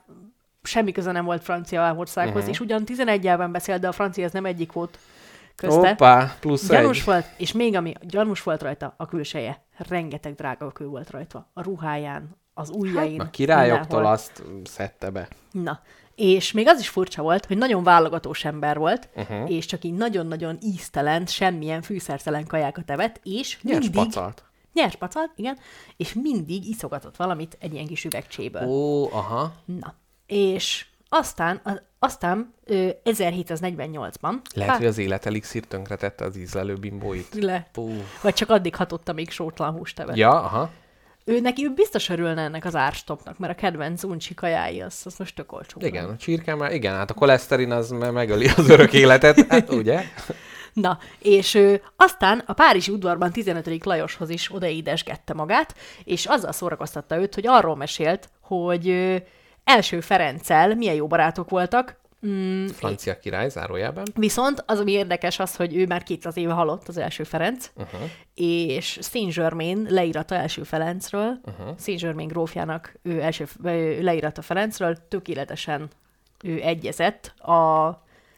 semmi 0.66 0.92
köze 0.92 1.12
nem 1.12 1.26
volt 1.26 1.44
Franciaországhoz, 1.44 2.36
uh-huh. 2.36 2.50
és 2.50 2.60
ugyan 2.60 2.86
11 2.86 3.24
nyelven 3.24 3.52
beszélt, 3.52 3.82
de 3.82 3.88
a 3.88 3.92
francia 3.92 4.26
az 4.26 4.32
nem 4.32 4.46
egyik 4.46 4.72
volt 4.72 5.00
közte. 5.56 5.88
Hoppá, 5.88 6.36
plusz 6.40 6.68
Gyanús 6.68 7.00
egy. 7.00 7.06
volt, 7.06 7.26
és 7.38 7.52
még 7.52 7.76
ami 7.76 7.94
gyanús 8.02 8.44
volt 8.44 8.62
rajta, 8.62 8.94
a 8.98 9.06
külseje. 9.06 9.64
Rengeteg 9.78 10.36
drága 10.36 10.72
kő 10.72 10.86
volt 10.86 11.10
rajta. 11.10 11.50
A 11.54 11.62
ruháján, 11.64 12.36
az 12.54 12.70
ujjain. 12.70 13.20
Hát, 13.20 13.28
A 13.28 13.32
királyoktól 13.32 13.80
mindenhol. 13.82 14.12
azt 14.12 14.44
szedte 14.64 15.10
be. 15.10 15.28
Na, 15.52 15.82
és 16.16 16.52
még 16.52 16.68
az 16.68 16.80
is 16.80 16.90
furcsa 16.90 17.22
volt, 17.22 17.46
hogy 17.46 17.58
nagyon 17.58 17.84
válogatós 17.84 18.46
ember 18.46 18.78
volt, 18.78 19.10
uh-huh. 19.16 19.52
és 19.52 19.66
csak 19.66 19.84
így 19.84 19.94
nagyon-nagyon 19.94 20.58
íztelen, 20.62 21.26
semmilyen 21.26 21.82
fűszertelen 21.82 22.48
kajákat 22.48 22.92
evett, 22.92 23.20
és 23.24 23.62
Nyers 23.62 23.80
mindig... 23.80 24.04
pacalt. 24.04 24.44
Nyers 24.74 24.96
pacalt, 24.96 25.32
igen, 25.36 25.58
és 25.98 26.14
mindig 26.14 26.68
iszogatott 26.68 27.16
valamit 27.16 27.58
egy 27.60 27.74
ilyen 27.74 27.88
kis 27.88 28.06
üvegcséből. 28.06 28.68
Ó, 28.68 29.12
aha. 29.14 29.54
Na, 29.66 29.94
és 30.28 30.86
aztán, 31.10 31.62
a, 31.64 31.72
aztán 32.00 32.54
ö, 32.66 32.88
1748-ban... 33.06 34.34
Lehet, 34.54 34.72
pá- 34.72 34.78
hogy 34.78 34.86
az 34.86 34.98
élet 34.98 35.26
elixír 35.26 35.64
tönkretette 35.66 36.26
az 36.26 36.38
ízlelő 36.38 36.74
bimbóit. 36.74 37.36
le. 37.40 37.68
Pú. 37.72 37.92
Vagy 38.22 38.34
csak 38.34 38.50
addig 38.50 38.76
hatotta, 38.76 39.14
még 39.14 39.32
sótlan 39.32 39.72
húst 39.74 40.00
evett. 40.00 40.16
Ja, 40.16 40.30
aha. 40.44 40.70
ő 41.26 41.40
neki 41.40 41.66
ő 41.66 41.70
biztos 41.74 42.10
örülne 42.10 42.42
ennek 42.42 42.66
az 42.66 42.76
árstopnak, 42.76 43.38
mert 43.38 43.54
a 43.54 43.56
kedvenc 43.56 44.04
uncsi 44.04 44.34
kajái, 44.34 44.82
az, 44.82 45.02
az 45.06 45.16
most 45.18 45.36
tök 45.36 45.52
olcsó. 45.52 45.80
Igen, 45.82 46.10
a 46.10 46.18
csirke 46.18 46.56
már, 46.56 46.74
igen, 46.74 46.96
hát 46.96 47.10
a 47.10 47.14
koleszterin 47.14 47.72
az 47.72 47.90
me- 47.90 48.12
megöli 48.12 48.48
az 48.56 48.70
örök 48.70 48.94
életet, 48.94 49.46
hát 49.50 49.70
ugye? 49.72 50.04
Na, 50.74 51.00
és 51.20 51.54
ő, 51.54 51.82
aztán 51.96 52.44
a 52.46 52.54
Párizsi 52.54 52.92
udvarban 52.92 53.32
15. 53.32 53.86
Lajoshoz 53.86 54.30
is 54.30 54.54
odaédesgette 54.54 55.34
magát, 55.34 55.76
és 56.04 56.26
azzal 56.26 56.52
szórakoztatta 56.52 57.18
őt, 57.18 57.36
hogy 57.36 57.48
arról 57.48 57.76
mesélt, 57.76 58.30
hogy 58.42 58.90
ö, 58.90 59.16
első 59.66 60.00
Ferenccel 60.00 60.76
milyen 60.76 60.96
jó 60.96 61.08
barátok 61.08 61.50
voltak, 61.50 62.00
mm, 62.28 62.66
Francia 62.66 63.20
király 63.20 63.50
zárójában. 63.50 64.06
Viszont 64.16 64.64
az, 64.66 64.80
ami 64.80 64.92
érdekes, 64.92 65.40
az, 65.40 65.56
hogy 65.56 65.76
ő 65.76 65.86
már 65.86 66.04
200 66.04 66.38
éve 66.38 66.54
halott, 66.54 66.88
az 66.88 66.98
első 66.98 67.24
Ferenc, 67.24 67.72
uh-huh. 67.76 68.00
és 68.36 69.00
Saint-Germain 69.02 69.86
leírata 69.90 70.36
első 70.36 70.64
Ferencről, 70.64 71.40
uh-huh. 71.46 71.76
Saint-Germain 71.80 72.28
grófjának 72.28 72.94
ő 73.04 73.22
első 73.22 73.48
ő 73.64 74.02
leírata 74.02 74.42
Ferencről 74.42 74.98
tökéletesen 75.08 75.90
ő 76.44 76.62
egyezett 76.62 77.34
a 77.40 77.88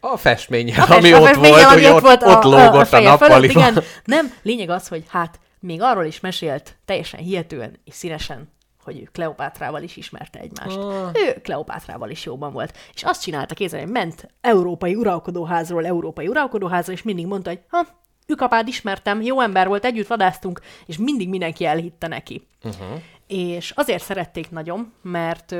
A 0.00 0.16
festmény, 0.16 0.74
a 0.74 0.90
ami 0.90 1.12
a 1.12 1.18
ott 1.18 1.26
festménye, 1.26 1.54
volt, 1.54 1.64
ami 1.64 1.90
ott, 1.90 2.02
ott, 2.02 2.22
a- 2.22 2.40
a- 2.40 2.44
lógott 2.44 2.80
a, 2.80 2.84
feje 2.84 3.16
fölött, 3.16 3.20
nappaliban. 3.20 3.70
Igen, 3.70 3.84
nem, 4.04 4.32
lényeg 4.42 4.70
az, 4.70 4.88
hogy 4.88 5.04
hát 5.08 5.40
még 5.60 5.82
arról 5.82 6.04
is 6.04 6.20
mesélt 6.20 6.76
teljesen 6.84 7.20
hihetően 7.20 7.78
és 7.84 7.94
színesen, 7.94 8.52
hogy 8.88 9.00
ő 9.00 9.08
Kleopátrával 9.12 9.82
is 9.82 9.96
ismerte 9.96 10.38
egymást. 10.38 10.76
Ah. 10.76 11.10
Ő 11.14 11.40
Kleopátrával 11.42 12.10
is 12.10 12.24
jóban 12.24 12.52
volt. 12.52 12.76
És 12.94 13.02
azt 13.02 13.22
csinálta, 13.22 13.54
kézzel, 13.54 13.80
hogy 13.80 13.90
ment 13.90 14.28
európai 14.40 14.94
uralkodóházról 14.94 15.86
európai 15.86 16.28
uralkodóházra, 16.28 16.92
és 16.92 17.02
mindig 17.02 17.26
mondta, 17.26 17.50
hogy 17.50 17.60
ha, 17.68 17.86
ükapád 18.26 18.68
ismertem, 18.68 19.22
jó 19.22 19.40
ember 19.40 19.68
volt, 19.68 19.84
együtt 19.84 20.06
vadáztunk, 20.06 20.60
és 20.86 20.96
mindig 20.96 21.28
mindenki 21.28 21.64
elhitte 21.64 22.06
neki. 22.06 22.46
Uh-huh. 22.64 23.02
És 23.26 23.70
azért 23.70 24.02
szerették 24.02 24.50
nagyon, 24.50 24.92
mert, 25.02 25.54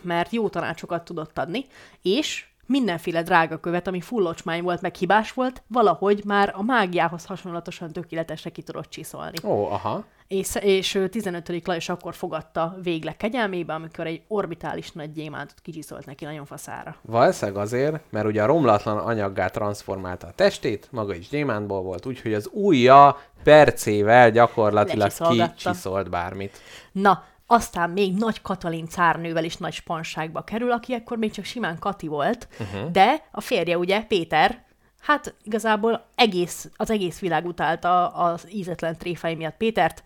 mert 0.00 0.32
jó 0.32 0.48
tanácsokat 0.48 1.04
tudott 1.04 1.38
adni, 1.38 1.66
és 2.02 2.46
mindenféle 2.66 3.22
drága 3.22 3.60
követ, 3.60 3.86
ami 3.86 4.00
fullocsmány 4.00 4.62
volt, 4.62 4.80
meg 4.80 4.94
hibás 4.94 5.32
volt, 5.32 5.62
valahogy 5.66 6.22
már 6.24 6.52
a 6.56 6.62
mágiához 6.62 7.24
hasonlatosan 7.24 7.92
tökéletesre 7.92 8.50
ki 8.50 8.62
tudott 8.62 8.90
csiszolni. 8.90 9.36
Ó, 9.44 9.66
aha. 9.66 10.04
És, 10.28 10.54
és 10.60 10.94
ö, 10.94 11.08
15. 11.08 11.66
Lajos 11.66 11.88
akkor 11.88 12.14
fogadta 12.14 12.76
végleg 12.82 13.16
kegyelmébe, 13.16 13.74
amikor 13.74 14.06
egy 14.06 14.22
orbitális 14.28 14.92
nagy 14.92 15.12
gyémántot 15.12 15.60
kicsiszolt 15.62 16.06
neki 16.06 16.24
nagyon 16.24 16.44
faszára. 16.44 16.96
Valószínűleg 17.00 17.62
azért, 17.62 18.00
mert 18.10 18.26
ugye 18.26 18.42
a 18.42 18.46
romlatlan 18.46 18.98
anyaggá 18.98 19.48
transformálta 19.48 20.26
a 20.26 20.32
testét, 20.34 20.88
maga 20.90 21.14
is 21.14 21.28
gyémántból 21.28 21.82
volt, 21.82 22.06
úgyhogy 22.06 22.34
az 22.34 22.48
ujja 22.52 23.18
percével 23.42 24.30
gyakorlatilag 24.30 25.12
kicsiszolt 25.30 26.10
bármit. 26.10 26.58
Na, 26.92 27.24
aztán 27.52 27.90
még 27.90 28.14
Nagy 28.14 28.42
Katalin 28.42 28.88
cárnővel 28.88 29.44
is 29.44 29.56
nagy 29.56 29.72
spanságba 29.72 30.42
kerül, 30.44 30.70
aki 30.70 30.92
akkor 30.92 31.18
még 31.18 31.30
csak 31.30 31.44
simán 31.44 31.78
Kati 31.78 32.06
volt, 32.06 32.48
uh-huh. 32.60 32.90
de 32.90 33.28
a 33.30 33.40
férje 33.40 33.78
ugye, 33.78 34.02
Péter, 34.02 34.64
hát 35.00 35.34
igazából 35.42 36.06
egész, 36.14 36.70
az 36.76 36.90
egész 36.90 37.18
világ 37.18 37.46
utálta 37.46 38.08
az 38.08 38.46
ízetlen 38.52 38.98
tréfái 38.98 39.34
miatt 39.34 39.56
Pétert, 39.56 40.02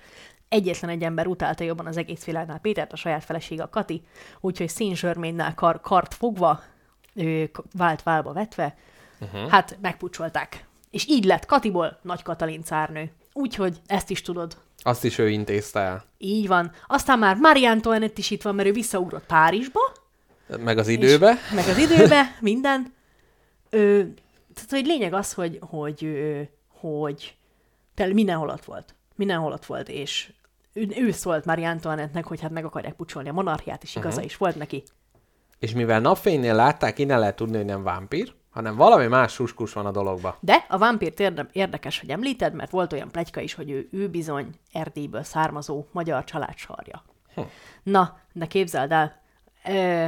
egyetlen 0.49 0.91
egy 0.91 1.03
ember 1.03 1.27
utálta 1.27 1.65
jobban 1.65 1.87
az 1.87 1.97
egész 1.97 2.25
világnál 2.25 2.59
Pétert, 2.59 2.93
a 2.93 2.97
saját 2.97 3.25
felesége 3.25 3.63
a 3.63 3.69
Kati, 3.69 4.03
úgyhogy 4.41 4.71
Saint-Germainnál 4.71 5.55
kar, 5.55 5.81
kart 5.81 6.15
fogva, 6.15 6.63
ő 7.15 7.51
vált 7.73 8.03
válba 8.03 8.33
vetve, 8.33 8.77
uh-huh. 9.21 9.49
hát 9.49 9.79
megpucsolták. 9.81 10.67
És 10.91 11.09
így 11.09 11.25
lett 11.25 11.47
Katiból 11.47 11.99
Nagy 12.03 12.23
Katalin 12.23 12.63
cárnő. 12.63 13.13
Úgyhogy 13.33 13.81
ezt 13.87 14.11
is 14.11 14.23
tudod. 14.23 14.57
Azt 14.87 15.05
is 15.05 15.19
ő 15.19 15.29
intézte 15.29 15.81
el. 15.81 16.05
Így 16.19 16.47
van. 16.47 16.73
Aztán 16.87 17.19
már 17.19 17.37
Marie 17.37 17.71
Antoinette 17.71 18.15
is 18.17 18.31
itt 18.31 18.43
van, 18.43 18.55
mert 18.55 18.69
ő 18.69 18.73
visszaugrott 18.73 19.27
Párizsba. 19.27 19.81
Meg 20.59 20.79
az 20.79 20.89
időbe. 20.89 21.39
Meg 21.55 21.69
az 21.69 21.79
időbe, 21.79 22.37
minden. 22.41 22.95
Ö, 23.71 24.03
tehát, 24.55 24.71
hogy 24.71 24.87
lényeg 24.87 25.13
az, 25.13 25.33
hogy, 25.33 25.59
hogy, 25.61 26.05
ö, 26.05 26.41
hogy 26.69 27.37
te 27.95 28.07
mindenhol 28.07 28.49
ott 28.49 28.65
volt. 28.65 28.95
Mindenhol 29.15 29.53
ott 29.53 29.67
volt, 29.67 29.89
és 29.89 30.33
ő, 30.73 30.89
ő 30.97 31.11
szólt 31.11 31.45
Marie 31.45 31.69
Antoinette-nek, 31.69 32.27
hogy 32.27 32.41
hát 32.41 32.51
meg 32.51 32.65
akarják 32.65 32.95
pucsolni 32.95 33.29
a 33.29 33.33
monarchiát, 33.33 33.83
és 33.83 33.97
igaza 33.97 34.11
uh-huh. 34.11 34.25
is 34.25 34.37
volt 34.37 34.57
neki. 34.57 34.83
És 35.59 35.73
mivel 35.73 36.01
napfénynél 36.01 36.55
látták, 36.55 36.99
innen 36.99 37.19
lehet 37.19 37.37
tudni, 37.37 37.57
hogy 37.57 37.67
nem 37.67 37.83
vámpír, 37.83 38.35
hanem 38.57 38.77
valami 38.77 39.07
más 39.07 39.33
suskus 39.33 39.73
van 39.73 39.87
a 39.87 39.91
dologba. 39.91 40.37
De 40.41 40.65
a 40.69 40.79
vámpírt 40.79 41.21
érde- 41.21 41.49
érdekes, 41.53 42.01
hogy 42.01 42.11
említed, 42.11 42.55
mert 42.55 42.71
volt 42.71 42.93
olyan 42.93 43.11
plegyka 43.11 43.41
is, 43.41 43.55
hogy 43.55 43.71
ő, 43.71 43.89
ő 43.93 44.09
bizony 44.09 44.51
Erdélyből 44.73 45.23
származó 45.23 45.85
magyar 45.93 46.25
család 46.25 46.57
sarja. 46.57 47.03
Hm. 47.35 47.41
Na, 47.83 48.19
de 48.33 48.47
képzeld 48.47 48.93
el, 48.93 49.23
ö, 49.65 50.07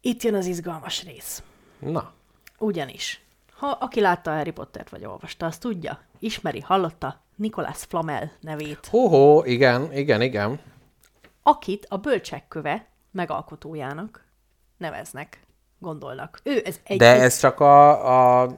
itt 0.00 0.22
jön 0.22 0.34
az 0.34 0.46
izgalmas 0.46 1.04
rész. 1.04 1.42
Na, 1.78 2.12
Ugyanis, 2.58 3.22
ha 3.52 3.66
aki 3.66 4.00
látta 4.00 4.30
Harry 4.30 4.50
Pottert 4.50 4.88
vagy 4.90 5.04
olvasta, 5.04 5.46
azt 5.46 5.60
tudja, 5.60 6.00
ismeri, 6.18 6.60
hallotta 6.60 7.20
Nicolas 7.36 7.84
Flamel 7.88 8.32
nevét, 8.40 8.86
Hoho, 8.90 9.42
igen, 9.44 9.92
igen, 9.92 10.22
igen. 10.22 10.60
akit 11.42 11.86
a 11.88 11.96
bölcsekköve 11.96 12.86
megalkotójának 13.10 14.24
neveznek, 14.76 15.40
gondolnak. 15.78 16.40
Ő 16.42 16.62
ez 16.64 16.80
egy, 16.84 16.98
De 16.98 17.20
ez 17.20 17.38
csak 17.38 17.60
a, 17.60 18.42
a 18.42 18.48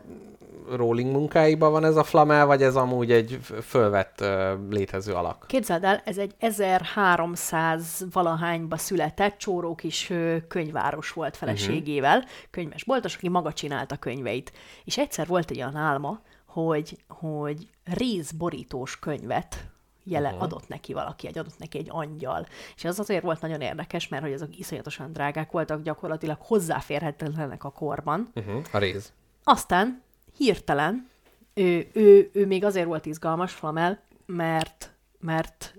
rolling 0.76 1.12
munkáiban 1.12 1.72
van 1.72 1.84
ez 1.84 1.96
a 1.96 2.04
flamel, 2.04 2.46
vagy 2.46 2.62
ez 2.62 2.76
amúgy 2.76 3.12
egy 3.12 3.38
fölvett 3.62 4.20
ö, 4.20 4.54
létező 4.70 5.12
alak? 5.12 5.44
Képzeld 5.46 5.84
el, 5.84 6.02
ez 6.04 6.18
egy 6.18 6.34
1300 6.38 8.06
valahányba 8.12 8.76
született 8.76 9.38
csóró 9.38 9.74
kis 9.74 10.10
ö, 10.10 10.36
könyváros 10.48 11.12
volt 11.12 11.36
feleségével, 11.36 12.16
uh-huh. 12.16 12.32
könyves 12.50 12.84
boltos, 12.84 13.14
aki 13.14 13.28
maga 13.28 13.52
csinálta 13.52 13.96
könyveit. 13.96 14.52
És 14.84 14.98
egyszer 14.98 15.26
volt 15.26 15.50
egy 15.50 15.58
olyan 15.58 15.76
álma, 15.76 16.20
hogy, 16.46 16.96
hogy 17.08 17.68
rézborítós 17.84 18.98
könyvet 18.98 19.56
jele 20.04 20.28
uh-huh. 20.28 20.42
adott 20.42 20.68
neki 20.68 20.92
valaki, 20.92 21.26
egy 21.26 21.38
adott 21.38 21.58
neki 21.58 21.78
egy 21.78 21.88
angyal. 21.90 22.46
És 22.76 22.84
az 22.84 22.98
azért 22.98 23.22
volt 23.22 23.40
nagyon 23.40 23.60
érdekes, 23.60 24.08
mert 24.08 24.22
hogy 24.22 24.32
azok 24.32 24.58
iszonyatosan 24.58 25.12
drágák 25.12 25.50
voltak, 25.50 25.82
gyakorlatilag 25.82 26.38
hozzáférhetetlenek 26.40 27.64
a 27.64 27.70
korban. 27.70 28.30
Uh-huh. 28.34 28.62
A 28.72 28.78
réz. 28.78 29.12
Aztán 29.44 30.02
hirtelen 30.36 31.08
ő, 31.54 31.88
ő, 31.92 32.30
ő 32.32 32.46
még 32.46 32.64
azért 32.64 32.86
volt 32.86 33.06
izgalmas, 33.06 33.52
Flamel, 33.52 34.02
mert, 34.26 34.92
mert 35.18 35.74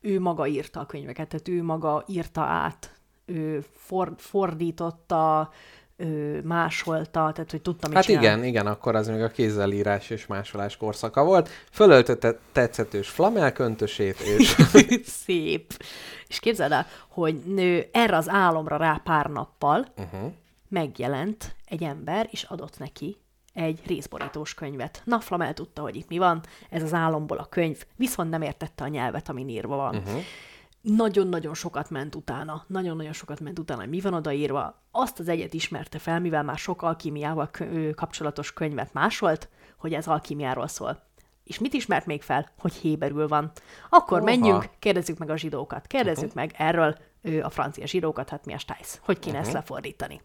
ő 0.00 0.20
maga 0.20 0.46
írta 0.46 0.80
a 0.80 0.86
könyveket, 0.86 1.28
tehát 1.28 1.48
ő 1.48 1.62
maga 1.62 2.04
írta 2.06 2.40
át, 2.40 3.00
ő 3.24 3.64
for, 3.74 4.14
fordította, 4.16 5.50
másolta, 6.42 7.30
tehát 7.32 7.50
hogy 7.50 7.62
tudta, 7.62 7.86
mit 7.86 7.96
Hát 7.96 8.04
csinál. 8.04 8.22
igen, 8.22 8.44
igen, 8.44 8.66
akkor 8.66 8.94
az 8.94 9.08
még 9.08 9.22
a 9.22 9.28
kézzelírás 9.28 10.10
és 10.10 10.26
másolás 10.26 10.76
korszaka 10.76 11.24
volt. 11.24 11.48
Fölöltötte 11.70 12.38
tetszetős 12.52 13.08
flamel 13.08 13.52
köntösét, 13.52 14.20
és 14.20 14.56
Szép. 15.24 15.72
És 16.28 16.40
képzeld 16.40 16.72
el, 16.72 16.86
hogy 17.08 17.34
nő 17.34 17.88
erre 17.92 18.16
az 18.16 18.28
álomra 18.28 18.76
rá 18.76 19.00
pár 19.04 19.26
nappal 19.26 19.86
uh-huh. 19.96 20.32
megjelent 20.68 21.56
egy 21.66 21.82
ember, 21.82 22.28
és 22.30 22.42
adott 22.42 22.78
neki 22.78 23.16
egy 23.54 23.80
részborítós 23.86 24.54
könyvet. 24.54 25.02
Na, 25.04 25.20
Flamel 25.20 25.54
tudta, 25.54 25.82
hogy 25.82 25.96
itt 25.96 26.08
mi 26.08 26.18
van, 26.18 26.40
ez 26.70 26.82
az 26.82 26.92
álomból 26.92 27.38
a 27.38 27.44
könyv, 27.44 27.84
viszont 27.96 28.30
nem 28.30 28.42
értette 28.42 28.84
a 28.84 28.88
nyelvet, 28.88 29.28
amin 29.28 29.48
írva 29.48 29.76
van. 29.76 29.96
Uh-huh. 29.96 30.20
Nagyon-nagyon 30.82 31.54
sokat 31.54 31.90
ment 31.90 32.14
utána, 32.14 32.64
nagyon-nagyon 32.66 33.12
sokat 33.12 33.40
ment 33.40 33.58
utána, 33.58 33.80
hogy 33.80 33.90
mi 33.90 34.00
van 34.00 34.14
odaírva. 34.14 34.82
Azt 34.90 35.18
az 35.18 35.28
egyet 35.28 35.54
ismerte 35.54 35.98
fel, 35.98 36.20
mivel 36.20 36.42
már 36.42 36.58
sok 36.58 36.82
alkímiával 36.82 37.50
kapcsolatos 37.94 38.52
könyvet 38.52 38.92
másolt, 38.92 39.48
hogy 39.76 39.92
ez 39.92 40.06
alkímiáról 40.06 40.68
szól. 40.68 41.02
És 41.44 41.58
mit 41.58 41.74
ismert 41.74 42.06
még 42.06 42.22
fel? 42.22 42.48
Hogy 42.58 42.72
héberül 42.72 43.28
van. 43.28 43.52
Akkor 43.88 44.16
Oha. 44.16 44.24
Menjünk, 44.24 44.68
kérdezzük 44.78 45.18
meg 45.18 45.30
a 45.30 45.36
zsidókat. 45.36 45.86
Kérdezzük 45.86 46.24
uh-huh. 46.24 46.34
meg 46.34 46.54
erről 46.56 46.96
ő, 47.22 47.42
a 47.42 47.50
francia 47.50 47.86
zsidókat, 47.86 48.28
hát 48.28 48.44
mi 48.44 48.52
a 48.52 48.58
stájsz? 48.58 49.00
Hogy 49.02 49.18
kéne 49.18 49.38
uh-huh. 49.38 49.46
ezt 49.46 49.56
lefordítani? 49.56 50.22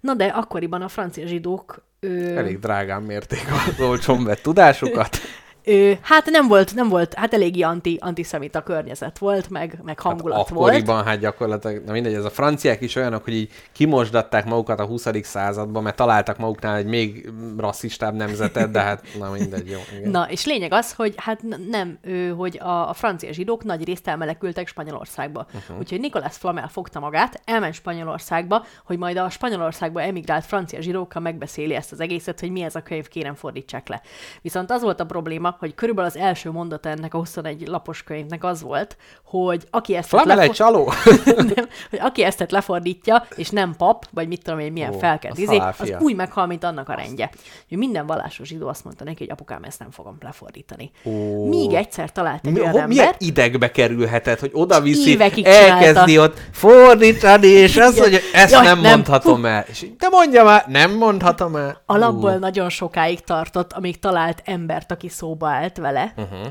Na 0.00 0.14
de 0.14 0.26
akkoriban 0.26 0.82
a 0.82 0.88
francia 0.88 1.26
zsidók 1.26 1.84
ö, 2.00 2.36
elég 2.36 2.58
drágán 2.58 3.02
mérték 3.02 3.44
az 3.68 3.80
olcsón 3.80 4.24
vett 4.24 4.42
tudásukat. 4.42 5.16
Ö, 5.66 5.92
hát 6.00 6.26
nem 6.26 6.48
volt, 6.48 6.74
nem 6.74 6.88
volt, 6.88 7.14
hát 7.14 7.34
eléggé 7.34 7.60
anti, 7.60 7.98
antiszemita 8.00 8.62
környezet 8.62 9.18
volt, 9.18 9.50
meg, 9.50 9.78
meg 9.82 10.00
hangulat 10.00 10.36
hát 10.36 10.48
volt. 10.48 10.68
akkoriban, 10.68 11.04
hát 11.04 11.18
gyakorlatilag, 11.18 11.84
na 11.84 11.92
mindegy, 11.92 12.14
ez 12.14 12.24
a 12.24 12.30
franciák 12.30 12.80
is 12.80 12.96
olyanok, 12.96 13.24
hogy 13.24 13.34
így 13.34 13.50
kimosdatták 13.72 14.44
magukat 14.44 14.80
a 14.80 14.84
20. 14.84 15.06
században, 15.22 15.82
mert 15.82 15.96
találtak 15.96 16.38
maguknál 16.38 16.76
egy 16.76 16.86
még 16.86 17.32
rasszistább 17.56 18.14
nemzetet, 18.14 18.70
de 18.70 18.80
hát 18.80 19.04
na 19.18 19.30
mindegy, 19.30 19.70
jó. 19.70 19.78
Igen. 19.98 20.10
Na, 20.10 20.26
és 20.30 20.44
lényeg 20.44 20.72
az, 20.72 20.92
hogy 20.92 21.14
hát 21.16 21.40
nem, 21.70 21.98
ő, 22.02 22.28
hogy 22.30 22.58
a, 22.58 22.88
a 22.88 22.92
francia 22.92 23.32
zsidók 23.32 23.64
nagy 23.64 23.84
részt 23.84 24.08
elmenekültek 24.08 24.68
Spanyolországba. 24.68 25.46
Uh-huh. 25.54 25.78
Úgyhogy 25.78 26.00
Nicolas 26.00 26.36
Flamel 26.36 26.68
fogta 26.68 27.00
magát, 27.00 27.40
elment 27.44 27.74
Spanyolországba, 27.74 28.64
hogy 28.84 28.98
majd 28.98 29.16
a 29.16 29.30
Spanyolországba 29.30 30.02
emigrált 30.02 30.44
francia 30.44 30.80
zsidókkal 30.80 31.22
megbeszéli 31.22 31.74
ezt 31.74 31.92
az 31.92 32.00
egészet, 32.00 32.40
hogy 32.40 32.50
mi 32.50 32.62
ez 32.62 32.74
a 32.74 32.82
könyv, 32.82 33.08
kérem 33.08 33.34
fordítsák 33.34 33.88
le. 33.88 34.02
Viszont 34.42 34.70
az 34.70 34.82
volt 34.82 35.00
a 35.00 35.06
probléma, 35.06 35.53
hogy 35.58 35.74
körülbelül 35.74 36.10
az 36.10 36.16
első 36.16 36.50
mondata 36.50 36.88
ennek 36.88 37.14
a 37.14 37.18
21 37.18 37.66
lapos 37.66 38.02
könyvnek 38.02 38.44
az 38.44 38.62
volt, 38.62 38.96
hogy 39.24 39.66
aki 39.70 39.96
ezt 39.96 40.08
Flamel 40.08 40.30
egy 40.30 40.36
lefo- 40.36 40.54
csaló? 40.54 40.92
nem, 41.54 41.68
hogy 41.90 41.98
aki 42.02 42.22
ezt 42.22 42.50
lefordítja, 42.50 43.26
és 43.36 43.48
nem 43.48 43.74
pap, 43.76 44.06
vagy 44.10 44.28
mit 44.28 44.42
tudom 44.42 44.58
én, 44.58 44.72
milyen 44.72 44.94
Ó, 44.94 44.98
felkelt 44.98 45.32
az 45.32 45.38
izé, 45.38 45.56
az 45.78 45.94
úgy 45.98 46.14
meghal, 46.14 46.46
mint 46.46 46.64
annak 46.64 46.88
a 46.88 46.94
rendje. 46.94 47.30
Hogy 47.68 47.78
minden 47.78 48.06
vallásos 48.06 48.48
zsidó 48.48 48.68
azt 48.68 48.84
mondta 48.84 49.04
neki, 49.04 49.18
hogy 49.18 49.30
apukám, 49.30 49.62
ezt 49.62 49.78
nem 49.78 49.90
fogom 49.90 50.16
lefordítani. 50.20 50.90
Ó. 51.04 51.48
Míg 51.48 51.72
egyszer 51.72 52.12
talált 52.12 52.46
egy 52.46 52.52
Mi, 52.52 52.60
olyan 52.60 52.72
ho, 52.72 52.86
milyen 52.86 53.04
ember, 53.04 53.16
idegbe 53.18 53.70
kerülhetett, 53.70 54.40
hogy 54.40 54.50
oda 54.52 54.80
viszi, 54.80 55.18
elkezdi 55.44 56.18
ott 56.18 56.40
fordítani, 56.52 57.46
és 57.46 57.76
azt 57.76 57.98
mondja, 57.98 58.18
ezt 58.32 58.52
Jaj, 58.52 58.64
nem, 58.64 58.80
nem. 58.80 58.90
mondhatom 58.90 59.44
el. 59.44 59.64
És 59.68 59.86
de 59.98 60.08
mondja 60.08 60.44
már, 60.44 60.64
nem 60.68 60.96
mondhatom 60.96 61.56
el. 61.56 61.82
alapból 61.86 62.34
Ú, 62.34 62.38
nagyon 62.38 62.68
sokáig 62.68 63.20
tartott, 63.20 63.72
amíg 63.72 63.98
talált 63.98 64.42
embert, 64.44 64.92
aki 64.92 65.08
szóba 65.08 65.43
állt 65.44 65.76
vele. 65.76 66.12
Uh-huh. 66.16 66.46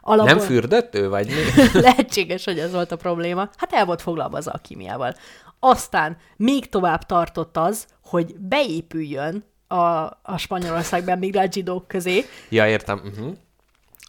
Alapból... 0.00 0.34
nem 0.34 0.44
fürdött 0.44 0.94
ő, 0.94 1.08
vagy 1.08 1.26
mi? 1.26 1.62
Lehetséges, 1.80 2.44
hogy 2.44 2.58
ez 2.58 2.72
volt 2.72 2.92
a 2.92 2.96
probléma. 2.96 3.50
Hát 3.56 3.72
el 3.72 3.84
volt 3.84 4.02
foglalva 4.02 4.36
az 4.36 4.46
alkimiával. 4.46 5.14
Aztán 5.60 6.16
még 6.36 6.68
tovább 6.68 7.02
tartott 7.02 7.56
az, 7.56 7.86
hogy 8.04 8.34
beépüljön 8.38 9.44
a, 9.66 9.76
a 10.22 10.36
Spanyolországban 10.36 11.18
migrált 11.18 11.52
zsidók 11.52 11.88
közé, 11.88 12.24
ja, 12.48 12.68
értem. 12.68 13.00
Uh-huh. 13.04 13.34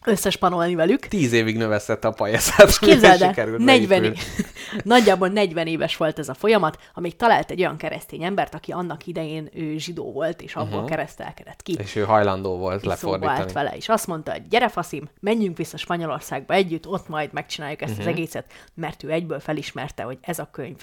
Összespanolni 0.08 0.76
velük. 0.76 1.00
Tíz 1.00 1.34
évig 1.34 1.58
növesztette 1.58 2.08
a 2.08 2.12
pajeszát. 2.12 2.80
Képzeld 2.80 3.22
el, 3.22 3.30
sikerült 3.30 3.64
40, 3.64 3.88
beépülni. 3.88 4.18
nagyjából 4.84 5.28
40 5.28 5.68
éves 5.68 5.98
volt 5.98 6.20
ez 6.20 6.30
a 6.30 6.34
folyamat, 6.34 6.80
amíg 6.94 7.16
talált 7.16 7.52
egy 7.52 7.60
olyan 7.60 7.78
keresztény 7.78 8.24
embert, 8.24 8.54
aki 8.54 8.72
annak 8.72 9.06
idején 9.08 9.50
ő 9.54 9.78
zsidó 9.78 10.12
volt, 10.12 10.42
és 10.42 10.56
abból 10.56 10.74
uh-huh. 10.74 10.90
keresztelkedett 10.90 11.64
ki. 11.64 11.76
És 11.80 11.96
ő 11.96 12.04
hajlandó 12.04 12.58
volt 12.58 12.76
és 12.76 12.82
szóba 12.82 12.92
lefordítani. 12.92 13.40
állt 13.40 13.52
vele, 13.52 13.76
és 13.76 13.90
azt 13.90 14.08
mondta, 14.08 14.32
hogy 14.32 14.48
gyere 14.48 14.68
faszim, 14.68 15.10
menjünk 15.20 15.58
vissza 15.58 15.78
Spanyolországba 15.78 16.54
együtt, 16.54 16.88
ott 16.88 17.08
majd 17.08 17.34
megcsináljuk 17.34 17.82
ezt 17.82 17.92
uh-huh. 17.92 18.08
Az 18.08 18.14
egészet, 18.14 18.52
mert 18.74 19.04
ő 19.04 19.12
egyből 19.12 19.40
felismerte, 19.40 20.04
hogy 20.04 20.18
ez 20.22 20.40
a 20.40 20.50
könyv 20.52 20.78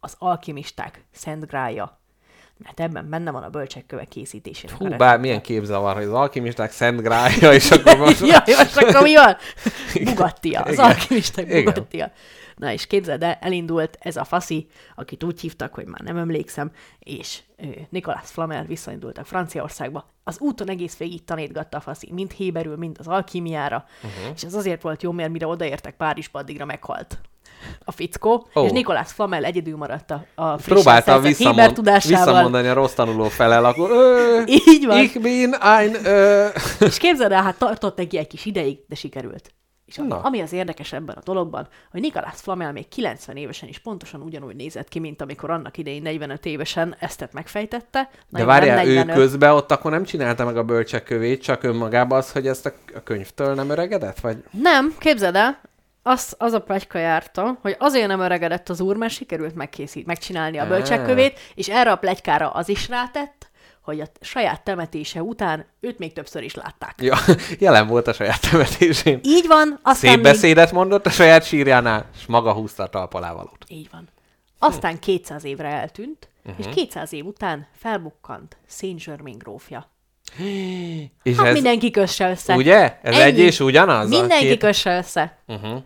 az 0.00 0.14
alkimisták 0.18 1.04
szent 1.12 1.46
grája, 1.46 1.98
mert 2.58 2.80
ebben 2.80 3.10
benne 3.10 3.30
van 3.30 3.42
a 3.42 3.48
bölcsekköve 3.48 4.04
készítésének 4.04 4.76
Hú, 4.76 4.96
bár 4.96 5.18
milyen 5.18 5.40
képzavar, 5.40 5.94
hogy 5.94 6.04
az 6.04 6.12
alkimisták 6.12 6.70
szent 6.70 7.02
grája, 7.02 7.52
és 7.52 7.70
akkor 7.70 7.96
most... 8.06 8.26
ja, 8.26 8.42
most 8.46 8.76
akkor 8.76 9.02
mi 9.02 9.14
van? 9.14 9.36
Bugattia, 10.04 10.60
az 10.60 10.72
Igen. 10.72 10.84
alkimisták 10.84 11.46
Igen. 11.46 11.64
Bugattia. 11.64 12.12
Na 12.56 12.72
és 12.72 12.86
képzeld 12.86 13.22
el, 13.22 13.38
elindult 13.40 13.96
ez 14.00 14.16
a 14.16 14.24
faszi, 14.24 14.66
akit 14.94 15.24
úgy 15.24 15.40
hívtak, 15.40 15.74
hogy 15.74 15.86
már 15.86 16.00
nem 16.00 16.16
emlékszem, 16.16 16.70
és 16.98 17.40
ő, 17.56 17.86
Nicolas 17.90 18.30
Flamel 18.30 18.64
visszaindultak 18.64 19.26
Franciaországba. 19.26 20.10
Az 20.24 20.40
úton 20.40 20.68
egész 20.68 20.96
végig 20.96 21.24
tanítgatta 21.24 21.76
a 21.76 21.80
faszi, 21.80 22.12
mind 22.12 22.30
héberül, 22.30 22.76
mind 22.76 22.96
az 23.00 23.06
alkímiára, 23.06 23.84
uh-huh. 23.96 24.32
és 24.34 24.44
ez 24.44 24.54
azért 24.54 24.82
volt 24.82 25.02
jó, 25.02 25.12
mert 25.12 25.30
mire 25.30 25.46
odaértek 25.46 25.96
Párizsba, 25.96 26.38
addigra 26.38 26.64
meghalt 26.64 27.18
a 27.84 27.92
fickó, 27.92 28.46
Ó. 28.54 28.64
és 28.64 28.70
Nicolas 28.70 29.12
Flamel 29.12 29.44
egyedül 29.44 29.76
maradt 29.76 30.10
a, 30.10 30.24
a 30.34 30.54
Próbálta 30.54 31.20
visszamond, 31.20 31.72
tudásával. 31.72 32.24
visszamondani 32.26 32.68
a 32.68 32.72
rossz 32.72 32.92
tanuló 32.92 33.24
felel, 33.24 33.64
akkor... 33.64 33.90
Ö, 33.90 34.42
Így 34.46 34.86
van. 34.86 34.98
Ich 34.98 35.20
bin 35.20 35.52
ein... 35.60 36.04
Ö. 36.04 36.46
És 36.80 36.98
képzeld 36.98 37.32
el, 37.32 37.42
hát 37.42 37.58
tartott 37.58 37.96
neki 37.96 38.18
egy 38.18 38.26
kis 38.26 38.44
ideig, 38.44 38.78
de 38.88 38.94
sikerült. 38.94 39.52
És 39.88 39.96
Na. 39.96 40.20
Ami 40.20 40.40
az 40.40 40.52
érdekes 40.52 40.92
ebben 40.92 41.16
a 41.16 41.22
dologban, 41.24 41.68
hogy 41.90 42.00
Nicolas 42.00 42.40
Flamel 42.40 42.72
még 42.72 42.88
90 42.88 43.36
évesen 43.36 43.68
is 43.68 43.78
pontosan 43.78 44.20
ugyanúgy 44.20 44.56
nézett 44.56 44.88
ki, 44.88 44.98
mint 44.98 45.22
amikor 45.22 45.50
annak 45.50 45.76
idején 45.76 46.02
45 46.02 46.46
évesen 46.46 46.96
ezt 46.98 47.28
megfejtette. 47.32 48.10
De 48.28 48.44
várjál, 48.44 48.86
ő 48.86 48.94
45. 48.94 49.16
közben 49.16 49.52
ott 49.52 49.70
akkor 49.72 49.90
nem 49.90 50.04
csinálta 50.04 50.44
meg 50.44 50.56
a 50.56 50.62
bölcsekkövét, 50.62 51.42
csak 51.42 51.62
önmagában 51.62 52.18
az, 52.18 52.32
hogy 52.32 52.46
ezt 52.46 52.66
a 52.66 52.72
a 52.94 53.02
könyvtől 53.02 53.54
nem 53.54 53.70
öregedett? 53.70 54.20
Vagy 54.20 54.36
Nem, 54.50 54.94
képzeld 54.98 55.34
el, 55.34 55.60
az, 56.02 56.34
az 56.38 56.52
a 56.52 56.60
plegyka 56.60 56.98
járta, 56.98 57.58
hogy 57.62 57.76
azért 57.78 58.06
nem 58.06 58.20
öregedett 58.20 58.68
az 58.68 58.80
úr, 58.80 58.96
mert 58.96 59.12
sikerült 59.12 59.54
megkészít, 59.54 60.06
megcsinálni 60.06 60.58
a 60.58 60.66
bölcsekkövét, 60.66 61.38
és 61.54 61.68
erre 61.68 61.90
a 61.90 61.96
plegykára 61.96 62.50
az 62.50 62.68
is 62.68 62.88
rátett, 62.88 63.50
hogy 63.82 64.00
a 64.00 64.06
saját 64.20 64.62
temetése 64.62 65.22
után 65.22 65.66
őt 65.80 65.98
még 65.98 66.12
többször 66.12 66.42
is 66.42 66.54
látták. 66.54 66.94
ja, 67.02 67.16
jelen 67.58 67.86
volt 67.86 68.06
a 68.06 68.12
saját 68.12 68.50
temetésén. 68.50 69.20
Így 69.22 69.46
van, 69.46 69.72
aztán 69.82 69.94
Szép 69.94 70.14
még... 70.14 70.22
beszédet 70.22 70.72
mondott 70.72 71.06
a 71.06 71.10
saját 71.10 71.44
sírjánál, 71.44 72.06
és 72.16 72.26
maga 72.26 72.52
húzta 72.52 72.82
a 72.82 72.88
talp 72.88 73.14
alá 73.14 73.32
valót. 73.32 73.64
Így 73.68 73.88
van. 73.92 74.08
Aztán 74.58 74.98
200 74.98 75.44
évre 75.44 75.68
eltűnt, 75.68 76.28
Mhm. 76.42 76.56
és 76.58 76.66
200 76.74 77.12
év 77.12 77.26
után 77.26 77.66
felbukkant 77.76 78.56
Saint-Germain 78.68 79.38
grófja. 79.38 79.90
És 81.22 81.36
Hát 81.36 81.46
ez, 81.46 81.52
mindenki 81.52 81.90
kösse 81.90 82.30
össze. 82.30 82.54
ugye? 82.54 82.98
Ez 83.02 83.14
Ennyi. 83.14 83.20
egy 83.22 83.38
és 83.38 83.60
ugyanaz? 83.60 84.08
Mindenki 84.08 84.46
két... 84.46 84.58
kösse 84.58 84.96
össze. 84.96 85.38
Uh-huh. 85.46 85.82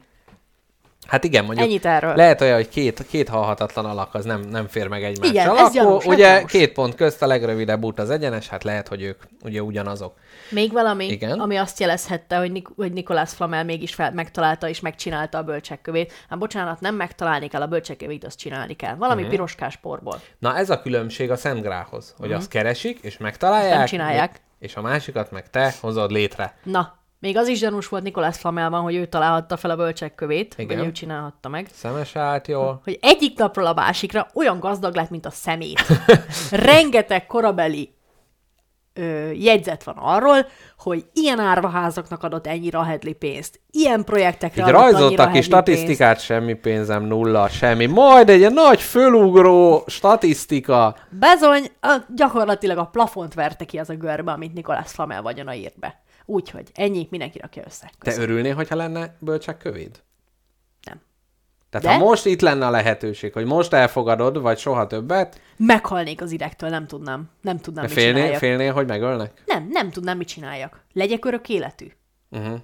Hát 1.07 1.25
igen, 1.25 1.45
mondjuk 1.45 1.67
Ennyit 1.67 1.87
erről. 1.87 2.15
lehet 2.17 2.41
olyan, 2.41 2.55
hogy 2.55 2.69
két, 2.69 3.07
két 3.07 3.29
halhatatlan 3.29 3.85
alak 3.85 4.15
az 4.15 4.25
nem, 4.25 4.41
nem 4.41 4.67
fér 4.69 4.89
meg 4.89 5.05
egymással. 5.05 5.35
Igen, 5.35 5.49
ez 5.51 5.59
akkor 5.59 5.73
gyanús, 5.73 6.05
hát 6.05 6.15
ugye 6.15 6.35
gyanús. 6.35 6.51
két 6.51 6.73
pont 6.73 6.95
közt 6.95 7.23
a 7.23 7.27
legrövidebb 7.27 7.85
út 7.85 7.99
az 7.99 8.11
egyenes, 8.11 8.49
hát 8.49 8.65
lehet, 8.65 8.89
hogy 8.89 9.03
ők 9.03 9.23
ugye 9.45 9.63
ugyanazok. 9.63 10.15
Még 10.51 10.73
valami, 10.73 11.07
Igen. 11.07 11.41
ami 11.41 11.57
azt 11.57 11.81
jelezhette, 11.81 12.37
hogy, 12.37 12.53
Nik- 12.53 12.73
hogy 12.77 12.93
Nikolás 12.93 13.31
Flamel 13.31 13.65
mégis 13.65 13.95
fel, 13.95 14.13
megtalálta 14.13 14.69
és 14.69 14.81
megcsinálta 14.81 15.39
a 15.39 15.43
bölcsekkövét. 15.43 16.13
Hát 16.29 16.39
bocsánat, 16.39 16.81
nem 16.81 16.95
megtalálni 16.95 17.49
kell 17.49 17.63
a 17.63 17.67
bölcsekkövét, 17.67 18.25
azt 18.25 18.39
csinálni 18.39 18.75
kell. 18.75 18.95
Valami 18.95 19.21
uh-huh. 19.21 19.31
piroskás 19.35 19.77
porból. 19.77 20.21
Na 20.39 20.57
ez 20.57 20.71
a 20.71 20.83
különbség 20.83 21.31
a 21.31 21.37
Szent 21.37 21.63
Grához, 21.63 22.15
hogy 22.19 22.33
azt 22.33 22.49
keresik, 22.49 22.99
és 23.03 23.19
megtalálják, 23.19 23.69
Azt 23.71 23.77
nem 23.79 23.87
csinálják. 23.87 24.41
és 24.59 24.77
a 24.77 24.81
másikat 24.81 25.31
meg 25.31 25.51
te 25.51 25.75
hozod 25.81 26.11
létre. 26.11 26.55
Na, 26.63 27.01
még 27.23 27.37
az 27.37 27.49
is 27.49 27.59
gyanús 27.59 27.89
volt 27.89 28.03
Nikolás 28.03 28.37
Flamelban, 28.37 28.81
hogy 28.81 28.95
ő 28.95 29.07
találhatta 29.07 29.57
fel 29.57 29.71
a 29.71 29.77
bölcsekkövét, 29.77 30.55
Igen. 30.57 30.79
vagy 30.79 30.87
ő 30.87 30.93
csinálhatta 30.93 31.49
meg. 31.49 31.69
Szemes 31.73 32.17
állt 32.17 32.49
jól. 32.49 32.81
hogy 32.85 32.99
egyik 33.01 33.39
napról 33.39 33.67
a 33.67 33.75
másikra 33.75 34.27
olyan 34.35 34.61
gazdag 34.61 34.95
lett, 34.95 35.11
mint 35.11 35.27
a 35.27 35.31
szemét. 35.31 35.83
Rengeteg 36.51 37.27
korabeli 37.27 37.95
ö, 38.95 39.31
jegyzet 39.31 39.85
van 39.85 39.97
arról, 39.99 40.47
hogy 40.79 41.05
ilyen 41.13 41.39
árvaházaknak 41.39 42.23
adott 42.23 42.47
ennyi 42.47 42.71
rahedli 42.71 43.13
pénzt, 43.13 43.61
ilyen 43.71 44.05
projektekre 44.05 44.63
Így 44.63 44.69
adott 44.69 44.81
rajzoltak 44.81 45.33
ki 45.33 45.41
statisztikát, 45.41 46.21
semmi 46.21 46.55
pénzem, 46.55 47.05
nulla, 47.05 47.49
semmi. 47.49 47.87
Majd 47.87 48.29
egy 48.29 48.39
ilyen 48.39 48.53
nagy 48.53 48.81
fölugró 48.81 49.85
statisztika. 49.87 50.97
Pénzt. 51.11 51.19
Bezony, 51.19 51.71
a, 51.81 51.97
gyakorlatilag 52.15 52.79
a 52.79 52.85
plafont 52.87 53.35
verte 53.35 53.65
ki 53.65 53.79
az 53.79 53.91
a 53.91 53.95
görbe, 53.95 54.33
amit 54.33 54.55
Nikolás 54.55 54.91
Flamel 54.91 55.23
vagyona 55.23 55.55
írt 55.55 55.79
be. 55.79 56.03
Úgyhogy 56.25 56.71
ennyi, 56.75 57.07
mindenki 57.11 57.39
rakja 57.39 57.63
össze. 57.67 57.87
Te 57.87 57.93
Köszönöm. 57.99 58.29
örülnél, 58.31 58.55
hogyha 58.55 58.77
lenne 58.77 59.17
bölcsekkövéd? 59.19 60.03
Nem. 60.85 61.01
Tehát 61.71 61.87
De? 61.87 61.93
ha 61.93 61.99
most 62.09 62.27
itt 62.27 62.41
lenne 62.41 62.67
a 62.67 62.71
lehetőség, 62.71 63.33
hogy 63.33 63.45
most 63.45 63.73
elfogadod, 63.73 64.41
vagy 64.41 64.59
soha 64.59 64.87
többet, 64.87 65.41
Meghalnék 65.57 66.21
az 66.23 66.31
idegtől, 66.31 66.69
nem 66.71 66.87
tudnám. 66.87 67.31
Nem 67.41 67.59
tudnám, 67.59 67.85
mit 67.85 67.93
félnél, 67.93 68.15
csináljak. 68.15 68.39
félnél, 68.39 68.73
hogy 68.73 68.87
megölnek? 68.87 69.43
Nem, 69.47 69.69
nem 69.71 69.91
tudnám, 69.91 70.17
mit 70.17 70.29
csináljak. 70.29 70.85
Legyek 70.93 71.25
örök 71.25 71.49
életű. 71.49 71.87
Uh-huh. 72.31 72.61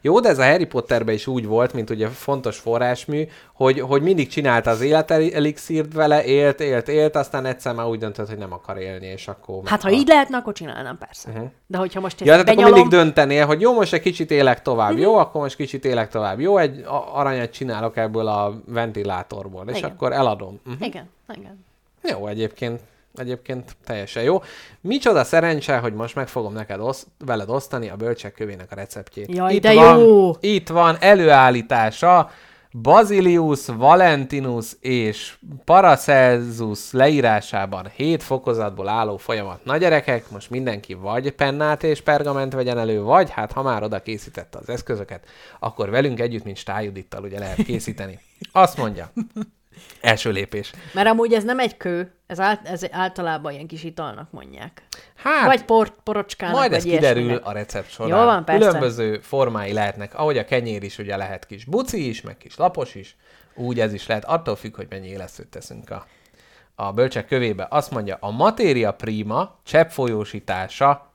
Jó, 0.00 0.20
de 0.20 0.28
ez 0.28 0.38
a 0.38 0.44
Harry 0.44 0.64
Potterben 0.64 1.14
is 1.14 1.26
úgy 1.26 1.46
volt, 1.46 1.72
mint 1.72 1.90
ugye 1.90 2.08
fontos 2.08 2.58
forrásmű, 2.58 3.24
hogy, 3.54 3.80
hogy 3.80 4.02
mindig 4.02 4.28
csinálta 4.28 4.70
az 4.70 4.80
életelixírt 4.80 5.92
vele, 5.92 6.24
élt, 6.24 6.60
élt, 6.60 6.88
élt, 6.88 7.16
aztán 7.16 7.44
egyszer 7.46 7.74
már 7.74 7.86
úgy 7.86 7.98
döntött, 7.98 8.28
hogy 8.28 8.38
nem 8.38 8.52
akar 8.52 8.78
élni, 8.78 9.06
és 9.06 9.28
akkor 9.28 9.60
Hát, 9.64 9.82
ha 9.82 9.90
így 9.90 10.08
lehetne, 10.08 10.36
akkor 10.36 10.52
csinálnám 10.52 10.98
persze. 10.98 11.30
Uh-huh. 11.30 11.50
De 11.66 11.78
hogyha 11.78 12.00
most 12.00 12.20
Ja, 12.20 12.26
tehát 12.26 12.40
akkor 12.40 12.54
benyalom, 12.54 12.74
mindig 12.74 12.98
döntenél, 12.98 13.46
hogy 13.46 13.60
jó, 13.60 13.74
most 13.74 13.92
egy 13.92 14.00
kicsit 14.00 14.30
élek 14.30 14.62
tovább, 14.62 14.98
jó, 14.98 15.16
akkor 15.16 15.40
most 15.40 15.56
kicsit 15.56 15.84
élek 15.84 16.08
tovább, 16.08 16.40
jó, 16.40 16.58
egy 16.58 16.84
aranyat 17.12 17.50
csinálok 17.50 17.96
ebből 17.96 18.26
a 18.26 18.60
ventilátorból, 18.66 19.64
és 19.68 19.78
Igen. 19.78 19.90
akkor 19.90 20.12
eladom. 20.12 20.60
Uh-huh. 20.66 20.86
Igen, 20.86 21.08
igen. 21.34 21.64
Jó, 22.02 22.26
egyébként, 22.26 22.80
egyébként 23.14 23.76
teljesen 23.84 24.22
jó. 24.22 24.42
Micsoda 24.80 25.24
szerencse, 25.24 25.78
hogy 25.78 25.94
most 25.94 26.14
meg 26.14 26.28
fogom 26.28 26.52
neked 26.52 26.80
osz, 26.80 27.06
veled 27.18 27.50
osztani 27.50 27.88
a 27.88 27.96
bölcsek 27.96 28.34
kövének 28.34 28.72
a 28.72 28.74
receptjét. 28.74 29.34
Jaj, 29.34 29.54
itt 29.54 29.62
de 29.62 29.74
van, 29.74 29.98
jó! 29.98 30.32
Itt 30.40 30.68
van 30.68 30.96
előállítása 31.00 32.30
Basilius, 32.72 33.66
Valentinus 33.66 34.72
és 34.80 35.34
Paracelsus 35.64 36.92
leírásában 36.92 37.88
7 37.96 38.22
fokozatból 38.22 38.88
álló 38.88 39.16
folyamat. 39.16 39.64
Na 39.64 39.76
gyerekek, 39.76 40.30
most 40.30 40.50
mindenki 40.50 40.94
vagy 40.94 41.30
pennát 41.30 41.82
és 41.82 42.00
pergament 42.00 42.52
vegyen 42.52 42.78
elő, 42.78 43.02
vagy 43.02 43.30
hát 43.30 43.52
ha 43.52 43.62
már 43.62 43.82
oda 43.82 44.02
készítette 44.02 44.58
az 44.58 44.68
eszközöket, 44.68 45.24
akkor 45.58 45.90
velünk 45.90 46.20
együtt, 46.20 46.44
mint 46.44 46.56
Stájudittal 46.56 47.24
ugye 47.24 47.38
lehet 47.38 47.62
készíteni. 47.62 48.18
Azt 48.52 48.76
mondja. 48.76 49.12
Első 50.00 50.30
lépés. 50.30 50.72
Mert 50.94 51.08
amúgy 51.08 51.32
ez 51.32 51.44
nem 51.44 51.58
egy 51.58 51.76
kő, 51.76 52.12
ez, 52.26 52.40
ált, 52.40 52.68
ez 52.68 52.82
általában 52.90 53.52
ilyen 53.52 53.66
kis 53.66 53.84
italnak 53.84 54.30
mondják. 54.30 54.82
Hát, 55.16 55.46
Vagy 55.46 55.64
por, 55.64 55.94
porocskának, 56.02 56.56
Majd 56.56 56.72
ez 56.72 56.82
kiderül 56.82 57.22
ilyesminek. 57.22 57.46
a 57.46 57.52
recept 57.52 57.90
során. 57.90 58.18
Jó 58.18 58.24
van, 58.24 58.44
persze. 58.44 58.66
Különböző 58.66 59.18
formái 59.20 59.72
lehetnek, 59.72 60.14
ahogy 60.14 60.38
a 60.38 60.44
kenyér 60.44 60.82
is 60.82 60.98
ugye 60.98 61.16
lehet 61.16 61.46
kis 61.46 61.64
buci 61.64 62.08
is, 62.08 62.20
meg 62.20 62.36
kis 62.36 62.56
lapos 62.56 62.94
is, 62.94 63.16
úgy 63.54 63.80
ez 63.80 63.92
is 63.92 64.06
lehet, 64.06 64.24
attól 64.24 64.56
függ, 64.56 64.76
hogy 64.76 64.86
mennyi 64.90 65.08
élesztőt 65.08 65.48
teszünk 65.48 65.90
a, 65.90 66.06
a 66.74 66.92
bölcsek 66.92 67.26
kövébe. 67.26 67.66
Azt 67.70 67.90
mondja, 67.90 68.16
a 68.20 68.30
matéria 68.30 68.92
prima 68.92 69.58
cseppfolyósítása 69.64 71.12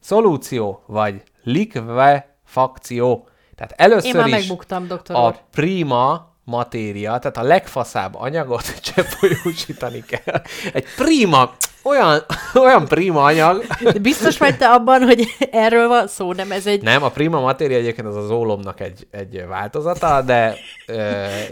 szolúció, 0.00 0.82
vagy 0.86 1.22
likvefakció. 1.42 3.28
Tehát 3.54 3.72
először 3.76 4.14
Én 4.14 4.16
már 4.16 4.26
is 4.28 4.34
megbuktam, 4.34 4.86
doktor 4.86 5.16
a 5.16 5.26
úr. 5.26 5.36
prima 5.50 6.31
matéria, 6.44 7.18
tehát 7.18 7.36
a 7.36 7.42
legfaszább 7.42 8.14
anyagot 8.14 8.80
cseppfolyósítani 8.94 10.04
kell. 10.06 10.42
Egy 10.72 10.84
prima, 10.96 11.54
olyan, 11.82 12.24
olyan 12.64 12.88
prima 12.88 13.22
anyag, 13.22 13.66
De 13.82 13.98
biztos 13.98 14.38
vagy 14.38 14.56
te 14.56 14.68
abban, 14.68 15.02
hogy 15.02 15.26
erről 15.50 15.88
van 15.88 16.08
szó, 16.08 16.32
nem 16.32 16.52
ez 16.52 16.66
egy... 16.66 16.82
nem, 16.82 17.02
a 17.02 17.08
prima 17.08 17.40
matéria 17.40 17.76
egyébként 17.76 18.06
az 18.06 18.16
az 18.16 18.30
ólomnak 18.30 18.80
egy, 18.80 19.06
egy 19.10 19.44
változata, 19.48 20.22
de, 20.22 20.54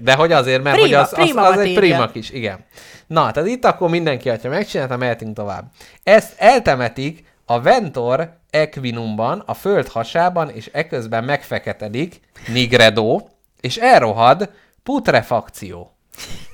de 0.03 0.15
hogy 0.15 0.33
azért, 0.33 0.63
mert 0.63 0.77
Prima, 0.77 0.97
hogy 0.97 1.07
az, 1.07 1.13
az, 1.13 1.25
prima 1.25 1.43
az 1.43 1.51
egy 1.51 1.57
matéria. 1.57 1.81
prima 1.81 2.11
kis, 2.11 2.31
igen. 2.31 2.65
Na, 3.07 3.31
tehát 3.31 3.49
itt 3.49 3.65
akkor 3.65 3.91
mindenki, 3.91 4.29
ha 4.29 4.49
megcsinálta, 4.49 4.97
mehetünk 4.97 5.37
tovább. 5.37 5.65
Ezt 6.03 6.33
eltemetik 6.37 7.25
a 7.47 7.61
Ventor 7.61 8.39
Equinumban, 8.51 9.43
a 9.47 9.55
föld 9.55 9.89
hasában, 9.89 10.51
és 10.51 10.69
eközben 10.73 11.25
megfeketedik 11.25 12.21
Nigredo, 12.53 13.21
és 13.61 13.77
elrohad 13.77 14.51
putrefakció. 14.83 15.95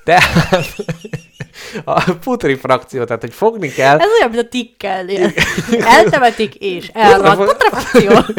Tehát 0.05 0.57
a 1.85 2.13
putrifrakció, 2.13 3.05
tehát 3.05 3.23
hogy 3.23 3.33
fogni 3.33 3.69
kell, 3.69 3.99
Ez 3.99 4.09
olyan, 4.19 4.31
mint 4.31 4.43
a 4.43 4.49
tikkel. 4.49 5.09
ilyen. 5.09 5.33
Eltemetik 5.81 6.55
és 6.55 6.89
elrad. 6.89 7.45
Putrefakció. 7.47 8.35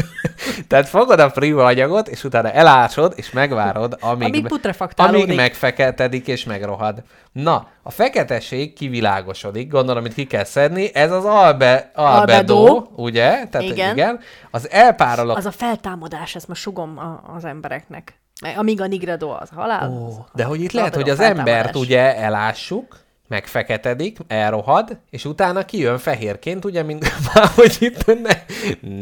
Tehát 0.68 0.88
fogod 0.88 1.19
a 1.19 1.30
prima 1.30 1.65
anyagot, 1.65 2.07
és 2.07 2.23
utána 2.23 2.51
elásod, 2.51 3.14
és 3.15 3.31
megvárod, 3.31 3.97
amíg, 3.99 4.27
Amíg 4.27 4.51
amíg 4.95 5.35
megfeketedik, 5.35 6.27
és 6.27 6.43
megrohad. 6.43 7.03
Na, 7.31 7.68
a 7.84 7.91
feketesség 7.91 8.73
kivilágosodik, 8.73 9.72
gondolom, 9.72 10.05
itt 10.05 10.14
ki 10.14 10.26
kell 10.26 10.43
szedni, 10.43 10.95
ez 10.95 11.11
az 11.11 11.26
albe, 11.26 11.91
albedo, 11.95 12.55
Albedo. 12.55 12.88
ugye? 12.95 13.30
Tehát 13.30 13.61
igen. 13.61 13.73
Igen. 13.73 13.91
igen. 13.93 14.19
Az 14.51 14.69
elpárolog... 14.69 15.38
Az 15.38 15.45
a 15.45 15.51
feltámadás, 15.51 16.35
ezt 16.35 16.47
most 16.47 16.61
sugom 16.61 16.97
a, 16.97 17.34
az 17.35 17.45
embereknek. 17.45 18.19
Amíg 18.55 18.81
a 18.81 18.88
Nigredo 18.88 19.30
az 19.30 19.49
halál. 19.55 19.89
Ó, 19.89 20.07
az- 20.07 20.19
de 20.34 20.43
hogy 20.43 20.61
itt 20.61 20.72
lehet, 20.72 20.95
hogy 20.95 21.09
az 21.09 21.19
embert 21.19 21.76
ugye 21.76 22.15
elássuk, 22.15 23.05
megfeketedik, 23.27 24.18
elrohad, 24.27 24.97
és 25.09 25.26
utána 25.26 25.65
kijön 25.65 25.97
fehérként, 25.97 26.65
ugye, 26.65 26.84
mint 26.84 27.03
már, 27.34 27.47
hogy 27.55 27.76
itt 27.80 28.05
ne, 28.05 28.31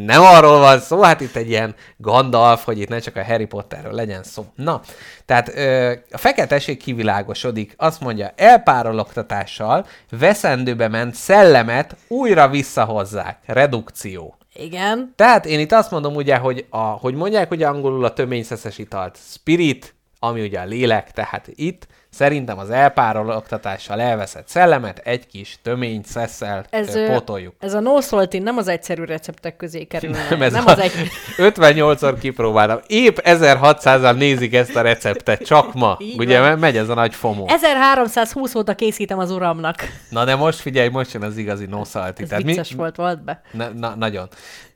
nem 0.05 0.21
arról 0.21 0.59
van 0.59 0.79
szó, 0.79 1.01
hát 1.01 1.21
itt 1.21 1.35
egy 1.35 1.49
ilyen 1.49 1.75
Gandalf, 1.97 2.63
hogy 2.65 2.79
itt 2.79 2.89
ne 2.89 2.99
csak 2.99 3.15
a 3.15 3.23
Harry 3.25 3.45
Potterről 3.45 3.91
legyen 3.93 4.23
szó. 4.23 4.45
Na, 4.55 4.81
tehát 5.25 5.51
ö, 5.55 5.91
a 6.11 6.17
feketesség 6.17 6.77
kivilágosodik, 6.77 7.73
azt 7.77 8.01
mondja, 8.01 8.31
elpárologtatással 8.35 9.85
veszendőbe 10.09 10.87
ment 10.87 11.15
szellemet 11.15 11.95
újra 12.07 12.47
visszahozzák. 12.47 13.37
Redukció. 13.45 14.35
Igen. 14.59 15.13
Tehát 15.15 15.45
én 15.45 15.59
itt 15.59 15.71
azt 15.71 15.91
mondom 15.91 16.15
ugye, 16.15 16.37
hogy, 16.37 16.65
a, 16.69 16.77
hogy 16.77 17.13
mondják 17.13 17.51
ugye 17.51 17.67
angolul 17.67 18.05
a 18.05 18.13
töményszeszes 18.13 18.77
italt 18.77 19.17
spirit, 19.31 19.94
ami 20.27 20.41
ugye 20.41 20.59
a 20.59 20.65
lélek, 20.65 21.11
tehát 21.11 21.47
itt 21.55 21.87
szerintem 22.09 22.57
az 22.57 22.69
elpárologtatással 22.69 24.01
elveszett 24.01 24.47
szellemet 24.47 24.97
egy 24.97 25.27
kis 25.27 25.59
töményszesszel 25.61 26.65
Ez, 26.69 26.95
ez, 26.95 27.09
potoljuk. 27.09 27.53
Ez 27.59 27.73
a 27.73 27.79
no 27.79 28.01
saltin 28.01 28.43
nem 28.43 28.57
az 28.57 28.67
egyszerű 28.67 29.03
receptek 29.03 29.55
közé 29.55 29.83
kerülne. 29.83 30.27
Nem, 30.29 30.41
ez 30.41 30.51
nem 30.53 30.65
az 30.65 30.79
egy... 30.79 30.91
58-szor 31.37 32.15
kipróbáltam. 32.19 32.79
Épp 32.87 33.17
1600-an 33.21 34.17
nézik 34.17 34.53
ezt 34.53 34.75
a 34.75 34.81
receptet, 34.81 35.45
csak 35.45 35.73
ma. 35.73 35.97
Így 35.99 36.19
ugye 36.19 36.39
van. 36.39 36.49
me- 36.49 36.59
megy 36.59 36.77
ez 36.77 36.89
a 36.89 36.93
nagy 36.93 37.15
fomó. 37.15 37.45
1320 37.49 38.55
óta 38.55 38.75
készítem 38.75 39.19
az 39.19 39.31
uramnak. 39.31 39.75
Na 40.09 40.25
de 40.25 40.35
most 40.35 40.59
figyelj, 40.59 40.87
most 40.87 41.13
jön 41.13 41.23
az 41.23 41.37
igazi 41.37 41.65
no 41.65 41.83
salty. 41.83 42.21
Ez 42.21 42.29
Tehát 42.29 42.43
vicces 42.43 42.71
volt, 42.71 42.95
volt 42.95 43.23
be. 43.23 43.41
Na, 43.51 43.69
na, 43.69 43.95
nagyon. 43.95 44.27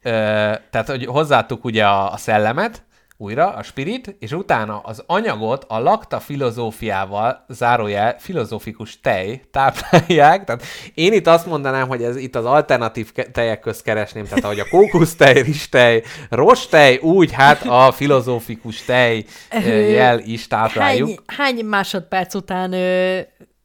Ö, 0.02 0.12
tehát, 0.72 0.88
hogy 0.88 1.06
hozzáadtuk 1.06 1.66
ugye 1.66 1.86
a, 1.86 2.12
a 2.12 2.18
szellemet, 2.18 2.84
újra, 3.22 3.50
a 3.50 3.64
spirit, 3.64 4.16
és 4.20 4.32
utána 4.32 4.80
az 4.80 5.04
anyagot 5.06 5.66
a 5.68 5.80
lakta 5.80 6.20
filozófiával, 6.20 7.46
zárójel, 7.48 8.16
filozófikus 8.20 9.00
tej 9.00 9.42
táplálják. 9.52 10.44
Tehát 10.44 10.64
én 10.94 11.14
itt 11.14 11.28
azt 11.28 11.46
mondanám, 11.46 11.88
hogy 11.88 12.04
ez 12.04 12.16
itt 12.16 12.36
az 12.36 12.46
alternatív 12.46 13.12
tejek 13.12 13.60
közt 13.60 13.84
keresném, 13.84 14.24
tehát 14.24 14.44
ahogy 14.44 14.60
a 14.60 14.70
kókusztej, 14.70 15.42
rizstej, 15.42 16.04
rostej, 16.30 16.98
úgy 16.98 17.32
hát 17.32 17.66
a 17.66 17.92
filozófikus 17.92 18.86
tej 18.86 19.26
jel 19.66 20.20
is 20.20 20.48
tápláljuk. 20.48 21.24
Hány, 21.26 21.56
hány 21.56 21.66
másodperc 21.66 22.34
után 22.34 22.74
ö, 22.74 23.20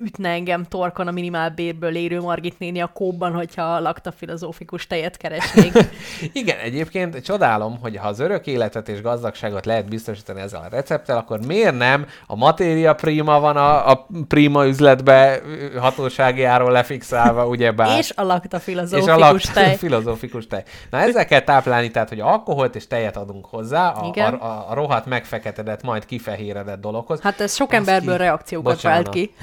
ütne 0.05 0.29
engem 0.29 0.65
torkon 0.65 1.07
a 1.07 1.11
minimál 1.11 1.51
bérből 1.51 1.97
érő 1.97 2.21
Margit 2.21 2.59
néni 2.59 2.81
a 2.81 2.91
kóban, 2.95 3.33
hogyha 3.33 3.63
a 3.63 3.81
lakta 3.81 4.13
filozófikus 4.13 4.87
tejet 4.87 5.17
keresnék. 5.17 5.73
Igen, 6.33 6.59
egyébként 6.59 7.23
csodálom, 7.23 7.79
hogy 7.81 7.97
ha 7.97 8.09
az 8.09 8.21
örök 8.21 8.47
életet 8.47 8.89
és 8.89 9.03
gazdagságot 9.03 9.67
lehet 9.67 9.89
biztosítani 9.89 10.41
ezzel 10.41 10.61
a 10.61 10.77
recepttel, 10.77 11.17
akkor 11.17 11.41
miért 11.47 11.77
nem 11.79 12.07
a 12.27 12.37
matéria 12.37 12.95
prima 12.95 13.41
van 13.41 13.57
a, 13.57 13.91
a 13.91 14.07
prima 14.29 14.67
üzletbe 14.67 15.41
hatósági 15.79 16.45
áron 16.45 16.73
lefixálva, 16.73 17.47
ugyebár. 17.47 17.99
és 17.99 18.13
a 18.17 18.23
lakta 18.23 18.61
és 18.67 19.07
a 19.07 19.17
lakt- 19.17 19.53
tej. 19.53 19.77
filozófikus 19.85 20.47
tej. 20.47 20.63
Na 20.91 20.99
ezzel 20.99 21.25
kell 21.25 21.41
táplálni, 21.41 21.91
tehát 21.91 22.09
hogy 22.09 22.21
alkoholt 22.21 22.75
és 22.75 22.87
tejet 22.87 23.17
adunk 23.17 23.47
hozzá, 23.47 23.89
a, 23.89 24.07
Igen. 24.07 24.35
a, 24.35 24.47
a, 24.47 24.71
a 24.71 24.75
rohadt 24.75 25.07
megfeketedett, 25.07 25.83
majd 25.83 26.07
kifehéredett 26.07 26.81
dologhoz. 26.81 27.21
Hát 27.21 27.41
ez 27.41 27.55
sok 27.55 27.69
Baszki. 27.69 27.91
emberből 27.91 28.17
reakciókat 28.17 28.81
vált 28.81 29.09
ki. 29.09 29.35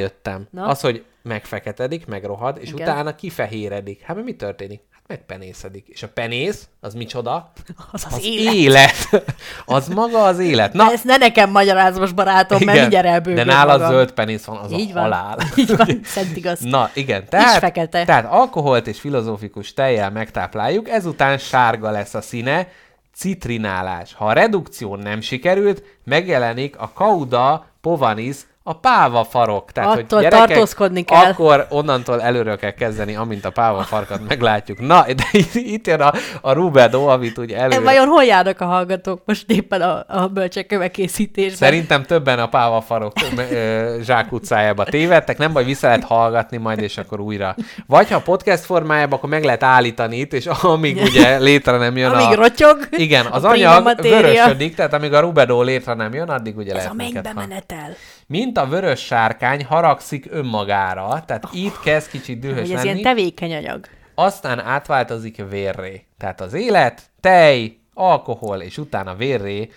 Rájöttem. 0.00 0.46
Na? 0.50 0.66
Az, 0.66 0.80
hogy 0.80 1.04
megfeketedik, 1.22 2.06
megrohad, 2.06 2.58
és 2.60 2.68
Igen. 2.72 2.88
utána 2.88 3.14
kifehéredik. 3.14 4.00
Hát 4.02 4.24
mi 4.24 4.34
történik? 4.36 4.80
Hát 4.92 5.02
megpenészedik. 5.06 5.86
És 5.88 6.02
a 6.02 6.08
penész, 6.08 6.68
az 6.80 6.94
micsoda? 6.94 7.52
Az 7.92 8.04
az, 8.08 8.12
Az 8.14 8.24
élet. 8.24 8.54
élet. 8.54 8.94
Az 9.66 9.88
maga 9.88 10.22
az 10.24 10.38
élet. 10.38 10.72
Na, 10.72 10.92
ezt 10.92 11.04
ne 11.04 11.16
nekem 11.16 11.50
magyaráz 11.50 11.98
most, 11.98 12.14
barátom, 12.14 12.58
mert 12.64 12.78
mindjárt 12.80 13.04
de 13.06 13.10
elbőgöd 13.12 13.46
nála 13.46 13.72
magam. 13.72 13.90
zöld 13.90 14.12
penész 14.12 14.44
van, 14.44 14.56
az 14.56 14.72
Így 14.72 14.90
a 14.90 14.94
van. 14.94 15.02
halál. 15.02 15.38
Így 15.56 15.76
van, 15.76 16.00
szent 16.04 16.36
igaz. 16.36 16.60
Na, 16.60 16.90
igen. 16.94 17.24
Tehát, 17.28 17.58
fekete. 17.58 18.04
tehát 18.04 18.24
alkoholt 18.32 18.86
és 18.86 19.00
filozófikus 19.00 19.74
tejjel 19.74 20.10
megtápláljuk, 20.10 20.88
ezután 20.88 21.38
sárga 21.38 21.90
lesz 21.90 22.14
a 22.14 22.20
színe, 22.20 22.68
citrinálás. 23.14 24.14
Ha 24.14 24.26
a 24.26 24.32
redukció 24.32 24.96
nem 24.96 25.20
sikerült, 25.20 25.82
megjelenik 26.04 26.78
a 26.78 26.90
cauda 26.94 27.66
povanis, 27.80 28.36
a 28.70 28.74
páva 28.74 29.24
farok. 29.24 29.72
Tehát, 29.72 29.90
Attól 29.90 30.04
hogy 30.08 30.22
gyerekek, 30.22 30.46
tartózkodni 30.46 31.02
kell. 31.02 31.30
Akkor 31.30 31.66
onnantól 31.68 32.22
előről 32.22 32.56
kell 32.56 32.70
kezdeni, 32.70 33.16
amint 33.16 33.44
a 33.44 33.50
páva 33.50 33.82
farkat 33.82 34.28
meglátjuk. 34.28 34.80
Na, 34.80 35.04
de 35.14 35.24
itt, 35.52 35.86
jön 35.86 36.00
a, 36.00 36.12
a 36.40 36.52
rubedo, 36.52 37.06
amit 37.06 37.38
ugye 37.38 37.56
E, 37.56 37.60
előre... 37.60 37.80
Vajon 37.80 38.06
hol 38.06 38.24
járnak 38.24 38.60
a 38.60 38.64
hallgatók 38.64 39.22
most 39.24 39.50
éppen 39.50 39.80
a, 39.80 40.04
a 40.08 40.26
bölcsekköve 40.26 40.90
készítésben? 40.90 41.68
Szerintem 41.68 42.02
többen 42.02 42.38
a 42.38 42.48
pávafarok 42.48 43.12
ö, 43.50 43.96
zsákutcájába 44.02 44.84
tévedtek, 44.84 45.38
nem 45.38 45.52
baj, 45.52 45.64
vissza 45.64 45.86
lehet 45.86 46.04
hallgatni 46.04 46.56
majd, 46.56 46.78
és 46.78 46.98
akkor 46.98 47.20
újra. 47.20 47.54
Vagy 47.86 48.10
ha 48.10 48.20
podcast 48.20 48.64
formájában, 48.64 49.18
akkor 49.18 49.28
meg 49.28 49.44
lehet 49.44 49.62
állítani 49.62 50.16
itt, 50.16 50.32
és 50.32 50.46
amíg 50.46 51.02
ugye 51.02 51.38
létre 51.38 51.76
nem 51.76 51.96
jön 51.96 52.10
Amíg 52.10 52.38
a... 52.38 52.42
rotyog 52.42 52.88
Igen, 52.90 53.26
az 53.26 53.44
a 53.44 53.48
anyag 53.48 54.00
vörösödik, 54.00 54.74
tehát 54.74 54.92
amíg 54.92 55.12
a 55.12 55.20
rubedó 55.20 55.62
létre 55.62 55.94
nem 55.94 56.14
jön, 56.14 56.28
addig 56.28 56.56
ugye 56.56 56.70
Ez 56.70 56.76
lehet 56.76 56.90
a 56.90 56.94
mennybe 56.94 57.32
menetel. 57.34 57.96
Mint 58.30 58.58
a 58.58 58.66
vörös 58.66 59.00
sárkány 59.00 59.64
haragszik 59.64 60.26
önmagára, 60.30 61.22
tehát 61.26 61.48
itt 61.52 61.80
kezd 61.80 62.10
kicsit 62.10 62.38
dühös 62.38 62.60
Hogy 62.60 62.70
ez 62.70 62.84
lenni, 62.84 62.88
ilyen 62.88 63.02
tevékeny 63.02 63.54
anyag. 63.54 63.86
aztán 64.14 64.58
átváltozik 64.58 65.42
vérré. 65.48 66.04
Tehát 66.18 66.40
az 66.40 66.52
élet, 66.52 67.02
tej, 67.20 67.76
alkohol, 67.94 68.60
és 68.60 68.78
utána 68.78 69.14
vérré 69.14 69.70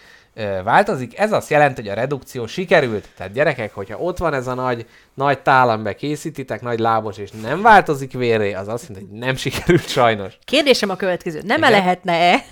változik. 0.64 1.20
Ez 1.20 1.32
azt 1.32 1.50
jelenti, 1.50 1.82
hogy 1.82 1.90
a 1.90 1.94
redukció 1.94 2.48
sikerült. 2.48 3.08
Tehát 3.18 3.34
gyerekek, 3.34 3.74
hogyha 3.74 3.98
ott 3.98 4.18
van 4.18 4.34
ez 4.34 4.48
a 4.48 4.54
nagy, 4.54 4.86
nagy 5.14 5.40
tálambe 5.40 5.96
készítitek, 5.96 6.62
nagy 6.62 6.80
lábos, 6.80 7.18
és 7.18 7.30
nem 7.42 7.62
változik 7.62 8.12
vérré, 8.12 8.54
az 8.54 8.68
azt 8.68 8.88
jelenti, 8.90 9.10
hogy 9.10 9.20
nem 9.20 9.36
sikerült 9.46 9.88
sajnos. 9.88 10.38
Kérdésem 10.46 10.90
a 10.90 10.96
következő. 10.96 11.42
Nem 11.46 11.64
-e 11.64 11.70
lehetne-e 11.70 12.46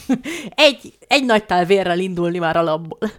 egy, 0.68 0.92
egy 1.08 1.24
nagy 1.24 1.44
tál 1.44 1.64
vérrel 1.64 1.98
indulni 1.98 2.38
már 2.38 2.56
alapból? 2.56 3.10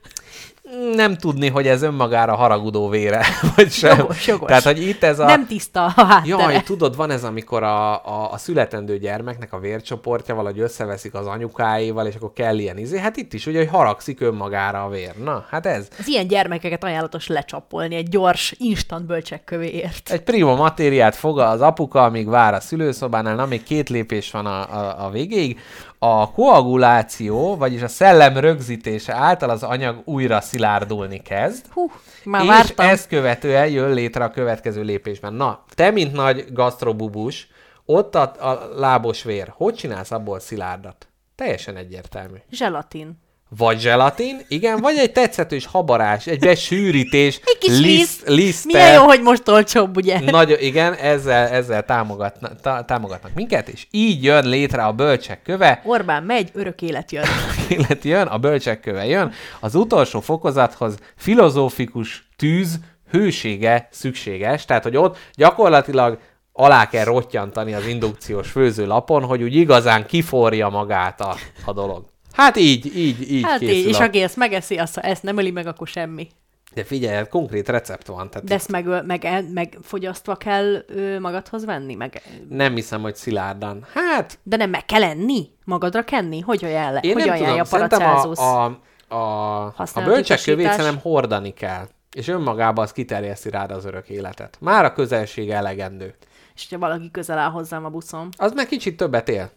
Nem 0.94 1.16
tudni, 1.16 1.50
hogy 1.50 1.68
ez 1.68 1.82
önmagára 1.82 2.36
haragudó 2.36 2.90
vére, 2.90 3.26
vagy 3.56 3.72
sem. 3.72 3.98
Jogos, 3.98 4.28
jogos. 4.28 4.48
Tehát, 4.48 4.64
hogy 4.64 4.88
itt 4.88 5.04
ez 5.04 5.20
a... 5.20 5.26
Nem 5.26 5.48
tiszta 5.48 5.86
a 5.86 6.04
háttere. 6.06 6.44
Jaj, 6.44 6.64
tudod, 6.64 6.96
van 6.96 7.12
ez, 7.12 7.24
amikor 7.24 7.64
a, 7.64 7.94
a, 7.94 8.32
a 8.32 8.38
születendő 8.38 8.98
gyermeknek 8.98 9.54
a 9.54 9.60
vércsoportja 9.60 10.36
valahogy 10.36 10.60
összeveszik 10.60 11.14
az 11.14 11.28
anyukáival, 11.28 12.08
és 12.08 12.16
akkor 12.16 12.34
kell 12.34 12.58
ilyen 12.58 12.78
izé. 12.78 13.00
Hát 13.00 13.18
itt 13.18 13.34
is 13.34 13.46
ugye, 13.46 13.58
hogy 13.58 13.68
haragszik 13.68 14.22
önmagára 14.22 14.84
a 14.84 14.90
vér. 14.90 15.16
Na, 15.24 15.46
hát 15.50 15.66
ez. 15.66 15.88
Az 16.00 16.08
ilyen 16.08 16.28
gyermekeket 16.28 16.84
ajánlatos 16.84 17.28
lecsapolni 17.28 17.96
egy 17.96 18.10
gyors, 18.10 18.56
instant 18.58 19.06
bölcsekkövéért. 19.06 20.10
Egy 20.10 20.24
prima 20.24 20.56
matériát 20.56 21.16
fog 21.16 21.40
az 21.40 21.62
apuka, 21.62 22.04
amíg 22.04 22.28
vár 22.28 22.54
a 22.54 22.60
szülőszobánál, 22.60 23.36
na 23.36 23.46
még 23.46 23.64
két 23.64 23.90
lépés 23.90 24.32
van 24.32 24.46
a, 24.46 24.76
a, 24.78 25.06
a 25.06 25.10
végéig. 25.10 25.60
A 26.00 26.32
koaguláció, 26.32 27.56
vagyis 27.56 27.82
a 27.82 27.88
szellem 27.88 28.38
rögzítése 28.38 29.14
által 29.14 29.50
az 29.50 29.64
anyag 29.64 30.02
újra 30.06 30.42
szilárdulni 30.42 31.22
kezd. 31.22 31.66
Hú, 31.70 31.92
már 32.24 32.42
és 32.42 32.48
vártam. 32.48 32.88
ezt 32.88 33.08
követően 33.08 33.68
jön 33.68 33.94
létre 33.94 34.24
a 34.24 34.32
következő 34.32 34.82
lépésben. 34.82 35.34
Na, 35.34 35.64
te, 35.74 35.92
mint 35.92 36.14
nagy 36.14 36.46
gasztrobubus, 36.54 37.48
Ott 37.86 38.16
a, 38.16 38.50
a 38.50 38.70
lábos 38.76 39.24
vér. 39.24 39.54
Hogy 39.56 39.74
csinálsz 39.74 40.12
abból 40.12 40.40
szilárdat? 40.40 41.08
Teljesen 41.36 41.76
egyértelmű. 41.78 42.38
Zselatin. 42.52 43.24
Vagy 43.58 43.80
zselatin, 43.80 44.42
igen, 44.48 44.80
vagy 44.80 44.98
egy 44.98 45.12
tetszetős 45.12 45.66
habarás, 45.66 46.28
egy 46.28 46.40
besűrítés, 46.40 47.40
Egy 47.46 47.58
kis 47.58 47.80
liszt. 47.80 48.28
liszttel. 48.28 48.82
Milyen 48.82 48.94
jó, 49.02 49.04
hogy 49.08 49.22
most 49.22 49.48
olcsóbb, 49.48 49.98
ugye? 49.98 50.20
Nagyon, 50.32 50.60
igen, 50.60 50.94
ezzel, 50.94 51.48
ezzel 51.48 51.86
támogatna, 51.86 52.50
tá, 52.62 52.82
támogatnak 52.82 53.34
minket, 53.34 53.68
és 53.68 53.88
így 53.92 54.24
jön 54.24 54.48
létre 54.48 54.84
a 54.84 54.92
bölcsek 54.92 55.42
köve, 55.42 55.82
Orbán 55.86 56.24
megy, 56.24 56.50
örök 56.54 56.82
élet 56.82 57.12
jön. 57.12 57.26
élet 57.70 58.04
jön, 58.04 58.28
a 58.28 58.38
bölcsek 58.38 58.80
köve 58.80 59.06
jön, 59.06 59.32
az 59.60 59.76
utolsó 59.76 60.20
fokozathoz 60.20 60.96
filozófikus 61.16 62.28
tűz 62.36 62.80
hősége 63.12 63.88
szükséges, 63.92 64.66
tehát 64.66 64.84
hogy 64.84 64.98
ott 64.98 65.18
gyakorlatilag 65.34 66.20
alá 66.54 66.90
kell 66.90 67.04
rottyantani 67.04 67.74
az 67.74 67.86
indukciós 67.88 68.50
főzőlapon, 68.52 69.24
hogy 69.24 69.44
úgy 69.44 69.56
igazán 69.56 70.06
kiforja 70.06 70.70
magát 70.70 71.22
a, 71.22 71.36
a 71.66 71.74
dolog. 71.74 72.14
Hát 72.36 72.58
így, 72.58 72.98
így, 72.98 73.32
így 73.32 73.44
Hát 73.44 73.60
készül 73.60 73.76
így, 73.76 73.88
és 73.88 74.00
a... 74.00 74.04
aki 74.04 74.22
ezt 74.22 74.36
megeszi, 74.36 74.78
azt, 74.78 74.96
ha 74.96 75.02
ezt 75.02 75.24
nem 75.24 75.38
öli 75.38 75.52
meg, 75.52 75.68
akkor 75.68 75.88
semmi. 75.88 76.28
De 76.74 76.84
figyelj, 76.84 77.16
hát 77.16 77.30
konkrét 77.30 77.70
recept 77.70 78.08
van, 78.08 78.30
tehát 78.30 78.48
De 78.48 78.54
ezt 78.54 78.72
meg, 78.72 79.06
meg, 79.06 79.46
meg 79.54 79.78
fogyasztva 79.82 80.36
kell 80.36 80.84
ö, 80.88 81.20
magadhoz 81.20 81.66
venni? 81.66 81.96
Meg, 81.96 82.22
nem 82.50 82.76
hiszem, 82.76 83.02
hogy 83.02 83.16
szilárdan. 83.16 83.86
Hát, 83.94 84.40
de 84.44 84.58
nem 84.58 84.70
meg 84.70 84.86
kell 84.86 85.04
enni? 85.04 85.50
Magadra 85.64 86.04
kenni? 86.04 86.40
Hogy 86.40 86.66
ajánl, 86.66 86.98
én 86.98 87.14
hogy 87.14 87.26
nem 87.26 87.34
ajánlja 87.34 87.64
tudom, 87.64 87.84
a 87.84 87.88
Paracelsus? 87.88 88.38
a, 88.38 88.64
a, 88.64 89.66
a, 89.66 89.86
a 89.94 90.02
bölcsek 90.04 90.42
kövét 90.42 90.70
szerintem 90.70 91.00
hordani 91.00 91.54
kell. 91.54 91.88
És 92.12 92.28
önmagában 92.28 92.84
az 92.84 92.92
kiterjeszti 92.92 93.50
rád 93.50 93.72
az 93.72 93.86
örök 93.86 94.10
életet. 94.10 94.58
Már 94.60 94.86
a 94.86 94.94
közelség 94.94 95.50
elegendő. 95.50 96.16
És 96.56 96.68
ha 96.70 96.78
valaki 96.78 97.12
közel 97.12 97.38
áll 97.38 97.50
hozzám 97.50 97.86
a 97.86 97.90
buszon. 97.90 98.30
Az 98.38 98.54
meg 98.54 98.68
kicsit 98.68 98.98
többet 98.98 99.30
él. 99.30 99.52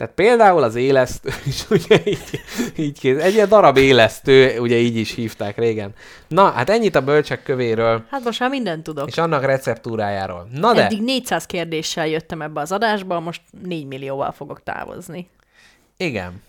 Tehát 0.00 0.14
például 0.14 0.62
az 0.62 0.74
élesztő 0.74 1.30
is 1.46 1.64
ugye 1.70 2.00
így, 2.04 2.40
így. 2.76 3.06
Egy 3.06 3.34
ilyen 3.34 3.48
darab 3.48 3.76
élesztő, 3.76 4.58
ugye 4.58 4.76
így 4.76 4.96
is 4.96 5.14
hívták 5.14 5.58
régen. 5.58 5.92
Na, 6.28 6.50
hát 6.50 6.70
ennyit 6.70 6.94
a 6.94 7.00
bölcsek 7.02 7.42
kövéről, 7.42 8.04
Hát 8.10 8.24
most 8.24 8.40
már 8.40 8.50
mindent 8.50 8.82
tudok. 8.82 9.08
és 9.08 9.18
annak 9.18 9.44
receptúrájáról. 9.44 10.48
Na 10.52 10.72
de, 10.72 10.84
Eddig 10.84 11.02
400 11.02 11.46
kérdéssel 11.46 12.06
jöttem 12.06 12.42
ebbe 12.42 12.60
az 12.60 12.72
adásba, 12.72 13.20
most 13.20 13.40
4 13.62 13.86
millióval 13.86 14.32
fogok 14.32 14.62
távozni. 14.62 15.28
igen. 15.96 16.42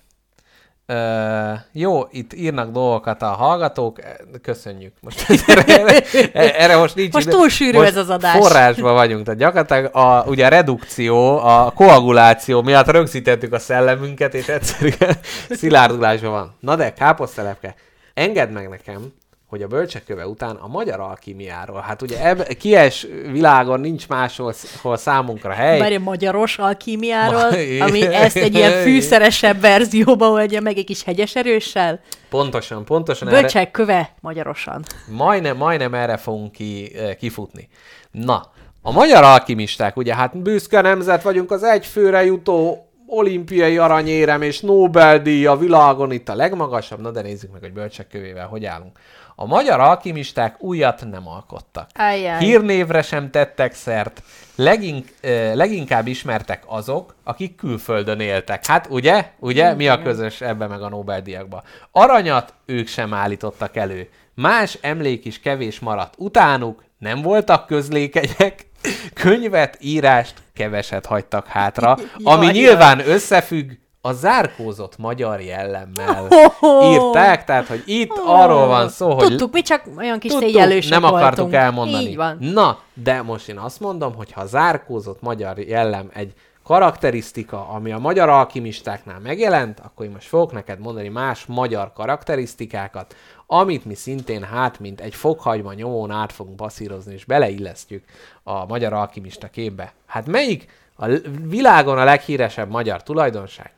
Jó, 1.71 2.03
itt 2.11 2.33
írnak 2.33 2.71
dolgokat 2.71 3.21
a 3.21 3.25
hallgatók, 3.25 3.99
köszönjük. 4.41 4.93
Most 5.01 5.25
erre, 5.47 6.01
erre, 6.33 6.77
most 6.77 6.95
nincs 6.95 7.13
Most 7.13 7.29
túl 7.29 7.49
sűrű 7.49 7.77
Most 7.77 7.89
ez 7.89 7.97
az 7.97 8.09
adás. 8.09 8.35
Forrásban 8.35 8.93
vagyunk, 8.93 9.25
tehát 9.25 9.39
gyakorlatilag 9.39 9.95
a, 9.95 10.23
ugye 10.27 10.45
a 10.45 10.49
redukció, 10.49 11.37
a 11.37 11.71
koaguláció 11.75 12.61
miatt 12.61 12.87
rögzítettük 12.87 13.53
a 13.53 13.59
szellemünket, 13.59 14.33
és 14.33 14.47
egyszerűen 14.47 15.17
szilárdulásban 15.49 16.31
van. 16.31 16.55
Na 16.59 16.75
de, 16.75 16.93
káposztelepke, 16.93 17.75
engedd 18.13 18.49
meg 18.49 18.69
nekem, 18.69 19.13
hogy 19.51 19.61
a 19.61 19.67
bölcsekköve 19.67 20.27
után 20.27 20.55
a 20.55 20.67
magyar 20.67 20.99
alkimiáról, 20.99 21.79
hát 21.81 22.01
ugye 22.01 22.25
eb, 22.25 22.53
kies 22.57 23.07
világon 23.31 23.79
nincs 23.79 24.07
máshol 24.07 24.53
hol 24.81 24.97
számunkra 24.97 25.51
hely. 25.51 25.79
Várj, 25.79 25.95
a 25.95 25.99
magyaros 25.99 26.57
alkímiáról, 26.57 27.49
Ma- 27.49 27.85
ami 27.85 28.05
ezt 28.05 28.35
egy 28.35 28.55
ilyen 28.55 28.81
fűszeresebb 28.81 29.61
verzióba 29.61 30.29
oldja 30.29 30.61
meg 30.61 30.77
egy 30.77 30.85
kis 30.85 31.03
hegyes 31.03 31.35
erőssel. 31.35 31.99
Pontosan, 32.29 32.85
pontosan 32.85 33.27
erre, 33.27 33.39
Bölcsek 33.39 33.71
köve 33.71 34.13
magyarosan. 34.19 34.83
majdnem, 35.07 35.57
majdnem 35.57 35.93
erre 35.93 36.17
fogunk 36.17 36.51
ki, 36.51 36.91
eh, 36.95 37.15
kifutni. 37.15 37.69
Na, 38.11 38.51
a 38.81 38.91
magyar 38.91 39.23
alkimisták, 39.23 39.97
ugye 39.97 40.15
hát 40.15 40.37
büszke 40.37 40.81
nemzet 40.81 41.21
vagyunk, 41.21 41.51
az 41.51 41.63
egyfőre 41.63 42.25
jutó 42.25 42.85
olimpiai 43.13 43.77
aranyérem 43.77 44.41
és 44.41 44.59
Nobel-díj 44.59 45.45
a 45.45 45.57
világon 45.57 46.11
itt 46.11 46.29
a 46.29 46.35
legmagasabb, 46.35 46.99
na 46.99 47.11
de 47.11 47.21
nézzük 47.21 47.51
meg, 47.51 47.61
hogy 47.61 47.73
bölcsekkövével 47.73 48.47
hogy 48.47 48.65
állunk. 48.65 48.99
A 49.41 49.45
magyar 49.45 49.79
alkimisták 49.79 50.61
újat 50.61 51.05
nem 51.11 51.27
alkottak. 51.27 51.89
Ajjaj. 51.93 52.39
Hírnévre 52.39 53.01
sem 53.01 53.31
tettek 53.31 53.73
szert, 53.73 54.23
Legink, 54.55 55.07
eh, 55.21 55.55
leginkább 55.55 56.07
ismertek 56.07 56.63
azok, 56.65 57.15
akik 57.23 57.55
külföldön 57.55 58.19
éltek. 58.19 58.65
Hát 58.65 58.87
ugye, 58.89 59.31
ugye, 59.39 59.73
mi 59.73 59.87
a 59.87 60.01
közös 60.01 60.41
ebbe 60.41 60.67
meg 60.67 60.81
a 60.81 60.89
Nobel-díjakba? 60.89 61.63
Aranyat 61.91 62.53
ők 62.65 62.87
sem 62.87 63.13
állítottak 63.13 63.75
elő. 63.75 64.09
Más 64.33 64.77
emlék 64.81 65.25
is 65.25 65.39
kevés 65.39 65.79
maradt 65.79 66.13
utánuk, 66.17 66.83
nem 66.97 67.21
voltak 67.21 67.65
közlékenyek, 67.65 68.65
könyvet, 69.23 69.77
írást 69.79 70.33
keveset 70.53 71.05
hagytak 71.05 71.47
hátra, 71.47 71.97
ami 72.23 72.45
Jaj, 72.45 72.53
nyilván 72.53 73.09
összefügg 73.09 73.71
a 74.01 74.13
zárkózott 74.13 74.97
magyar 74.97 75.41
jellemmel. 75.41 76.27
Ho-ho! 76.29 76.91
Írták, 76.91 77.45
tehát, 77.45 77.67
hogy 77.67 77.83
itt 77.85 78.21
arról 78.25 78.67
van 78.67 78.89
szó, 78.89 79.13
hogy 79.13 79.27
Tudtuk, 79.27 79.53
mi 79.53 79.61
csak 79.61 79.83
olyan 79.97 80.19
kis 80.19 80.31
Tudtuk, 80.31 80.89
nem 80.89 81.03
akartuk 81.03 81.37
voltunk. 81.37 81.53
elmondani. 81.53 82.03
Így 82.03 82.15
van. 82.15 82.37
Na, 82.39 82.79
de 82.93 83.21
most 83.21 83.49
én 83.49 83.57
azt 83.57 83.79
mondom, 83.79 84.15
hogy 84.15 84.31
ha 84.31 84.41
a 84.41 84.45
zárkózott 84.45 85.21
magyar 85.21 85.59
jellem 85.59 86.09
egy 86.13 86.33
karakterisztika, 86.63 87.67
ami 87.67 87.91
a 87.91 87.97
magyar 87.97 88.29
alkimistáknál 88.29 89.19
megjelent, 89.19 89.79
akkor 89.79 90.05
én 90.05 90.11
most 90.11 90.27
fogok 90.27 90.51
neked 90.51 90.79
mondani 90.79 91.07
más 91.07 91.45
magyar 91.45 91.93
karakterisztikákat, 91.93 93.15
amit 93.47 93.85
mi 93.85 93.93
szintén 93.95 94.43
hát, 94.43 94.79
mint 94.79 95.01
egy 95.01 95.15
fokhagyma 95.15 95.73
nyomón 95.73 96.11
át 96.11 96.31
fogunk 96.31 96.55
passzírozni, 96.55 97.13
és 97.13 97.25
beleillesztjük 97.25 98.03
a 98.43 98.65
magyar 98.65 98.93
alkimista 98.93 99.47
képbe. 99.47 99.93
Hát 100.05 100.27
melyik 100.27 100.67
a 100.97 101.05
világon 101.43 101.97
a 101.97 102.03
leghíresebb 102.03 102.69
magyar 102.69 103.03
tulajdonság? 103.03 103.71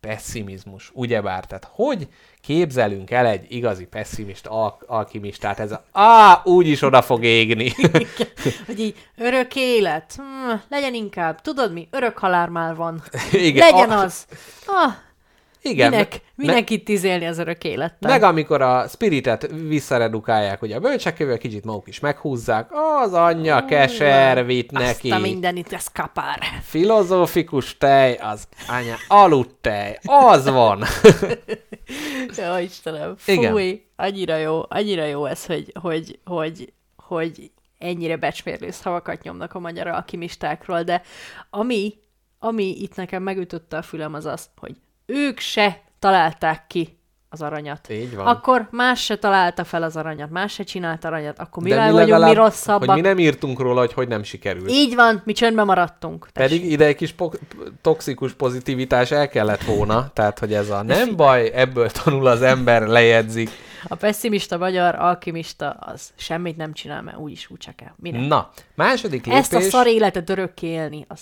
Pessimizmus, 0.00 0.90
ugyebár. 0.94 1.44
Tehát 1.46 1.68
hogy 1.70 2.08
képzelünk 2.40 3.10
el 3.10 3.26
egy 3.26 3.46
igazi 3.48 3.84
pessimista 3.86 4.50
al- 4.50 4.82
alkimistát? 4.86 5.58
Ez 5.58 5.72
a, 5.72 5.84
á, 5.92 6.40
úgyis 6.44 6.82
oda 6.82 7.02
fog 7.02 7.24
égni. 7.24 7.72
Hogy 8.66 8.80
így 8.80 9.08
örök 9.16 9.56
élet, 9.56 10.14
hm, 10.16 10.54
legyen 10.68 10.94
inkább, 10.94 11.40
tudod 11.40 11.72
mi, 11.72 11.88
örök 11.90 12.18
halál 12.18 12.48
már 12.48 12.74
van. 12.74 13.02
Igen, 13.32 13.72
legyen 13.72 13.90
a- 13.90 14.02
az. 14.02 14.26
Ah, 14.66 14.92
Igen. 15.62 15.90
minek, 15.90 16.20
minek 16.34 16.70
itt 16.70 16.88
izélni 16.88 17.26
az 17.26 17.38
örök 17.38 17.64
élettel? 17.64 18.10
Meg 18.10 18.22
amikor 18.22 18.62
a 18.62 18.88
spiritet 18.88 19.50
visszaredukálják, 19.68 20.58
hogy 20.60 20.72
a 20.72 20.80
bölcsekkövel 20.80 21.38
kicsit 21.38 21.64
maguk 21.64 21.88
is 21.88 22.00
meghúzzák, 22.00 22.70
az 23.02 23.12
anyja 23.12 23.64
keser 23.64 24.46
vitt 24.46 24.70
neki. 24.70 25.10
Azt 25.10 25.20
a 25.20 25.22
mindenit, 25.22 25.72
ez 25.72 25.86
kapár. 25.86 26.38
Filozófikus 26.62 27.78
tej, 27.78 28.14
az 28.14 28.48
anya 28.68 28.96
aludt 29.08 29.54
tej, 29.60 29.98
az 30.04 30.50
van. 30.50 30.84
Jó, 32.36 32.56
Istenem, 32.56 33.14
Igen. 33.26 33.52
fúj, 33.52 33.82
annyira 33.96 34.36
jó, 34.36 34.62
annyira 34.68 35.04
jó 35.04 35.26
ez, 35.26 35.46
hogy, 35.46 35.72
hogy, 35.80 36.18
hogy, 36.24 36.72
hogy 36.96 37.50
ennyire 37.78 38.16
becsmérlő 38.16 38.70
szavakat 38.70 39.22
nyomnak 39.22 39.54
a 39.54 39.58
magyar 39.58 39.86
alkimistákról, 39.86 40.82
de 40.82 41.02
ami, 41.50 41.94
ami 42.38 42.64
itt 42.64 42.94
nekem 42.94 43.22
megütötte 43.22 43.76
a 43.76 43.82
fülem 43.82 44.14
az 44.14 44.26
az, 44.26 44.50
hogy 44.56 44.76
ők 45.10 45.38
se 45.38 45.80
találták 45.98 46.66
ki 46.66 46.98
az 47.32 47.42
aranyat. 47.42 47.88
Így 47.90 48.16
van. 48.16 48.26
Akkor 48.26 48.68
más 48.70 49.04
se 49.04 49.16
találta 49.16 49.64
fel 49.64 49.82
az 49.82 49.96
aranyat, 49.96 50.30
más 50.30 50.52
se 50.52 50.62
csinált 50.62 51.04
aranyat, 51.04 51.38
akkor 51.38 51.62
De 51.62 51.68
mivel 51.68 51.86
mi 51.86 51.92
vagyunk 51.92 52.24
mi 52.24 52.34
rosszabbak? 52.34 52.88
Hogy 52.88 53.02
mi 53.02 53.08
nem 53.08 53.18
írtunk 53.18 53.58
róla, 53.60 53.80
hogy 53.80 53.92
hogy 53.92 54.08
nem 54.08 54.22
sikerült. 54.22 54.70
Így 54.70 54.94
van, 54.94 55.22
mi 55.24 55.32
csöndben 55.32 55.66
maradtunk. 55.66 56.28
Tessék. 56.32 56.58
Pedig 56.58 56.72
ide 56.72 56.84
egy 56.84 56.96
kis 56.96 57.12
po- 57.12 57.40
toxikus 57.80 58.32
pozitivitás 58.32 59.10
el 59.10 59.28
kellett 59.28 59.62
volna, 59.62 60.10
tehát 60.12 60.38
hogy 60.38 60.54
ez 60.54 60.70
a 60.70 60.82
nem 60.82 61.16
baj, 61.16 61.50
ebből 61.54 61.90
tanul 61.90 62.26
az 62.26 62.42
ember, 62.42 62.86
lejegyzik. 62.86 63.50
A 63.88 63.94
pessimista 63.94 64.58
magyar 64.58 64.94
alkimista 64.94 65.70
az 65.70 66.10
semmit 66.16 66.56
nem 66.56 66.72
csinál, 66.72 67.02
mert 67.02 67.16
úgyis 67.16 67.50
úgy 67.50 67.58
csak 67.58 67.76
kell. 67.76 67.92
Minek? 67.96 68.28
Na, 68.28 68.50
második 68.74 69.24
lépés. 69.26 69.40
Ezt 69.40 69.54
a 69.54 69.60
szar 69.60 69.86
életet 69.86 70.30
örökké 70.30 70.66
élni, 70.66 71.04
az 71.08 71.20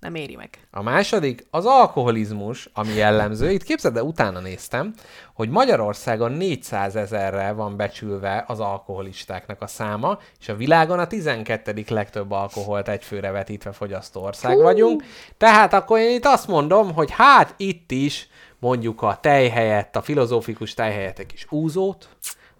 nem 0.00 0.14
éri 0.14 0.36
meg. 0.36 0.58
A 0.70 0.82
második 0.82 1.46
az 1.50 1.66
alkoholizmus, 1.66 2.68
ami 2.72 2.92
jellemző. 2.92 3.50
Itt 3.50 3.62
képzeld, 3.62 3.94
de 3.94 4.02
utána 4.02 4.40
néztem, 4.40 4.94
hogy 5.34 5.48
Magyarországon 5.48 6.32
400 6.32 6.96
ezerre 6.96 7.52
van 7.52 7.76
becsülve 7.76 8.44
az 8.46 8.60
alkoholistáknak 8.60 9.62
a 9.62 9.66
száma, 9.66 10.18
és 10.40 10.48
a 10.48 10.56
világon 10.56 10.98
a 10.98 11.06
12. 11.06 11.84
legtöbb 11.88 12.30
alkoholt 12.30 12.88
egyfőre 12.88 13.30
vetítve 13.30 13.72
fogyasztó 13.72 14.22
ország 14.22 14.58
vagyunk. 14.58 15.04
Tehát 15.36 15.72
akkor 15.72 15.98
én 15.98 16.14
itt 16.14 16.24
azt 16.24 16.46
mondom, 16.46 16.94
hogy 16.94 17.10
hát 17.10 17.54
itt 17.56 17.90
is 17.90 18.28
mondjuk 18.58 19.02
a 19.02 19.18
tej 19.20 19.48
helyett, 19.48 19.96
a 19.96 20.02
filozófikus 20.02 20.74
tej 20.74 20.92
helyett 20.92 21.18
egy 21.18 21.26
kis 21.26 21.46
úzót, 21.50 22.08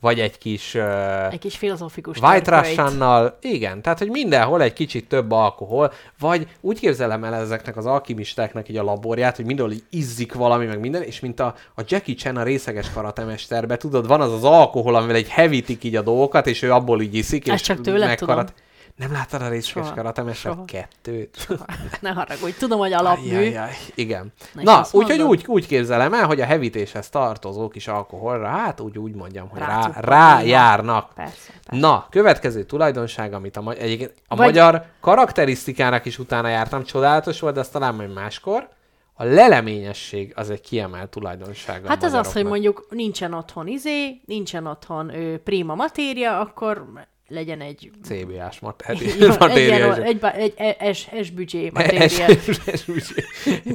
vagy 0.01 0.21
egy 0.21 0.39
kis 0.39 0.75
uh, 0.75 1.33
Egy 1.33 1.39
kis 1.39 1.57
filozófikus 1.57 2.19
White. 2.19 2.61
Russian-nal, 2.61 3.39
igen, 3.41 3.83
tehát 3.83 3.99
hogy 3.99 4.11
mindenhol 4.11 4.63
egy 4.63 4.73
kicsit 4.73 5.09
több 5.09 5.31
alkohol, 5.31 5.93
vagy 6.19 6.47
úgy 6.61 6.81
képzelem 6.81 7.25
el 7.25 7.35
ezeknek 7.35 7.77
az 7.77 7.87
alkimistáknak 7.87 8.69
így 8.69 8.77
a 8.77 8.83
laborját, 8.83 9.37
hogy 9.37 9.45
mindenhol 9.45 9.75
így 9.75 9.85
izzik 9.91 10.35
valami, 10.35 10.67
meg 10.67 10.81
minden, 10.81 11.03
és 11.03 11.21
mint 11.21 11.41
a, 11.41 11.55
a 11.75 11.83
Jackie 11.87 12.15
Chan 12.15 12.37
a 12.37 12.43
részeges 12.43 12.91
karatemesterbe, 12.91 13.77
tudod, 13.77 14.07
van 14.07 14.21
az 14.21 14.33
az 14.33 14.45
alkohol, 14.45 14.95
amivel 14.95 15.17
egy 15.17 15.29
hevítik 15.29 15.85
így 15.85 15.97
a 15.97 16.03
dolgokat, 16.03 16.47
és 16.47 16.63
ő 16.63 16.73
abból 16.73 17.01
így 17.01 17.15
iszik, 17.15 17.49
Ezt 17.49 17.61
és 17.61 17.67
csak 17.67 17.81
tőled 17.81 18.09
megkarat... 18.09 18.53
Nem 19.01 19.13
láttad 19.13 19.43
a 19.43 19.49
részleges 19.49 19.89
Soha. 19.89 19.95
karatemester 19.95 20.53
Soha. 20.53 20.65
kettőt? 20.65 21.47
Ne 22.01 22.11
haragudj, 22.11 22.53
tudom, 22.59 22.79
hogy 22.79 22.93
alapmű. 22.93 23.37
Ajajaj, 23.37 23.71
igen. 23.95 24.33
Na, 24.55 24.63
Na, 24.63 24.85
úgyhogy 24.93 25.21
úgy, 25.23 25.45
úgy 25.47 25.67
képzelem 25.67 26.15
el, 26.15 26.27
hogy 26.27 26.41
a 26.41 26.45
hevítéshez 26.45 27.09
tartozó 27.09 27.69
kis 27.69 27.89
alkoholra, 27.89 28.47
hát 28.49 28.81
úgy, 28.81 28.99
úgy 28.99 29.15
mondjam, 29.15 29.49
hogy 29.49 29.59
rá, 29.61 29.91
rájárnak. 29.95 31.15
Persze, 31.15 31.53
persze. 31.67 31.81
Na, 31.87 32.07
következő 32.11 32.63
tulajdonság, 32.65 33.33
amit 33.33 33.57
a, 33.57 33.61
ma- 33.61 33.73
egyébként 33.73 34.15
a 34.29 34.37
Vagy- 34.37 34.47
magyar 34.47 34.85
karakterisztikának 35.01 36.05
is 36.05 36.19
utána 36.19 36.49
jártam, 36.49 36.85
csodálatos 36.85 37.41
volt, 37.41 37.55
de 37.55 37.61
azt 37.61 37.73
talán 37.73 37.95
majd 37.95 38.13
máskor. 38.13 38.69
A 39.15 39.25
leleményesség 39.25 40.33
az 40.37 40.51
egy 40.51 40.61
kiemelt 40.61 41.11
tulajdonság. 41.11 41.87
Hát 41.87 42.03
az 42.03 42.13
az, 42.13 42.33
hogy 42.33 42.45
mondjuk 42.45 42.87
nincsen 42.91 43.33
otthon 43.35 43.67
izé, 43.67 44.21
nincsen 44.27 44.67
otthon 44.67 45.15
ö, 45.15 45.39
prima 45.39 45.75
matéria, 45.75 46.41
akkor 46.41 46.85
legyen 47.31 47.61
egy... 47.61 47.91
CBA-s 48.05 48.61
matéria. 48.61 49.97
is. 49.97 50.05
egy, 50.05 50.19
egy, 50.35 50.55
egy 50.79 50.95
S, 50.97 51.09
S 51.23 51.31
büdzsé 51.31 51.71
matéria. 51.75 52.27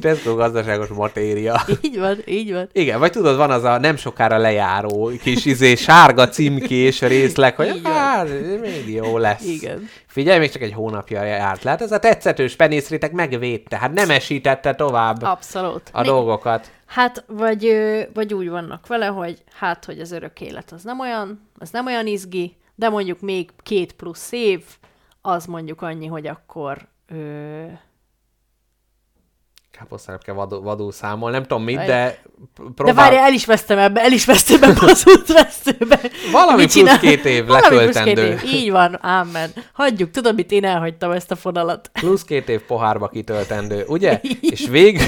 Tesco 0.00 0.34
gazdaságos 0.34 0.88
matéria. 0.88 1.60
így 1.82 1.98
van, 1.98 2.18
így 2.26 2.52
van. 2.52 2.68
Igen, 2.72 2.98
vagy 2.98 3.12
tudod, 3.12 3.36
van 3.36 3.50
az 3.50 3.64
a 3.64 3.78
nem 3.78 3.96
sokára 3.96 4.36
lejáró 4.36 5.10
kis 5.22 5.44
izé, 5.44 5.74
sárga 5.74 6.28
címkés 6.28 7.00
részleg, 7.16 7.56
hogy 7.56 7.80
hát, 7.84 8.28
még 8.60 8.88
jó 8.88 9.18
lesz. 9.18 9.44
Igen. 9.44 9.88
Figyelj, 10.06 10.38
még 10.38 10.50
csak 10.50 10.62
egy 10.62 10.72
hónapja 10.72 11.22
járt. 11.22 11.62
Lehet, 11.62 11.82
ez 11.82 11.92
a 11.92 11.98
tetszetős 11.98 12.56
penészrétek 12.56 13.12
megvédte, 13.12 13.78
hát 13.78 13.92
nem 13.92 14.10
esítette 14.10 14.74
tovább 14.74 15.22
Abszolút. 15.22 15.82
a 15.92 16.02
dolgokat. 16.02 16.70
Hát, 16.86 17.24
vagy, 17.26 17.76
vagy 18.14 18.34
úgy 18.34 18.48
vannak 18.48 18.86
vele, 18.86 19.06
hogy 19.06 19.38
hát, 19.58 19.84
hogy 19.84 20.00
az 20.00 20.12
örök 20.12 20.40
élet 20.40 20.72
az 20.72 20.82
nem 20.82 21.00
olyan, 21.00 21.48
az 21.58 21.70
nem 21.70 21.86
olyan 21.86 22.06
izgi, 22.06 22.56
de 22.76 22.88
mondjuk 22.88 23.20
még 23.20 23.50
két 23.62 23.92
plusz 23.92 24.32
év, 24.32 24.64
az 25.20 25.46
mondjuk 25.46 25.82
annyi, 25.82 26.06
hogy 26.06 26.26
akkor 26.26 26.88
ö, 27.06 27.66
Káposztelepke 29.78 30.32
vadul, 30.32 30.60
vadul 30.60 30.92
számol, 30.92 31.30
nem 31.30 31.42
tudom 31.42 31.62
mit, 31.62 31.76
de 31.76 31.84
De 31.86 32.18
próbál... 32.74 32.94
várj, 32.94 33.16
el 33.16 33.32
is 33.32 33.46
vesztem 33.46 33.78
ebbe, 33.78 34.02
el 34.02 34.12
is 34.12 34.24
vesztem 34.24 34.62
ebbe 34.62 34.78
az 34.80 35.02
útvesztőbe. 35.06 36.00
Valami 36.32 36.62
Mit 36.62 36.72
plusz 36.72 36.98
két 36.98 37.24
év 37.24 37.46
Valami 37.46 37.66
plusz 37.68 37.80
két 37.80 37.94
letöltendő. 37.94 38.32
év. 38.32 38.42
Így 38.54 38.70
van, 38.70 38.98
ámen. 39.02 39.50
Hagyjuk, 39.72 40.10
tudod, 40.10 40.34
mit 40.34 40.52
én 40.52 40.64
elhagytam 40.64 41.10
ezt 41.10 41.30
a 41.30 41.36
fonalat. 41.36 41.90
Plusz 41.92 42.24
két 42.24 42.48
év 42.48 42.60
pohárba 42.60 43.08
kitöltendő, 43.08 43.84
ugye? 43.88 44.20
És 44.40 44.66
végül, 44.68 45.06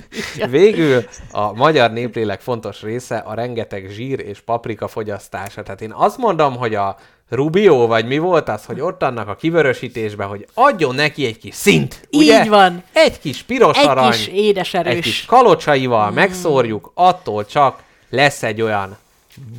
végül 0.50 1.04
a 1.30 1.52
magyar 1.52 1.90
néplélek 1.92 2.40
fontos 2.40 2.82
része 2.82 3.16
a 3.16 3.34
rengeteg 3.34 3.88
zsír 3.90 4.20
és 4.20 4.40
paprika 4.40 4.88
fogyasztása. 4.88 5.62
Tehát 5.62 5.80
én 5.80 5.92
azt 5.92 6.18
mondom, 6.18 6.56
hogy 6.56 6.74
a 6.74 6.96
Rubio, 7.28 7.86
vagy 7.86 8.06
mi 8.06 8.18
volt 8.18 8.48
az, 8.48 8.64
hogy 8.64 8.80
ott 8.80 9.02
annak 9.02 9.28
a 9.28 9.34
kivörösítésbe, 9.34 10.24
hogy 10.24 10.46
adjon 10.54 10.94
neki 10.94 11.26
egy 11.26 11.38
kis 11.38 11.54
szint, 11.54 12.08
ugye? 12.12 12.42
Így 12.42 12.48
van. 12.48 12.82
Egy 12.92 13.18
kis 13.20 13.42
piros 13.42 13.78
Egy 13.78 13.86
arany, 13.86 14.10
kis 14.10 14.26
édes 14.26 14.74
erős. 14.74 14.94
egy 14.94 15.02
kis 15.02 15.24
kalocsaival 15.24 16.10
megszórjuk, 16.10 16.90
attól 16.94 17.46
csak 17.46 17.82
lesz 18.10 18.42
egy 18.42 18.62
olyan 18.62 18.96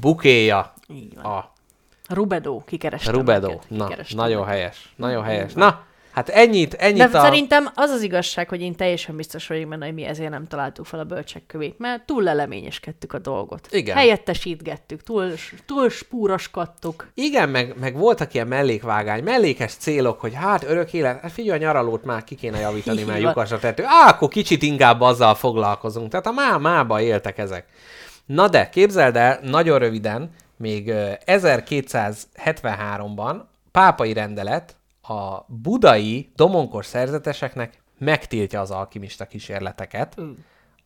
bukéja 0.02 0.74
Így 0.94 1.14
van. 1.22 1.26
a 1.26 1.52
Rubedo, 2.10 2.62
kikerestem. 2.66 3.16
Neked, 3.24 3.60
Na, 3.68 3.90
nagyon 4.10 4.46
helyes, 4.46 4.94
nagyon 4.96 5.24
helyes. 5.24 5.54
Na, 5.54 5.80
hát 6.18 6.30
ennyit, 6.30 6.74
ennyit 6.74 7.12
De 7.12 7.18
a... 7.18 7.22
szerintem 7.22 7.70
az 7.76 7.90
az 7.90 8.02
igazság, 8.02 8.50
hogy 8.50 8.62
én 8.62 8.76
teljesen 8.76 9.16
biztos 9.16 9.48
vagyok 9.48 9.70
benne, 9.70 9.86
hogy 9.86 9.94
mi 9.94 10.04
ezért 10.04 10.30
nem 10.30 10.48
találtuk 10.48 10.86
fel 10.86 11.00
a 11.00 11.04
bölcsek 11.04 11.44
kövét, 11.48 11.80
mert 11.80 12.06
túl 12.06 12.24
leleményeskedtük 12.24 13.14
a 13.14 13.20
dolgot. 13.20 13.68
Igen. 13.72 13.96
Helyettesítgettük, 13.96 15.04
túl, 15.04 15.34
túl 15.66 15.90
spúroskodtuk. 15.90 17.08
Igen, 17.14 17.50
meg, 17.50 17.76
meg 17.80 17.98
voltak 17.98 18.34
ilyen 18.34 18.48
mellékvágány, 18.48 19.24
mellékes 19.24 19.74
célok, 19.74 20.20
hogy 20.20 20.34
hát 20.34 20.64
örök 20.64 20.94
élet, 20.94 21.22
hát 21.22 21.32
figyelj, 21.32 21.60
a 21.60 21.62
nyaralót 21.62 22.04
már 22.04 22.24
ki 22.24 22.36
kéne 22.36 22.60
javítani, 22.60 23.04
mert 23.04 23.22
van. 23.22 23.28
lyukas 23.28 23.52
a 23.52 23.60
tető. 23.60 23.84
Á, 23.86 24.10
akkor 24.10 24.28
kicsit 24.28 24.62
inkább 24.62 25.02
azzal 25.02 25.36
foglalkozunk. 25.36 26.10
Tehát 26.10 26.28
a 26.28 26.32
má-mába 26.32 27.02
éltek 27.02 27.38
ezek. 27.38 27.66
Na 28.26 28.48
de, 28.48 28.70
képzeld 28.70 29.16
el, 29.16 29.40
nagyon 29.44 29.80
röviden, 29.80 30.32
még 30.58 30.90
ö, 30.90 31.12
1273-ban 31.26 33.36
pápai 33.72 34.14
rendelet 34.14 34.76
a 35.08 35.46
budai 35.48 36.32
domonkos 36.36 36.86
szerzeteseknek 36.86 37.82
megtiltja 38.00 38.62
az 38.62 38.72
alkimista 38.72 39.26
kísérleteket. 39.26 40.16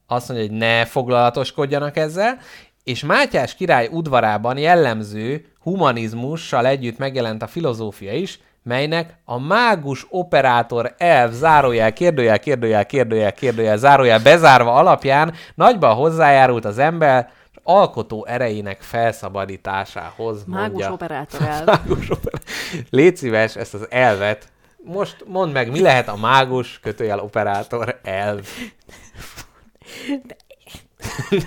Azt 0.07 0.29
mondja, 0.29 0.47
hogy 0.47 0.57
ne 0.57 0.85
foglalatoskodjanak 0.85 1.97
ezzel, 1.97 2.37
és 2.83 3.03
Mátyás 3.03 3.55
király 3.55 3.87
udvarában 3.91 4.57
jellemző 4.57 5.45
humanizmussal 5.59 6.65
együtt 6.65 6.97
megjelent 6.97 7.41
a 7.41 7.47
filozófia 7.47 8.13
is, 8.13 8.39
melynek 8.63 9.17
a 9.25 9.39
mágus 9.39 10.05
operátor 10.09 10.95
elv 10.97 11.31
zárójel, 11.31 11.93
kérdőjel, 11.93 12.39
kérdőjel, 12.39 12.85
kérdőjel, 12.85 13.33
kérdőjel, 13.33 13.77
zárójel 13.77 14.19
bezárva 14.19 14.73
alapján 14.73 15.33
nagyban 15.55 15.95
hozzájárult 15.95 16.65
az 16.65 16.77
ember 16.77 17.29
alkotó 17.63 18.25
erejének 18.25 18.81
felszabadításához, 18.81 20.43
Mágus 20.45 20.67
mondja. 20.69 20.91
operátor 20.91 21.41
el. 21.41 21.63
Mágus 21.87 22.09
operátor. 22.09 22.41
Légy 22.89 23.17
szíves, 23.17 23.55
ezt 23.55 23.73
az 23.73 23.87
elvet 23.89 24.51
most 24.83 25.15
mondd 25.27 25.51
meg, 25.51 25.71
mi 25.71 25.79
lehet 25.79 26.07
a 26.07 26.15
mágus 26.15 26.79
kötőjel 26.79 27.19
operátor 27.19 27.99
elv. 28.03 28.47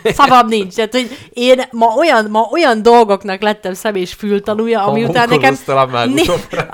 Szavam 0.04 0.48
nincs. 0.48 0.74
Tehát, 0.74 0.92
hogy 0.92 1.28
én 1.32 1.62
ma 1.70 1.86
olyan, 1.86 2.30
ma 2.30 2.48
olyan 2.52 2.82
dolgoknak 2.82 3.40
lettem 3.40 3.74
szem 3.74 3.94
és 3.94 4.12
fültanúja, 4.12 4.84
ami 4.86 5.04
után 5.04 5.28
nekem... 5.28 5.58
A 5.66 6.04
Né- 6.04 6.30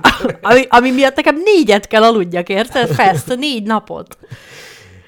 ami, 0.42 0.64
ami 0.68 0.90
miatt 0.90 1.16
nekem 1.16 1.40
négyet 1.44 1.86
kell 1.86 2.02
aludjak, 2.02 2.48
érted? 2.48 2.88
Fest, 2.88 3.36
négy 3.36 3.62
napot. 3.62 4.18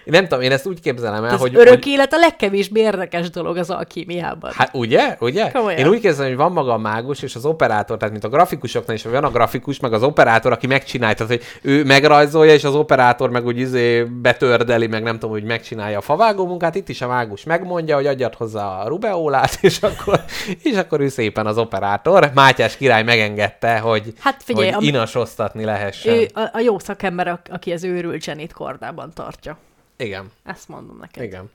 Nem 0.04 0.22
tudom, 0.22 0.40
én 0.40 0.52
ezt 0.52 0.66
úgy 0.66 0.80
képzelem 0.80 1.24
el, 1.24 1.34
Az 1.34 1.40
hogy... 1.40 1.56
örök 1.56 1.72
hogy 1.72 1.86
élet 1.86 2.12
a 2.12 2.18
legkevésbé 2.18 2.80
érdekes 2.80 3.30
dolog 3.30 3.56
az 3.56 3.70
alkímiában. 3.70 4.50
Hát 4.54 4.70
ugye? 4.74 5.16
Ugye? 5.20 5.50
Komolyan. 5.50 5.78
Én 5.78 5.88
úgy 5.88 6.00
képzelem, 6.00 6.28
hogy 6.28 6.36
van 6.36 6.52
maga 6.52 6.72
a 6.72 6.78
mágus 6.78 7.22
és 7.22 7.34
az 7.34 7.44
operátor, 7.44 7.96
tehát 7.96 8.12
mint 8.12 8.24
a 8.24 8.28
grafikusoknál 8.28 8.96
is 8.96 9.02
van 9.02 9.24
a 9.24 9.30
grafikus, 9.30 9.80
meg 9.80 9.92
az 9.92 10.02
operátor, 10.02 10.52
aki 10.52 10.66
megcsinálja, 10.66 11.14
tehát 11.14 11.32
hogy 11.32 11.42
ő 11.62 11.84
megrajzolja, 11.84 12.52
és 12.52 12.64
az 12.64 12.74
operátor 12.74 13.30
meg 13.30 13.46
úgy 13.46 13.58
izé 13.58 14.02
betördeli, 14.02 14.86
meg 14.86 15.02
nem 15.02 15.14
tudom, 15.14 15.30
hogy 15.30 15.44
megcsinálja 15.44 15.98
a 15.98 16.00
favágó 16.00 16.46
munkát, 16.46 16.74
itt 16.74 16.88
is 16.88 17.00
a 17.02 17.08
mágus 17.08 17.44
megmondja, 17.44 17.96
hogy 17.96 18.06
adjad 18.06 18.34
hozzá 18.34 18.66
a 18.66 18.88
rubeolát, 18.88 19.58
és 19.68 19.78
akkor, 19.80 20.20
és 20.62 20.76
akkor 20.76 21.00
ő 21.00 21.08
szépen 21.08 21.46
az 21.46 21.58
operátor. 21.58 22.30
Mátyás 22.34 22.76
király 22.76 23.02
megengedte, 23.02 23.78
hogy, 23.78 24.12
Hát 24.18 24.42
figyelj, 24.42 24.70
hogy 24.70 24.84
inasoztatni 24.84 25.64
lehessen. 25.64 26.14
Ő 26.14 26.28
a, 26.34 26.40
a 26.52 26.60
jó 26.60 26.78
szakember, 26.78 27.40
aki 27.50 27.72
az 27.72 27.84
őrült 27.84 28.22
zsenit 28.22 28.52
kordában 28.52 29.10
tartja. 29.14 29.58
Igen, 30.02 30.30
Ezt 30.44 30.68
mondom 30.68 30.96
neked. 31.00 31.22
igen. 31.22 31.50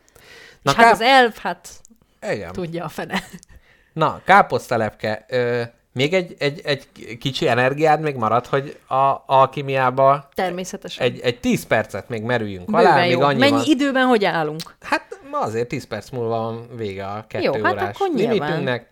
Na, 0.61 0.71
hát 0.71 0.85
ká... 0.85 0.91
az 0.91 1.01
elf, 1.01 1.37
hát 1.39 1.69
igen. 2.31 2.51
tudja 2.51 2.83
a 2.83 2.89
fene. 2.89 3.23
Na, 3.93 4.21
káposztelepke, 4.25 5.25
ö, 5.29 5.61
még 5.91 6.13
egy, 6.13 6.35
egy, 6.39 6.61
egy 6.63 6.87
kicsi 7.19 7.47
energiád 7.47 8.01
még 8.01 8.15
marad, 8.15 8.45
hogy 8.45 8.79
a 8.87 9.23
alkimiába 9.25 10.29
Természetesen. 10.33 11.05
egy, 11.05 11.19
egy 11.19 11.39
10 11.39 11.65
percet 11.65 12.09
még 12.09 12.21
merüljünk 12.23 12.65
Bőven 12.65 12.85
alá, 12.85 12.99
még 13.01 13.11
jó. 13.11 13.21
annyi 13.21 13.39
Mennyi 13.39 13.51
van. 13.51 13.63
időben 13.65 14.05
hogy 14.05 14.25
állunk? 14.25 14.75
Hát 14.81 15.19
ma 15.31 15.39
azért 15.39 15.67
10 15.67 15.85
perc 15.87 16.09
múlva 16.09 16.37
van 16.37 16.67
vége 16.75 17.05
a 17.05 17.25
kettő 17.27 17.43
Jó, 17.43 17.63
hát 17.63 17.73
órás 17.73 17.95
akkor 17.95 18.09
nyilván. 18.13 18.33
limitünknek. 18.33 18.87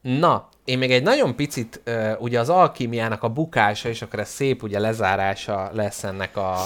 Na, 0.00 0.48
én 0.68 0.78
még 0.78 0.90
egy 0.90 1.02
nagyon 1.02 1.36
picit, 1.36 1.80
ugye 2.18 2.40
az 2.40 2.48
alkimiának 2.48 3.22
a 3.22 3.28
bukása, 3.28 3.88
és 3.88 4.02
akkor 4.02 4.18
ez 4.18 4.28
szép 4.28 4.62
ugye 4.62 4.78
lezárása 4.78 5.70
lesz 5.72 6.04
ennek 6.04 6.36
a... 6.36 6.56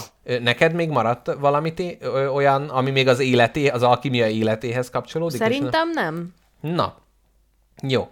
Neked 0.40 0.72
még 0.72 0.88
maradt 0.88 1.34
valami 1.34 1.74
té- 1.74 2.02
ö, 2.02 2.26
olyan, 2.26 2.68
ami 2.68 2.90
még 2.90 3.08
az 3.08 3.18
életé, 3.18 3.68
az 3.68 3.82
alkimia 3.82 4.28
életéhez 4.28 4.90
kapcsolódik? 4.90 5.40
és 5.40 5.46
Szerintem 5.46 5.90
nem. 5.90 6.34
Na, 6.60 6.96
jó. 7.82 8.08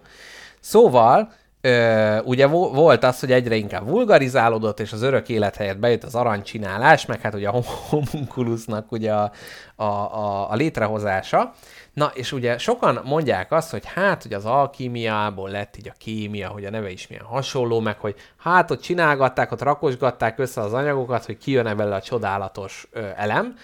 Szóval, 0.59 1.33
ö, 1.61 2.19
ugye 2.19 2.47
vo- 2.47 2.73
volt 2.75 3.03
az, 3.03 3.19
hogy 3.19 3.31
egyre 3.31 3.55
inkább 3.55 3.87
vulgarizálódott, 3.87 4.79
és 4.79 4.91
az 4.91 5.01
örök 5.01 5.29
élet 5.29 5.55
helyett 5.55 5.77
bejött 5.77 6.03
az 6.03 6.15
aranycsinálás, 6.15 7.05
meg 7.05 7.21
hát 7.21 7.33
ugye 7.33 7.47
a 7.49 7.61
homunkulusnak 7.89 8.91
ugye 8.91 9.13
a, 9.13 9.31
a, 9.75 9.83
a, 9.83 10.51
a 10.51 10.55
létrehozása. 10.55 11.53
Na, 11.93 12.11
és 12.13 12.31
ugye 12.31 12.57
sokan 12.57 13.01
mondják 13.03 13.51
azt, 13.51 13.71
hogy 13.71 13.83
hát, 13.85 14.21
hogy 14.23 14.33
az 14.33 14.45
alkímiából 14.45 15.49
lett 15.49 15.77
így 15.77 15.87
a 15.87 15.95
kémia, 15.97 16.47
hogy 16.49 16.65
a 16.65 16.69
neve 16.69 16.91
is 16.91 17.07
milyen 17.07 17.25
hasonló, 17.25 17.79
meg 17.79 17.99
hogy 17.99 18.15
hát 18.37 18.71
ott 18.71 18.81
csinálgatták, 18.81 19.51
ott 19.51 19.61
rakosgatták 19.61 20.39
össze 20.39 20.61
az 20.61 20.73
anyagokat, 20.73 21.25
hogy 21.25 21.37
kijön 21.37 21.77
belőle 21.77 21.95
a 21.95 22.01
csodálatos 22.01 22.87
ö, 22.91 23.07
elem, 23.15 23.55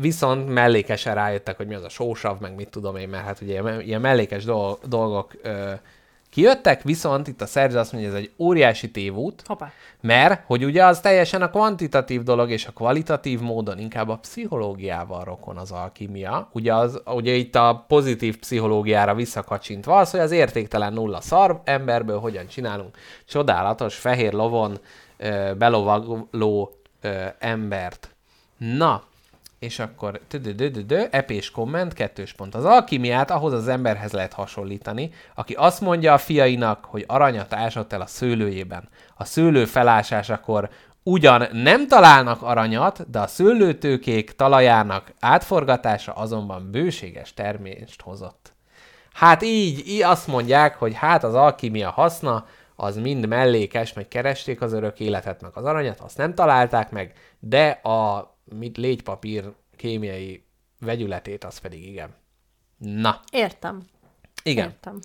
viszont 0.00 0.48
mellékesen 0.48 1.14
rájöttek, 1.14 1.56
hogy 1.56 1.66
mi 1.66 1.74
az 1.74 1.82
a 1.84 1.88
sósav, 1.88 2.40
meg 2.40 2.54
mit 2.54 2.68
tudom 2.68 2.96
én, 2.96 3.08
mert 3.08 3.24
hát 3.24 3.40
ugye 3.40 3.80
ilyen- 3.82 4.00
mellékes 4.00 4.44
dol- 4.44 4.88
dolgok 4.88 5.32
ö, 5.42 5.72
kijöttek, 6.32 6.82
viszont 6.82 7.28
itt 7.28 7.40
a 7.40 7.46
szerző 7.46 7.78
azt 7.78 7.92
mondja, 7.92 8.10
hogy 8.10 8.18
ez 8.18 8.24
egy 8.24 8.34
óriási 8.38 8.90
tévút, 8.90 9.42
Hoppá. 9.46 9.72
mert 10.00 10.42
hogy 10.46 10.64
ugye 10.64 10.84
az 10.84 11.00
teljesen 11.00 11.42
a 11.42 11.50
kvantitatív 11.50 12.22
dolog, 12.22 12.50
és 12.50 12.66
a 12.66 12.72
kvalitatív 12.72 13.40
módon 13.40 13.78
inkább 13.78 14.08
a 14.08 14.16
pszichológiával 14.16 15.24
rokon 15.24 15.56
az 15.56 15.70
alkimia. 15.70 16.48
Ugye, 16.52 16.74
az, 16.74 17.02
ugye 17.06 17.32
itt 17.32 17.54
a 17.54 17.84
pozitív 17.88 18.38
pszichológiára 18.38 19.14
visszakacsintva 19.14 19.96
az, 19.98 20.10
hogy 20.10 20.20
az 20.20 20.30
értéktelen 20.30 20.92
nulla 20.92 21.20
szar 21.20 21.60
emberből 21.64 22.18
hogyan 22.18 22.46
csinálunk 22.46 22.96
csodálatos 23.28 23.96
fehér 23.96 24.32
lovon 24.32 24.78
ö, 25.16 25.52
belovagló 25.58 26.76
ö, 27.00 27.24
embert. 27.38 28.14
Na, 28.56 29.02
és 29.62 29.78
akkor 29.78 30.20
tüdödödödö, 30.28 31.04
epés 31.10 31.50
komment, 31.50 31.92
kettős 31.92 32.32
pont. 32.32 32.54
Az 32.54 32.64
alkimiát 32.64 33.30
ahhoz 33.30 33.52
az 33.52 33.68
emberhez 33.68 34.12
lehet 34.12 34.32
hasonlítani, 34.32 35.10
aki 35.34 35.52
azt 35.52 35.80
mondja 35.80 36.12
a 36.12 36.18
fiainak, 36.18 36.84
hogy 36.84 37.04
aranyat 37.06 37.54
ásott 37.54 37.92
el 37.92 38.00
a 38.00 38.06
szőlőjében. 38.06 38.88
A 39.14 39.24
szőlő 39.24 39.64
felásásakor 39.64 40.68
ugyan 41.02 41.48
nem 41.52 41.86
találnak 41.86 42.42
aranyat, 42.42 43.10
de 43.10 43.18
a 43.18 43.26
szőlőtőkék 43.26 44.32
talajának 44.36 45.12
átforgatása 45.20 46.12
azonban 46.12 46.70
bőséges 46.70 47.34
termést 47.34 48.00
hozott. 48.00 48.52
Hát 49.12 49.42
így, 49.42 49.88
így 49.88 50.02
azt 50.02 50.26
mondják, 50.26 50.76
hogy 50.76 50.94
hát 50.94 51.24
az 51.24 51.34
alkimia 51.34 51.90
haszna, 51.90 52.46
az 52.76 52.96
mind 52.96 53.26
mellékes, 53.26 53.92
meg 53.92 54.08
keresték 54.08 54.60
az 54.60 54.72
örök 54.72 55.00
életet, 55.00 55.42
meg 55.42 55.50
az 55.54 55.64
aranyat, 55.64 56.00
azt 56.00 56.16
nem 56.16 56.34
találták 56.34 56.90
meg, 56.90 57.12
de 57.38 57.68
a 57.68 58.31
mit 58.44 58.76
légypapír 58.76 59.52
kémiai 59.76 60.44
vegyületét, 60.80 61.44
az 61.44 61.58
pedig 61.58 61.86
igen. 61.86 62.14
Na, 62.76 63.20
Értem. 63.30 63.82
igen. 64.42 64.68
Értem. 64.68 64.98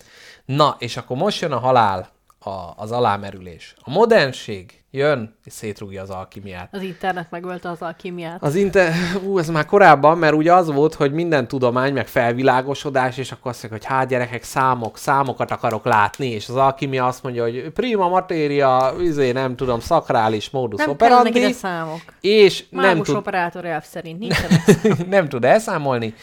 Na, 0.45 0.75
és 0.79 0.97
akkor 0.97 1.17
most 1.17 1.41
jön 1.41 1.51
a 1.51 1.59
halál, 1.59 2.11
a, 2.47 2.73
az 2.77 2.91
alámerülés. 2.91 3.75
A 3.77 3.89
modernség 3.89 4.83
jön, 4.91 5.35
és 5.43 5.53
szétrúgja 5.53 6.01
az 6.01 6.09
alkimiát. 6.09 6.69
Az 6.71 6.81
internet 6.81 7.31
megölte 7.31 7.69
az 7.69 7.81
alkimiát. 7.81 8.43
Az 8.43 8.55
inte... 8.55 8.93
Ú, 9.25 9.37
ez 9.37 9.49
már 9.49 9.65
korábban, 9.65 10.17
mert 10.17 10.33
ugye 10.33 10.53
az 10.53 10.71
volt, 10.71 10.93
hogy 10.93 11.11
minden 11.11 11.47
tudomány, 11.47 11.93
meg 11.93 12.07
felvilágosodás, 12.07 13.17
és 13.17 13.31
akkor 13.31 13.51
azt 13.51 13.61
mondják, 13.61 13.83
hogy 13.83 13.97
hát 13.97 14.07
gyerekek, 14.07 14.43
számok, 14.43 14.97
számokat 14.97 15.51
akarok 15.51 15.85
látni, 15.85 16.27
és 16.27 16.49
az 16.49 16.55
alkimia 16.55 17.05
azt 17.05 17.23
mondja, 17.23 17.43
hogy 17.43 17.69
prima 17.73 18.09
matéria, 18.09 18.93
izé, 18.99 19.31
nem 19.31 19.55
tudom, 19.55 19.79
szakrális 19.79 20.49
modus 20.49 20.79
Nem 20.79 20.89
operandi, 20.89 21.39
ide 21.39 21.51
számok. 21.51 21.99
és 22.21 22.63
nem 22.69 22.85
Mágus 22.85 23.07
tud, 23.07 23.15
operátor 23.15 23.65
elv 23.65 23.83
szerint 23.83 24.19
nincsenek. 24.23 25.07
nem 25.07 25.29
tud 25.29 25.45
elszámolni. 25.45 26.13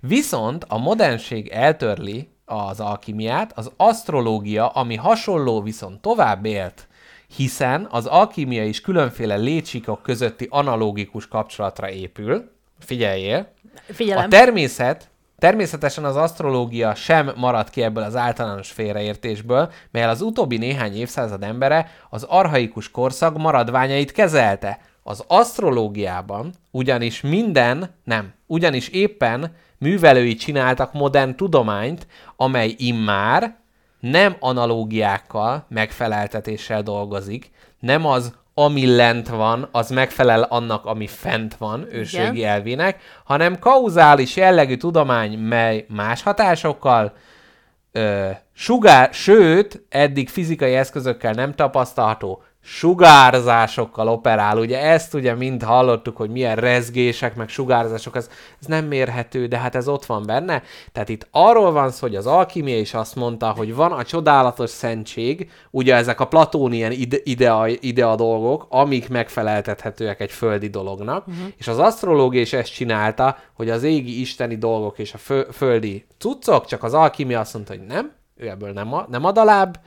Viszont 0.00 0.64
a 0.68 0.78
modernség 0.78 1.48
eltörli 1.48 2.28
az 2.50 2.80
alkimiát, 2.80 3.52
az 3.54 3.70
asztrológia, 3.76 4.68
ami 4.68 4.96
hasonló, 4.96 5.62
viszont 5.62 6.00
tovább 6.00 6.44
élt, 6.44 6.88
hiszen 7.36 7.88
az 7.90 8.06
alkimia 8.06 8.64
is 8.64 8.80
különféle 8.80 9.36
létsikok 9.36 10.02
közötti 10.02 10.46
analógikus 10.50 11.28
kapcsolatra 11.28 11.90
épül. 11.90 12.50
Figyeljél! 12.78 13.52
Figyelem. 13.92 14.24
A 14.24 14.28
természet, 14.28 15.10
természetesen 15.38 16.04
az 16.04 16.16
asztrológia 16.16 16.94
sem 16.94 17.32
maradt 17.36 17.70
ki 17.70 17.82
ebből 17.82 18.02
az 18.02 18.16
általános 18.16 18.70
félreértésből, 18.70 19.70
mely 19.90 20.04
az 20.04 20.20
utóbbi 20.20 20.56
néhány 20.56 20.96
évszázad 20.96 21.42
embere 21.42 21.90
az 22.10 22.22
arhaikus 22.22 22.90
korszak 22.90 23.36
maradványait 23.38 24.12
kezelte. 24.12 24.80
Az 25.02 25.24
asztrológiában 25.26 26.52
ugyanis 26.70 27.20
minden, 27.20 27.94
nem, 28.04 28.32
ugyanis 28.46 28.88
éppen 28.88 29.54
művelői 29.80 30.34
csináltak 30.34 30.92
modern 30.92 31.36
tudományt, 31.36 32.06
amely 32.36 32.74
immár 32.76 33.56
nem 34.00 34.36
analógiákkal, 34.40 35.64
megfeleltetéssel 35.68 36.82
dolgozik, 36.82 37.50
nem 37.78 38.06
az, 38.06 38.38
ami 38.54 38.96
lent 38.96 39.28
van, 39.28 39.68
az 39.72 39.90
megfelel 39.90 40.42
annak, 40.42 40.84
ami 40.84 41.06
fent 41.06 41.56
van, 41.56 41.86
őségi 41.90 42.38
Igen. 42.38 42.50
elvének, 42.50 43.00
hanem 43.24 43.58
kauzális 43.58 44.36
jellegű 44.36 44.76
tudomány, 44.76 45.38
mely 45.38 45.86
más 45.88 46.22
hatásokkal, 46.22 47.12
ö, 47.92 48.30
sugár, 48.52 49.12
sőt, 49.12 49.82
eddig 49.88 50.28
fizikai 50.28 50.74
eszközökkel 50.74 51.32
nem 51.32 51.54
tapasztalható 51.54 52.42
sugárzásokkal 52.62 54.08
operál. 54.08 54.58
Ugye 54.58 54.80
ezt 54.80 55.14
ugye 55.14 55.34
mind 55.34 55.62
hallottuk, 55.62 56.16
hogy 56.16 56.30
milyen 56.30 56.56
rezgések, 56.56 57.36
meg 57.36 57.48
sugárzások, 57.48 58.16
ez, 58.16 58.30
ez 58.60 58.66
nem 58.66 58.84
mérhető, 58.84 59.46
de 59.46 59.58
hát 59.58 59.74
ez 59.74 59.88
ott 59.88 60.06
van 60.06 60.22
benne. 60.26 60.62
Tehát 60.92 61.08
itt 61.08 61.26
arról 61.30 61.72
van 61.72 61.90
szó, 61.90 62.06
hogy 62.06 62.16
az 62.16 62.26
alkimia 62.26 62.78
is 62.78 62.94
azt 62.94 63.14
mondta, 63.14 63.50
hogy 63.50 63.74
van 63.74 63.92
a 63.92 64.04
csodálatos 64.04 64.70
szentség, 64.70 65.50
ugye 65.70 65.94
ezek 65.94 66.20
a 66.20 66.26
platónian 66.26 66.92
ide, 66.92 67.16
idea, 67.24 67.66
idea 67.66 68.16
dolgok, 68.16 68.66
amik 68.68 69.08
megfeleltethetőek 69.08 70.20
egy 70.20 70.32
földi 70.32 70.68
dolognak, 70.68 71.26
uh-huh. 71.26 71.46
és 71.56 71.68
az 71.68 71.78
asztrológia 71.78 72.40
is 72.40 72.52
ezt 72.52 72.72
csinálta, 72.72 73.36
hogy 73.54 73.70
az 73.70 73.82
égi 73.82 74.20
isteni 74.20 74.56
dolgok 74.56 74.98
és 74.98 75.14
a 75.14 75.18
fö, 75.18 75.42
földi 75.52 76.06
cuccok, 76.18 76.66
csak 76.66 76.82
az 76.82 76.94
alkimia 76.94 77.40
azt 77.40 77.54
mondta, 77.54 77.72
hogy 77.72 77.86
nem, 77.86 78.12
ő 78.36 78.48
ebből 78.48 78.72
nem, 78.72 78.94
a, 78.94 79.06
nem 79.08 79.24
ad 79.24 79.38
alább, 79.38 79.80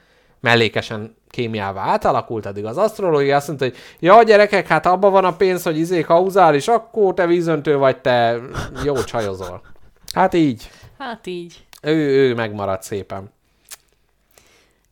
mellékesen 0.44 1.16
kémiává 1.30 1.82
átalakult, 1.82 2.46
addig 2.46 2.66
az 2.66 2.78
asztrológia 2.78 3.36
azt 3.36 3.48
mondta, 3.48 3.66
hogy 3.66 3.76
ja, 4.00 4.24
gyerekek, 4.24 4.68
hát 4.68 4.86
abban 4.86 5.12
van 5.12 5.26
a 5.26 5.36
pénz, 5.36 5.64
hogy 5.64 5.78
izé 5.78 6.02
kauzális, 6.02 6.68
akkor 6.68 7.14
te 7.14 7.26
vízöntő 7.26 7.78
vagy, 7.78 7.98
te 7.98 8.40
jó 8.84 9.04
csajozol. 9.04 9.62
Hát 10.14 10.34
így. 10.34 10.70
Hát 10.98 11.28
így. 11.28 11.66
Ő, 11.82 12.30
ő 12.30 12.34
megmaradt 12.34 12.84
szépen. 12.84 13.32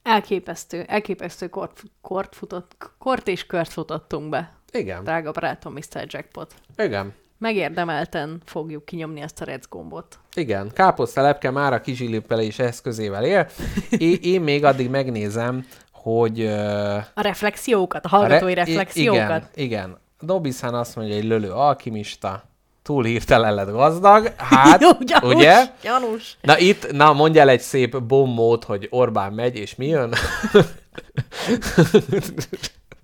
Elképesztő, 0.04 0.84
elképesztő 0.88 1.48
kort, 1.48 1.82
kort, 2.02 2.36
futott, 2.36 2.76
kort 2.98 3.28
és 3.28 3.46
kört 3.46 3.72
futottunk 3.72 4.30
be. 4.30 4.54
Igen, 4.72 5.04
Drága 5.04 5.32
barátom, 5.32 5.74
Mr. 5.74 6.06
Jackpot. 6.08 6.54
igen. 6.78 7.14
Megérdemelten 7.42 8.42
fogjuk 8.46 8.86
kinyomni 8.86 9.22
ezt 9.22 9.42
a 9.42 9.46
rec 9.46 9.68
gombot. 9.70 10.20
Igen, 10.34 10.72
káposztelepke 10.74 11.52
már 11.52 11.74
a 11.74 11.82
kizsilipelés 11.82 12.60
eszközével 12.60 13.26
él. 13.26 13.50
Én, 13.98 14.18
én 14.22 14.42
még 14.42 14.66
addig 14.66 14.90
megnézem, 14.90 15.66
hogy... 15.92 16.42
Uh, 16.42 16.96
A 17.14 17.22
reflexiókat, 17.22 18.06
a 18.06 18.10
hallgatói 18.10 18.54
re- 18.54 18.64
reflexiókat. 18.64 19.22
Igen, 19.22 19.48
igen. 19.54 19.98
Dobisán 20.20 20.74
azt 20.74 20.96
mondja, 20.96 21.16
hogy 21.16 21.24
lölő 21.26 21.52
alkimista, 21.52 22.44
túl 22.84 23.04
hirtelen 23.04 23.56
lett 23.56 23.72
gazdag. 23.72 24.34
Hát, 24.38 24.82
Jó, 24.86 24.90
gyanús, 25.00 25.34
ugye? 25.34 25.64
gyanús. 25.84 26.38
Na 26.42 26.58
itt, 26.58 26.92
na 26.92 27.14
mondj 27.14 27.40
el 27.40 27.50
egy 27.50 27.62
szép 27.62 28.02
bombót, 28.02 28.64
hogy 28.64 28.88
Orbán 28.92 29.34
megy, 29.34 29.56
és 29.56 29.76
mi 29.76 29.88
jön? 29.88 30.14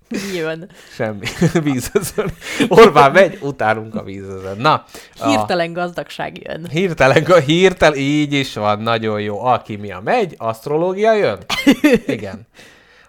Mi 0.09 0.35
jön? 0.35 0.69
Semmi. 0.93 1.25
Vízözön. 1.71 2.31
Orbán 2.67 3.11
megy, 3.11 3.38
utálunk 3.41 3.95
a 3.95 4.03
vízözön. 4.03 4.57
Na, 4.57 4.85
a 5.19 5.27
Hirtelen 5.27 5.73
gazdagság 5.73 6.43
jön. 6.43 6.67
hirtelen, 6.69 7.41
hirtel, 7.45 7.95
így 7.95 8.34
is 8.34 8.53
van, 8.53 8.81
nagyon 8.81 9.21
jó. 9.21 9.41
Alkimia 9.41 9.99
megy, 9.99 10.35
asztrológia 10.38 11.13
jön. 11.13 11.38
Igen. 12.05 12.47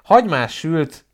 Hagymás 0.03 0.53
sült, 0.59 1.05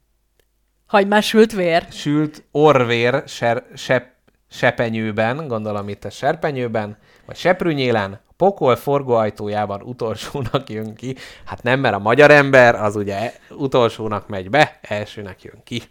Hagymás 0.86 1.26
sült 1.26 1.52
vér. 1.52 1.86
sült 1.90 2.44
orvér 2.50 3.22
ser, 3.26 3.64
sep, 3.74 4.06
sepenyőben, 4.50 5.48
gondolom 5.48 5.88
itt 5.88 6.04
a 6.04 6.10
serpenyőben, 6.10 6.96
vagy 7.26 7.36
seprűnyélen, 7.36 8.20
pokol 8.36 8.76
forgóajtójában 8.76 9.82
utolsónak 9.82 10.68
jön 10.70 10.94
ki. 10.94 11.16
Hát 11.44 11.62
nem, 11.62 11.80
mert 11.80 11.94
a 11.94 11.98
magyar 11.98 12.30
ember 12.30 12.74
az 12.74 12.96
ugye 12.96 13.34
utolsónak 13.50 14.28
megy 14.28 14.50
be, 14.50 14.78
elsőnek 14.82 15.42
jön 15.42 15.60
ki. 15.64 15.82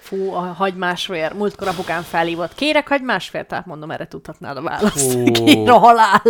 Fú, 0.00 0.32
a 0.32 0.40
hagymás 0.40 1.06
vér. 1.06 1.32
Múltkor 1.32 1.68
apukám 1.68 2.02
felhívott. 2.02 2.54
Kérek 2.54 2.88
hagymás 2.88 3.30
vért? 3.30 3.48
Tehát 3.48 3.66
mondom, 3.66 3.90
erre 3.90 4.08
tudhatnád 4.08 4.56
a 4.56 4.62
választ. 4.62 5.12
Fú. 5.12 5.24
Kér 5.32 5.70
a 5.70 5.78
halál. 5.78 6.22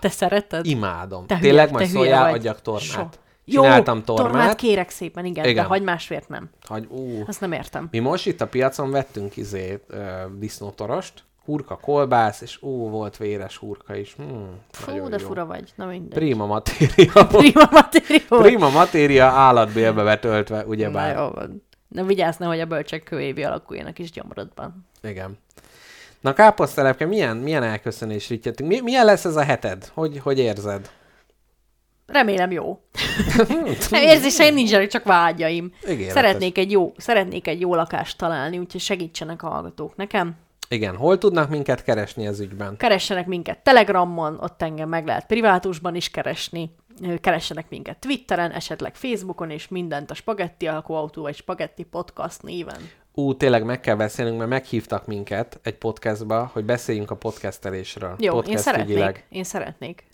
Te 0.00 0.08
szereted? 0.08 0.66
Imádom. 0.66 1.26
Te 1.26 1.38
Tényleg 1.38 1.64
hülye, 1.68 1.78
majd 1.78 1.88
szóljál, 1.90 2.22
vagy. 2.24 2.34
adjak 2.34 2.62
tormát. 2.62 2.82
So. 2.82 3.02
Csináltam 3.46 3.96
Jó, 3.96 4.02
tormát. 4.02 4.32
tormát 4.32 4.54
kérek 4.56 4.90
szépen, 4.90 5.24
igen, 5.24 5.44
igen. 5.44 5.62
De 5.62 5.68
hagymás 5.68 6.08
vért 6.08 6.28
nem. 6.28 6.50
Hogy, 6.68 6.86
ú, 6.90 7.22
Azt 7.26 7.40
nem 7.40 7.52
értem. 7.52 7.88
Mi 7.90 7.98
most 7.98 8.26
itt 8.26 8.40
a 8.40 8.46
piacon 8.46 8.90
vettünk 8.90 9.36
izé, 9.36 9.80
ö, 9.88 10.00
disznótorost, 10.38 11.24
hurka 11.44 11.76
kolbász, 11.76 12.40
és 12.40 12.62
ó, 12.62 12.88
volt 12.88 13.16
véres 13.16 13.56
hurka 13.56 13.96
is. 13.96 14.14
Hmm, 14.14 14.60
Fú, 14.70 15.08
de 15.08 15.16
jó. 15.20 15.26
fura 15.26 15.46
vagy. 15.46 15.72
Na 15.76 15.86
mindegy. 15.86 16.18
Prima 16.18 16.46
matéria. 16.46 17.26
Prima 17.26 17.68
matérió. 17.70 18.26
Prima 18.28 18.70
matéria 18.70 19.24
állatbélbe 19.26 20.02
betöltve, 20.02 20.56
Na 20.56 20.64
ugyebár. 20.64 21.16
jó 21.16 21.28
van. 21.28 21.62
Na 21.88 22.04
vigyázz, 22.04 22.36
nehogy 22.38 22.60
a 22.60 22.66
bölcsek 22.66 23.02
kövévé 23.02 23.42
alakuljanak 23.42 23.98
is 23.98 24.10
gyomrodban. 24.10 24.86
Igen. 25.02 25.38
Na 26.20 26.32
káposztelepke, 26.32 27.06
milyen, 27.06 27.36
milyen 27.36 27.62
elköszönés 27.62 28.28
rittyetünk? 28.28 28.70
Mi, 28.70 28.80
milyen 28.80 29.04
lesz 29.04 29.24
ez 29.24 29.36
a 29.36 29.42
heted? 29.42 29.90
Hogy, 29.94 30.18
hogy 30.18 30.38
érzed? 30.38 30.90
Remélem 32.06 32.50
jó. 32.50 32.80
Érzéseim 33.90 34.54
nincsenek, 34.54 34.88
csak 34.88 35.04
vágyaim. 35.04 35.72
Ígéretes. 35.88 36.12
Szeretnék 36.12 36.58
egy, 36.58 36.70
jó, 36.70 36.92
szeretnék 36.96 37.46
egy 37.46 37.60
jó 37.60 37.74
lakást 37.74 38.18
találni, 38.18 38.58
úgyhogy 38.58 38.80
segítsenek 38.80 39.42
a 39.42 39.48
hallgatók 39.48 39.96
nekem. 39.96 40.34
Igen, 40.72 40.96
hol 40.96 41.18
tudnak 41.18 41.48
minket 41.48 41.82
keresni 41.82 42.26
ez 42.26 42.40
ügyben? 42.40 42.76
Keressenek 42.76 43.26
minket 43.26 43.58
Telegramon, 43.58 44.38
ott 44.40 44.62
engem 44.62 44.88
meg 44.88 45.06
lehet 45.06 45.26
privátusban 45.26 45.94
is 45.94 46.10
keresni. 46.10 46.74
Keressenek 47.20 47.68
minket 47.68 47.98
Twitteren, 47.98 48.50
esetleg 48.50 48.94
Facebookon, 48.94 49.50
és 49.50 49.68
mindent 49.68 50.10
a 50.10 50.14
Spagetti 50.14 50.66
Alkoautó 50.66 51.22
vagy 51.22 51.34
Spagetti 51.34 51.82
Podcast 51.82 52.42
néven. 52.42 52.90
Ú, 53.14 53.36
tényleg 53.36 53.64
meg 53.64 53.80
kell 53.80 53.94
beszélnünk, 53.94 54.38
mert 54.38 54.50
meghívtak 54.50 55.06
minket 55.06 55.60
egy 55.62 55.76
podcastba, 55.76 56.50
hogy 56.52 56.64
beszéljünk 56.64 57.10
a 57.10 57.16
podcastelésről. 57.16 58.14
Jó, 58.18 58.34
én 58.34 58.40
Podcast 58.40 58.62
szeretnék. 58.62 58.88
ügyileg. 58.88 59.26
Én 59.28 59.44
szeretnék. 59.44 60.06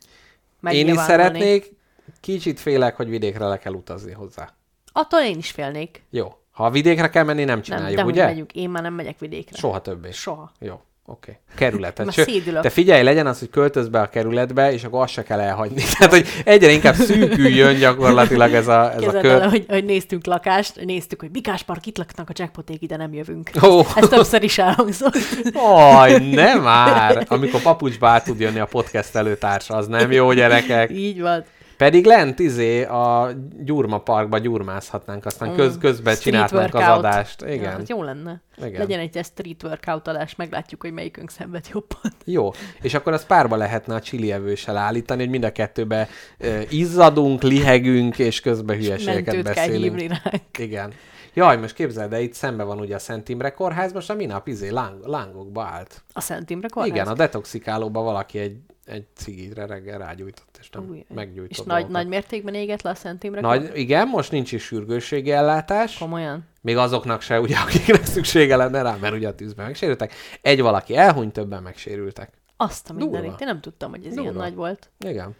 Én 0.70 0.88
is 0.88 0.98
szeretnék, 0.98 1.72
kicsit 2.20 2.60
félek, 2.60 2.96
hogy 2.96 3.08
vidékre 3.08 3.46
le 3.46 3.58
kell 3.58 3.72
utazni 3.72 4.12
hozzá. 4.12 4.54
Attól 4.92 5.20
én 5.20 5.38
is 5.38 5.50
félnék. 5.50 6.02
Jó. 6.10 6.32
Ha 6.58 6.64
a 6.64 6.70
vidékre 6.70 7.08
kell 7.10 7.24
menni, 7.24 7.44
nem 7.44 7.46
Nem, 7.46 7.62
csináljuk, 7.62 7.96
de 7.96 8.02
hogy 8.02 8.12
ugye? 8.12 8.24
megyünk. 8.24 8.52
Én 8.52 8.70
már 8.70 8.82
nem 8.82 8.94
megyek 8.94 9.18
vidékre. 9.18 9.56
Soha 9.56 9.80
többé. 9.80 10.10
Soha. 10.12 10.52
Jó, 10.60 10.80
oké. 11.06 11.38
Kerületet. 11.54 12.04
Már 12.04 12.14
Ső, 12.14 12.22
szédülök. 12.22 12.62
te 12.62 12.70
figyelj, 12.70 13.02
legyen 13.02 13.26
az, 13.26 13.38
hogy 13.38 13.50
költöz 13.50 13.88
be 13.88 14.00
a 14.00 14.08
kerületbe, 14.08 14.72
és 14.72 14.84
akkor 14.84 15.02
azt 15.02 15.12
se 15.12 15.22
kell 15.22 15.40
elhagyni. 15.40 15.82
Tehát, 15.98 16.12
hogy 16.14 16.26
egyre 16.44 16.70
inkább 16.70 16.94
szűküljön 16.94 17.78
gyakorlatilag 17.78 18.52
ez 18.52 18.68
a, 18.68 18.92
ez 18.94 19.02
a 19.02 19.10
kör. 19.20 19.24
el, 19.40 19.48
hogy, 19.48 19.64
hogy 19.68 19.84
néztünk 19.84 20.26
lakást, 20.26 20.84
néztük, 20.84 21.20
hogy 21.20 21.30
Bikás 21.30 21.62
Park 21.62 21.86
itt 21.86 21.98
laknak 21.98 22.28
a 22.28 22.32
jackpoték, 22.36 22.82
ide 22.82 22.96
nem 22.96 23.12
jövünk. 23.12 23.50
Ó. 23.62 23.80
Ez 23.94 24.08
többször 24.08 24.42
is 24.42 24.58
elhangzott. 24.58 25.16
Aj, 25.54 26.30
nem 26.30 26.62
már! 26.62 27.24
Amikor 27.28 27.62
papucsba 27.62 28.08
át 28.08 28.24
tud 28.24 28.40
jönni 28.40 28.58
a 28.58 28.66
podcast 28.66 29.14
előtársa, 29.16 29.74
az 29.76 29.86
nem 29.86 30.12
jó, 30.12 30.32
gyerekek. 30.32 30.90
Így 30.90 31.20
van. 31.20 31.44
Pedig 31.78 32.04
lent 32.04 32.38
izé 32.38 32.84
a 32.84 33.30
Gyurma 33.58 33.98
Parkba 33.98 34.38
gyurmázhatnánk, 34.38 35.26
aztán 35.26 35.54
köz, 35.54 35.78
közben 35.78 36.14
Street 36.14 36.48
csinálhatnánk 36.48 36.74
az 36.74 36.98
adást. 36.98 37.40
Ja, 37.40 37.52
Igen. 37.52 37.80
ez 37.80 37.88
jó 37.88 38.02
lenne. 38.02 38.42
Igen. 38.56 38.80
Legyen 38.80 38.98
egy 38.98 39.24
street 39.24 39.62
workout 39.62 40.08
adás, 40.08 40.34
meglátjuk, 40.34 40.82
hogy 40.82 40.92
melyikünk 40.92 41.30
szenved 41.30 41.66
jobban. 41.72 42.12
Jó, 42.24 42.50
és 42.82 42.94
akkor 42.94 43.12
az 43.12 43.26
párba 43.26 43.56
lehetne 43.56 43.94
a 43.94 44.00
csili 44.00 44.32
evőssel 44.32 44.76
állítani, 44.76 45.20
hogy 45.20 45.30
mind 45.30 45.44
a 45.44 45.52
kettőbe 45.52 46.08
ö, 46.38 46.60
izzadunk, 46.68 47.42
lihegünk, 47.42 48.18
és 48.18 48.40
közben 48.40 48.76
hülyeségeket 48.76 49.34
kell 49.34 49.42
beszélünk. 49.42 49.82
hívni 49.82 50.06
ránk. 50.06 50.58
Igen. 50.58 50.92
Jaj, 51.34 51.56
most 51.56 51.74
képzeld, 51.74 52.10
de 52.10 52.20
itt 52.20 52.34
szembe 52.34 52.62
van 52.62 52.80
ugye 52.80 52.94
a 52.94 52.98
Szent 52.98 53.28
Imre 53.28 53.50
kórház, 53.50 53.92
most 53.92 54.10
a 54.10 54.14
minap 54.14 54.48
izé 54.48 54.68
láng, 54.68 55.06
lángokba 55.06 55.64
állt. 55.64 56.02
A 56.12 56.20
Szent 56.20 56.50
Imre 56.50 56.68
kórház? 56.68 56.92
Igen, 56.92 57.06
a 57.06 57.14
detoxikálóba 57.14 58.02
valaki 58.02 58.38
egy, 58.38 58.56
egy 58.88 59.06
cigire 59.14 59.66
reggel 59.66 59.98
rágyújtott, 59.98 60.56
és 60.60 60.70
nem 60.70 60.88
Új, 60.90 61.04
meggyújtott. 61.14 61.50
És 61.50 61.56
nagy, 61.56 61.66
dolgokat. 61.66 61.92
nagy 61.92 62.08
mértékben 62.08 62.54
égett 62.54 62.82
le 62.82 62.90
a 62.90 62.94
Szent 62.94 63.24
Imre 63.24 63.40
nagy, 63.40 63.70
igen, 63.74 64.08
most 64.08 64.30
nincs 64.30 64.52
is 64.52 64.62
sürgősségi 64.62 65.30
ellátás. 65.30 65.98
Komolyan? 65.98 66.44
Még 66.60 66.76
azoknak 66.76 67.20
se, 67.20 67.40
ugye, 67.40 67.56
akiknek 67.56 68.04
szüksége 68.04 68.56
lenne 68.56 68.82
rá, 68.82 68.96
mert 69.00 69.14
ugye 69.14 69.28
a 69.28 69.34
tűzben 69.34 69.66
megsérültek. 69.66 70.12
Egy 70.42 70.60
valaki 70.60 70.96
elhunyt, 70.96 71.32
többen 71.32 71.62
megsérültek. 71.62 72.32
Azt 72.56 72.90
a 72.90 72.92
mindenit. 72.92 73.40
Én 73.40 73.46
nem 73.46 73.60
tudtam, 73.60 73.90
hogy 73.90 74.06
ez 74.06 74.12
ilyen 74.12 74.24
Durva. 74.24 74.40
nagy 74.40 74.54
volt. 74.54 74.90
Igen. 74.98 75.36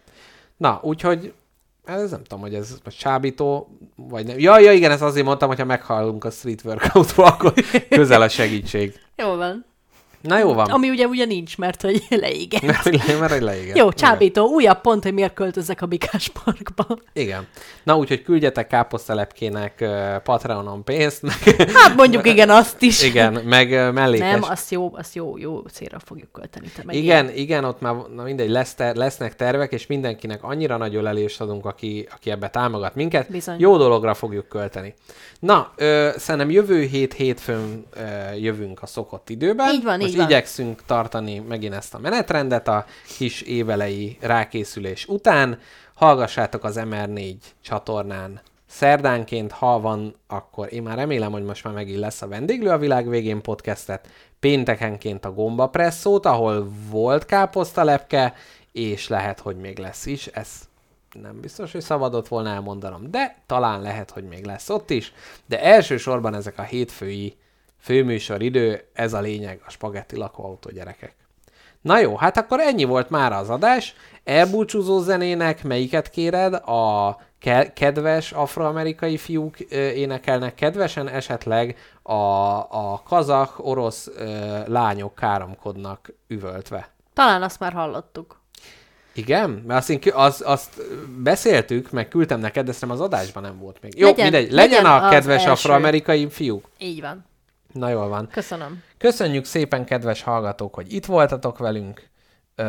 Na, 0.57 0.79
úgyhogy 0.83 1.33
ez 1.85 2.11
nem 2.11 2.23
tudom, 2.23 2.39
hogy 2.39 2.53
ez 2.53 2.77
most 2.83 2.97
csábító, 2.97 3.77
vagy 3.95 4.25
nem. 4.25 4.39
Ja, 4.39 4.59
ja, 4.59 4.71
igen, 4.71 4.91
ezt 4.91 5.01
azért 5.01 5.25
mondtam, 5.25 5.47
hogyha 5.47 5.65
meghallunk 5.65 6.23
a 6.23 6.29
street 6.29 6.63
workoutba, 6.63 7.25
akkor 7.25 7.53
közel 7.89 8.21
a 8.21 8.29
segítség. 8.29 8.99
Jó 9.15 9.35
van. 9.35 9.65
Na 10.21 10.39
jó 10.39 10.53
van. 10.53 10.69
Ami 10.69 10.89
ugye 10.89 11.05
ugye 11.05 11.25
nincs, 11.25 11.57
mert 11.57 11.81
hogy 11.81 12.03
leégett. 12.23 12.61
Mert, 12.61 13.19
mert 13.19 13.31
hogy 13.31 13.41
leégett. 13.41 13.77
Jó, 13.77 13.91
csábító, 13.91 14.45
újabb 14.47 14.81
pont, 14.81 15.03
hogy 15.03 15.13
miért 15.13 15.33
költözzek 15.33 15.81
a 15.81 15.85
Bikás 15.85 16.29
Parkba. 16.43 16.97
Igen. 17.13 17.47
Na, 17.83 17.97
úgyhogy 17.97 18.23
küldjetek 18.23 18.67
káposztelepkének 18.67 19.77
uh, 19.81 20.15
Patreonon 20.17 20.83
pénzt, 20.83 21.21
meg, 21.21 21.71
Hát 21.73 21.95
mondjuk 21.95 22.27
igen, 22.27 22.49
azt 22.49 22.81
is. 22.81 23.03
igen, 23.03 23.33
meg 23.33 23.69
uh, 23.71 23.91
mellékes. 23.91 24.31
Nem, 24.31 24.43
azt 24.43 24.71
jó, 24.71 24.91
azt 24.95 25.15
jó, 25.15 25.37
jó 25.37 25.59
célra 25.71 25.99
fogjuk 26.05 26.31
költeni. 26.31 26.67
Te 26.75 26.83
Igen, 26.93 27.29
igen, 27.35 27.63
ott 27.63 27.81
már 27.81 27.95
na 28.15 28.23
mindegy, 28.23 28.49
lesz 28.49 28.73
ter, 28.73 28.95
lesznek 28.95 29.35
tervek, 29.35 29.71
és 29.71 29.87
mindenkinek 29.87 30.43
annyira 30.43 30.77
nagy 30.77 30.95
ölelést 30.95 31.41
adunk, 31.41 31.65
aki, 31.65 32.07
aki 32.15 32.31
ebbe 32.31 32.49
támogat 32.49 32.95
minket. 32.95 33.31
Bizony. 33.31 33.59
Jó 33.59 33.77
dologra 33.77 34.13
fogjuk 34.13 34.47
költeni. 34.47 34.93
Na, 35.39 35.71
ö, 35.75 36.09
szerintem 36.17 36.49
jövő 36.49 36.81
hét 36.81 37.13
hétfőn 37.13 37.85
ö, 37.93 38.33
jövünk 38.35 38.81
a 38.81 38.85
szokott 38.85 39.29
időben. 39.29 39.73
Így 39.73 39.83
van, 39.83 40.01
Most 40.09 40.21
így 40.21 40.27
van. 40.27 40.37
igyekszünk 40.37 40.85
tartani 40.85 41.39
megint 41.39 41.73
ezt 41.73 41.93
a 41.93 41.99
menetrendet 41.99 42.67
a 42.67 42.85
kis 43.17 43.41
évelei 43.41 44.17
rákészülés 44.21 45.05
után. 45.07 45.59
Hallgassátok 45.93 46.63
az 46.63 46.79
MR4 46.79 47.35
csatornán 47.61 48.41
szerdánként, 48.65 49.51
ha 49.51 49.79
van, 49.79 50.15
akkor 50.27 50.73
én 50.73 50.83
már 50.83 50.97
remélem, 50.97 51.31
hogy 51.31 51.43
most 51.43 51.63
már 51.63 51.73
megint 51.73 51.99
lesz 51.99 52.21
a 52.21 52.27
Vendéglő 52.27 52.69
a 52.69 52.77
világ 52.77 53.09
végén 53.09 53.41
podcastet, 53.41 54.07
péntekenként 54.39 55.25
a 55.25 55.33
Gomba 55.33 55.67
Presszót, 55.67 56.25
ahol 56.25 56.69
volt 56.89 57.25
káposztalepke, 57.25 58.33
és 58.71 59.07
lehet, 59.07 59.39
hogy 59.39 59.57
még 59.57 59.77
lesz 59.77 60.05
is, 60.05 60.27
ez 60.27 60.47
nem 61.21 61.39
biztos, 61.41 61.71
hogy 61.71 61.81
szabadott 61.81 62.27
volna 62.27 62.49
elmondanom, 62.49 63.11
de 63.11 63.37
talán 63.45 63.81
lehet, 63.81 64.11
hogy 64.11 64.23
még 64.23 64.45
lesz 64.45 64.69
ott 64.69 64.89
is, 64.89 65.13
de 65.45 65.61
elsősorban 65.61 66.33
ezek 66.33 66.57
a 66.57 66.61
hétfői 66.61 67.35
főműsor 67.79 68.41
idő, 68.41 68.83
ez 68.93 69.13
a 69.13 69.19
lényeg, 69.19 69.61
a 69.65 69.69
spagetti 69.69 70.15
lakóautó 70.15 70.69
gyerekek. 70.69 71.15
Na 71.81 71.99
jó, 71.99 72.15
hát 72.15 72.37
akkor 72.37 72.59
ennyi 72.59 72.83
volt 72.83 73.09
már 73.09 73.31
az 73.33 73.49
adás. 73.49 73.93
Elbúcsúzó 74.23 74.99
zenének 75.01 75.63
melyiket 75.63 76.09
kéred? 76.09 76.53
A 76.53 77.17
ke- 77.39 77.73
kedves 77.73 78.31
afroamerikai 78.31 79.17
fiúk 79.17 79.55
ö, 79.69 79.75
énekelnek 79.89 80.55
kedvesen, 80.55 81.07
esetleg 81.07 81.77
a, 82.01 82.13
a 82.13 83.01
kazak, 83.05 83.53
orosz 83.57 84.07
ö, 84.17 84.57
lányok 84.67 85.15
káromkodnak 85.15 86.13
üvöltve. 86.27 86.89
Talán 87.13 87.41
azt 87.43 87.59
már 87.59 87.73
hallottuk. 87.73 88.37
Igen? 89.13 89.49
Mert 89.49 89.79
azt, 89.79 89.89
én, 89.89 89.99
az, 90.13 90.43
azt 90.45 90.81
beszéltük, 91.23 91.91
meg 91.91 92.07
küldtem 92.07 92.39
neked, 92.39 92.65
de 92.65 92.71
szerintem 92.71 92.97
az 92.97 93.03
adásban 93.03 93.43
nem 93.43 93.59
volt 93.59 93.77
még. 93.81 93.97
Jó, 93.97 94.07
Legyen- 94.07 94.23
mindegy, 94.31 94.51
legyen, 94.51 94.83
legyen 94.83 94.85
a 95.03 95.09
kedves 95.09 95.45
afroamerikai 95.45 96.29
fiúk. 96.29 96.69
Így 96.77 97.01
van. 97.01 97.25
Na 97.73 97.89
jól 97.89 98.07
van. 98.07 98.27
Köszönöm. 98.31 98.83
Köszönjük 98.97 99.45
szépen, 99.45 99.85
kedves 99.85 100.21
hallgatók, 100.21 100.73
hogy 100.75 100.93
itt 100.93 101.05
voltatok 101.05 101.57
velünk. 101.57 102.07
Ö, 102.55 102.63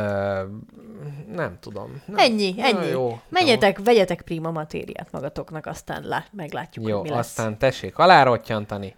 nem 1.33 1.57
tudom. 1.61 2.03
Nem. 2.07 2.17
Ennyi, 2.19 2.53
Na, 2.57 2.65
ennyi. 2.65 2.87
Jó, 2.87 3.21
Menjetek, 3.29 3.79
vegyetek 3.85 4.23
prima 4.23 4.51
matériát 4.51 5.09
magatoknak, 5.13 5.67
aztán 5.67 6.03
lá- 6.05 6.29
meglátjuk, 6.33 6.89
jó, 6.89 6.95
hogy 7.01 7.09
mi 7.09 7.17
lesz. 7.17 7.19
aztán 7.27 7.59
tessék 7.59 7.99
alárottyantani, 7.99 8.95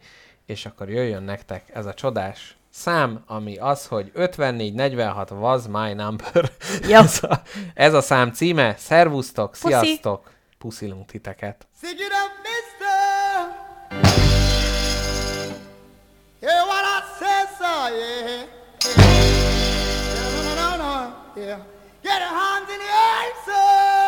és 0.47 0.67
akkor 0.67 0.91
jöjjön 0.91 1.23
nektek 1.23 1.65
ez 1.75 1.87
a 1.87 1.95
csodás 1.95 2.57
szám, 2.71 3.23
ami 3.27 3.57
az, 3.57 3.87
hogy 3.87 4.11
5446 4.15 5.31
was 5.31 5.63
my 5.67 5.93
number. 5.93 6.51
Ja. 6.89 6.99
ez, 7.03 7.19
a, 7.23 7.43
ez 7.75 7.95
a 7.95 8.01
szám 8.01 8.33
címe. 8.33 8.75
Szervusztok, 8.77 9.51
Puszi. 9.51 9.67
sziasztok, 9.67 10.31
puszilunk 10.59 11.07
titeket. 11.07 11.67
Sing 11.83 11.99
it 11.99 12.01
up, 12.07 12.47
yeah. 17.97 18.47
No, 20.15 20.43
no, 20.43 20.55
no, 20.55 20.69
no, 20.77 20.93
yeah. 21.37 21.61
Get 22.03 22.21
your 22.21 22.35
hands 22.41 22.69
in 22.71 22.79
the 22.79 22.91
air, 23.07 23.33
sir. 23.47 24.03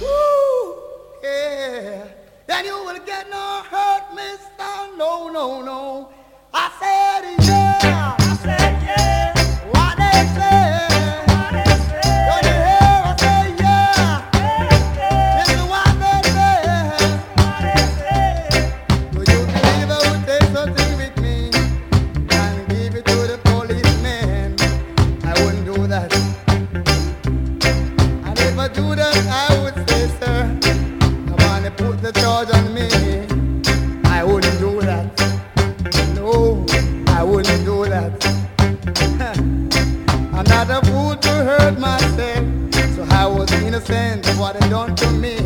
Woo, 0.00 0.74
yeah. 1.22 2.08
Then 2.46 2.64
you 2.64 2.76
will 2.84 3.00
get 3.06 3.30
no 3.30 3.62
hurt, 3.70 4.14
mister. 4.14 4.96
No, 4.96 5.28
no, 5.28 5.62
no. 5.62 6.12
I 6.52 6.70
said, 6.80 7.46
yeah. 7.46 8.19
Innocent 43.88 44.26
what 44.38 44.58
they 44.58 44.68
done 44.68 44.94
to 44.94 45.10
me. 45.12 45.39